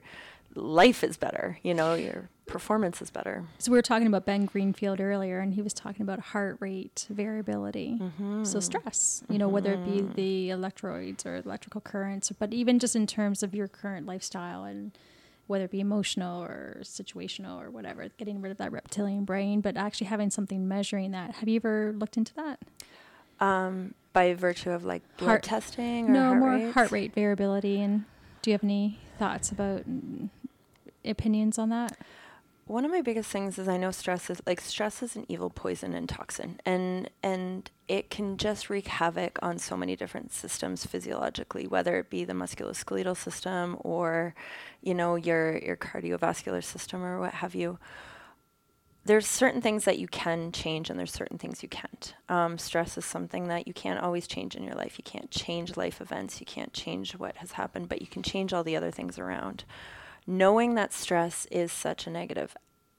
life 0.55 1.03
is 1.03 1.18
better 1.18 1.60
you 1.64 1.74
know 1.74 1.93
your 1.93 2.30
performance 2.49 3.01
is 3.01 3.10
better 3.10 3.45
So 3.60 3.72
we 3.72 3.78
were 3.78 3.84
talking 3.84 4.07
about 4.07 4.26
Ben 4.26 4.45
Greenfield 4.45 4.99
earlier, 4.99 5.39
and 5.39 5.53
he 5.53 5.62
was 5.62 5.74
talking 5.74 6.01
about 6.01 6.20
heart 6.20 6.57
rate 6.60 7.05
variability. 7.10 7.99
Mm-hmm. 8.01 8.43
So 8.43 8.60
stress, 8.60 9.24
you 9.30 9.38
know, 9.38 9.47
whether 9.47 9.74
it 9.74 9.86
be 9.86 10.01
mm-hmm. 10.01 10.14
the 10.14 10.49
electrodes 10.49 11.26
or 11.26 11.36
electrical 11.36 11.80
currents, 11.80 12.32
but 12.32 12.51
even 12.53 12.80
just 12.80 12.95
in 12.95 13.05
terms 13.05 13.43
of 13.43 13.53
your 13.53 13.68
current 13.68 14.07
lifestyle 14.07 14.64
and 14.64 14.97
whether 15.47 15.66
it 15.66 15.72
be 15.72 15.80
emotional 15.80 16.43
or 16.43 16.78
situational 16.84 17.60
or 17.60 17.72
whatever, 17.72 18.07
getting 18.18 18.39
rid 18.39 18.51
of 18.51 18.57
that 18.57 18.72
reptilian 18.72 19.26
brain, 19.26 19.62
but 19.62 19.78
actually 19.78 20.07
having 20.07 20.30
something 20.30 20.68
measuring 20.68 21.12
that. 21.12 21.36
Have 21.36 21.49
you 21.49 21.55
ever 21.55 21.93
looked 21.97 22.18
into 22.18 22.34
that? 22.36 22.60
Um, 23.39 23.93
by 24.13 24.33
virtue 24.33 24.71
of 24.71 24.83
like 24.83 25.01
blood 25.17 25.27
Heart- 25.27 25.43
testing 25.43 26.09
or 26.09 26.13
no, 26.13 26.23
heart 26.29 26.39
more 26.39 26.51
rates? 26.51 26.73
heart 26.73 26.91
rate 26.91 27.13
variability. 27.13 27.81
And 27.81 28.05
do 28.41 28.51
you 28.51 28.53
have 28.53 28.63
any 28.63 28.99
thoughts 29.17 29.51
about 29.51 29.89
mm, 29.89 30.29
opinions 31.05 31.57
on 31.57 31.69
that? 31.69 31.97
one 32.65 32.85
of 32.85 32.91
my 32.91 33.01
biggest 33.01 33.31
things 33.31 33.57
is 33.57 33.67
I 33.67 33.77
know 33.77 33.89
stress 33.89 34.29
is 34.29 34.43
like 34.45 34.61
stress 34.61 35.01
is 35.01 35.15
an 35.15 35.25
evil 35.27 35.49
poison 35.49 35.95
and 35.95 36.07
toxin 36.07 36.61
and 36.67 37.09
and 37.23 37.67
it 37.87 38.11
can 38.11 38.37
just 38.37 38.69
wreak 38.69 38.85
havoc 38.85 39.39
on 39.41 39.57
so 39.57 39.75
many 39.75 39.95
different 39.95 40.31
systems 40.31 40.85
physiologically 40.85 41.65
whether 41.65 41.97
it 41.97 42.11
be 42.11 42.25
the 42.25 42.33
musculoskeletal 42.33 43.17
system 43.17 43.75
or 43.79 44.35
you 44.83 44.93
know 44.93 45.15
your 45.15 45.57
your 45.57 45.77
cardiovascular 45.77 46.63
system 46.63 47.01
or 47.03 47.19
what 47.19 47.33
have 47.33 47.55
you 47.55 47.79
there's 49.10 49.26
certain 49.26 49.60
things 49.60 49.86
that 49.86 49.97
you 49.97 50.07
can 50.07 50.51
change 50.51 50.91
and 50.91 50.99
there's 50.99 51.12
certain 51.12 51.39
things 51.39 51.64
you 51.64 51.70
can't. 51.70 52.14
Um, 52.30 52.60
stress 52.60 52.95
is 52.95 53.05
something 53.05 53.47
that 53.47 53.68
you 53.68 53.74
can't 53.74 53.99
always 53.99 54.28
change 54.28 54.55
in 54.55 54.64
your 54.64 54.76
life. 54.76 54.99
You 54.99 55.03
can't 55.03 55.32
change 55.32 55.76
life 55.76 55.99
events. 55.99 56.39
You 56.39 56.45
can't 56.45 56.72
change 56.74 57.14
what 57.14 57.38
has 57.38 57.53
happened 57.53 57.89
but 57.89 58.01
you 58.01 58.07
can 58.07 58.22
change 58.22 58.53
all 58.53 58.64
the 58.64 58.76
other 58.76 58.91
things 58.91 59.18
around. 59.18 59.64
Knowing 60.28 60.76
that 60.76 60.93
stress 60.93 61.47
is 61.49 61.72
such 61.72 62.05
a 62.05 62.12
negative 62.12 62.55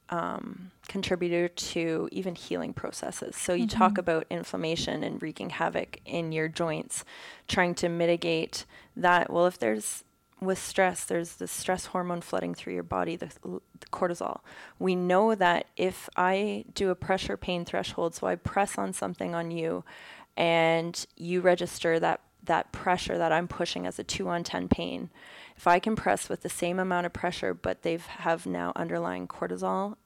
um, 0.08 0.72
contributor 0.88 1.46
to 1.46 2.08
even 2.10 2.34
healing 2.34 2.72
processes. 2.72 3.36
So 3.36 3.54
you 3.54 3.68
talk 3.68 3.96
about 3.96 4.26
inflammation 4.30 5.04
and 5.04 5.22
wreaking 5.22 5.50
havoc 5.50 6.00
in 6.04 6.32
your 6.32 6.48
joints, 6.48 7.04
trying 7.46 7.76
to 7.76 7.88
mitigate 7.88 8.66
that. 8.96 9.32
Well, 9.32 9.46
if 9.46 9.60
there's 9.60 10.02
with 10.40 10.58
stress, 10.58 11.04
there's 11.04 11.36
the 11.36 11.46
stress 11.46 11.86
hormone 11.86 12.20
flooding 12.20 12.54
through 12.54 12.74
your 12.74 12.82
body, 12.82 13.16
the, 13.16 13.30
the 13.42 13.86
cortisol. 13.92 14.40
We 14.78 14.96
know 14.96 15.34
that 15.34 15.66
if 15.76 16.08
I 16.16 16.64
do 16.74 16.90
a 16.90 16.94
pressure 16.94 17.36
pain 17.36 17.64
threshold, 17.64 18.14
so 18.14 18.26
I 18.26 18.36
press 18.36 18.78
on 18.78 18.92
something 18.92 19.34
on 19.34 19.50
you, 19.50 19.84
and 20.36 21.06
you 21.16 21.40
register 21.40 22.00
that 22.00 22.20
that 22.42 22.72
pressure 22.72 23.18
that 23.18 23.32
I'm 23.32 23.46
pushing 23.46 23.86
as 23.86 23.98
a 23.98 24.04
two 24.04 24.28
on 24.28 24.44
ten 24.44 24.66
pain, 24.68 25.10
if 25.56 25.66
I 25.66 25.78
can 25.78 25.94
press 25.94 26.28
with 26.30 26.40
the 26.40 26.48
same 26.48 26.78
amount 26.78 27.04
of 27.04 27.12
pressure, 27.12 27.52
but 27.52 27.82
they've 27.82 28.06
have 28.06 28.46
now 28.46 28.72
underlying 28.74 29.28
cortisol 29.28 29.96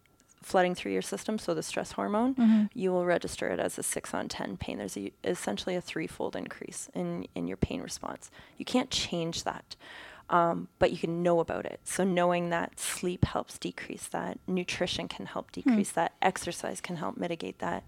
flooding 0.43 0.75
through 0.75 0.93
your 0.93 1.01
system, 1.01 1.39
so 1.39 1.55
the 1.55 1.63
stress 1.63 1.93
hormone, 1.93 2.35
mm-hmm. 2.35 2.65
you 2.75 2.93
will 2.93 3.07
register 3.07 3.49
it 3.49 3.59
as 3.59 3.79
a 3.79 3.83
six 3.83 4.13
on 4.13 4.29
ten 4.29 4.57
pain. 4.57 4.79
There's 4.79 4.97
a, 4.97 5.13
essentially 5.23 5.77
a 5.77 5.81
threefold 5.81 6.35
increase 6.35 6.91
in 6.95 7.27
in 7.35 7.47
your 7.47 7.57
pain 7.57 7.81
response. 7.81 8.31
You 8.59 8.65
can't 8.65 8.91
change 8.91 9.45
that. 9.45 9.77
Um, 10.31 10.69
but 10.79 10.91
you 10.91 10.99
can 10.99 11.23
know 11.23 11.41
about 11.41 11.67
it. 11.67 11.81
So 11.85 12.03
knowing 12.03 12.49
that 12.51 12.81
sleep 12.81 13.25
helps 13.27 13.59
decrease 13.59 14.07
that, 14.09 14.39
nutrition 14.47 15.07
can 15.07 15.27
help 15.27 15.53
decrease 15.53 15.91
that, 15.93 16.15
exercise 16.23 16.81
can 16.81 16.97
help 16.97 17.17
mitigate 17.17 17.59
that. 17.59 17.85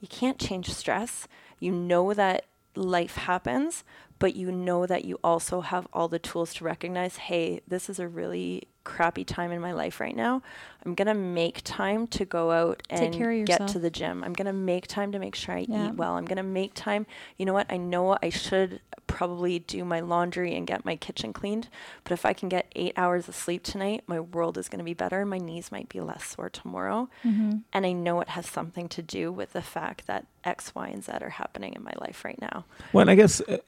You 0.00 0.08
can't 0.08 0.38
change 0.38 0.68
stress. 0.72 1.28
You 1.60 1.72
know 1.72 2.12
that 2.12 2.46
life 2.74 3.16
happens, 3.16 3.84
but 4.18 4.34
you 4.34 4.50
know 4.50 4.86
that 4.86 5.04
you 5.04 5.18
also 5.22 5.60
have 5.60 5.86
all 5.92 6.08
the 6.08 6.18
tools 6.18 6.54
to 6.54 6.64
recognize, 6.64 7.16
hey, 7.16 7.60
this 7.66 7.88
is 7.88 7.98
a 7.98 8.08
really 8.08 8.68
crappy 8.86 9.24
time 9.24 9.50
in 9.50 9.60
my 9.60 9.72
life 9.72 10.00
right 10.00 10.14
now. 10.16 10.40
I'm 10.84 10.94
going 10.94 11.08
to 11.08 11.14
make 11.14 11.62
time 11.64 12.06
to 12.08 12.24
go 12.24 12.52
out 12.52 12.80
and 12.88 13.12
get 13.44 13.58
to 13.70 13.80
the 13.80 13.90
gym. 13.90 14.22
I'm 14.22 14.32
going 14.32 14.46
to 14.46 14.52
make 14.52 14.86
time 14.86 15.10
to 15.10 15.18
make 15.18 15.34
sure 15.34 15.56
I 15.56 15.66
Yeah. 15.68 15.88
eat 15.88 15.94
well. 15.96 16.12
I'm 16.14 16.24
going 16.24 16.36
to 16.36 16.44
make 16.44 16.72
time. 16.74 17.06
You 17.36 17.44
know 17.44 17.52
what? 17.52 17.66
I 17.68 17.76
know 17.76 18.16
I 18.22 18.28
should 18.30 18.80
probably 19.08 19.58
do 19.58 19.84
my 19.84 19.98
laundry 19.98 20.54
and 20.54 20.64
get 20.66 20.84
my 20.84 20.94
kitchen 20.94 21.32
cleaned, 21.32 21.68
but 22.04 22.12
if 22.12 22.24
I 22.24 22.32
can 22.32 22.48
get 22.48 22.66
8 22.76 22.92
hours 22.96 23.28
of 23.28 23.34
sleep 23.34 23.64
tonight, 23.64 24.04
my 24.06 24.20
world 24.20 24.56
is 24.56 24.68
going 24.68 24.78
to 24.78 24.84
be 24.84 24.94
better. 24.94 25.26
My 25.26 25.38
knees 25.38 25.72
might 25.72 25.88
be 25.88 26.00
less 26.00 26.24
sore 26.24 26.48
tomorrow. 26.50 27.08
Mm-hmm. 27.24 27.58
And 27.72 27.86
I 27.86 27.90
know 27.92 28.20
it 28.20 28.28
has 28.30 28.46
something 28.46 28.88
to 28.90 29.02
do 29.02 29.32
with 29.32 29.52
the 29.52 29.62
fact 29.62 30.06
that 30.06 30.26
X, 30.44 30.72
Y, 30.76 30.86
and 30.86 31.02
Z 31.02 31.12
are 31.20 31.30
happening 31.30 31.72
in 31.74 31.82
my 31.82 31.94
life 32.00 32.24
right 32.24 32.40
now. 32.40 32.64
Well, 32.92 33.10
I 33.10 33.16
guess 33.16 33.40
uh, 33.40 33.58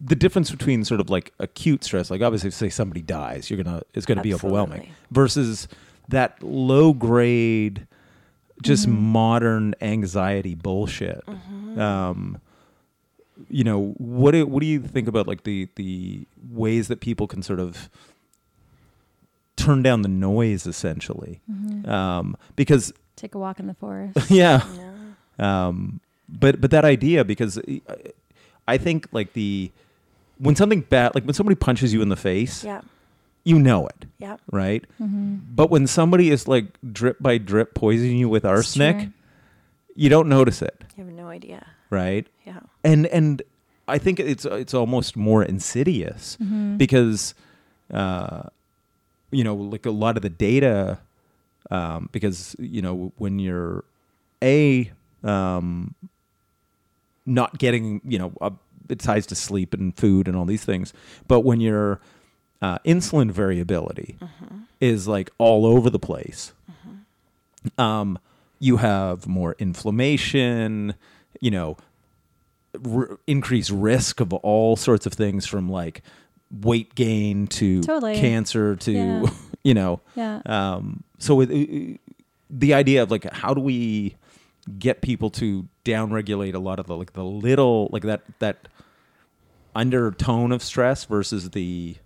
the 0.00 0.14
difference 0.16 0.50
between 0.50 0.84
sort 0.84 1.00
of 1.00 1.08
like 1.10 1.32
acute 1.38 1.82
stress, 1.84 2.10
like 2.10 2.20
obviously, 2.22 2.48
if 2.48 2.54
say 2.54 2.68
somebody 2.68 3.02
dies, 3.02 3.50
you're 3.50 3.62
gonna 3.62 3.82
it's 3.94 4.06
gonna 4.06 4.22
be 4.22 4.34
overwhelming, 4.34 4.88
versus 5.10 5.68
that 6.08 6.42
low 6.42 6.92
grade, 6.92 7.86
just 8.62 8.86
modern 8.88 9.74
anxiety 9.80 10.54
bullshit. 10.54 11.22
Um, 11.78 12.40
you 13.50 13.64
know, 13.64 13.94
what 13.98 14.30
do, 14.32 14.46
what 14.46 14.60
do 14.60 14.66
you 14.66 14.80
think 14.80 15.08
about 15.08 15.26
like 15.26 15.44
the 15.44 15.68
the 15.76 16.26
ways 16.50 16.88
that 16.88 17.00
people 17.00 17.26
can 17.26 17.42
sort 17.42 17.60
of 17.60 17.88
turn 19.56 19.82
down 19.82 20.02
the 20.02 20.08
noise, 20.08 20.66
essentially? 20.66 21.40
Um, 21.86 22.36
because 22.56 22.92
Take 23.16 23.34
a 23.34 23.38
walk 23.38 23.58
in 23.60 23.66
the 23.66 23.74
forest. 23.74 24.18
yeah, 24.30 24.62
Yeah. 25.38 25.66
um, 25.68 26.00
but 26.28 26.60
but 26.60 26.70
that 26.70 26.84
idea 26.84 27.24
because 27.24 27.58
I 28.68 28.78
think 28.78 29.06
like 29.12 29.32
the 29.32 29.70
when 30.38 30.54
something 30.56 30.82
bad, 30.82 31.14
like 31.14 31.24
when 31.24 31.34
somebody 31.34 31.54
punches 31.56 31.92
you 31.92 32.02
in 32.02 32.08
the 32.08 32.16
face, 32.16 32.62
Yeah. 32.64 32.80
you 33.44 33.58
know 33.58 33.86
it, 33.86 34.04
Yeah. 34.18 34.36
right? 34.50 34.84
Mm-hmm. 35.00 35.36
But 35.54 35.70
when 35.70 35.86
somebody 35.86 36.30
is 36.30 36.46
like 36.48 36.66
drip 36.92 37.16
by 37.20 37.38
drip 37.38 37.74
poisoning 37.74 38.18
you 38.18 38.28
with 38.28 38.44
arsenic, 38.44 38.96
true. 38.98 39.12
you 39.94 40.08
don't 40.08 40.28
notice 40.28 40.60
it, 40.62 40.84
You 40.96 41.04
have 41.04 41.12
no 41.14 41.28
idea. 41.28 41.66
right? 41.90 42.26
Yeah. 42.46 42.60
and 42.84 43.06
and 43.06 43.42
I 43.88 43.98
think 43.98 44.18
it's 44.20 44.44
it's 44.44 44.74
almost 44.74 45.16
more 45.16 45.42
insidious 45.44 46.36
Mm-hmm. 46.42 46.76
because 46.76 47.34
uh, 47.94 48.42
you 49.30 49.44
know 49.44 49.54
like 49.54 49.86
a 49.86 49.90
lot 49.94 50.16
of 50.16 50.22
the 50.22 50.28
data 50.30 50.98
um, 51.70 52.08
because 52.12 52.56
you 52.58 52.82
know 52.82 53.12
when 53.16 53.38
you're 53.38 53.84
a 54.42 54.90
um, 55.22 55.94
not 57.24 57.58
getting 57.58 58.00
you 58.04 58.18
know 58.18 58.32
uh, 58.40 58.50
it 58.90 58.98
ties 59.00 59.26
to 59.26 59.34
sleep 59.34 59.74
and 59.74 59.96
food 59.96 60.28
and 60.28 60.36
all 60.36 60.44
these 60.44 60.64
things 60.64 60.92
but 61.28 61.40
when 61.40 61.60
your 61.60 62.00
uh, 62.62 62.78
insulin 62.80 63.30
variability 63.30 64.16
is 64.80 65.06
like 65.06 65.30
all 65.38 65.66
over 65.66 65.90
the 65.90 65.98
place 65.98 66.52
um, 67.78 68.18
you 68.58 68.78
have 68.78 69.26
more 69.26 69.54
inflammation 69.58 70.94
you 71.40 71.50
know 71.50 71.76
r- 72.94 73.18
increased 73.26 73.70
risk 73.70 74.20
of 74.20 74.32
all 74.32 74.76
sorts 74.76 75.06
of 75.06 75.12
things 75.12 75.46
from 75.46 75.68
like 75.68 76.02
weight 76.62 76.94
gain 76.94 77.46
to 77.48 77.82
Totally. 77.82 78.16
cancer 78.16 78.76
to 78.76 78.92
Yeah. 78.92 79.26
you 79.64 79.74
know 79.74 80.00
Yeah. 80.14 80.40
um, 80.46 81.02
so 81.18 81.34
with, 81.34 81.50
it- 81.50 82.00
the 82.48 82.74
idea 82.74 83.02
of 83.02 83.10
like 83.10 83.24
how 83.32 83.52
do 83.52 83.60
we 83.60 84.14
get 84.78 85.00
people 85.00 85.30
to 85.30 85.68
downregulate 85.84 86.54
a 86.54 86.58
lot 86.58 86.78
of 86.78 86.86
the 86.86 86.96
like 86.96 87.12
the 87.12 87.24
little 87.24 87.88
like 87.92 88.02
that 88.02 88.22
that 88.38 88.68
undertone 89.74 90.52
of 90.52 90.62
stress 90.62 91.04
versus 91.04 91.50
the 91.50 91.96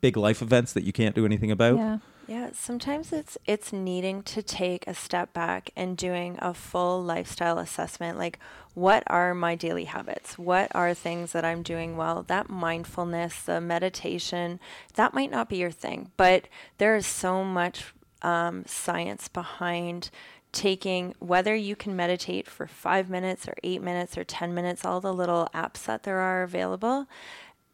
big 0.00 0.16
life 0.16 0.42
events 0.42 0.72
that 0.72 0.84
you 0.84 0.92
can't 0.92 1.14
do 1.14 1.24
anything 1.24 1.50
about 1.50 1.76
yeah. 1.76 1.98
Yeah, 2.28 2.50
sometimes 2.52 3.12
it's 3.12 3.38
it's 3.46 3.72
needing 3.72 4.24
to 4.24 4.42
take 4.42 4.84
a 4.88 4.94
step 4.94 5.32
back 5.32 5.70
and 5.76 5.96
doing 5.96 6.38
a 6.40 6.52
full 6.54 7.00
lifestyle 7.00 7.58
assessment 7.58 8.18
like 8.18 8.40
what 8.74 9.04
are 9.06 9.32
my 9.32 9.54
daily 9.54 9.84
habits? 9.84 10.36
What 10.36 10.70
are 10.74 10.92
things 10.92 11.32
that 11.32 11.46
I'm 11.46 11.62
doing 11.62 11.96
well? 11.96 12.24
That 12.24 12.50
mindfulness, 12.50 13.40
the 13.42 13.58
meditation, 13.58 14.60
that 14.96 15.14
might 15.14 15.30
not 15.30 15.48
be 15.48 15.56
your 15.56 15.70
thing, 15.70 16.10
but 16.18 16.46
there 16.76 16.94
is 16.94 17.06
so 17.06 17.42
much 17.42 17.94
um, 18.20 18.64
science 18.66 19.28
behind 19.28 20.10
taking 20.52 21.14
whether 21.18 21.54
you 21.54 21.76
can 21.76 21.94
meditate 21.94 22.48
for 22.48 22.66
five 22.66 23.10
minutes 23.10 23.46
or 23.46 23.54
eight 23.62 23.82
minutes 23.82 24.16
or 24.16 24.24
10 24.24 24.54
minutes, 24.54 24.84
all 24.84 25.00
the 25.00 25.12
little 25.12 25.48
apps 25.54 25.84
that 25.84 26.04
there 26.04 26.18
are 26.18 26.42
available 26.42 27.06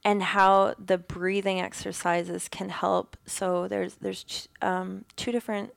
and 0.04 0.22
how 0.22 0.74
the 0.84 0.98
breathing 0.98 1.60
exercises 1.60 2.48
can 2.48 2.68
help. 2.70 3.16
So 3.26 3.68
there's 3.68 3.96
there's 3.96 4.48
um, 4.60 5.04
two 5.16 5.32
different 5.32 5.72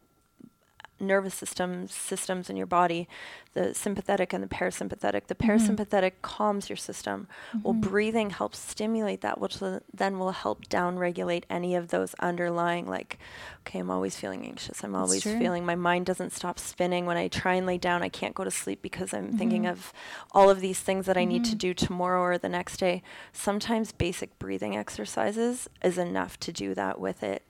nervous 1.00 1.34
systems 1.34 1.94
systems 1.94 2.50
in 2.50 2.56
your 2.56 2.66
body, 2.66 3.08
the 3.54 3.74
sympathetic 3.74 4.34
and 4.34 4.44
the 4.44 4.48
parasympathetic. 4.48 5.28
The 5.28 5.36
mm-hmm. 5.36 5.52
parasympathetic 5.52 6.14
calms 6.22 6.70
your 6.70 6.78
system. 6.78 7.28
Well, 7.64 7.74
mm-hmm. 7.74 7.90
breathing 7.90 8.30
helps 8.32 8.60
stimulate 8.60 9.22
that, 9.22 9.40
which 9.40 9.58
then 9.94 10.20
will 10.20 10.32
help 10.32 10.66
downregulate 10.66 11.44
any 11.50 11.76
of 11.76 11.90
those 11.90 12.14
underlying 12.20 12.88
like, 12.88 13.18
okay, 13.62 13.80
I'm 13.80 13.92
always 13.92 14.16
feeling 14.16 14.46
anxious. 14.46 14.84
I'm 14.84 14.96
always 14.96 15.24
true. 15.24 15.38
feeling 15.38 15.66
my 15.66 15.76
mind 15.76 16.06
doesn't 16.06 16.32
stop 16.32 16.60
spinning 16.60 17.06
when 17.06 17.18
I 17.18 17.28
try 17.28 17.56
and 17.56 17.66
lay 17.66 17.78
down. 17.78 18.04
I 18.04 18.10
can't 18.10 18.36
go 18.36 18.44
to 18.44 18.52
sleep 18.52 18.82
because 18.82 19.14
I'm 19.14 19.38
thinking 19.38 19.64
mm-hmm. 19.64 19.72
of 19.72 19.94
all 20.32 20.50
of 20.50 20.60
these 20.60 20.80
things 20.80 21.06
that 21.06 21.18
I 21.18 21.26
need 21.26 21.46
to 21.46 21.56
do 21.56 21.74
tomorrow 21.74 22.22
or 22.22 22.38
the 22.38 22.50
next 22.50 22.78
day. 22.78 23.02
Sometimes 23.34 23.92
basic 23.92 24.38
breathing 24.40 24.76
exercises 24.76 25.70
is 25.84 25.98
enough 25.98 26.40
to 26.42 26.52
do 26.52 26.74
that 26.76 27.00
with 27.00 27.24
it. 27.24 27.44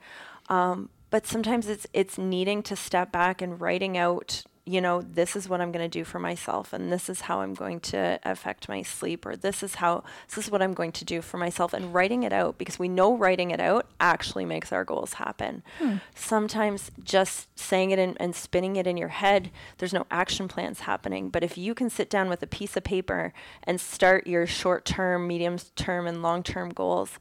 Um, 0.47 0.89
but 1.09 1.25
sometimes 1.25 1.67
it's 1.67 1.87
it's 1.93 2.17
needing 2.17 2.61
to 2.63 2.75
step 2.75 3.11
back 3.11 3.41
and 3.41 3.59
writing 3.61 3.97
out 3.97 4.43
you 4.67 4.81
know 4.81 5.01
this 5.01 5.35
is 5.35 5.47
what 5.47 5.61
i'm 5.61 5.71
going 5.71 5.87
to 5.87 5.99
do 5.99 6.03
for 6.03 6.17
myself 6.17 6.73
and 6.73 6.91
this 6.91 7.07
is 7.07 7.21
how 7.21 7.41
i'm 7.41 7.53
going 7.53 7.79
to 7.79 8.19
affect 8.23 8.67
my 8.67 8.81
sleep 8.81 9.25
or 9.25 9.35
this 9.35 9.61
is 9.61 9.75
how 9.75 10.03
this 10.27 10.45
is 10.45 10.51
what 10.51 10.61
i'm 10.61 10.73
going 10.73 10.91
to 10.91 11.05
do 11.05 11.21
for 11.21 11.37
myself 11.37 11.71
and 11.71 11.93
writing 11.93 12.23
it 12.23 12.33
out 12.33 12.57
because 12.57 12.79
we 12.79 12.87
know 12.87 13.15
writing 13.15 13.51
it 13.51 13.59
out 13.59 13.85
actually 13.99 14.45
makes 14.45 14.71
our 14.71 14.83
goals 14.83 15.13
happen. 15.13 15.63
Hmm. 15.79 15.95
Sometimes 16.15 16.91
just 17.03 17.47
saying 17.57 17.91
it 17.91 17.99
in, 17.99 18.17
and 18.19 18.35
spinning 18.35 18.75
it 18.75 18.87
in 18.87 18.97
your 18.97 19.09
head 19.09 19.51
there's 19.77 19.93
no 19.93 20.07
action 20.09 20.47
plans 20.47 20.81
happening 20.81 21.29
but 21.29 21.43
if 21.43 21.57
you 21.57 21.75
can 21.75 21.89
sit 21.89 22.09
down 22.09 22.27
with 22.27 22.41
a 22.41 22.47
piece 22.47 22.75
of 22.75 22.83
paper 22.83 23.33
and 23.63 23.79
start 23.79 24.25
your 24.25 24.47
short 24.47 24.83
term 24.83 25.27
medium 25.27 25.57
term 25.75 26.07
and 26.07 26.23
long 26.23 26.41
term 26.41 26.69
goals 26.69 27.19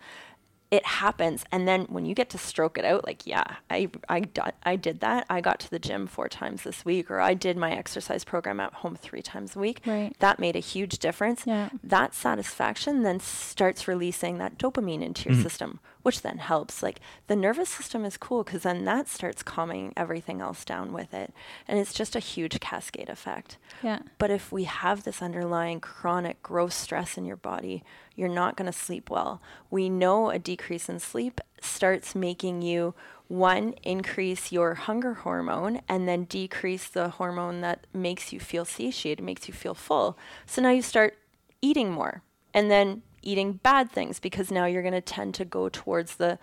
it 0.75 0.85
happens. 0.85 1.45
And 1.53 1.69
then 1.69 1.85
when 1.85 2.05
you 2.05 2.15
get 2.17 2.31
to 2.31 2.39
stroke 2.39 2.77
it 2.79 2.85
out 2.85 3.05
like 3.07 3.27
yeah 3.27 3.45
I, 3.71 3.89
I, 4.09 4.25
I 4.65 4.75
did 4.77 5.01
that. 5.01 5.25
I 5.31 5.41
got 5.41 5.61
to 5.61 5.71
the 5.71 5.79
gym 5.79 6.09
four 6.09 6.29
times 6.29 6.63
this 6.63 6.85
week 6.85 7.11
or 7.11 7.21
i 7.21 7.33
did 7.33 7.57
my 7.57 7.71
exercise 7.73 8.25
program 8.25 8.59
at 8.59 8.75
home 8.75 8.97
three 8.97 9.23
times 9.23 9.55
a 9.55 9.61
week. 9.61 9.81
Right. 9.87 10.13
that 10.19 10.39
made 10.41 10.57
a 10.57 10.61
huge 10.61 10.99
difference. 10.99 11.45
Yeah. 11.47 11.69
that 11.83 12.13
satisfaction 12.15 13.03
then 13.03 13.21
starts 13.21 13.87
releasing 13.87 14.39
that 14.39 14.59
dopamine 14.59 15.03
into 15.03 15.29
your 15.29 15.35
mm-hmm. 15.35 15.43
system 15.43 15.81
which 16.05 16.23
then 16.23 16.39
helps 16.39 16.81
like 16.83 17.01
the 17.27 17.35
nervous 17.35 17.69
system 17.69 18.05
is 18.05 18.17
cool 18.17 18.45
because 18.45 18.63
then 18.63 18.85
that 18.85 19.09
starts 19.09 19.43
calming 19.43 19.93
everything 19.97 20.41
else 20.41 20.65
down 20.65 20.93
with 20.93 21.13
it 21.13 21.33
and 21.67 21.79
it's 21.81 21.93
just 21.93 22.15
a 22.15 22.21
huge 22.21 22.61
cascade 22.61 23.09
effect 23.09 23.59
Yeah. 23.83 23.99
but 24.19 24.31
if 24.31 24.53
we 24.53 24.65
have 24.65 25.03
this 25.03 25.21
underlying 25.21 25.81
chronic 25.81 26.41
gross 26.43 26.75
stress 26.77 27.19
in 27.19 27.25
your 27.25 27.37
body, 27.37 27.83
you're 28.15 28.29
not 28.29 28.57
going 28.57 28.67
to 28.71 28.79
sleep 28.79 29.11
well. 29.11 29.43
We 29.71 29.89
know 29.89 30.31
a 30.31 30.39
decrease 30.39 30.89
in 30.89 31.01
sleep 31.01 31.41
starts 31.61 32.15
making 32.15 32.63
you 32.63 32.95
one 33.27 33.75
increase 33.83 34.53
your 34.53 34.75
hunger 34.75 35.15
hormone 35.15 35.81
and 35.89 36.07
then 36.07 36.25
decrease 36.25 36.87
the 36.87 37.09
hormone 37.09 37.61
that 37.63 37.87
makes 37.93 38.33
you 38.33 38.39
feel 38.39 38.65
satiated, 38.65 39.25
makes 39.25 39.49
you 39.49 39.55
feel 39.55 39.75
full. 39.75 40.17
So 40.47 40.63
now 40.63 40.71
you 40.71 40.83
start 40.83 41.17
eating 41.63 41.91
more 41.91 42.23
and 42.53 42.71
then 42.71 43.03
eating 43.25 43.55
bad 43.55 43.91
things 43.91 44.21
because 44.21 44.51
now 44.51 44.67
you're 44.67 44.83
going 44.83 44.93
to 44.95 45.01
tend 45.01 45.35
to 45.37 45.45
go 45.45 45.69
towards 45.69 46.17
the 46.17 46.39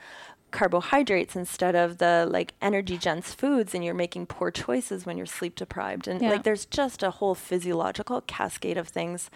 carbohydrates 0.52 1.36
instead 1.36 1.76
of 1.76 1.98
the 1.98 2.28
like 2.30 2.54
energy 2.62 2.98
dense 2.98 3.34
foods 3.34 3.74
and 3.74 3.84
you're 3.86 3.94
making 3.94 4.26
poor 4.26 4.52
choices 4.52 5.06
when 5.06 5.16
you're 5.18 5.26
sleep 5.26 5.56
deprived. 5.56 6.08
And 6.08 6.22
Yeah. 6.22 6.30
like 6.32 6.44
there's 6.44 6.66
just 6.66 7.04
a 7.04 7.12
whole 7.12 7.36
physiological 7.36 8.22
cascade 8.22 8.78
of 8.78 8.90
things 8.90 9.30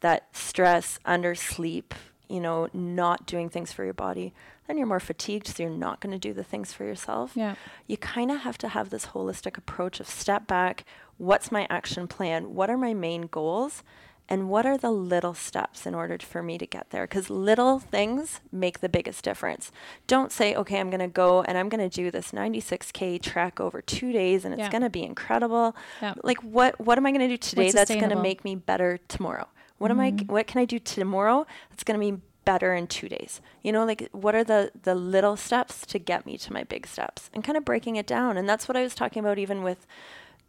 that 0.00 0.28
stress 0.36 0.98
undersleep 1.04 1.86
you 2.28 2.38
know 2.40 2.68
not 2.72 3.26
doing 3.26 3.48
things 3.48 3.72
for 3.72 3.84
your 3.84 3.92
body. 3.94 4.32
Then 4.68 4.78
you're 4.78 4.86
more 4.86 5.00
fatigued 5.00 5.48
so 5.48 5.64
you're 5.64 5.72
not 5.72 5.98
going 6.00 6.12
to 6.12 6.18
do 6.18 6.32
the 6.32 6.44
things 6.44 6.72
for 6.72 6.84
yourself. 6.84 7.32
Yeah. 7.34 7.56
you 7.88 7.96
kind 7.96 8.30
of 8.30 8.38
have 8.42 8.56
to 8.58 8.68
have 8.68 8.90
this 8.90 9.06
holistic 9.06 9.58
approach 9.58 9.98
of 9.98 10.06
step 10.08 10.46
back. 10.46 10.84
What's 11.18 11.50
my 11.50 11.66
action 11.68 12.06
plan? 12.06 12.54
What 12.54 12.70
are 12.70 12.78
my 12.78 12.94
main 12.94 13.22
goals 13.22 13.82
and 14.30 14.48
what 14.48 14.64
are 14.64 14.78
the 14.78 14.92
little 14.92 15.34
steps 15.34 15.84
in 15.86 15.94
order 15.94 16.16
for 16.20 16.40
me 16.40 16.56
to 16.56 16.66
get 16.66 16.90
there? 16.90 17.04
Because 17.04 17.28
little 17.28 17.80
things 17.80 18.40
make 18.52 18.78
the 18.78 18.88
biggest 18.88 19.24
difference. 19.24 19.72
Don't 20.06 20.30
say 20.30 20.54
okay 20.54 20.78
i'm 20.78 20.88
going 20.88 21.00
to 21.00 21.08
go 21.08 21.42
and 21.42 21.58
i'm 21.58 21.68
going 21.68 21.86
to 21.90 21.94
do 21.94 22.10
this 22.10 22.30
96k 22.30 23.20
track 23.20 23.58
over 23.60 23.82
two 23.82 24.12
days 24.12 24.44
and 24.44 24.54
it's 24.54 24.60
Yeah. 24.60 24.70
going 24.70 24.82
to 24.82 24.90
be 24.90 25.02
incredible. 25.02 25.74
Yeah. 26.00 26.14
like 26.22 26.38
what 26.42 26.80
what 26.80 26.96
am 26.96 27.06
i 27.06 27.10
going 27.10 27.20
to 27.20 27.28
do 27.28 27.36
today 27.36 27.64
What's 27.64 27.74
that's 27.74 27.90
going 27.90 28.10
to 28.10 28.22
make 28.22 28.44
me 28.44 28.54
better 28.54 28.98
tomorrow? 29.08 29.48
What 29.78 29.90
am 29.90 29.98
i 29.98 30.12
mm-hmm. 30.12 30.32
what 30.32 30.46
can 30.46 30.60
i 30.60 30.64
do 30.64 30.78
tomorrow 30.78 31.44
that's 31.70 31.82
going 31.82 31.98
to 32.00 32.12
be 32.12 32.22
better 32.44 32.72
in 32.74 32.86
two 32.86 33.08
days? 33.08 33.40
You 33.62 33.72
know 33.72 33.84
like 33.84 34.08
what 34.12 34.34
are 34.36 34.44
the 34.44 34.70
the 34.82 34.94
little 34.94 35.36
steps 35.36 35.84
to 35.86 35.98
get 35.98 36.24
me 36.24 36.38
to 36.38 36.52
my 36.52 36.62
big 36.62 36.86
steps? 36.86 37.30
And 37.34 37.42
kind 37.42 37.58
of 37.58 37.64
breaking 37.64 37.96
it 37.96 38.06
down. 38.06 38.36
And 38.36 38.48
that's 38.48 38.68
what 38.68 38.76
i 38.76 38.82
was 38.82 38.94
talking 38.94 39.20
about 39.20 39.38
even 39.38 39.62
with 39.62 39.86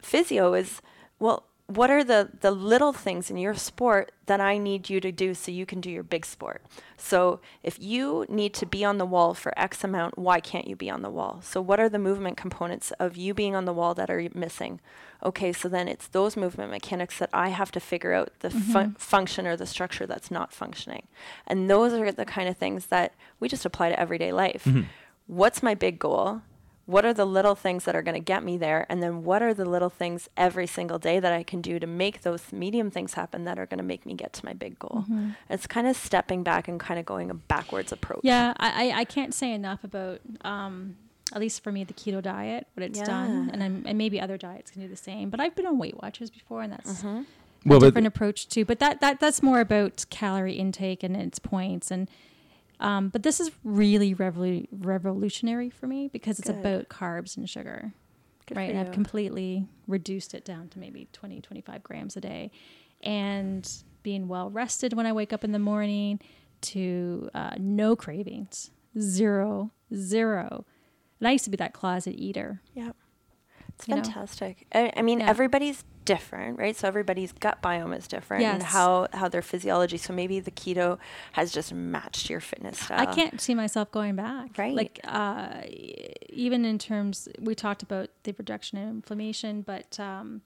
physio 0.01 0.53
is 0.53 0.81
well 1.19 1.45
what 1.75 1.89
are 1.89 2.03
the 2.03 2.29
the 2.41 2.51
little 2.51 2.93
things 2.93 3.29
in 3.29 3.37
your 3.37 3.55
sport 3.55 4.11
that 4.25 4.41
I 4.41 4.57
need 4.57 4.89
you 4.89 4.99
to 5.01 5.11
do 5.11 5.33
so 5.33 5.51
you 5.51 5.65
can 5.65 5.81
do 5.81 5.89
your 5.89 6.03
big 6.03 6.25
sport? 6.25 6.61
So 6.97 7.39
if 7.63 7.79
you 7.79 8.25
need 8.29 8.53
to 8.55 8.65
be 8.65 8.83
on 8.83 8.97
the 8.97 9.05
wall 9.05 9.33
for 9.33 9.57
X 9.57 9.83
amount, 9.83 10.17
why 10.17 10.39
can't 10.39 10.67
you 10.67 10.75
be 10.75 10.89
on 10.89 11.01
the 11.01 11.09
wall? 11.09 11.39
So 11.43 11.61
what 11.61 11.79
are 11.79 11.89
the 11.89 11.99
movement 11.99 12.37
components 12.37 12.91
of 12.99 13.15
you 13.15 13.33
being 13.33 13.55
on 13.55 13.65
the 13.65 13.73
wall 13.73 13.93
that 13.95 14.09
are 14.09 14.27
missing? 14.33 14.79
Okay, 15.23 15.53
so 15.53 15.69
then 15.69 15.87
it's 15.87 16.07
those 16.07 16.35
movement 16.35 16.71
mechanics 16.71 17.19
that 17.19 17.29
I 17.31 17.49
have 17.49 17.71
to 17.71 17.79
figure 17.79 18.13
out 18.13 18.31
the 18.39 18.49
fun- 18.49 18.89
mm-hmm. 18.89 18.97
function 18.97 19.47
or 19.47 19.55
the 19.55 19.67
structure 19.67 20.07
that's 20.07 20.31
not 20.31 20.51
functioning. 20.51 21.07
And 21.47 21.69
those 21.69 21.93
are 21.93 22.11
the 22.11 22.25
kind 22.25 22.49
of 22.49 22.57
things 22.57 22.87
that 22.87 23.13
we 23.39 23.47
just 23.47 23.65
apply 23.65 23.89
to 23.89 23.99
everyday 23.99 24.31
life. 24.31 24.63
Mm-hmm. 24.65 24.83
What's 25.27 25.63
my 25.63 25.75
big 25.75 25.99
goal? 25.99 26.41
What 26.87 27.05
are 27.05 27.13
the 27.13 27.25
little 27.25 27.55
things 27.55 27.85
that 27.85 27.95
are 27.95 28.01
going 28.01 28.15
to 28.15 28.19
get 28.19 28.43
me 28.43 28.57
there 28.57 28.85
and 28.89 29.01
then 29.01 29.23
what 29.23 29.41
are 29.41 29.53
the 29.53 29.65
little 29.65 29.89
things 29.89 30.29
every 30.35 30.65
single 30.67 30.97
day 30.99 31.19
that 31.19 31.31
i 31.31 31.43
can 31.43 31.61
do 31.61 31.79
to 31.79 31.87
make 31.87 32.21
those 32.21 32.51
medium 32.51 32.89
things 32.91 33.13
happen 33.13 33.43
that 33.45 33.57
are 33.59 33.65
going 33.65 33.77
to 33.77 33.83
make 33.83 34.05
me 34.05 34.13
get 34.13 34.33
to 34.33 34.43
my 34.45 34.53
big 34.53 34.77
goal 34.79 35.05
it's 35.49 35.67
kind 35.67 35.87
of 35.87 35.95
stepping 35.95 36.43
back 36.43 36.67
and 36.67 36.79
kind 36.79 36.99
of 36.99 37.05
going 37.05 37.29
a 37.29 37.33
backwards 37.33 37.91
approach 37.91 38.21
Yeah, 38.23 38.53
I, 38.57 38.89
I, 38.91 38.99
I 39.01 39.05
can't 39.05 39.33
say 39.33 39.51
enough 39.53 39.83
about, 39.83 40.19
um, 40.43 40.95
at 41.33 41.39
least 41.39 41.63
for 41.63 41.71
me, 41.71 41.83
the 41.85 41.93
keto 41.93 42.21
diet, 42.21 42.67
what 42.73 42.83
it's 42.83 42.99
done, 43.01 43.49
and 43.53 43.63
I'm, 43.63 43.83
and 43.87 43.97
maybe 43.97 44.19
other 44.19 44.37
diets 44.37 44.71
can 44.71 44.81
do 44.81 44.87
the 44.89 44.97
same. 44.97 45.29
But 45.29 45.39
I've 45.39 45.55
been 45.55 45.65
on 45.65 45.77
Weight 45.77 45.95
Watchers 46.01 46.29
before, 46.29 46.61
and 46.61 46.73
that's 46.73 47.01
Mm-hmm. 47.03 47.21
Well, 47.65 47.77
a 47.77 47.79
but- 47.79 47.85
different 47.87 48.07
approach 48.07 48.49
too. 48.49 48.65
But 48.65 48.79
that 48.79 48.99
that 49.01 49.19
that's 49.21 49.41
more 49.41 49.59
about 49.61 50.05
calorie 50.09 50.55
intake 50.55 51.03
and 51.03 51.15
its 51.15 51.39
points 51.39 51.89
and. 51.91 52.09
Um, 52.81 53.09
but 53.09 53.23
this 53.23 53.39
is 53.39 53.51
really 53.63 54.13
revolu- 54.15 54.67
revolutionary 54.71 55.69
for 55.69 55.87
me 55.87 56.07
because 56.07 56.39
it's 56.39 56.49
Good. 56.49 56.59
about 56.59 56.89
carbs 56.89 57.37
and 57.37 57.49
sugar. 57.49 57.93
Good 58.47 58.57
right 58.57 58.69
and 58.71 58.79
i've 58.79 58.91
completely 58.91 59.67
reduced 59.87 60.33
it 60.33 60.43
down 60.43 60.67
to 60.69 60.79
maybe 60.79 61.07
20 61.13 61.39
25 61.41 61.83
grams 61.83 62.17
a 62.17 62.21
day 62.21 62.51
and 63.03 63.71
being 64.03 64.27
well 64.27 64.49
rested 64.49 64.93
when 64.93 65.05
i 65.05 65.13
wake 65.13 65.31
up 65.31 65.43
in 65.43 65.51
the 65.51 65.59
morning 65.59 66.19
to 66.61 67.29
uh, 67.35 67.51
no 67.59 67.95
cravings 67.95 68.71
zero 68.99 69.71
zero 69.93 70.65
and 71.19 71.27
i 71.27 71.31
used 71.31 71.43
to 71.45 71.49
be 71.51 71.55
that 71.57 71.71
closet 71.73 72.15
eater 72.17 72.61
Yeah. 72.73 72.91
It's 73.89 74.05
fantastic. 74.05 74.65
I, 74.73 74.91
I 74.95 75.01
mean, 75.01 75.19
Yeah. 75.19 75.29
everybody's 75.29 75.83
different, 76.05 76.57
right? 76.57 76.75
So 76.75 76.87
everybody's 76.87 77.31
gut 77.31 77.61
biome 77.61 77.95
is 77.97 78.07
different 78.07 78.43
and 78.43 78.63
how, 78.63 79.07
how 79.13 79.27
their 79.29 79.41
physiology. 79.41 79.97
So 79.97 80.13
maybe 80.13 80.39
the 80.39 80.51
keto 80.51 80.97
has 81.33 81.51
just 81.51 81.73
matched 81.73 82.29
your 82.29 82.39
fitness 82.39 82.79
style. 82.79 82.99
i 82.99 83.05
can't 83.13 83.39
see 83.39 83.53
myself 83.53 83.91
going 83.91 84.15
back 84.15 84.57
Right. 84.57 84.73
like 84.75 84.99
uh, 85.03 85.61
even 86.29 86.65
in 86.65 86.77
terms 86.79 87.27
we 87.39 87.53
talked 87.55 87.83
about 87.83 88.09
the 88.23 88.33
reduction 88.37 88.77
in 88.77 88.89
inflammation 88.89 89.61
but 89.61 89.99
um, 89.99 90.41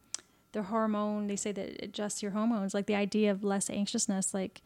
the 0.51 0.63
hormone 0.63 1.27
they 1.27 1.35
say 1.37 1.51
that 1.53 1.67
it 1.69 1.79
adjusts 1.83 2.21
your 2.21 2.31
hormones 2.31 2.73
like 2.73 2.85
the 2.87 2.95
idea 2.95 3.31
of 3.31 3.43
less 3.43 3.69
anxiousness 3.69 4.33
like 4.33 4.61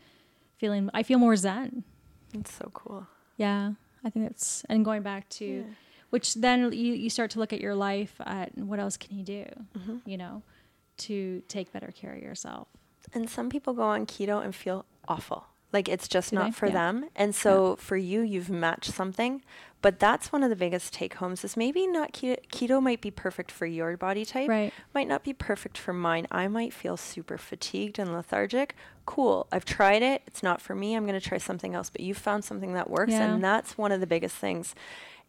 feeling 0.57 0.89
i 0.93 1.03
feel 1.03 1.19
more 1.19 1.35
zen 1.35 1.83
It's 2.33 2.51
so 2.53 2.69
cool. 2.73 3.07
Yeah, 3.37 3.73
I 4.03 4.09
think 4.09 4.25
that's 4.27 4.65
and 4.69 4.83
going 4.83 5.01
back 5.03 5.29
to 5.39 5.45
Yeah. 5.45 5.63
Which 6.09 6.33
then 6.35 6.71
you, 6.71 6.93
you 6.93 7.09
start 7.09 7.31
to 7.31 7.39
look 7.39 7.53
at 7.53 7.61
your 7.61 7.75
life 7.75 8.15
at 8.25 8.57
what 8.57 8.79
else 8.79 8.97
can 8.97 9.17
you 9.17 9.23
do, 9.23 9.45
Mm-hmm. 9.77 9.97
you 10.05 10.17
know, 10.17 10.41
to 10.97 11.41
take 11.47 11.71
better 11.71 11.91
care 11.91 12.13
of 12.15 12.21
yourself. 12.21 12.67
And 13.13 13.29
some 13.29 13.49
people 13.49 13.73
go 13.73 13.83
on 13.83 14.05
keto 14.05 14.43
and 14.43 14.53
feel 14.53 14.85
awful. 15.07 15.45
Like 15.71 15.87
it's 15.87 16.07
just 16.07 16.31
Do 16.31 16.37
not 16.37 16.45
they? 16.47 16.51
for 16.51 16.65
Yeah. 16.67 16.73
them. 16.73 17.09
And 17.15 17.33
so 17.35 17.75
for 17.75 17.95
you, 17.95 18.21
you've 18.21 18.49
matched 18.49 18.91
something. 18.91 19.43
But 19.81 19.97
that's 19.99 20.31
one 20.31 20.43
of 20.43 20.49
the 20.49 20.55
biggest 20.57 20.91
take 20.93 21.13
homes 21.15 21.43
is 21.45 21.55
maybe 21.55 21.87
not 21.87 22.11
keto. 22.11 22.37
Keto 22.51 22.81
might 22.81 23.01
be 23.01 23.11
perfect 23.11 23.49
for 23.51 23.65
your 23.67 23.95
body 23.95 24.25
type. 24.25 24.49
Right. 24.49 24.73
Might 24.95 25.07
not 25.07 25.23
be 25.23 25.31
perfect 25.31 25.77
for 25.77 25.93
mine. 25.93 26.27
I 26.31 26.47
might 26.47 26.73
feel 26.73 26.97
super 26.97 27.37
fatigued 27.37 27.97
and 27.99 28.11
lethargic. 28.11 28.75
Cool. 29.05 29.47
I've 29.51 29.63
tried 29.63 30.01
it. 30.01 30.23
It's 30.27 30.41
not 30.43 30.59
for 30.59 30.73
me. 30.75 30.95
I'm 30.95 31.05
going 31.05 31.19
to 31.19 31.25
try 31.25 31.37
something 31.37 31.75
else. 31.75 31.89
But 31.89 32.01
you 32.01 32.13
found 32.15 32.43
something 32.43 32.73
that 32.73 32.89
works. 32.89 33.11
Yeah. 33.13 33.31
And 33.35 33.43
that's 33.43 33.77
one 33.77 33.91
of 33.91 33.99
the 34.01 34.07
biggest 34.07 34.35
things. 34.35 34.73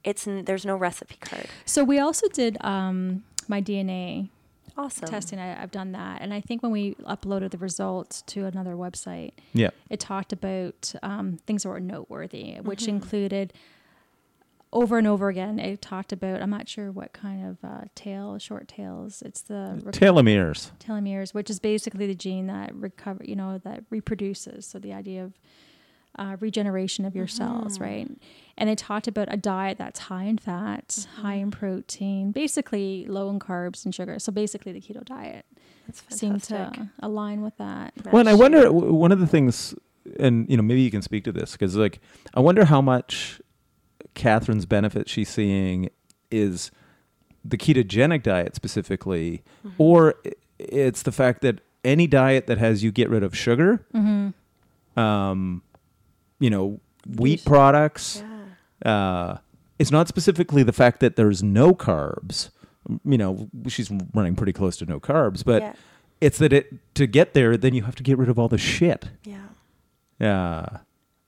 It's 0.04 0.26
n- 0.26 0.44
there's 0.44 0.64
no 0.64 0.76
recipe 0.76 1.16
card. 1.20 1.46
So 1.64 1.84
we 1.84 1.98
also 1.98 2.28
did 2.28 2.56
um, 2.62 3.24
my 3.48 3.60
DNA 3.60 4.28
Awesome. 4.76 5.08
testing. 5.08 5.38
I, 5.38 5.60
I've 5.62 5.70
done 5.72 5.92
that, 5.92 6.22
and 6.22 6.32
I 6.32 6.40
think 6.40 6.62
when 6.62 6.72
we 6.72 6.94
uploaded 7.06 7.50
the 7.50 7.58
results 7.58 8.22
to 8.28 8.46
another 8.46 8.74
website, 8.76 9.32
Yeah. 9.52 9.70
it 9.90 10.00
talked 10.00 10.32
about 10.32 10.94
um, 11.02 11.38
things 11.46 11.64
that 11.64 11.68
were 11.68 11.80
noteworthy, 11.80 12.54
which 12.62 12.82
Mm-hmm. 12.82 12.90
included 12.96 13.52
over 14.72 14.98
and 14.98 15.06
over 15.06 15.28
again. 15.28 15.58
It 15.58 15.82
talked 15.82 16.12
about 16.12 16.40
I'm 16.40 16.50
not 16.50 16.68
sure 16.68 16.92
what 16.92 17.12
kind 17.12 17.44
of 17.44 17.58
uh, 17.68 17.80
tail, 17.96 18.38
short 18.38 18.68
tails. 18.68 19.20
It's 19.22 19.42
the 19.42 19.80
rec- 19.82 19.94
Telomeres. 19.96 20.70
telomeres, 20.78 21.34
which 21.34 21.50
is 21.50 21.58
basically 21.58 22.06
the 22.06 22.14
gene 22.14 22.46
that 22.46 22.72
recover, 22.74 23.24
you 23.24 23.34
know, 23.34 23.58
that 23.64 23.82
reproduces. 23.90 24.64
So 24.66 24.78
the 24.78 24.92
idea 24.92 25.24
of 25.24 25.32
uh, 26.18 26.36
regeneration 26.40 27.04
of 27.04 27.14
your 27.14 27.26
cells, 27.26 27.74
Mm-hmm. 27.74 27.84
right? 27.84 28.10
And 28.58 28.68
they 28.68 28.74
talked 28.74 29.08
about 29.08 29.28
a 29.32 29.36
diet 29.38 29.78
that's 29.78 30.00
high 30.00 30.24
in 30.24 30.38
fat, 30.38 31.06
high 31.16 31.36
Mm-hmm. 31.36 31.42
in 31.42 31.50
protein, 31.50 32.32
basically 32.32 33.06
low 33.06 33.30
in 33.30 33.38
carbs 33.38 33.84
and 33.84 33.94
sugar. 33.94 34.18
So 34.18 34.30
basically, 34.32 34.72
the 34.72 34.80
keto 34.80 35.04
diet 35.04 35.46
seemed 36.08 36.42
to 36.44 36.88
align 37.00 37.40
with 37.42 37.56
that. 37.58 37.94
Well, 38.12 38.20
and 38.20 38.28
I 38.28 38.34
wonder 38.34 38.64
w- 38.64 38.92
one 38.92 39.12
of 39.12 39.18
the 39.20 39.26
things, 39.26 39.74
and 40.18 40.48
you 40.50 40.56
know, 40.56 40.62
maybe 40.62 40.82
you 40.82 40.90
can 40.90 41.02
speak 41.02 41.24
to 41.24 41.32
this 41.32 41.52
because, 41.52 41.74
like, 41.76 42.00
I 42.34 42.40
wonder 42.40 42.64
how 42.66 42.80
much 42.80 43.40
Catherine's 44.14 44.66
benefit 44.66 45.08
she's 45.08 45.28
seeing 45.28 45.88
is 46.30 46.70
the 47.44 47.56
ketogenic 47.56 48.22
diet 48.22 48.54
specifically, 48.54 49.42
Mm-hmm. 49.66 49.82
or 49.82 50.14
it's 50.58 51.02
the 51.02 51.12
fact 51.12 51.40
that 51.42 51.60
any 51.82 52.06
diet 52.06 52.46
that 52.46 52.58
has 52.58 52.84
you 52.84 52.92
get 52.92 53.08
rid 53.08 53.22
of 53.22 53.34
sugar, 53.36 53.86
Mm-hmm. 53.94 55.00
um, 55.00 55.62
you 56.40 56.50
know, 56.50 56.80
wheat 57.06 57.44
products. 57.44 58.22
Yeah. 58.84 58.90
Uh, 58.92 59.38
it's 59.78 59.90
not 59.90 60.08
specifically 60.08 60.62
the 60.62 60.72
fact 60.72 61.00
that 61.00 61.16
there's 61.16 61.42
no 61.42 61.74
carbs. 61.74 62.50
You 63.04 63.18
know, 63.18 63.48
she's 63.68 63.90
running 64.14 64.34
pretty 64.34 64.52
close 64.52 64.76
to 64.78 64.86
no 64.86 64.98
carbs, 65.00 65.44
but 65.44 65.62
yeah. 65.62 65.72
it's 66.20 66.38
that 66.38 66.52
it 66.52 66.74
to 66.94 67.06
get 67.06 67.34
there, 67.34 67.56
then 67.56 67.74
you 67.74 67.82
have 67.84 67.94
to 67.96 68.02
get 68.02 68.18
rid 68.18 68.28
of 68.28 68.38
all 68.38 68.48
the 68.48 68.58
shit. 68.58 69.10
Yeah. 69.24 69.36
Yeah. 70.18 70.66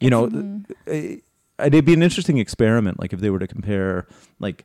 You 0.00 0.10
know, 0.10 0.28
Mhm. 0.28 0.64
uh, 0.86 1.64
it'd 1.64 1.84
be 1.84 1.94
an 1.94 2.02
interesting 2.02 2.38
experiment, 2.38 2.98
like 2.98 3.12
if 3.12 3.20
they 3.20 3.30
were 3.30 3.38
to 3.38 3.46
compare 3.46 4.06
like 4.40 4.64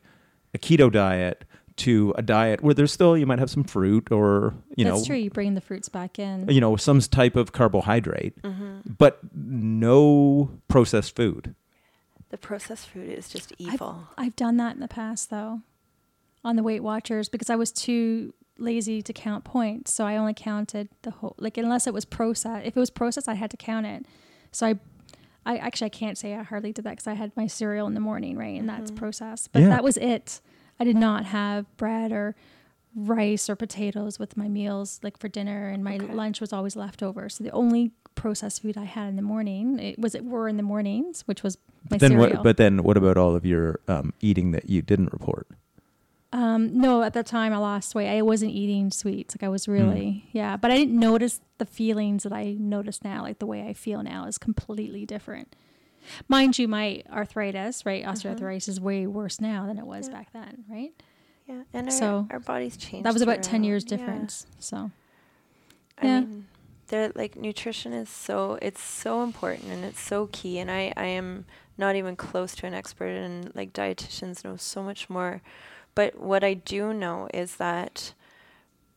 a 0.54 0.58
keto 0.58 0.92
diet 0.92 1.46
to 1.78 2.14
a 2.18 2.22
diet 2.22 2.62
where 2.62 2.74
there's 2.74 2.92
still 2.92 3.16
you 3.18 3.26
might 3.26 3.40
have 3.40 3.50
some 3.50 3.64
fruit 3.64 4.12
or 4.12 4.54
you 4.76 4.84
know 4.84 4.92
That's 4.96 5.04
know 5.04 5.14
true. 5.14 5.16
You 5.22 5.30
bring 5.30 5.54
the 5.54 5.62
fruits 5.62 5.90
back 5.90 6.18
in. 6.20 6.48
you 6.50 6.60
know 6.62 6.76
some 6.76 7.00
type 7.02 7.36
of 7.36 7.52
carbohydrate, 7.52 8.42
Mm-hmm. 8.42 8.94
but 8.98 9.20
no 9.34 10.50
processed 10.68 11.16
food. 11.16 11.56
The 12.30 12.38
processed 12.38 12.88
food 12.90 13.10
is 13.10 13.30
just 13.30 13.54
I've, 13.60 13.74
evil. 13.76 14.08
I've 14.18 14.36
done 14.36 14.58
that 14.58 14.76
in 14.76 14.82
the 14.82 14.88
past 14.88 15.30
though, 15.30 15.62
on 16.44 16.56
the 16.56 16.64
Weight 16.64 16.84
Watchers 16.84 17.30
because 17.30 17.50
I 17.50 17.56
was 17.56 17.72
too 17.72 18.34
lazy 18.58 19.02
to 19.04 19.14
count 19.14 19.44
points. 19.44 19.94
So 19.94 20.06
I 20.06 20.18
only 20.18 20.34
counted 20.34 20.90
the 21.04 21.12
whole 21.12 21.36
like 21.38 21.58
unless 21.58 21.88
it 21.88 21.94
was 21.94 22.06
processed. 22.06 22.66
If 22.66 22.76
it 22.76 22.80
was 22.80 22.90
processed, 22.90 23.30
I 23.30 23.36
had 23.36 23.52
to 23.52 23.58
count 23.58 23.86
it. 23.86 24.06
So 24.52 24.68
I, 24.68 24.80
I 25.46 25.58
actually 25.58 25.86
I 25.86 25.90
can't 25.90 26.18
say 26.18 26.34
I 26.36 26.44
hardly 26.44 26.74
did 26.74 26.84
that 26.86 26.92
because 26.92 27.08
I 27.08 27.14
had 27.14 27.32
my 27.38 27.48
cereal 27.48 27.88
in 27.88 27.94
the 27.94 28.00
morning, 28.02 28.36
right, 28.38 28.60
and 28.60 28.68
that's 28.68 28.92
processed. 28.92 29.52
But 29.54 29.62
Yeah. 29.62 29.70
that 29.70 29.84
was 29.84 29.96
it. 29.98 30.42
I 30.80 30.84
did 30.84 30.96
not 30.96 31.26
have 31.26 31.66
bread 31.78 32.12
or 32.12 32.36
rice 32.96 33.50
or 33.50 33.56
potatoes 33.56 34.18
with 34.20 34.36
my 34.38 34.48
meals 34.48 35.00
like 35.04 35.18
for 35.18 35.28
dinner, 35.28 35.70
and 35.70 35.84
my 35.84 35.96
Okay. 35.96 36.14
lunch 36.14 36.42
was 36.42 36.52
always 36.54 36.76
leftover. 36.76 37.30
So 37.30 37.44
the 37.44 37.52
only 37.52 37.92
processed 38.16 38.62
food 38.64 38.78
I 38.78 38.86
had 38.86 39.10
in 39.10 39.16
the 39.16 39.22
morning 39.22 39.78
it 39.80 40.00
was 40.00 40.16
it 40.16 40.26
were 40.26 40.48
in 40.48 40.58
the 40.58 40.64
mornings, 40.64 41.22
which 41.28 41.44
was 41.44 41.58
my 41.90 41.98
but 41.98 42.00
then 42.00 42.12
cereal. 42.12 42.38
what? 42.38 42.44
But 42.44 42.58
then 42.58 42.84
what 42.84 42.98
about 42.98 43.18
all 43.18 43.36
of 43.36 43.46
your 43.46 43.80
um, 43.88 44.14
eating 44.22 44.52
that 44.52 44.70
you 44.70 44.82
didn't 44.82 45.14
report? 45.14 45.48
Um, 46.34 46.78
no, 46.80 47.04
at 47.04 47.14
that 47.14 47.26
time 47.26 47.54
I 47.54 47.58
lost 47.58 47.96
weight. 47.96 48.10
I 48.10 48.22
wasn't 48.22 48.52
eating 48.52 48.92
sweets. 48.92 49.36
Like 49.36 49.44
I 49.44 49.48
Hmm. 49.48 49.52
was 49.54 49.68
really, 49.68 50.26
yeah. 50.34 50.58
But 50.58 50.72
I 50.72 50.76
didn't 50.78 51.00
notice 51.00 51.40
the 51.58 51.66
feelings 51.66 52.24
that 52.24 52.34
I 52.34 52.56
notice 52.60 53.04
now. 53.04 53.22
Like 53.24 53.40
the 53.40 53.46
way 53.46 53.66
I 53.68 53.74
feel 53.74 54.04
now 54.04 54.26
is 54.26 54.38
completely 54.38 55.06
different. 55.06 55.56
Mind 56.28 56.58
you, 56.58 56.68
my 56.68 57.04
arthritis, 57.12 57.86
right? 57.86 58.04
Mm-hmm. 58.04 58.12
Osteoarthritis 58.28 58.68
is 58.70 58.80
way 58.80 59.08
worse 59.08 59.40
now 59.42 59.66
than 59.66 59.78
it 59.78 59.86
was 59.86 60.08
Yeah. 60.08 60.14
back 60.16 60.34
then, 60.34 60.66
right? 60.70 60.94
Yeah. 61.48 61.64
And 61.74 61.92
So, 61.92 62.28
our 62.30 62.40
bodies 62.40 62.78
change. 62.78 63.04
That 63.04 63.14
was 63.14 63.22
about 63.22 63.44
10 63.44 63.62
throughout. 63.62 63.68
years 63.68 63.84
Yeah. 63.84 63.90
difference. 63.98 64.46
So, 64.60 64.92
I 65.98 66.06
Yeah. 66.06 66.20
mean, 66.22 66.48
they're 66.88 67.12
like 67.16 67.36
nutrition 67.36 67.92
is 67.94 68.10
so 68.10 68.58
it's 68.62 68.82
so 68.82 69.24
important 69.24 69.66
and 69.72 69.84
it's 69.84 70.00
so 70.00 70.30
key. 70.32 70.60
And 70.60 70.70
I 70.72 70.94
I 70.96 71.06
am 71.06 71.46
not 71.78 71.96
even 71.96 72.16
close 72.16 72.56
to 72.56 72.66
an 72.68 72.74
expert, 72.74 73.10
and 73.16 73.54
like 73.56 73.74
dietitians 73.74 74.44
know 74.44 74.56
so 74.56 74.82
much 74.84 75.10
more. 75.10 75.42
But 75.96 76.20
what 76.20 76.44
I 76.44 76.54
do 76.54 76.94
know 76.94 77.28
is 77.34 77.56
that 77.58 78.14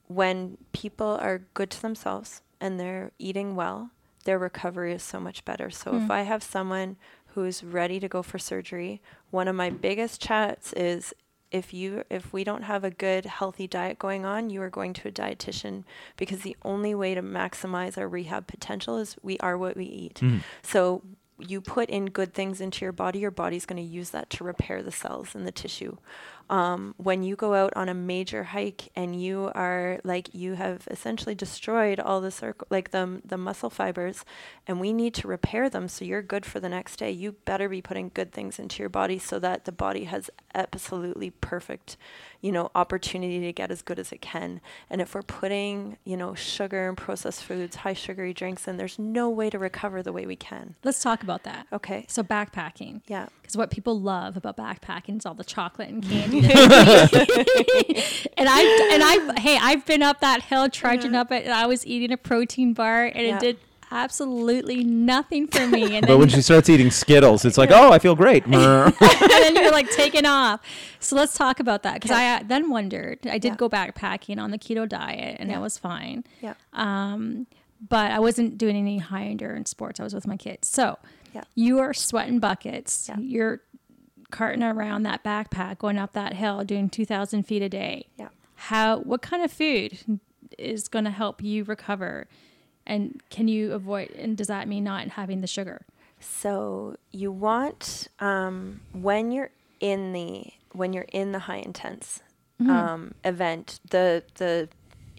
when 0.07 0.59
people 0.73 1.19
are 1.20 1.43
good 1.55 1.70
to 1.70 1.81
themselves 1.82 2.43
and 2.61 2.78
they're 2.78 3.12
eating 3.19 3.55
well, 3.57 3.91
their 4.24 4.38
recovery 4.38 4.92
is 4.92 5.02
so 5.02 5.18
much 5.20 5.44
better. 5.44 5.70
So 5.70 5.97
if 5.97 6.02
Mm. 6.05 6.10
I 6.10 6.22
have 6.22 6.42
someone 6.42 6.97
who's 7.34 7.62
ready 7.64 8.01
to 8.01 8.09
go 8.09 8.22
for 8.22 8.38
surgery, 8.38 9.01
one 9.30 9.48
of 9.48 9.55
my 9.56 9.70
biggest 9.70 10.20
chats 10.20 10.72
is 10.74 11.14
if 11.51 11.74
you 11.74 12.05
if 12.10 12.32
we 12.32 12.44
don't 12.44 12.62
have 12.62 12.84
a 12.84 12.90
good 12.90 13.24
healthy 13.26 13.66
diet 13.66 13.98
going 13.98 14.24
on, 14.24 14.51
you 14.51 14.62
are 14.62 14.70
going 14.70 14.92
to 14.92 15.09
a 15.09 15.12
dietitian 15.12 15.82
because 16.16 16.40
the 16.42 16.56
only 16.64 16.94
way 16.94 17.12
to 17.14 17.22
maximize 17.22 17.98
our 17.98 18.09
rehab 18.09 18.47
potential 18.47 18.98
is 18.98 19.16
we 19.22 19.36
are 19.38 19.59
what 19.59 19.76
we 19.76 19.84
eat. 19.84 20.20
So 20.62 21.02
you 21.38 21.60
put 21.60 21.88
in 21.88 22.06
good 22.06 22.34
things 22.34 22.60
into 22.60 22.84
your 22.84 22.92
body, 22.92 23.18
your 23.18 23.30
body's 23.30 23.64
going 23.66 23.82
to 23.82 23.88
use 23.88 24.10
that 24.10 24.28
to 24.30 24.44
repair 24.44 24.82
the 24.82 24.92
cells 24.92 25.34
and 25.34 25.47
the 25.47 25.51
tissue. 25.52 25.97
Um, 26.51 26.97
when 26.97 27.22
you 27.22 27.36
go 27.36 27.55
out 27.55 27.72
on 27.77 27.89
a 27.89 27.94
major 27.94 28.43
hike 28.43 28.90
and 28.97 29.20
you 29.22 29.52
are 29.55 30.01
like 30.02 30.35
you 30.35 30.55
have 30.55 30.86
essentially 30.90 31.36
destroyed 31.36 32.01
all 32.01 32.20
the 32.20 32.32
circle 32.32 32.66
like 32.70 32.90
the 32.90 33.22
the 33.24 33.39
muscle 33.39 33.70
fibers, 33.70 34.24
and 34.66 34.81
we 34.81 34.93
need 34.93 35.14
to 35.14 35.28
repair 35.28 35.70
them 35.70 35.86
so 35.86 36.05
you're 36.05 36.22
good 36.22 36.44
for 36.44 36.59
the 36.59 36.68
next 36.68 36.97
day. 36.97 37.12
You 37.12 37.36
better 37.44 37.68
be 37.68 37.81
putting 37.81 38.10
good 38.12 38.32
things 38.32 38.59
into 38.59 38.82
your 38.82 38.89
body 38.89 39.18
so 39.18 39.39
that 39.39 39.64
the 39.64 39.70
body 39.70 40.05
has 40.05 40.28
absolutely 40.52 41.31
perfect, 41.31 41.97
you 42.40 42.51
know, 42.51 42.70
opportunity 42.74 43.39
to 43.40 43.52
get 43.52 43.70
as 43.70 43.81
good 43.82 44.01
as 44.01 44.10
it 44.10 44.20
can. 44.20 44.60
And 44.89 45.01
if 45.01 45.14
we're 45.14 45.22
putting, 45.22 45.98
you 46.05 46.16
know, 46.16 46.35
sugar 46.35 46.89
and 46.89 46.97
processed 46.97 47.44
foods, 47.44 47.77
high 47.77 47.94
sugary 47.94 48.35
drinks, 48.35 48.64
then 48.64 48.77
there's 48.77 48.98
no 48.98 49.31
way 49.31 49.51
to 49.51 49.59
recover 49.59 50.02
the 50.02 50.12
way 50.12 50.27
we 50.27 50.36
can. 50.36 50.74
Let's 50.82 51.01
talk 51.01 51.22
about 51.22 51.44
that. 51.44 51.68
Okay. 51.72 52.06
So 52.09 52.24
backpacking. 52.24 53.02
Yeah. 53.06 53.28
Because 53.40 53.56
what 53.56 53.70
people 53.70 54.01
love 54.01 54.36
about 54.36 54.56
backpacking 54.56 55.18
is 55.18 55.27
all 55.27 55.35
the 55.35 55.44
chocolate 55.44 55.89
and 55.89 56.02
candy. 56.02 56.40
that 56.43 57.11
they 57.12 57.95
eat. 57.95 58.27
and 58.37 58.49
I 58.49 58.89
and 58.93 59.03
I 59.03 59.41
hey, 59.41 59.59
I've 59.61 59.85
been 59.87 60.03
up 60.03 60.21
that 60.21 60.43
hill 60.43 60.69
trudging 60.69 61.15
up 61.15 61.31
it, 61.33 61.45
and 61.45 61.53
I 61.53 61.67
was 61.67 61.87
eating 61.87 62.12
a 62.12 62.17
protein 62.17 62.73
bar, 62.75 63.05
and 63.07 63.27
Yeah. 63.27 63.37
it 63.37 63.41
did 63.41 63.59
absolutely 63.93 64.85
nothing 64.85 65.49
for 65.49 65.67
me. 65.67 65.83
And 65.97 66.03
But 66.03 66.09
then, 66.12 66.19
when 66.21 66.29
she 66.29 66.43
starts 66.43 66.69
eating 66.69 66.91
Skittles, 66.93 67.45
it's 67.45 67.59
like, 67.59 67.71
oh, 67.73 67.91
I 67.93 67.99
feel 67.99 68.15
great. 68.15 68.45
And 68.51 68.95
then 69.57 69.57
you're 69.57 69.73
like 69.73 69.91
taking 69.91 70.27
off. 70.27 70.61
So 71.01 71.17
let's 71.17 71.35
talk 71.37 71.59
about 71.61 71.83
that 71.83 71.95
because 71.95 72.11
I 72.12 72.35
uh, 72.37 72.41
then 72.47 72.71
wondered. 72.71 73.19
I 73.27 73.39
did 73.39 73.49
Yeah. 73.53 73.57
go 73.57 73.69
backpacking 73.69 74.39
on 74.39 74.51
the 74.53 74.59
keto 74.59 74.89
diet, 74.89 75.37
and 75.41 75.51
Yeah. 75.51 75.59
it 75.59 75.61
was 75.61 75.77
fine. 75.79 76.25
Yeah. 76.41 76.55
Um, 76.73 77.47
but 77.89 78.11
I 78.12 78.21
wasn't 78.21 78.59
doing 78.59 78.77
any 78.77 78.99
high 78.99 79.25
endurance 79.25 79.71
sports. 79.71 79.99
I 79.99 80.05
was 80.05 80.15
with 80.15 80.27
my 80.27 80.37
kids. 80.37 80.69
So 80.69 80.99
Yeah. 81.35 81.43
you 81.57 81.79
are 81.81 81.93
sweating 81.95 82.39
buckets. 82.39 83.07
Yeah. 83.09 83.17
You're 83.19 83.61
carting 84.31 84.62
around 84.62 85.02
that 85.05 85.23
backpack, 85.23 85.78
going 85.78 85.98
up 85.98 86.12
that 86.12 86.35
hill, 86.35 86.65
doing 86.65 86.89
2,000 86.89 87.44
feet 87.44 87.62
a 87.62 87.69
day. 87.69 88.07
Yeah. 88.19 88.28
How, 88.55 88.98
what 88.98 89.23
kind 89.23 89.43
of 89.43 89.51
food 89.51 90.20
is 90.59 90.89
going 90.89 91.05
to 91.05 91.11
help 91.11 91.43
you 91.43 91.65
recover? 91.65 92.27
And 92.86 93.20
can 93.31 93.48
you 93.48 93.73
avoid, 93.73 94.11
and 94.11 94.36
does 94.36 94.48
that 94.48 94.69
mean 94.69 94.85
not 94.85 95.09
having 95.09 95.40
the 95.40 95.47
sugar? 95.47 95.82
So 96.20 96.97
you 97.12 97.32
want 97.32 98.09
um, 98.19 98.81
when 98.93 99.32
you're 99.32 99.51
in 99.81 100.12
the 100.12 100.52
when 100.73 100.93
you're 100.93 101.07
in 101.11 101.32
the 101.32 101.40
high 101.40 101.57
intense 101.57 102.20
um, 102.61 103.15
event, 103.24 103.81
the 103.90 104.23
the 104.35 104.69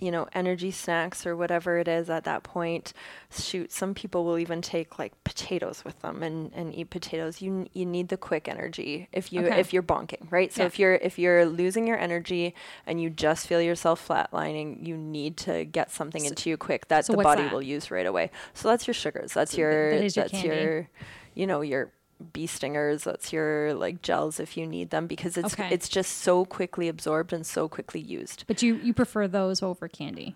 you 0.01 0.11
know 0.11 0.27
energy 0.33 0.71
snacks 0.71 1.25
or 1.25 1.35
whatever 1.37 1.77
it 1.77 1.87
is 1.87 2.09
at 2.09 2.25
that 2.25 2.43
point. 2.43 2.91
Shoot, 3.31 3.71
some 3.71 3.93
people 3.93 4.25
will 4.25 4.37
even 4.39 4.61
take 4.61 4.99
like 4.99 5.13
potatoes 5.23 5.83
with 5.85 5.99
them 6.01 6.23
and, 6.23 6.51
and 6.53 6.75
eat 6.75 6.89
potatoes. 6.89 7.41
You 7.41 7.67
you 7.73 7.85
need 7.85 8.09
the 8.09 8.17
quick 8.17 8.49
energy 8.49 9.07
if 9.13 9.31
you 9.31 9.45
Okay. 9.45 9.59
if 9.59 9.71
you're 9.73 9.83
bonking, 9.83 10.29
right? 10.31 10.51
So 10.51 10.63
Yeah. 10.63 10.67
if 10.67 10.79
you're 10.79 10.95
if 10.95 11.17
you're 11.19 11.45
losing 11.45 11.87
your 11.87 11.97
energy 11.97 12.53
and 12.85 13.01
you 13.01 13.09
just 13.09 13.47
feel 13.47 13.61
yourself 13.61 14.05
flatlining, 14.07 14.85
you 14.85 14.97
need 14.97 15.37
to 15.37 15.65
get 15.65 15.91
something 15.91 16.25
into 16.25 16.49
you 16.49 16.57
quick 16.57 16.87
that 16.89 17.05
so 17.05 17.13
the 17.13 17.17
body 17.23 17.43
that? 17.43 17.51
will 17.51 17.61
use 17.61 17.91
right 17.91 18.05
away. 18.05 18.31
So 18.53 18.67
that's 18.67 18.87
your 18.87 18.93
sugars. 18.95 19.33
That's 19.33 19.51
So 19.51 19.61
your 19.61 19.89
that 19.99 20.15
your 20.15 20.23
that's 20.23 20.31
candy. 20.31 20.47
your 20.47 20.89
you 21.35 21.47
know 21.47 21.61
your 21.61 21.91
bee 22.22 22.48
stingers 22.48 23.03
that's 23.03 23.31
your 23.34 23.73
like 23.73 24.02
gels 24.02 24.39
if 24.39 24.56
you 24.57 24.65
need 24.68 24.89
them 24.89 25.07
because 25.07 25.38
it's 25.38 25.53
Okay. 25.53 25.69
it's 25.72 25.89
just 25.89 26.19
so 26.19 26.45
quickly 26.45 26.88
absorbed 26.88 27.34
and 27.34 27.45
so 27.45 27.68
quickly 27.68 27.99
used 27.99 28.43
But 28.48 28.61
you, 28.61 28.76
you 28.76 28.93
prefer 28.93 29.27
those 29.27 29.61
over 29.64 29.88
candy. 29.88 30.35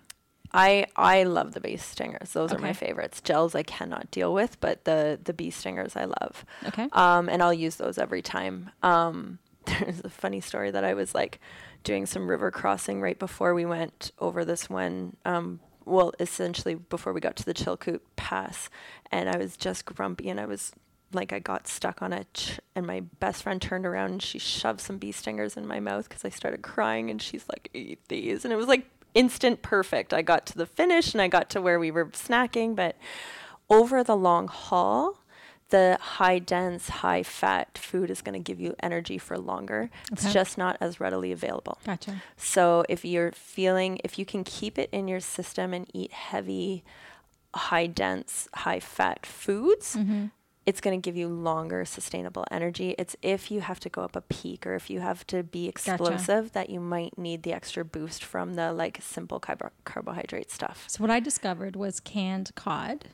i 0.53 0.85
i 0.95 1.23
love 1.23 1.53
the 1.53 1.59
bee 1.61 1.77
stingers 1.77 2.31
those 2.33 2.53
are 2.53 2.59
my 2.59 2.73
favorites 2.73 3.19
gels 3.21 3.55
i 3.55 3.63
cannot 3.63 4.09
deal 4.11 4.33
with 4.33 4.59
but 4.61 4.85
the 4.85 5.19
the 5.23 5.33
bee 5.33 5.49
stingers 5.51 5.95
i 5.95 6.05
love 6.05 6.45
Okay. 6.67 6.87
um, 6.93 7.29
and 7.29 7.41
I'll 7.43 7.53
use 7.53 7.75
those 7.77 7.97
every 7.97 8.21
time. 8.21 8.71
Um, 8.83 9.39
there's 9.65 9.99
a 10.03 10.09
funny 10.09 10.41
story 10.41 10.71
that 10.71 10.83
I 10.83 10.93
was 10.93 11.13
like 11.15 11.39
doing 11.83 12.05
some 12.05 12.27
river 12.29 12.51
crossing 12.51 13.01
right 13.01 13.17
before 13.17 13.53
we 13.53 13.65
went 13.65 14.11
over 14.19 14.43
this 14.45 14.69
one. 14.69 15.15
Um, 15.25 15.59
well, 15.85 16.11
essentially 16.19 16.75
before 16.75 17.13
we 17.13 17.19
got 17.21 17.35
to 17.37 17.45
the 17.45 17.53
Chilkoot 17.53 17.99
Pass, 18.15 18.69
and 19.11 19.29
I 19.29 19.37
was 19.37 19.55
just 19.57 19.85
grumpy, 19.85 20.29
and 20.29 20.39
I 20.39 20.45
was 20.45 20.71
like, 21.13 21.31
I 21.33 21.39
got 21.39 21.67
stuck 21.67 22.01
on 22.01 22.11
it, 22.13 22.27
ch- 22.33 22.59
and 22.75 22.85
my 22.85 23.01
best 23.19 23.43
friend 23.43 23.61
turned 23.61 23.85
around 23.85 24.11
and 24.11 24.21
she 24.21 24.39
shoved 24.39 24.81
some 24.81 24.97
bee 24.97 25.11
stingers 25.11 25.55
in 25.57 25.65
my 25.67 25.79
mouth 25.79 26.09
because 26.09 26.25
I 26.25 26.29
started 26.29 26.61
crying, 26.61 27.09
and 27.09 27.21
she's 27.21 27.45
like, 27.49 27.69
"Eat 27.73 27.99
these," 28.09 28.43
and 28.43 28.51
it 28.53 28.57
was 28.57 28.67
like 28.67 28.85
instant 29.13 29.61
perfect. 29.61 30.13
I 30.13 30.21
got 30.21 30.45
to 30.47 30.57
the 30.57 30.65
finish, 30.65 31.13
and 31.13 31.21
I 31.21 31.27
got 31.27 31.49
to 31.51 31.61
where 31.61 31.79
we 31.79 31.91
were 31.91 32.05
snacking, 32.07 32.75
but 32.75 32.97
over 33.69 34.03
the 34.03 34.15
long 34.15 34.47
haul, 34.47 35.19
the 35.69 35.97
high 35.99 36.37
dense, 36.37 36.89
high 36.89 37.23
fat 37.23 37.77
food 37.77 38.11
is 38.11 38.21
going 38.21 38.33
to 38.33 38.39
give 38.39 38.59
you 38.59 38.75
energy 38.81 39.17
for 39.17 39.37
longer. 39.37 39.89
It's 40.11 40.31
just 40.33 40.57
not 40.57 40.77
as 40.79 40.99
readily 40.99 41.31
available. 41.31 41.79
Gotcha. 41.85 42.21
So 42.37 42.83
if 42.89 43.03
you're 43.03 43.31
feeling, 43.31 43.99
if 44.03 44.19
you 44.19 44.25
can 44.25 44.43
keep 44.43 44.77
it 44.77 44.89
in 44.91 45.07
your 45.07 45.19
system 45.21 45.73
and 45.73 45.89
eat 45.93 46.11
heavy, 46.11 46.83
high 47.55 47.87
dense, 47.87 48.47
high 48.53 48.79
fat 48.79 49.25
foods, 49.25 49.95
Mm-hmm. 49.95 50.25
It's 50.65 50.81
going 50.81 50.99
to 50.99 51.05
give 51.05 51.15
you 51.15 51.27
longer 51.27 51.85
sustainable 51.85 52.43
energy. 52.49 52.95
It's 52.97 53.15
if 53.21 53.51
you 53.51 53.61
have 53.61 53.79
to 53.81 53.89
go 53.89 54.01
up 54.01 54.15
a 54.15 54.21
peak 54.21 54.65
or 54.65 54.73
if 54.75 54.89
you 54.89 54.99
have 54.99 55.25
to 55.27 55.43
be 55.43 55.67
explosive 55.67 56.53
that 56.53 56.69
you 56.71 56.79
might 56.79 57.17
need 57.17 57.43
the 57.43 57.53
extra 57.53 57.85
boost 57.85 58.23
from 58.23 58.55
the 58.55 58.73
like 58.73 58.97
simple 59.01 59.39
carbo- 59.39 59.71
carbohydrate 59.83 60.49
stuff. 60.51 60.85
So 60.87 61.01
what 61.03 61.11
I 61.11 61.19
discovered 61.19 61.75
was 61.75 61.99
canned 61.99 62.51
cod, 62.55 63.05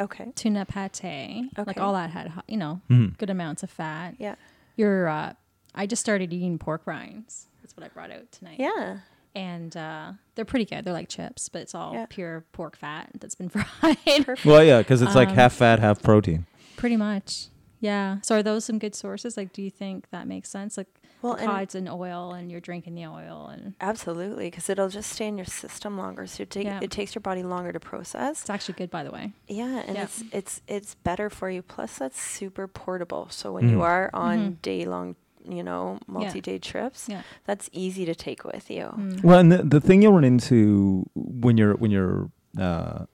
Okay. 0.00 0.32
tuna 0.34 0.64
pate, 0.66 1.50
like 1.66 1.78
all 1.78 1.92
that 1.92 2.10
had, 2.10 2.32
you 2.48 2.56
know, 2.56 2.80
Mhm. 2.90 3.16
good 3.18 3.30
amounts 3.30 3.62
of 3.62 3.70
fat. 3.70 4.14
Yeah. 4.18 4.34
Your, 4.76 5.06
uh, 5.08 5.34
I 5.74 5.86
just 5.86 6.00
started 6.00 6.32
eating 6.32 6.58
pork 6.58 6.86
rinds. 6.86 7.46
That's 7.62 7.76
what 7.76 7.84
I 7.84 7.88
brought 7.88 8.10
out 8.10 8.32
tonight. 8.32 8.58
Yeah. 8.58 8.98
And 9.34 9.76
uh, 9.76 10.12
they're 10.34 10.44
pretty 10.44 10.64
good. 10.64 10.84
They're 10.84 10.92
like 10.94 11.08
chips, 11.08 11.48
but 11.48 11.62
it's 11.62 11.74
all 11.74 11.92
Yeah. 11.94 12.06
pure 12.08 12.44
pork 12.50 12.74
fat 12.76 13.10
that's 13.20 13.36
been 13.36 13.48
fried. 13.50 13.98
well, 14.44 14.64
yeah, 14.64 14.78
because 14.78 15.02
it's 15.02 15.14
like 15.14 15.28
Um, 15.28 15.34
half 15.36 15.52
fat, 15.52 15.78
half 15.78 16.02
protein. 16.02 16.46
Pretty 16.80 16.96
much. 16.96 17.46
Yeah. 17.80 18.18
So 18.22 18.36
are 18.36 18.42
those 18.42 18.64
some 18.66 18.78
good 18.78 18.94
sources? 18.94 19.36
Like, 19.36 19.52
do 19.52 19.62
you 19.62 19.70
think 19.70 20.10
that 20.10 20.26
makes 20.26 20.50
sense? 20.50 20.76
Like, 20.76 20.88
Well, 21.22 21.34
the 21.34 21.42
and- 21.44 21.50
cod's 21.50 21.74
in 21.74 21.88
oil 21.88 22.32
and 22.34 22.50
you're 22.50 22.60
drinking 22.60 22.94
the 22.94 23.06
oil 23.06 23.48
and 23.52 23.74
Absolutely, 23.80 24.48
because 24.48 24.68
it'll 24.68 24.88
just 24.90 25.10
stay 25.12 25.28
in 25.28 25.38
your 25.38 25.46
system 25.46 25.96
longer. 25.96 26.26
So 26.26 26.42
it, 26.42 26.50
take, 26.50 26.64
Yeah. 26.66 26.80
it 26.82 26.90
takes 26.90 27.14
your 27.14 27.20
body 27.22 27.42
longer 27.42 27.72
to 27.72 27.80
process. 27.80 28.42
it's 28.42 28.50
actually 28.50 28.74
good, 28.74 28.90
by 28.90 29.02
the 29.04 29.10
way. 29.10 29.32
Yeah, 29.48 29.82
and 29.86 29.96
Yeah. 29.96 30.02
it's 30.04 30.22
it's 30.32 30.60
it's 30.68 30.94
better 30.96 31.30
for 31.30 31.48
you. 31.48 31.62
Plus, 31.62 31.96
that's 31.98 32.20
super 32.20 32.66
portable. 32.68 33.28
So 33.30 33.52
when 33.52 33.68
you 33.70 33.78
Mm. 33.78 33.82
are 33.92 34.10
on 34.12 34.38
Mhm. 34.38 34.62
day 34.62 34.84
long, 34.84 35.16
you 35.48 35.62
know, 35.62 35.98
multi 36.06 36.40
day 36.42 36.58
trips, 36.58 37.08
Yeah. 37.08 37.22
that's 37.46 37.70
easy 37.72 38.04
to 38.04 38.14
take 38.14 38.44
with 38.44 38.70
you. 38.70 38.92
Mm. 38.94 39.22
Well, 39.24 39.38
and 39.38 39.50
the, 39.50 39.62
the 39.62 39.80
thing 39.80 40.02
you'll 40.02 40.12
run 40.12 40.24
into 40.24 41.06
when 41.14 41.56
you're 41.56 41.74
when 41.76 41.90
you're 41.90 42.30
uh, 42.58 43.06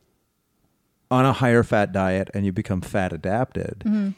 on 1.11 1.25
a 1.25 1.33
higher 1.33 1.63
fat 1.63 1.93
diet 1.93 2.31
and 2.35 2.45
you 2.45 2.53
become 2.53 2.81
fat 2.81 3.13
adapted, 3.13 3.83
Mhm. 3.87 4.15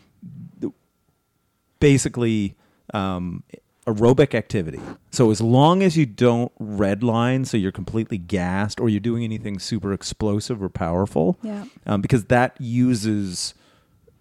basically 1.81 2.55
um, 2.94 3.43
aerobic 3.86 4.35
activity. 4.35 4.81
So 5.10 5.31
as 5.31 5.40
long 5.40 5.82
as 5.82 5.97
you 5.97 6.06
don't 6.06 6.51
redline, 6.59 7.47
so 7.47 7.56
you're 7.56 7.73
completely 7.73 8.16
gassed, 8.19 8.81
or 8.81 8.89
you're 8.89 9.01
doing 9.01 9.24
anything 9.24 9.59
super 9.59 9.93
explosive 9.93 10.62
or 10.62 10.69
powerful, 10.69 11.39
Yeah. 11.43 11.65
um, 11.86 12.01
because 12.01 12.24
that 12.27 12.56
uses 12.60 13.55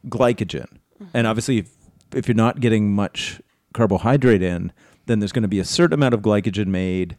glycogen. 0.07 0.68
And 1.14 1.27
obviously, 1.27 1.60
if, 1.60 1.72
if 2.14 2.27
you're 2.27 2.35
not 2.35 2.60
getting 2.60 2.94
much 2.94 3.41
carbohydrate 3.73 4.41
in, 4.41 4.72
then 5.06 5.19
there's 5.19 5.31
going 5.31 5.44
to 5.44 5.48
be 5.49 5.60
a 5.60 5.65
certain 5.65 5.94
amount 5.94 6.14
of 6.14 6.22
glycogen 6.22 6.68
made 6.68 7.15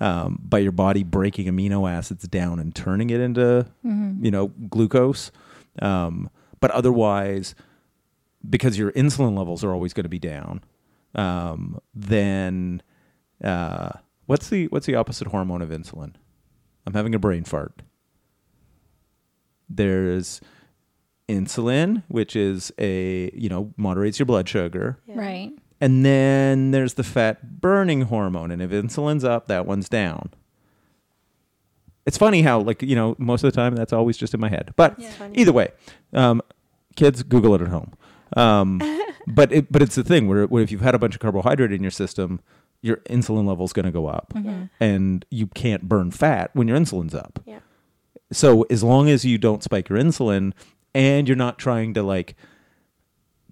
um, 0.00 0.38
by 0.42 0.58
your 0.58 0.72
body 0.72 1.02
breaking 1.02 1.46
amino 1.46 1.90
acids 1.90 2.26
down 2.28 2.58
and 2.60 2.74
turning 2.74 3.10
it 3.10 3.20
into, 3.20 3.66
Mm-hmm. 3.84 4.24
you 4.24 4.30
know, 4.30 4.48
glucose. 4.68 5.30
Um, 5.82 6.30
but 6.60 6.70
otherwise, 6.72 7.54
because 8.48 8.78
your 8.78 8.92
insulin 8.92 9.36
levels 9.36 9.62
are 9.64 9.72
always 9.72 9.92
going 9.92 10.04
to 10.04 10.08
be 10.08 10.18
down, 10.18 10.62
um, 11.14 11.80
then 11.94 12.82
uh, 13.42 13.90
what's 14.26 14.48
the 14.50 14.66
what's 14.66 14.86
the 14.86 14.94
opposite 14.94 15.28
hormone 15.28 15.62
of 15.62 15.70
insulin? 15.70 16.14
I'm 16.86 16.94
having 16.94 17.14
a 17.14 17.18
brain 17.18 17.44
fart. 17.44 17.82
There's 19.68 20.40
insulin, 21.28 22.02
which 22.08 22.34
is 22.34 22.72
a 22.78 23.30
you 23.34 23.48
know 23.48 23.72
moderates 23.76 24.18
your 24.18 24.26
blood 24.26 24.48
sugar, 24.48 24.98
Yeah. 25.06 25.14
Right. 25.18 25.50
And 25.80 26.04
then 26.04 26.70
there's 26.70 26.94
the 26.94 27.04
fat 27.04 27.60
burning 27.60 28.02
hormone, 28.02 28.50
and 28.50 28.60
if 28.62 28.70
insulin's 28.70 29.24
up, 29.24 29.46
that 29.48 29.66
one's 29.66 29.88
down. 29.88 30.30
It's 32.06 32.16
funny 32.18 32.42
how 32.42 32.60
like 32.60 32.82
you 32.82 32.96
know 32.96 33.14
most 33.18 33.44
of 33.44 33.52
the 33.52 33.56
time 33.56 33.74
that's 33.74 33.92
always 33.92 34.16
just 34.16 34.32
in 34.34 34.40
my 34.40 34.48
head, 34.48 34.72
but 34.76 34.94
It's 34.98 35.14
funny. 35.16 35.36
either 35.36 35.52
way, 35.52 35.68
um, 36.12 36.40
kids 36.96 37.22
Google 37.22 37.54
it 37.54 37.60
at 37.60 37.68
home. 37.68 37.92
Um, 38.36 38.80
but 39.26 39.52
it, 39.52 39.70
but 39.70 39.82
it's 39.82 39.94
the 39.94 40.04
thing 40.04 40.26
where, 40.28 40.46
where 40.46 40.62
if 40.62 40.70
you've 40.72 40.80
had 40.80 40.94
a 40.94 40.98
bunch 40.98 41.14
of 41.14 41.20
carbohydrate 41.20 41.72
in 41.72 41.82
your 41.82 41.90
system, 41.90 42.40
your 42.80 42.96
insulin 43.10 43.46
level's 43.46 43.72
going 43.74 43.84
to 43.86 43.92
go 43.92 44.06
up, 44.06 44.32
Yeah. 44.34 44.66
and 44.80 45.24
you 45.30 45.48
can't 45.48 45.82
burn 45.88 46.10
fat 46.10 46.50
when 46.54 46.66
your 46.68 46.78
insulin's 46.78 47.14
up. 47.14 47.40
Yeah. 47.44 47.60
So 48.32 48.62
as 48.70 48.82
long 48.82 49.08
as 49.10 49.24
you 49.24 49.36
don't 49.38 49.62
spike 49.62 49.88
your 49.90 49.98
insulin, 49.98 50.52
and 50.94 51.28
you're 51.28 51.36
not 51.36 51.58
trying 51.58 51.92
to 51.94 52.02
like 52.02 52.36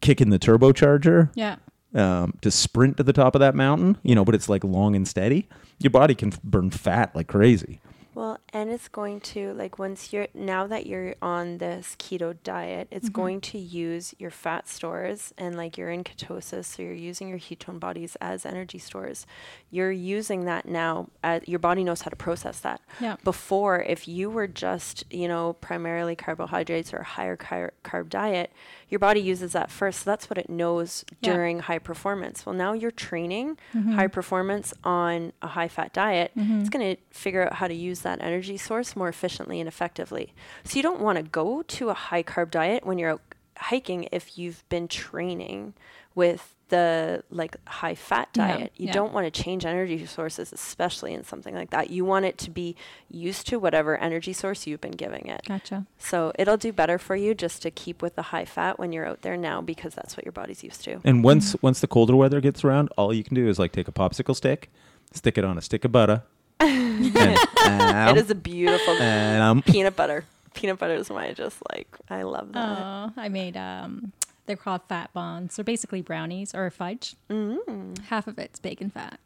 kick 0.01 0.21
in 0.23 0.31
the 0.31 0.39
turbocharger 0.39 1.31
Yeah. 1.35 1.57
Um, 1.97 2.35
to 2.43 2.51
sprint 2.51 2.99
to 2.99 3.03
the 3.03 3.13
top 3.13 3.35
of 3.35 3.41
that 3.41 3.55
mountain, 3.55 3.97
you 4.03 4.15
know, 4.15 4.25
but 4.25 4.35
it's 4.35 4.49
like 4.49 4.63
long 4.63 4.95
and 4.95 5.09
steady, 5.09 5.49
your 5.79 5.91
body 5.91 6.15
can 6.15 6.33
burn 6.45 6.71
fat 6.71 7.15
like 7.17 7.27
crazy. 7.27 7.81
Well, 8.15 8.39
And 8.57 8.71
it's 8.71 8.89
going 8.89 9.21
to 9.21 9.53
like 9.53 9.79
once 9.79 10.15
you're 10.15 10.29
now 10.33 10.67
that 10.67 10.87
you're 10.87 11.15
on 11.21 11.59
this 11.59 11.95
keto 11.99 12.35
diet, 12.43 12.89
it's 12.91 13.11
mm-hmm. 13.11 13.21
going 13.21 13.41
to 13.43 13.59
use 13.59 14.15
your 14.19 14.31
fat 14.31 14.67
stores 14.67 15.35
and 15.37 15.59
like 15.59 15.77
you're 15.77 15.91
in 15.91 16.03
ketosis, 16.03 16.65
so 16.65 16.83
you're 16.83 16.95
using 16.95 17.29
your 17.29 17.39
ketone 17.39 17.79
bodies 17.79 18.17
as 18.19 18.47
energy 18.47 18.79
stores. 18.79 19.27
You're 19.71 19.93
using 19.93 20.47
that 20.47 20.65
now. 20.65 21.11
Uh, 21.23 21.41
your 21.45 21.59
body 21.59 21.85
knows 21.85 22.01
how 22.01 22.09
to 22.09 22.17
process 22.17 22.61
that. 22.61 22.81
Yeah. 22.99 23.17
Before, 23.25 23.83
if 23.83 24.09
you 24.09 24.31
were 24.31 24.47
just 24.47 25.05
you 25.11 25.29
know 25.29 25.53
primarily 25.61 26.17
carbohydrates 26.17 26.95
or 26.95 26.99
a 27.01 27.05
higher 27.05 27.37
car- 27.37 27.75
carb 27.85 28.09
diet, 28.09 28.51
your 28.89 29.01
body 29.01 29.21
uses 29.21 29.53
that 29.53 29.71
first. 29.71 29.99
So 30.05 30.11
that's 30.11 30.31
what 30.31 30.39
it 30.39 30.49
knows 30.49 31.05
Yeah. 31.21 31.35
during 31.35 31.59
high 31.59 31.79
performance. 31.79 32.47
Well, 32.47 32.55
now 32.55 32.73
you're 32.73 32.91
training 32.91 33.59
mm-hmm. 33.75 33.93
high 33.93 34.07
performance 34.07 34.73
on 34.83 35.35
a 35.43 35.49
high 35.49 35.69
fat 35.69 35.93
diet. 35.93 36.33
Mm-hmm. 36.35 36.61
It's 36.61 36.71
going 36.71 36.97
to 36.97 37.03
figure 37.11 37.45
out 37.45 37.53
how 37.53 37.69
to 37.69 37.75
use 37.75 38.01
that 38.01 38.23
energy 38.23 38.46
source 38.57 38.95
more 38.95 39.09
efficiently 39.09 39.61
and 39.61 39.67
effectively. 39.67 40.33
So 40.65 40.77
you 40.77 40.83
don't 40.83 41.01
want 41.01 41.17
to 41.17 41.23
go 41.23 41.63
to 41.63 41.89
a 41.89 41.95
high 41.95 42.23
carb 42.23 42.51
diet 42.51 42.87
when 42.87 42.99
you're 42.99 43.11
out 43.11 43.23
hiking 43.59 44.09
if 44.13 44.39
you've 44.39 44.63
been 44.69 44.89
training 44.89 45.75
with 46.15 46.55
the 46.69 47.23
like 47.31 47.57
high 47.69 47.95
fat 47.95 48.29
Yeah, 48.35 48.49
diet. 48.49 48.73
You 48.77 48.87
yeah. 48.87 48.93
don't 48.93 49.13
want 49.13 49.33
to 49.33 49.43
change 49.43 49.65
energy 49.65 50.05
sources 50.07 50.53
especially 50.53 51.15
in 51.15 51.25
something 51.25 51.55
like 51.55 51.71
that. 51.71 51.91
You 51.91 52.05
want 52.05 52.25
it 52.25 52.39
to 52.39 52.51
be 52.51 52.75
used 53.09 53.47
to 53.49 53.59
whatever 53.59 53.97
energy 53.97 54.33
source 54.33 54.67
you've 54.67 54.81
been 54.81 54.91
giving 54.91 55.27
it. 55.27 55.43
Gotcha. 55.47 55.87
So 55.99 56.33
it'll 56.39 56.57
do 56.57 56.73
better 56.73 56.99
for 56.99 57.15
you 57.15 57.35
just 57.35 57.63
to 57.63 57.71
keep 57.71 58.03
with 58.03 58.17
the 58.17 58.23
high 58.23 58.45
fat 58.45 58.79
when 58.79 58.93
you're 58.93 59.07
out 59.07 59.23
there 59.23 59.37
now 59.37 59.61
because 59.61 59.95
that's 59.95 60.17
what 60.17 60.25
your 60.25 60.33
body's 60.33 60.65
used 60.65 60.83
to. 60.85 61.01
And 61.05 61.23
once 61.23 61.51
mm-hmm. 61.51 61.67
once 61.67 61.81
the 61.81 61.87
colder 61.87 62.17
weather 62.17 62.41
gets 62.41 62.65
around, 62.65 62.89
all 62.97 63.15
you 63.15 63.23
can 63.23 63.35
do 63.35 63.49
is 63.49 63.59
like 63.59 63.73
take 63.73 63.89
a 63.89 63.93
popsicle 63.93 64.35
stick, 64.35 64.71
stick 65.13 65.39
it 65.39 65.45
on 65.45 65.57
a 65.57 65.63
stick 65.63 65.85
of 65.85 65.93
butter, 65.93 66.13
and, 66.15 66.36
It 66.61 68.17
is 68.17 68.31
a 68.31 68.35
beautiful 68.35 68.95
and 68.95 69.43
um, 69.43 69.63
peanut 69.63 69.97
butter. 69.97 70.25
Peanut 70.55 70.79
butter 70.79 70.95
is 70.95 71.11
my 71.11 71.33
just 71.33 71.59
like 71.73 71.89
I 72.09 72.23
love 72.23 72.53
that. 72.53 72.79
Oh, 72.79 73.13
I 73.17 73.29
made 73.29 73.57
um, 73.57 74.13
they're 74.47 74.57
called 74.57 74.83
fat 74.89 75.13
bombs. 75.13 75.57
They're 75.57 75.65
basically 75.65 76.03
brownies 76.03 76.55
or 76.55 76.71
fudge. 76.71 77.15
Mm. 77.29 77.99
Half 78.07 78.27
of 78.27 78.39
it's 78.39 78.59
bacon 78.59 78.91
fat. 78.91 79.19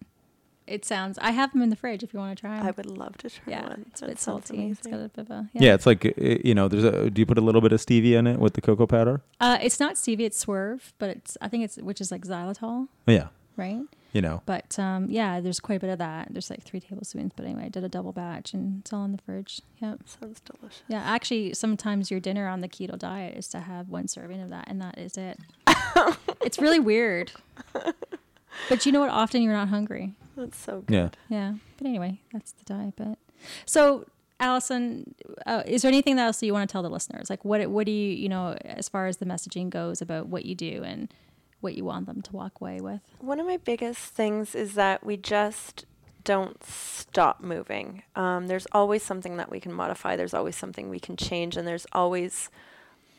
It 0.66 0.84
sounds. 0.84 1.18
I 1.20 1.32
have 1.32 1.52
them 1.52 1.62
in 1.62 1.68
the 1.70 1.76
fridge 1.76 2.02
if 2.04 2.12
you 2.14 2.20
want 2.20 2.36
to 2.36 2.40
try 2.40 2.56
them. 2.58 2.66
I 2.66 2.70
would 2.70 2.86
love 2.86 3.16
to 3.18 3.30
try 3.30 3.42
yeah, 3.46 3.62
one. 3.68 3.86
it's 3.90 4.02
a 4.02 4.04
That 4.04 4.10
bit 4.12 4.20
sounds 4.20 4.46
salty. 4.46 4.70
It's 4.70 4.86
amazing. 4.86 4.92
got 4.92 5.04
a 5.04 5.08
bit 5.08 5.22
of 5.22 5.30
a 5.30 5.48
yeah. 5.52 5.74
it's 5.74 5.84
like 5.86 6.04
you 6.16 6.54
know, 6.54 6.68
there's 6.68 6.84
a. 6.84 7.10
Do 7.10 7.20
you 7.20 7.26
put 7.26 7.38
a 7.38 7.40
little 7.42 7.60
bit 7.60 7.72
of 7.72 7.80
stevia 7.80 8.18
in 8.18 8.26
it 8.26 8.38
with 8.38 8.54
the 8.54 8.60
cocoa 8.60 8.86
powder? 8.86 9.20
Uh, 9.40 9.58
it's 9.60 9.78
not 9.80 9.96
stevia. 9.96 10.26
It's 10.26 10.38
swerve, 10.38 10.92
but 10.98 11.10
it's 11.10 11.36
I 11.40 11.48
think 11.48 11.64
it's 11.64 11.76
which 11.76 12.00
is 12.00 12.10
like 12.12 12.22
xylitol, 12.24 12.88
Yeah, 13.06 13.28
right? 13.56 13.82
You 14.12 14.20
know. 14.20 14.42
But 14.46 14.78
um, 14.78 15.06
yeah, 15.10 15.40
there's 15.40 15.60
quite 15.60 15.76
a 15.76 15.80
bit 15.80 15.90
of 15.90 15.98
that. 15.98 16.28
There's 16.30 16.50
like 16.50 16.62
three 16.62 16.80
tablespoons. 16.80 17.32
But 17.34 17.46
anyway, 17.46 17.66
I 17.66 17.68
did 17.68 17.84
a 17.84 17.88
double 17.88 18.12
batch 18.12 18.52
and 18.54 18.80
it's 18.80 18.92
all 18.92 19.04
in 19.04 19.12
the 19.12 19.18
fridge. 19.18 19.60
Yeah. 19.80 19.96
Sounds 20.04 20.40
delicious. 20.40 20.82
Yeah, 20.88 21.02
actually, 21.02 21.54
sometimes 21.54 22.10
your 22.10 22.20
dinner 22.20 22.48
on 22.48 22.60
the 22.60 22.68
keto 22.68 22.98
diet 22.98 23.36
is 23.36 23.48
to 23.48 23.60
have 23.60 23.88
one 23.88 24.08
serving 24.08 24.40
of 24.40 24.50
that, 24.50 24.64
and 24.68 24.80
that 24.80 24.98
is 24.98 25.16
it. 25.16 25.38
it's 26.44 26.58
really 26.58 26.80
weird. 26.80 27.32
But 28.68 28.86
you 28.86 28.92
know 28.92 29.00
what? 29.00 29.10
Often 29.10 29.42
you're 29.42 29.52
not 29.52 29.68
hungry. 29.68 30.14
That's 30.36 30.58
so 30.58 30.82
good. 30.82 31.16
Yeah. 31.28 31.36
Yeah. 31.36 31.54
But 31.78 31.86
anyway, 31.86 32.20
that's 32.32 32.52
the 32.52 32.64
diet 32.64 32.96
bit. 32.96 33.18
So, 33.64 34.06
Allison, 34.38 35.14
uh, 35.46 35.62
is 35.66 35.82
there 35.82 35.88
anything 35.88 36.18
else 36.18 36.40
that 36.40 36.46
you 36.46 36.52
want 36.52 36.68
to 36.68 36.72
tell 36.72 36.82
the 36.82 36.90
listeners? 36.90 37.30
Like, 37.30 37.44
what 37.44 37.66
what 37.68 37.86
do 37.86 37.92
you 37.92 38.14
you 38.14 38.28
know 38.28 38.56
as 38.64 38.88
far 38.88 39.06
as 39.06 39.18
the 39.18 39.26
messaging 39.26 39.70
goes 39.70 40.00
about 40.02 40.26
what 40.26 40.44
you 40.44 40.54
do 40.54 40.82
and 40.84 41.12
what 41.60 41.74
you 41.74 41.84
want 41.84 42.06
them 42.06 42.22
to 42.22 42.32
walk 42.32 42.60
away 42.60 42.80
with? 42.80 43.00
One 43.18 43.40
of 43.40 43.46
my 43.46 43.58
biggest 43.58 44.14
things 44.14 44.54
is 44.54 44.74
that 44.74 45.04
we 45.04 45.16
just 45.16 45.86
don't 46.24 46.62
stop 46.64 47.40
moving. 47.40 48.02
Um, 48.14 48.46
there's 48.46 48.66
always 48.72 49.02
something 49.02 49.36
that 49.36 49.50
we 49.50 49.60
can 49.60 49.72
modify. 49.72 50.16
There's 50.16 50.34
always 50.34 50.56
something 50.56 50.88
we 50.88 51.00
can 51.00 51.16
change, 51.16 51.56
and 51.56 51.66
there's 51.66 51.86
always 51.92 52.50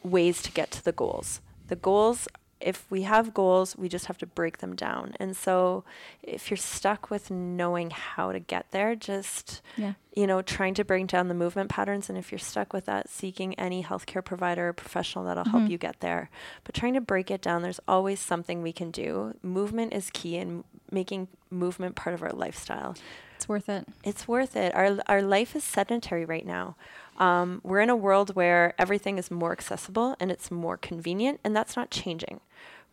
ways 0.03 0.41
to 0.43 0.51
get 0.51 0.71
to 0.71 0.83
the 0.83 0.91
goals. 0.91 1.41
The 1.67 1.75
goals, 1.75 2.27
if 2.61 2.85
we 2.89 3.03
have 3.03 3.33
goals, 3.33 3.75
we 3.75 3.89
just 3.89 4.05
have 4.05 4.17
to 4.19 4.25
break 4.25 4.59
them 4.59 4.75
down. 4.75 5.13
And 5.19 5.35
so, 5.35 5.83
if 6.23 6.49
you're 6.49 6.57
stuck 6.57 7.09
with 7.09 7.31
knowing 7.31 7.89
how 7.89 8.31
to 8.31 8.39
get 8.39 8.71
there, 8.71 8.95
just 8.95 9.61
Yeah. 9.75 9.93
you 10.13 10.27
know, 10.27 10.41
trying 10.41 10.73
to 10.75 10.83
break 10.83 11.07
down 11.07 11.27
the 11.27 11.33
movement 11.33 11.69
patterns. 11.69 12.09
And 12.09 12.17
if 12.17 12.31
you're 12.31 12.39
stuck 12.39 12.73
with 12.73 12.85
that, 12.85 13.09
seeking 13.09 13.53
any 13.55 13.83
healthcare 13.83 14.23
provider 14.23 14.69
or 14.69 14.73
professional 14.73 15.25
that'll 15.25 15.45
help 15.45 15.63
mm-hmm. 15.63 15.71
you 15.71 15.77
get 15.77 15.99
there. 16.01 16.29
But 16.63 16.75
trying 16.75 16.93
to 16.95 17.01
break 17.01 17.31
it 17.31 17.41
down, 17.41 17.61
there's 17.61 17.79
always 17.87 18.19
something 18.19 18.61
we 18.61 18.73
can 18.73 18.91
do. 18.91 19.35
Movement 19.41 19.93
is 19.93 20.09
key 20.11 20.37
in 20.37 20.63
making 20.91 21.29
movement 21.49 21.95
part 21.95 22.13
of 22.13 22.21
our 22.21 22.31
lifestyle. 22.31 22.95
It's 23.35 23.47
worth 23.49 23.69
it. 23.69 23.87
It's 24.03 24.27
worth 24.27 24.55
it. 24.55 24.75
Our, 24.75 24.99
our 25.07 25.21
life 25.21 25.55
is 25.55 25.63
sedentary 25.63 26.25
right 26.25 26.45
now. 26.45 26.75
Um, 27.17 27.61
we're 27.63 27.81
in 27.81 27.89
a 27.89 27.95
world 27.95 28.35
where 28.35 28.73
everything 28.79 29.17
is 29.17 29.29
more 29.29 29.51
accessible 29.51 30.15
and 30.19 30.31
it's 30.31 30.49
more 30.49 30.77
convenient, 30.77 31.39
and 31.43 31.55
that's 31.55 31.75
not 31.75 31.91
changing, 31.91 32.39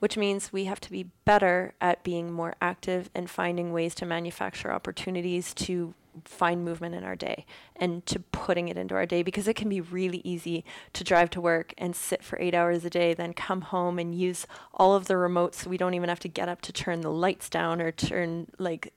which 0.00 0.16
means 0.16 0.52
we 0.52 0.64
have 0.64 0.80
to 0.80 0.90
be 0.90 1.10
better 1.24 1.74
at 1.80 2.02
being 2.02 2.32
more 2.32 2.54
active 2.60 3.10
and 3.14 3.30
finding 3.30 3.72
ways 3.72 3.94
to 3.96 4.06
manufacture 4.06 4.72
opportunities 4.72 5.54
to 5.54 5.94
find 6.24 6.64
movement 6.64 6.94
in 6.94 7.04
our 7.04 7.16
day 7.16 7.44
and 7.76 8.04
to 8.06 8.18
putting 8.18 8.68
it 8.68 8.76
into 8.76 8.94
our 8.94 9.06
day 9.06 9.22
because 9.22 9.46
it 9.46 9.54
can 9.54 9.68
be 9.68 9.80
really 9.80 10.20
easy 10.24 10.64
to 10.92 11.04
drive 11.04 11.30
to 11.30 11.40
work 11.40 11.72
and 11.78 11.94
sit 11.94 12.22
for 12.22 12.38
eight 12.40 12.54
hours 12.54 12.84
a 12.84 12.90
day, 12.90 13.14
then 13.14 13.32
come 13.32 13.60
home 13.60 13.98
and 13.98 14.14
use 14.14 14.46
all 14.74 14.94
of 14.94 15.06
the 15.06 15.14
remotes 15.14 15.54
so 15.54 15.70
we 15.70 15.76
don't 15.76 15.94
even 15.94 16.08
have 16.08 16.20
to 16.20 16.28
get 16.28 16.48
up 16.48 16.60
to 16.62 16.72
turn 16.72 17.00
the 17.00 17.10
lights 17.10 17.48
down 17.48 17.80
or 17.80 17.92
turn 17.92 18.48
like 18.58 18.92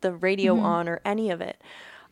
the 0.00 0.12
radio 0.12 0.58
on 0.58 0.88
or 0.88 1.00
any 1.04 1.30
of 1.30 1.40
it. 1.40 1.60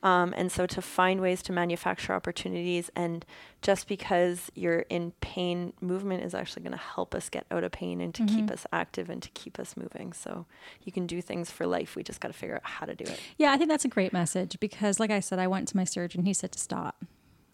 Um, 0.03 0.35
and 0.37 0.51
so 0.51 0.67
to 0.67 0.83
find 0.83 1.21
ways 1.21 1.43
to 1.43 1.53
manufacture 1.53 2.13
opportunities, 2.13 2.91
and 2.97 3.25
just 3.61 3.87
because 3.87 4.51
you're 4.55 4.81
in 4.91 5.13
pain, 5.21 5.73
movement 5.81 6.25
is 6.25 6.35
actually 6.35 6.63
going 6.63 6.73
to 6.73 6.79
help 6.79 7.15
us 7.15 7.29
get 7.29 7.47
out 7.53 7.63
of 7.63 7.71
pain 7.71 8.01
and 8.01 8.13
to 8.15 8.25
keep 8.25 8.51
us 8.51 8.67
active 8.73 9.09
and 9.09 9.23
to 9.23 9.29
keep 9.31 9.61
us 9.61 9.77
moving. 9.77 10.13
So 10.13 10.47
you 10.83 10.91
can 10.91 11.07
do 11.07 11.23
things 11.23 11.53
for 11.53 11.67
life. 11.67 11.95
We 11.95 12.03
just 12.03 12.21
got 12.21 12.29
to 12.29 12.35
figure 12.35 12.57
out 12.57 12.65
how 12.65 12.87
to 12.87 12.97
do 12.97 13.05
it. 13.05 13.21
Yeah, 13.39 13.53
I 13.53 13.59
think 13.59 13.71
that's 13.71 13.85
a 13.85 13.89
great 13.89 14.13
message 14.13 14.59
because, 14.59 14.99
like 14.99 15.13
I 15.13 15.21
said, 15.21 15.39
I 15.39 15.47
went 15.47 15.69
to 15.69 15.77
my 15.77 15.85
surgeon. 15.85 16.25
He 16.25 16.35
said 16.35 16.51
to 16.53 16.59
stop. 16.59 17.05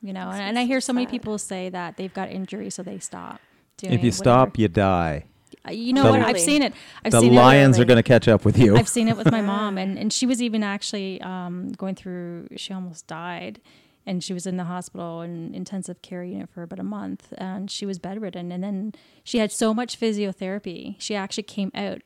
You 0.00 0.12
know, 0.12 0.30
and, 0.30 0.40
and 0.40 0.58
I 0.58 0.64
hear 0.64 0.80
so 0.80 0.92
many 0.92 1.06
people 1.08 1.38
say 1.38 1.70
that 1.70 1.96
they've 1.96 2.14
got 2.14 2.30
injuries, 2.30 2.76
so 2.76 2.84
they 2.84 3.00
stop. 3.00 3.40
Doing 3.78 3.94
If 3.94 4.04
you 4.04 4.12
stop, 4.12 4.56
you 4.56 4.68
die. 4.68 5.24
You 5.70 5.92
know 5.92 6.04
The- 6.04 6.10
what? 6.10 6.22
I've 6.22 6.40
seen 6.40 6.62
it. 6.62 6.72
I've 7.04 7.12
the 7.12 7.20
seen 7.20 7.34
lions 7.34 7.78
it. 7.78 7.82
are 7.82 7.84
going 7.84 7.96
to 7.96 8.02
catch 8.02 8.28
up 8.28 8.44
with 8.44 8.58
you. 8.58 8.76
I've 8.76 8.88
seen 8.88 9.08
it 9.08 9.16
with 9.16 9.30
my 9.30 9.40
mom, 9.42 9.78
and, 9.78 9.98
and 10.00 10.12
she 10.12 10.26
was 10.26 10.40
even 10.42 10.62
actually 10.62 11.20
um, 11.22 11.70
going 11.72 11.94
through. 11.94 12.48
She 12.56 12.72
almost 12.72 13.06
died, 13.06 13.60
and 14.06 14.22
she 14.24 14.32
was 14.32 14.46
in 14.46 14.56
the 14.56 14.64
hospital 14.64 15.22
in 15.22 15.54
intensive 15.54 16.00
care 16.02 16.24
unit 16.24 16.48
for 16.50 16.62
about 16.62 16.78
a 16.78 16.84
month, 16.84 17.32
and 17.38 17.70
she 17.70 17.84
was 17.86 17.98
bedridden. 17.98 18.50
And 18.52 18.62
then 18.64 18.92
she 19.24 19.38
had 19.38 19.52
so 19.52 19.72
much 19.74 19.98
physiotherapy, 20.00 20.96
she 20.98 21.14
actually 21.14 21.42
came 21.44 21.70
out 21.74 22.02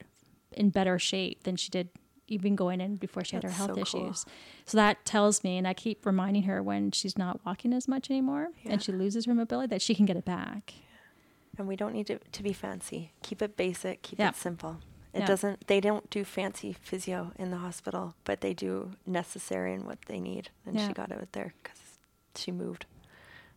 in 0.52 0.70
better 0.70 0.98
shape 0.98 1.44
than 1.44 1.56
she 1.56 1.70
did 1.70 1.88
even 2.28 2.54
going 2.56 2.80
in 2.80 2.96
before 2.96 3.24
she 3.24 3.36
had 3.36 3.42
her 3.42 3.50
health 3.50 3.70
so 3.70 3.74
cool. 3.84 4.06
issues. 4.06 4.24
So 4.64 4.76
that 4.78 5.04
tells 5.04 5.44
me, 5.44 5.58
and 5.58 5.66
I 5.68 5.74
keep 5.74 6.06
reminding 6.06 6.44
her 6.44 6.62
when 6.62 6.90
she's 6.90 7.18
not 7.18 7.40
walking 7.44 7.72
as 7.74 7.86
much 7.88 8.08
anymore 8.10 8.48
Yeah. 8.62 8.72
and 8.72 8.82
she 8.82 8.90
loses 8.92 9.26
her 9.26 9.34
mobility 9.34 9.68
that 9.68 9.82
she 9.82 9.94
can 9.94 10.06
get 10.06 10.16
it 10.16 10.24
back. 10.24 10.72
And 11.58 11.68
we 11.68 11.76
don't 11.76 11.92
need 11.92 12.08
it 12.10 12.22
to 12.32 12.42
be 12.42 12.52
fancy. 12.52 13.12
Keep 13.22 13.42
it 13.42 13.56
basic, 13.56 14.02
keep 14.02 14.18
Yeah. 14.18 14.30
it 14.30 14.36
simple. 14.36 14.78
It 15.12 15.20
Yeah. 15.20 15.26
doesn't, 15.26 15.66
they 15.66 15.80
don't 15.80 16.08
do 16.08 16.24
fancy 16.24 16.72
physio 16.72 17.32
in 17.38 17.50
the 17.50 17.58
hospital, 17.58 18.14
but 18.24 18.40
they 18.40 18.54
do 18.54 18.92
necessary 19.06 19.74
and 19.74 19.84
what 19.84 19.98
they 20.06 20.18
need. 20.18 20.48
And 20.64 20.76
Yeah. 20.76 20.88
she 20.88 20.94
got 20.94 21.12
out 21.12 21.32
there 21.32 21.52
because 21.62 21.98
she 22.34 22.50
moved. 22.50 22.86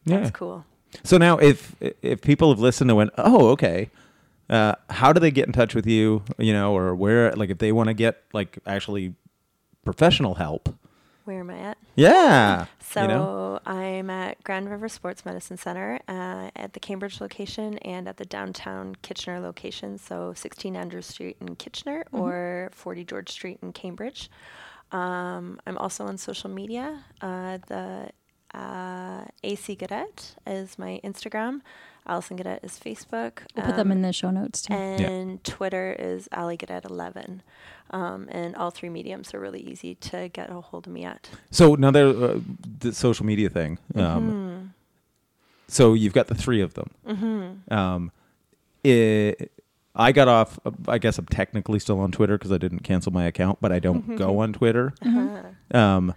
Yeah. 0.04 0.20
That's 0.20 0.32
cool. 0.32 0.66
So 1.04 1.18
now, 1.18 1.38
if 1.38 1.76
if 2.02 2.22
people 2.22 2.50
have 2.50 2.60
listened 2.60 2.90
and 2.90 2.98
went, 2.98 3.12
oh, 3.18 3.48
okay, 3.50 3.90
uh, 4.50 4.76
how 4.90 5.12
do 5.12 5.20
they 5.20 5.32
get 5.32 5.48
in 5.48 5.52
touch 5.54 5.74
with 5.76 5.88
you? 5.88 6.24
You 6.38 6.54
know, 6.54 6.74
or 6.78 6.94
where? 6.96 7.32
Like, 7.32 7.50
if 7.50 7.58
they 7.58 7.72
want 7.72 7.88
to 7.88 7.94
get 7.94 8.24
like 8.34 8.60
actually 8.66 9.14
professional 9.84 10.36
help. 10.36 10.70
Where 11.26 11.40
am 11.40 11.50
I 11.50 11.58
at? 11.58 11.78
Yeah. 11.96 12.66
So 12.80 13.02
you 13.02 13.08
know? 13.08 13.60
I'm 13.66 14.10
at 14.12 14.44
Grand 14.44 14.70
River 14.70 14.88
Sports 14.88 15.26
Medicine 15.26 15.58
Center 15.58 16.00
uh, 16.08 16.50
at 16.56 16.74
the 16.74 16.80
Cambridge 16.80 17.20
location 17.20 17.80
and 17.80 18.08
at 18.08 18.18
the 18.18 18.26
downtown 18.26 18.96
Kitchener 19.02 19.40
location. 19.40 19.98
So 19.98 20.34
16 20.36 20.76
Andrews 20.76 21.08
Street 21.08 21.38
in 21.42 21.56
Kitchener 21.56 22.06
or 22.12 22.70
40 22.74 23.04
George 23.06 23.30
Street 23.30 23.60
in 23.64 23.74
Cambridge. 23.74 24.30
Um, 24.92 25.60
I'm 25.66 25.78
also 25.80 26.06
on 26.06 26.18
social 26.18 26.50
media. 26.50 27.04
Uh, 27.22 27.58
the 27.68 28.10
uh, 28.54 29.26
AC 29.44 29.76
Gadet 29.76 30.36
is 30.46 30.78
my 30.78 31.02
Instagram. 31.04 31.62
Allison 32.08 32.38
Gadet 32.38 32.64
is 32.64 32.80
Facebook. 32.80 33.40
We'll 33.56 33.66
put 33.66 33.76
them 33.76 33.88
Um, 33.88 33.92
in 33.94 34.02
the 34.04 34.14
show 34.14 34.30
notes 34.32 34.62
too. 34.64 34.74
and 34.74 35.44
Twitter 35.44 35.96
is 35.98 36.28
Ali 36.32 36.58
Gadet 36.58 36.86
11. 36.90 37.42
Um, 37.92 38.28
and 38.32 38.56
all 38.56 38.72
three 38.72 38.90
mediums 38.90 39.34
are 39.34 39.40
really 39.40 39.62
easy 39.62 39.96
to 39.96 40.30
get 40.30 40.50
a 40.50 40.62
hold 40.62 40.88
of 40.88 40.94
me 40.94 41.04
at. 41.04 41.30
So 41.52 41.76
now 41.76 41.92
there, 41.92 42.08
uh, 42.08 42.40
the 42.80 42.94
social 42.94 43.26
media 43.26 43.50
thing. 43.50 43.80
Um, 43.96 44.02
Mm-hmm. 44.04 44.66
So 45.68 45.94
you've 45.96 46.14
got 46.14 46.28
the 46.28 46.36
three 46.36 46.62
of 46.62 46.76
them. 46.76 46.92
Mm-hmm. 47.08 47.74
Um, 47.74 48.12
it, 48.84 49.52
I 49.96 50.12
got 50.12 50.28
off. 50.28 50.60
I 50.88 51.00
guess 51.00 51.18
I'm 51.18 51.26
technically 51.26 51.80
still 51.80 52.00
on 52.00 52.12
Twitter 52.12 52.38
because 52.38 52.52
I 52.52 52.60
didn't 52.60 52.82
cancel 52.82 53.12
my 53.12 53.24
account, 53.24 53.58
but 53.62 53.72
I 53.72 53.80
don't 53.80 54.16
go 54.16 54.38
on 54.40 54.54
Twitter. 54.54 54.94
Uh-huh. 55.04 55.78
Um, 55.78 56.14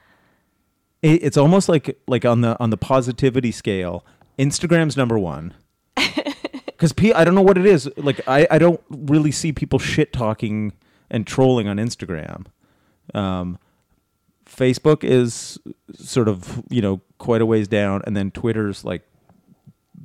it, 1.01 1.23
it's 1.23 1.39
almost 1.39 1.69
like 1.69 1.99
like 2.07 2.27
on 2.27 2.43
the 2.43 2.61
on 2.61 2.69
the 2.71 2.77
positivity 2.77 3.51
scale, 3.51 4.05
Instagram's 4.39 4.97
number 4.99 5.19
one. 5.19 5.55
Because 6.79 6.93
P, 6.93 7.13
I 7.13 7.25
don't 7.25 7.35
know 7.35 7.43
what 7.43 7.59
it 7.59 7.67
is. 7.67 7.91
Like 7.97 8.21
I, 8.29 8.47
I 8.53 8.59
don't 8.59 8.81
really 8.89 9.33
see 9.33 9.53
people 9.53 9.81
shit 9.81 10.13
talking 10.13 10.73
and 11.11 11.27
trolling 11.27 11.67
on 11.67 11.77
Instagram. 11.77 12.47
Um, 13.15 13.59
Facebook 14.47 15.03
is 15.03 15.59
sort 15.93 16.29
of 16.29 16.63
you 16.71 16.81
know 16.81 17.01
quite 17.19 17.43
a 17.43 17.47
ways 17.47 17.67
down, 17.67 18.03
and 18.07 18.17
then 18.17 18.31
Twitter's 18.31 18.85
like 18.85 19.03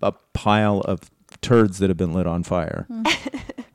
a 0.02 0.14
pile 0.34 0.82
of 0.82 1.12
turds 1.42 1.78
that 1.78 1.92
have 1.92 1.98
been 1.98 2.12
lit 2.12 2.26
on 2.26 2.42
fire. 2.42 2.88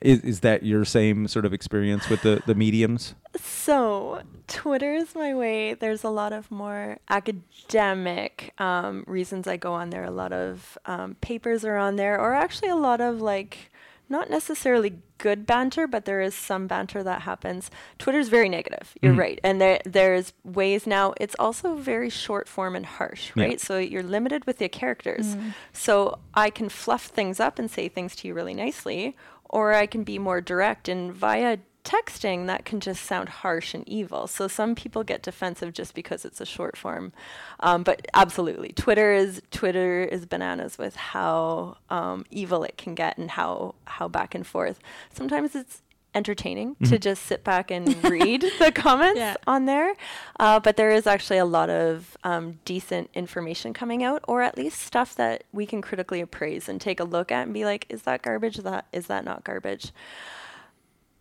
is, 0.00 0.20
is 0.20 0.40
that 0.40 0.62
your 0.62 0.84
same 0.84 1.28
sort 1.28 1.44
of 1.44 1.52
experience 1.52 2.08
with 2.08 2.22
the 2.22 2.42
the 2.46 2.54
mediums? 2.54 3.14
So, 3.36 4.22
Twitter 4.48 4.94
is 4.94 5.14
my 5.14 5.34
way. 5.34 5.74
There's 5.74 6.02
a 6.04 6.08
lot 6.10 6.32
of 6.32 6.50
more 6.50 6.98
academic 7.08 8.52
um, 8.58 9.04
reasons 9.06 9.46
I 9.46 9.56
go 9.56 9.72
on 9.72 9.90
there. 9.90 10.04
A 10.04 10.10
lot 10.10 10.32
of 10.32 10.78
um, 10.86 11.16
papers 11.20 11.64
are 11.64 11.76
on 11.76 11.96
there, 11.96 12.18
or 12.20 12.34
actually 12.34 12.68
a 12.70 12.76
lot 12.76 13.00
of 13.00 13.20
like 13.20 13.70
not 14.08 14.28
necessarily 14.28 14.94
good 15.18 15.46
banter, 15.46 15.86
but 15.86 16.04
there 16.04 16.20
is 16.20 16.34
some 16.34 16.66
banter 16.66 17.00
that 17.04 17.22
happens. 17.22 17.70
Twitter's 17.98 18.28
very 18.28 18.48
negative. 18.48 18.94
You're 19.00 19.12
Mhm. 19.12 19.18
right, 19.18 19.40
and 19.44 19.60
there 19.60 19.80
there's 19.84 20.32
ways 20.42 20.84
now. 20.86 21.14
It's 21.20 21.36
also 21.38 21.76
very 21.76 22.10
short 22.10 22.48
form 22.48 22.74
and 22.74 22.84
harsh, 22.86 23.30
Yeah. 23.36 23.44
right? 23.44 23.60
So 23.60 23.78
you're 23.78 24.02
limited 24.02 24.46
with 24.46 24.60
your 24.60 24.68
characters. 24.68 25.36
So 25.72 26.18
I 26.34 26.50
can 26.50 26.68
fluff 26.68 27.06
things 27.06 27.38
up 27.38 27.58
and 27.60 27.70
say 27.70 27.86
things 27.88 28.16
to 28.16 28.26
you 28.28 28.34
really 28.34 28.54
nicely, 28.54 29.16
or 29.50 29.74
I 29.74 29.86
can 29.86 30.04
be 30.04 30.18
more 30.18 30.40
direct 30.40 30.88
and 30.88 31.12
via 31.12 31.58
texting 31.84 32.46
that 32.46 32.64
can 32.64 32.78
just 32.78 33.04
sound 33.04 33.28
harsh 33.28 33.74
and 33.74 33.88
evil. 33.88 34.26
So 34.26 34.48
some 34.48 34.74
people 34.74 35.02
get 35.02 35.22
defensive 35.22 35.72
just 35.72 35.94
because 35.94 36.24
it's 36.24 36.40
a 36.40 36.46
short 36.46 36.76
form. 36.76 37.12
Um, 37.60 37.82
but 37.82 38.06
absolutely, 38.14 38.70
Twitter 38.70 39.12
is 39.12 39.42
Twitter 39.50 40.02
is 40.04 40.24
bananas 40.26 40.78
with 40.78 40.94
how 40.94 41.78
um, 41.88 42.24
evil 42.30 42.64
it 42.64 42.76
can 42.76 42.94
get 42.94 43.18
and 43.18 43.30
how 43.30 43.74
how 43.86 44.08
back 44.08 44.34
and 44.34 44.46
forth. 44.46 44.78
Sometimes 45.12 45.54
it's 45.54 45.82
entertaining 46.14 46.74
to 46.84 46.98
just 46.98 47.22
sit 47.24 47.44
back 47.44 47.70
and 47.70 48.02
read 48.10 48.44
the 48.58 48.72
comments 48.72 49.18
Yeah. 49.18 49.36
on 49.46 49.66
there. 49.66 49.94
Uh, 50.38 50.58
but 50.58 50.76
there 50.76 50.90
is 50.90 51.06
actually 51.06 51.38
a 51.38 51.44
lot 51.44 51.70
of 51.70 52.16
um, 52.24 52.58
decent 52.64 53.10
information 53.14 53.72
coming 53.72 54.02
out, 54.02 54.24
or 54.26 54.42
at 54.42 54.56
least 54.56 54.80
stuff 54.80 55.14
that 55.16 55.44
we 55.52 55.66
can 55.66 55.80
critically 55.82 56.20
appraise 56.20 56.68
and 56.68 56.80
take 56.80 56.98
a 57.00 57.04
look 57.04 57.30
at 57.30 57.44
and 57.44 57.54
be 57.54 57.64
like, 57.64 57.86
is 57.88 58.02
that 58.02 58.22
garbage? 58.22 58.58
Is 58.58 58.64
that 58.64 58.86
is 58.92 59.06
that 59.06 59.24
not 59.24 59.44
garbage? 59.44 59.92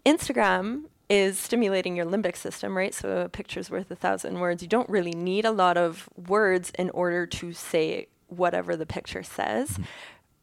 Instagram 0.06 0.86
is 1.10 1.40
stimulating 1.40 1.96
your 1.96 2.06
limbic 2.06 2.36
system, 2.36 2.78
right? 2.78 2.94
So 2.94 3.18
a 3.22 3.30
picture's 3.30 3.70
worth 3.70 3.90
a 3.92 3.96
thousand 3.96 4.40
words. 4.40 4.62
You 4.62 4.68
don't 4.70 4.90
really 4.90 5.12
need 5.14 5.46
a 5.46 5.52
lot 5.52 5.78
of 5.78 6.08
words 6.28 6.72
in 6.78 6.90
order 6.92 7.26
to 7.26 7.52
say 7.54 8.08
whatever 8.28 8.76
the 8.76 8.86
picture 8.86 9.24
says. 9.24 9.80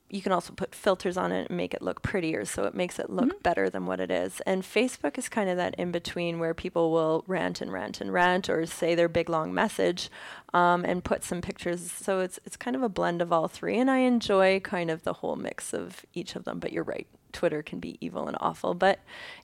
You 0.08 0.22
can 0.22 0.30
also 0.30 0.52
put 0.52 0.74
filters 0.74 1.16
on 1.16 1.32
it 1.32 1.48
and 1.48 1.56
make 1.56 1.74
it 1.74 1.82
look 1.82 2.00
prettier, 2.00 2.44
so 2.44 2.64
it 2.64 2.74
makes 2.74 3.00
it 3.00 3.10
look 3.10 3.42
better 3.42 3.68
than 3.68 3.86
what 3.86 3.98
it 3.98 4.10
is. 4.10 4.40
And 4.46 4.62
Facebook 4.62 5.18
is 5.18 5.28
kind 5.28 5.50
of 5.50 5.56
that 5.56 5.74
in 5.74 5.90
between 5.90 6.38
where 6.38 6.54
people 6.54 6.92
will 6.92 7.24
rant 7.26 7.60
and 7.60 7.72
rant 7.72 8.00
and 8.00 8.12
rant, 8.12 8.48
or 8.48 8.66
say 8.66 8.94
their 8.94 9.08
big 9.08 9.28
long 9.28 9.52
message, 9.52 10.08
um, 10.54 10.84
and 10.84 11.02
put 11.02 11.24
some 11.24 11.40
pictures. 11.40 11.90
So 11.90 12.20
it's 12.20 12.38
it's 12.44 12.56
kind 12.56 12.76
of 12.76 12.82
a 12.82 12.88
blend 12.88 13.20
of 13.20 13.32
all 13.32 13.48
three, 13.48 13.78
and 13.78 13.90
I 13.90 13.98
enjoy 13.98 14.60
kind 14.60 14.90
of 14.90 15.02
the 15.02 15.14
whole 15.14 15.34
mix 15.34 15.74
of 15.74 16.06
each 16.14 16.36
of 16.36 16.44
them. 16.44 16.60
But 16.60 16.72
you're 16.72 16.84
right, 16.84 17.08
Twitter 17.32 17.62
can 17.62 17.80
be 17.80 17.98
evil 18.00 18.28
and 18.28 18.36
awful, 18.40 18.74
but 18.74 19.00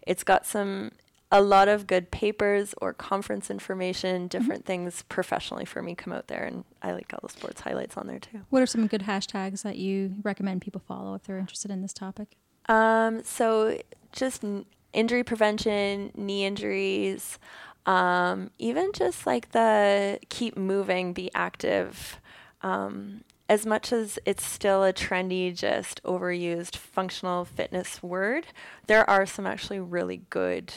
it's 0.06 0.22
got 0.22 0.46
some 0.46 0.92
a 1.32 1.40
lot 1.40 1.66
of 1.66 1.86
good 1.86 2.10
papers 2.10 2.74
or 2.82 2.92
conference 2.92 3.50
information, 3.50 4.28
different 4.28 4.66
things 4.66 5.02
professionally 5.08 5.64
for 5.64 5.82
me 5.82 5.94
come 5.94 6.12
out 6.12 6.28
there, 6.28 6.44
and 6.44 6.62
I 6.82 6.92
like 6.92 7.10
all 7.14 7.20
the 7.22 7.32
sports 7.32 7.62
highlights 7.62 7.96
on 7.96 8.06
there 8.06 8.18
too. 8.18 8.42
What 8.50 8.62
are 8.62 8.66
some 8.66 8.86
good 8.86 9.02
hashtags 9.02 9.62
that 9.62 9.76
you 9.76 10.14
recommend 10.22 10.60
people 10.60 10.82
follow 10.86 11.14
if 11.14 11.24
they're 11.24 11.38
interested 11.38 11.70
in 11.70 11.80
this 11.80 11.94
topic? 11.94 12.36
Um, 12.68 13.24
so 13.24 13.78
just 14.12 14.44
n- 14.44 14.66
injury 14.92 15.24
prevention, 15.24 16.12
knee 16.14 16.44
injuries, 16.44 17.38
um, 17.86 18.50
even 18.58 18.92
just 18.92 19.26
like 19.26 19.52
the 19.52 20.20
keep 20.28 20.58
moving, 20.58 21.14
be 21.14 21.30
active. 21.34 22.20
Um, 22.60 23.24
as 23.48 23.64
much 23.64 23.90
as 23.90 24.18
it's 24.26 24.44
still 24.44 24.84
a 24.84 24.92
trendy, 24.92 25.56
just 25.56 26.02
overused 26.04 26.76
functional 26.76 27.46
fitness 27.46 28.02
word, 28.02 28.48
there 28.86 29.08
are 29.08 29.24
some 29.24 29.46
actually 29.46 29.80
really 29.80 30.22
good 30.28 30.72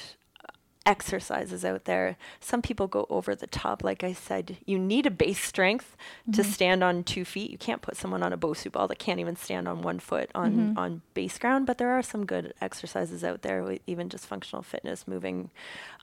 exercises 0.85 1.65
out 1.65 1.85
there. 1.85 2.17
Some 2.39 2.61
people 2.61 2.87
go 2.87 3.05
over 3.09 3.35
the 3.35 3.47
top. 3.47 3.83
Like 3.83 4.03
I 4.03 4.13
said, 4.13 4.57
you 4.65 4.77
need 4.77 5.05
a 5.05 5.11
base 5.11 5.41
strength 5.43 5.97
to 6.31 6.43
stand 6.43 6.83
on 6.83 7.03
two 7.03 7.25
feet. 7.25 7.49
You 7.51 7.57
can't 7.57 7.81
put 7.81 7.97
someone 7.97 8.21
on 8.21 8.31
a 8.33 8.37
Bosu 8.37 8.71
ball 8.71 8.87
that 8.87 8.99
can't 8.99 9.19
even 9.19 9.35
stand 9.35 9.67
on 9.67 9.81
one 9.81 9.99
foot 9.99 10.29
on, 10.35 10.75
on 10.77 11.01
base 11.13 11.37
ground, 11.39 11.65
but 11.65 11.77
there 11.77 11.91
are 11.91 12.03
some 12.03 12.25
good 12.25 12.53
exercises 12.61 13.23
out 13.23 13.41
there, 13.41 13.63
with 13.63 13.81
even 13.87 14.09
just 14.09 14.25
functional 14.27 14.61
fitness, 14.61 15.07
moving. 15.07 15.49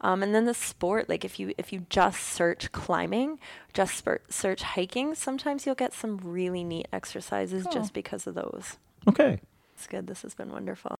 Um, 0.01 0.23
and 0.23 0.35
then 0.35 0.47
the 0.47 0.55
sport, 0.55 1.09
like 1.09 1.25
if 1.25 1.39
you 1.39 1.55
if 1.59 1.73
you 1.73 1.87
just 1.89 2.21
search 2.23 2.73
climbing, 2.73 3.39
just 3.73 4.05
search 4.29 4.63
hiking, 4.63 5.15
sometimes 5.15 5.65
you'll 5.65 5.75
get 5.75 5.93
some 5.93 6.19
really 6.23 6.65
neat 6.65 6.89
exercises 6.93 7.65
Cool. 7.65 7.73
just 7.73 7.93
because 7.93 8.27
of 8.27 8.35
those. 8.35 8.79
Okay. 9.09 9.41
It's 9.75 9.87
good. 9.87 10.07
This 10.07 10.23
has 10.23 10.35
been 10.35 10.51
wonderful. 10.51 10.97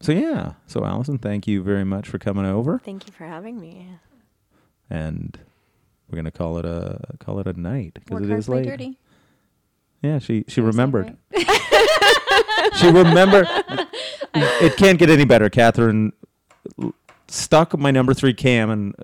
So 0.00 0.12
yeah. 0.12 0.52
So 0.66 0.84
Allison, 0.84 1.18
thank 1.18 1.46
you 1.46 1.62
very 1.62 1.84
much 1.84 2.08
for 2.08 2.18
coming 2.18 2.44
over, 2.46 2.78
Thank 2.84 3.06
you 3.06 3.12
for 3.12 3.24
having 3.24 3.58
me. 3.60 3.88
and 4.90 5.38
we're 6.10 6.16
gonna 6.16 6.30
call 6.30 6.58
it 6.58 6.64
a 6.64 7.00
call 7.18 7.38
it 7.40 7.46
a 7.46 7.58
night 7.58 7.94
because 7.94 8.22
it 8.22 8.30
is 8.30 8.46
it 8.48 8.52
hard, 8.52 8.64
late. 8.66 8.70
dirty. 8.70 8.98
Yeah, 10.02 10.18
she 10.18 10.44
she 10.46 10.46
Did 10.46 10.48
I 10.48 10.52
say 10.54 10.60
it 10.60 10.64
remembered. 10.66 11.16
right? 11.32 12.72
she 12.76 12.86
remembered. 12.88 13.48
it 14.34 14.76
can't 14.76 14.98
get 14.98 15.08
any 15.10 15.24
better. 15.24 15.48
Catherine 15.50 16.12
stuck 17.28 17.76
my 17.78 17.90
number 17.90 18.14
three 18.14 18.34
cam 18.34 18.70
in, 18.70 18.94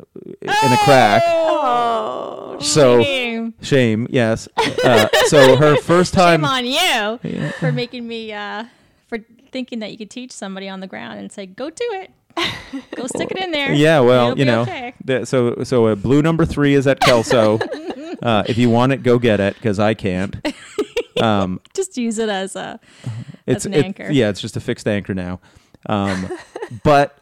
in 0.42 0.48
a 0.48 0.76
crack. 0.84 1.22
Oh, 1.26 2.56
So 2.60 3.02
Shame. 3.02 3.54
shame, 3.62 4.06
yes. 4.10 4.46
Uh, 4.84 5.08
so 5.26 5.56
her 5.56 5.76
first 5.82 6.14
time. 6.14 6.40
Shame 6.42 6.44
on 6.44 6.66
you 6.66 7.18
Yeah. 7.30 7.50
for 7.52 7.72
making 7.72 8.06
me 8.06 8.32
uh, 8.32 8.64
for 9.08 9.18
thinking 9.52 9.78
that 9.80 9.90
you 9.92 9.98
could 9.98 10.10
teach 10.10 10.32
somebody 10.32 10.68
on 10.68 10.80
the 10.80 10.86
ground 10.86 11.18
and 11.20 11.30
say, 11.30 11.46
"Go 11.46 11.70
do 11.70 11.84
it, 11.92 12.10
go 12.96 13.06
stick 13.06 13.30
it 13.30 13.38
in 13.38 13.50
there." 13.52 13.72
Yeah, 13.72 14.00
well, 14.00 14.36
you 14.38 14.44
know, 14.44 14.62
okay. 14.62 14.94
the- 15.04 15.24
so 15.26 15.62
so 15.64 15.86
a 15.88 15.96
blue 15.96 16.22
number 16.22 16.44
three 16.44 16.74
is 16.74 16.86
at 16.86 17.00
Kelso. 17.00 17.58
uh, 18.22 18.42
if 18.48 18.58
you 18.58 18.70
want 18.70 18.92
it, 18.92 19.02
go 19.02 19.18
get 19.18 19.38
it 19.40 19.54
because 19.54 19.78
I 19.78 19.94
can't. 19.94 20.36
Um, 21.20 21.60
Just 21.72 21.96
use 21.98 22.18
it 22.18 22.28
as 22.30 22.56
a 22.56 22.80
it's 23.46 23.64
an 23.64 23.74
it- 23.74 23.84
anchor. 23.84 24.10
yeah, 24.10 24.28
it's 24.30 24.40
just 24.40 24.56
a 24.56 24.60
fixed 24.60 24.88
anchor 24.88 25.14
now. 25.14 25.38
Um, 25.86 26.28
but 26.82 27.16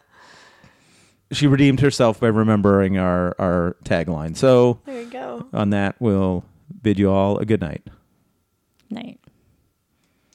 she 1.33 1.47
redeemed 1.47 1.81
herself 1.81 2.19
by 2.19 2.29
remembering 2.29 2.97
our 2.97 3.35
our 3.39 3.77
tagline. 3.85 4.37
So 4.37 4.81
there 4.87 5.03
you 5.03 5.11
go. 5.11 5.49
on 5.53 5.71
that, 5.71 5.97
we'll 5.99 6.45
bid 6.81 6.99
you 6.99 7.11
all 7.11 7.37
a 7.39 7.45
good 7.45 7.61
night. 7.61 7.83
night. 8.89 9.20